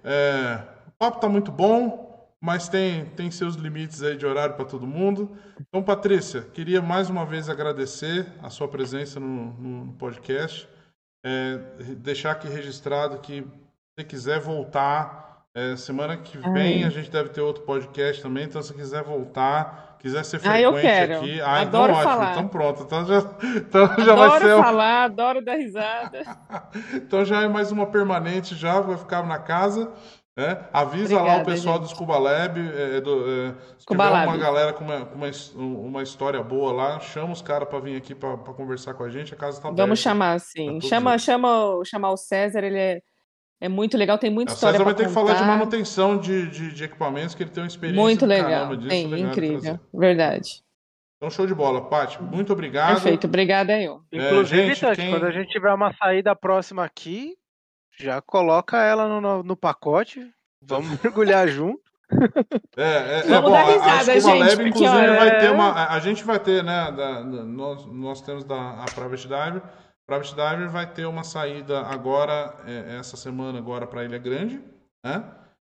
é, 0.05 0.65
o 0.87 0.91
papo 0.99 1.19
tá 1.21 1.29
muito 1.29 1.51
bom, 1.53 2.10
mas 2.43 2.69
tem, 2.69 3.05
tem 3.05 3.31
seus 3.31 3.55
limites 3.57 4.03
aí 4.03 4.17
de 4.17 4.25
horário 4.25 4.55
para 4.55 4.65
todo 4.65 4.87
mundo. 4.87 5.37
Então, 5.61 5.83
Patrícia, 5.83 6.43
queria 6.43 6.81
mais 6.81 7.11
uma 7.11 7.27
vez 7.27 7.49
agradecer 7.51 8.27
a 8.43 8.49
sua 8.51 8.67
presença 8.69 9.21
no, 9.21 9.53
no- 9.55 9.93
podcast. 9.95 10.69
É, 11.25 11.59
deixar 11.99 12.31
aqui 12.33 12.49
registrado 12.49 13.19
que 13.19 13.47
se 13.99 14.05
quiser 14.07 14.41
voltar, 14.41 15.45
é, 15.55 15.77
semana 15.77 16.17
que 16.17 16.39
vem 16.39 16.83
Ai. 16.83 16.85
a 16.85 16.89
gente 16.91 17.11
deve 17.11 17.29
ter 17.29 17.43
outro 17.43 17.63
podcast 17.65 18.23
também, 18.23 18.45
então 18.45 18.63
se 18.63 18.73
quiser 18.73 19.03
voltar, 19.03 19.97
quiser 19.99 20.25
ser 20.25 20.41
Ah, 20.45 20.59
eu 20.59 20.73
frequente 20.73 20.91
quero. 21.09 21.17
aqui. 21.19 21.41
Ah, 21.43 21.61
Adoro 21.61 21.93
então 21.93 22.01
ótimo, 22.01 22.03
falar. 22.15 22.31
então 22.33 22.49
pronto. 22.49 22.83
Então 22.85 23.05
já, 23.05 23.19
então 23.57 23.87
já 23.99 24.15
vai 24.15 24.27
Adoro 24.29 24.45
ser 24.47 24.55
um- 24.55 24.63
falar, 24.63 25.05
adoro 25.05 25.45
dar 25.45 25.57
risada. 25.57 26.23
então 26.95 27.23
já 27.23 27.43
é 27.43 27.49
mais 27.49 27.71
uma 27.71 27.85
permanente 27.87 28.55
já, 28.55 28.81
vai 28.81 28.97
ficar 28.97 29.27
na 29.27 29.39
casa. 29.39 29.93
Né? 30.37 30.65
Avisa 30.73 31.17
lá 31.17 31.21
o 31.21 31.25
Obrigada, 31.25 31.45
pessoal 31.45 31.77
gente. 31.79 31.89
do 31.89 31.91
Scuba 31.95 32.19
Lab. 32.19 32.59
é, 32.61 33.01
do, 33.01 33.25
é, 33.31 33.55
se 33.77 33.83
Scuba 33.83 34.05
tiver 34.05 34.15
Lab. 34.17 34.29
uma 34.29 34.37
galera 34.39 34.73
com 34.73 34.85
uma, 34.85 35.05
com 35.05 35.17
uma, 35.17 35.31
uma 35.89 36.03
história 36.03 36.43
boa 36.43 36.73
lá, 36.73 37.01
chama 37.01 37.33
os 37.33 37.43
caras 37.43 37.69
para 37.69 37.81
vir 37.81 37.97
aqui 37.97 38.15
para 38.15 38.37
conversar 38.39 38.95
com 38.95 39.05
a 39.05 39.09
gente. 39.11 39.35
A 39.35 39.37
casa 39.37 39.61
tá 39.61 39.69
aberta. 39.69 39.83
Vamos 39.83 39.99
chamar, 39.99 40.39
sim. 40.41 40.67
todos 40.75 40.89
Chama, 40.89 41.19
chama, 41.19 41.83
chamar 41.85 42.11
o 42.11 42.17
César, 42.17 42.63
ele 42.65 42.79
é, 42.79 43.03
é 43.61 43.69
muito 43.69 43.97
legal, 43.99 44.17
tem 44.19 44.31
muita 44.31 44.53
A 44.53 44.55
história 44.55 44.75
César 44.79 44.85
vai 44.85 44.95
ter 44.95 45.09
contar. 45.09 45.21
que 45.21 45.27
falar 45.27 45.39
de 45.41 45.45
manutenção 45.47 46.17
de, 46.17 46.49
de, 46.49 46.73
de 46.73 46.85
equipamentos, 46.85 47.35
que 47.35 47.43
ele 47.43 47.51
tem 47.51 47.63
uma 47.63 47.69
experiência 47.69 48.01
Muito 48.03 48.25
legal, 48.25 48.49
caramba 48.51 48.77
disso. 48.77 48.89
tem, 48.89 49.07
legal 49.09 49.31
incrível, 49.33 49.81
verdade. 49.93 50.63
Então, 51.17 51.29
show 51.29 51.47
de 51.47 51.55
bola. 51.55 51.83
Paty, 51.87 52.23
muito 52.23 52.51
obrigado. 52.55 52.95
Perfeito, 52.95 53.27
obrigada 53.27 53.79
eu. 53.79 54.01
É, 54.11 54.17
Inclusive, 54.17 54.69
gente, 54.69 54.81
Tati, 54.81 55.01
quem- 55.03 55.11
quando 55.11 55.27
a 55.27 55.31
gente 55.31 55.49
tiver 55.51 55.71
uma 55.75 55.93
saída 55.93 56.35
próxima 56.35 56.83
aqui, 56.83 57.35
já 58.01 58.21
coloca 58.21 58.83
ela 58.83 59.09
no, 59.09 59.21
no, 59.21 59.43
no 59.43 59.57
pacote. 59.57 60.29
Vamos 60.63 60.89
mergulhar 61.03 61.47
junto. 61.49 61.81
É, 62.77 62.83
é, 62.83 63.19
é 63.21 63.23
Vamos 63.23 63.51
bom, 63.51 63.53
dar 63.53 63.61
a 63.63 63.71
risada, 63.99 64.21
gente, 64.21 64.39
Lab, 64.39 64.71
porque, 64.73 64.89
vai 64.89 65.39
ter 65.39 65.47
é- 65.47 65.51
uma. 65.51 65.71
A, 65.71 65.95
a 65.95 65.99
gente 66.01 66.25
vai 66.25 66.41
ter, 66.41 66.65
né? 66.65 66.91
da- 66.91 67.23
da- 67.23 67.45
nós, 67.45 67.87
nós 67.87 68.21
temos 68.21 68.43
da 68.45 68.83
a 68.83 68.85
Private 68.87 69.29
Diver. 69.29 69.63
Private 70.09 70.35
Diver 70.35 70.69
vai 70.69 70.93
ter 70.93 71.07
uma 71.07 71.23
saída 71.23 71.83
agora, 71.87 72.53
é, 72.67 72.97
essa 72.99 73.17
semana, 73.17 73.59
agora 73.59 73.87
para 73.87 74.05
Ilha 74.05 74.19
Grande, 74.19 74.61
né? 75.05 75.23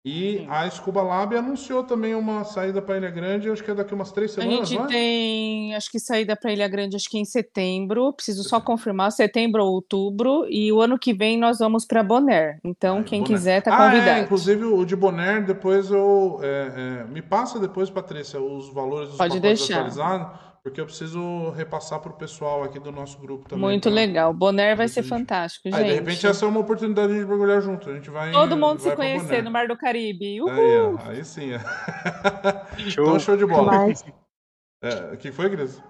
E 0.04 0.48
a 0.50 0.68
Scuba 0.68 1.04
Lab 1.04 1.36
anunciou 1.36 1.84
também 1.84 2.16
uma 2.16 2.44
saída 2.44 2.82
para 2.82 2.98
Ilha 2.98 3.12
Grande, 3.12 3.52
acho 3.52 3.64
que 3.64 3.70
é 3.70 3.76
daqui 3.76 3.94
umas 3.94 4.12
três 4.12 4.32
A 4.36 4.42
semanas, 4.42 4.68
gente 4.68 4.80
não 4.80 4.86
é? 4.86 4.88
tem, 4.90 5.76
acho 5.76 5.92
que 5.92 6.00
saída 6.00 6.36
para 6.36 6.52
Ilha 6.52 6.68
Grande, 6.68 6.96
acho 6.96 7.08
que 7.08 7.20
em 7.20 7.26
setembro. 7.26 8.12
Preciso 8.12 8.44
só 8.44 8.60
confirmar, 8.60 9.12
setembro 9.12 9.64
ou 9.64 9.74
outubro. 9.74 10.48
E 10.50 10.72
o 10.74 10.82
ano 10.82 10.98
que 10.98 11.14
vem 11.14 11.38
nós 11.38 11.60
vamos 11.60 11.86
para 11.86 12.02
Bonaire. 12.02 12.58
Então, 12.64 12.98
Ai, 12.98 13.04
quem 13.04 13.20
Bonaire. 13.20 13.36
quiser 13.40 13.62
tá 13.62 13.72
Ah, 13.76 13.92
convidado. 13.92 14.20
é, 14.20 14.24
inclusive 14.24 14.66
o 14.66 14.84
de 14.86 14.96
Bonaire, 14.96 15.46
depois 15.46 15.92
eu. 15.92 16.40
é, 16.42 17.02
é, 17.02 17.04
me 17.06 17.22
passa 17.22 17.60
depois, 17.60 17.90
Patrícia, 17.92 18.42
os 18.42 18.74
valores 18.74 19.10
dos 19.10 19.18
Pode 19.20 19.40
pacotes 19.40 19.60
deixar. 19.68 19.76
atualizados, 19.86 20.40
porque 20.64 20.80
eu 20.80 20.86
preciso 20.86 21.50
repassar 21.52 22.00
para 22.00 22.12
o 22.12 22.16
pessoal 22.16 22.64
aqui 22.64 22.80
do 22.80 22.92
nosso 22.92 23.18
grupo 23.20 23.48
também. 23.50 23.64
Muito 23.66 23.84
pra- 23.84 23.92
legal. 23.92 24.34
Bonaire 24.34 24.76
vai 24.78 24.88
se 24.88 24.94
ser 24.96 25.00
a 25.00 25.04
gente- 25.04 25.10
fantástico, 25.10 25.68
Aí, 25.68 25.74
gente. 25.74 25.88
de 25.88 25.94
repente, 25.96 26.28
essa 26.28 26.46
é 26.46 26.48
uma 26.48 26.60
oportunidade 26.60 27.14
de 27.14 27.26
mergulhar 27.26 27.62
junto. 27.62 27.90
A 27.90 27.94
gente 27.94 28.10
vai. 28.10 28.32
Todo 28.32 28.56
mundo 28.56 28.80
se 28.80 28.88
vai 28.88 28.96
pra 28.96 29.06
conhecer 29.06 29.24
Bonaire. 29.26 29.44
no 29.46 29.52
Mar 29.52 29.68
do 29.68 29.78
Caribe. 29.78 30.42
Uhul! 30.42 30.98
Aí, 31.06 31.18
aí 31.18 31.26
sim. 31.26 31.52
é. 31.54 31.60
Show. 32.90 33.06
então, 33.06 33.20
show 33.20 33.36
de 33.38 33.46
bola. 33.46 33.88
É, 34.84 35.14
O 35.14 35.18
que 35.18 35.32
foi, 35.32 35.50
Cris? 35.50 35.82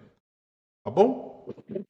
Tá 0.83 0.91
bom? 0.91 1.47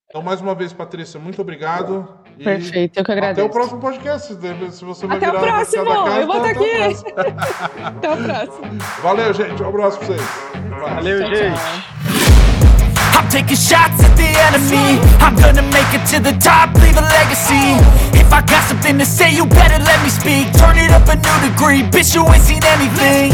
Então, 0.08 0.22
mais 0.22 0.40
uma 0.40 0.56
vez, 0.56 0.72
Patrícia, 0.72 1.20
muito 1.20 1.40
obrigado. 1.40 2.18
Perfeito, 2.44 2.98
eu 2.98 3.04
que 3.04 3.12
Até 3.12 3.20
agradeço. 3.20 3.46
o 3.46 3.50
próximo 3.50 3.80
podcast. 3.80 4.28
Se 4.34 4.72
se 4.72 4.84
você 4.84 5.06
vai 5.06 5.16
Até 5.18 5.28
o 5.30 5.40
próximo! 5.40 5.84
casa, 5.84 6.20
Eu 6.20 6.26
vou 6.26 6.36
estar 6.36 6.50
até 6.50 6.60
o 6.60 6.84
aqui! 6.84 6.96
Até 7.84 8.10
o 8.10 8.16
próximo. 8.16 8.78
Valeu, 9.02 9.34
gente. 9.34 9.62
Um 9.62 9.68
abraço 9.68 9.98
pra 9.98 10.06
vocês. 10.06 10.22
Valeu, 10.70 11.18
Tchau, 11.20 11.34
gente. 11.34 11.54
tchau. 11.58 11.90
I'm 13.12 13.28
taking 13.28 13.56
shots 13.56 14.02
at 14.02 14.16
the 14.16 14.26
enemy. 14.48 14.98
I'm 15.20 15.34
gonna 15.36 15.62
make 15.62 15.92
it 15.94 16.04
to 16.14 16.20
the 16.22 16.32
top, 16.40 16.72
leave 16.80 16.96
a 16.98 17.02
legacy. 17.02 17.76
If 18.14 18.32
I 18.32 18.40
got 18.42 18.62
something 18.68 18.98
to 18.98 19.04
say, 19.04 19.30
you 19.30 19.44
better 19.46 19.78
let 19.78 20.02
me 20.02 20.08
speak. 20.10 20.50
Turn 20.56 20.78
it 20.78 20.90
up 20.90 21.06
a 21.08 21.16
new 21.16 21.50
degree, 21.50 21.82
bitch, 21.82 22.14
you 22.14 22.24
ain't 22.26 22.42
seen 22.42 22.62
anything. 22.64 23.32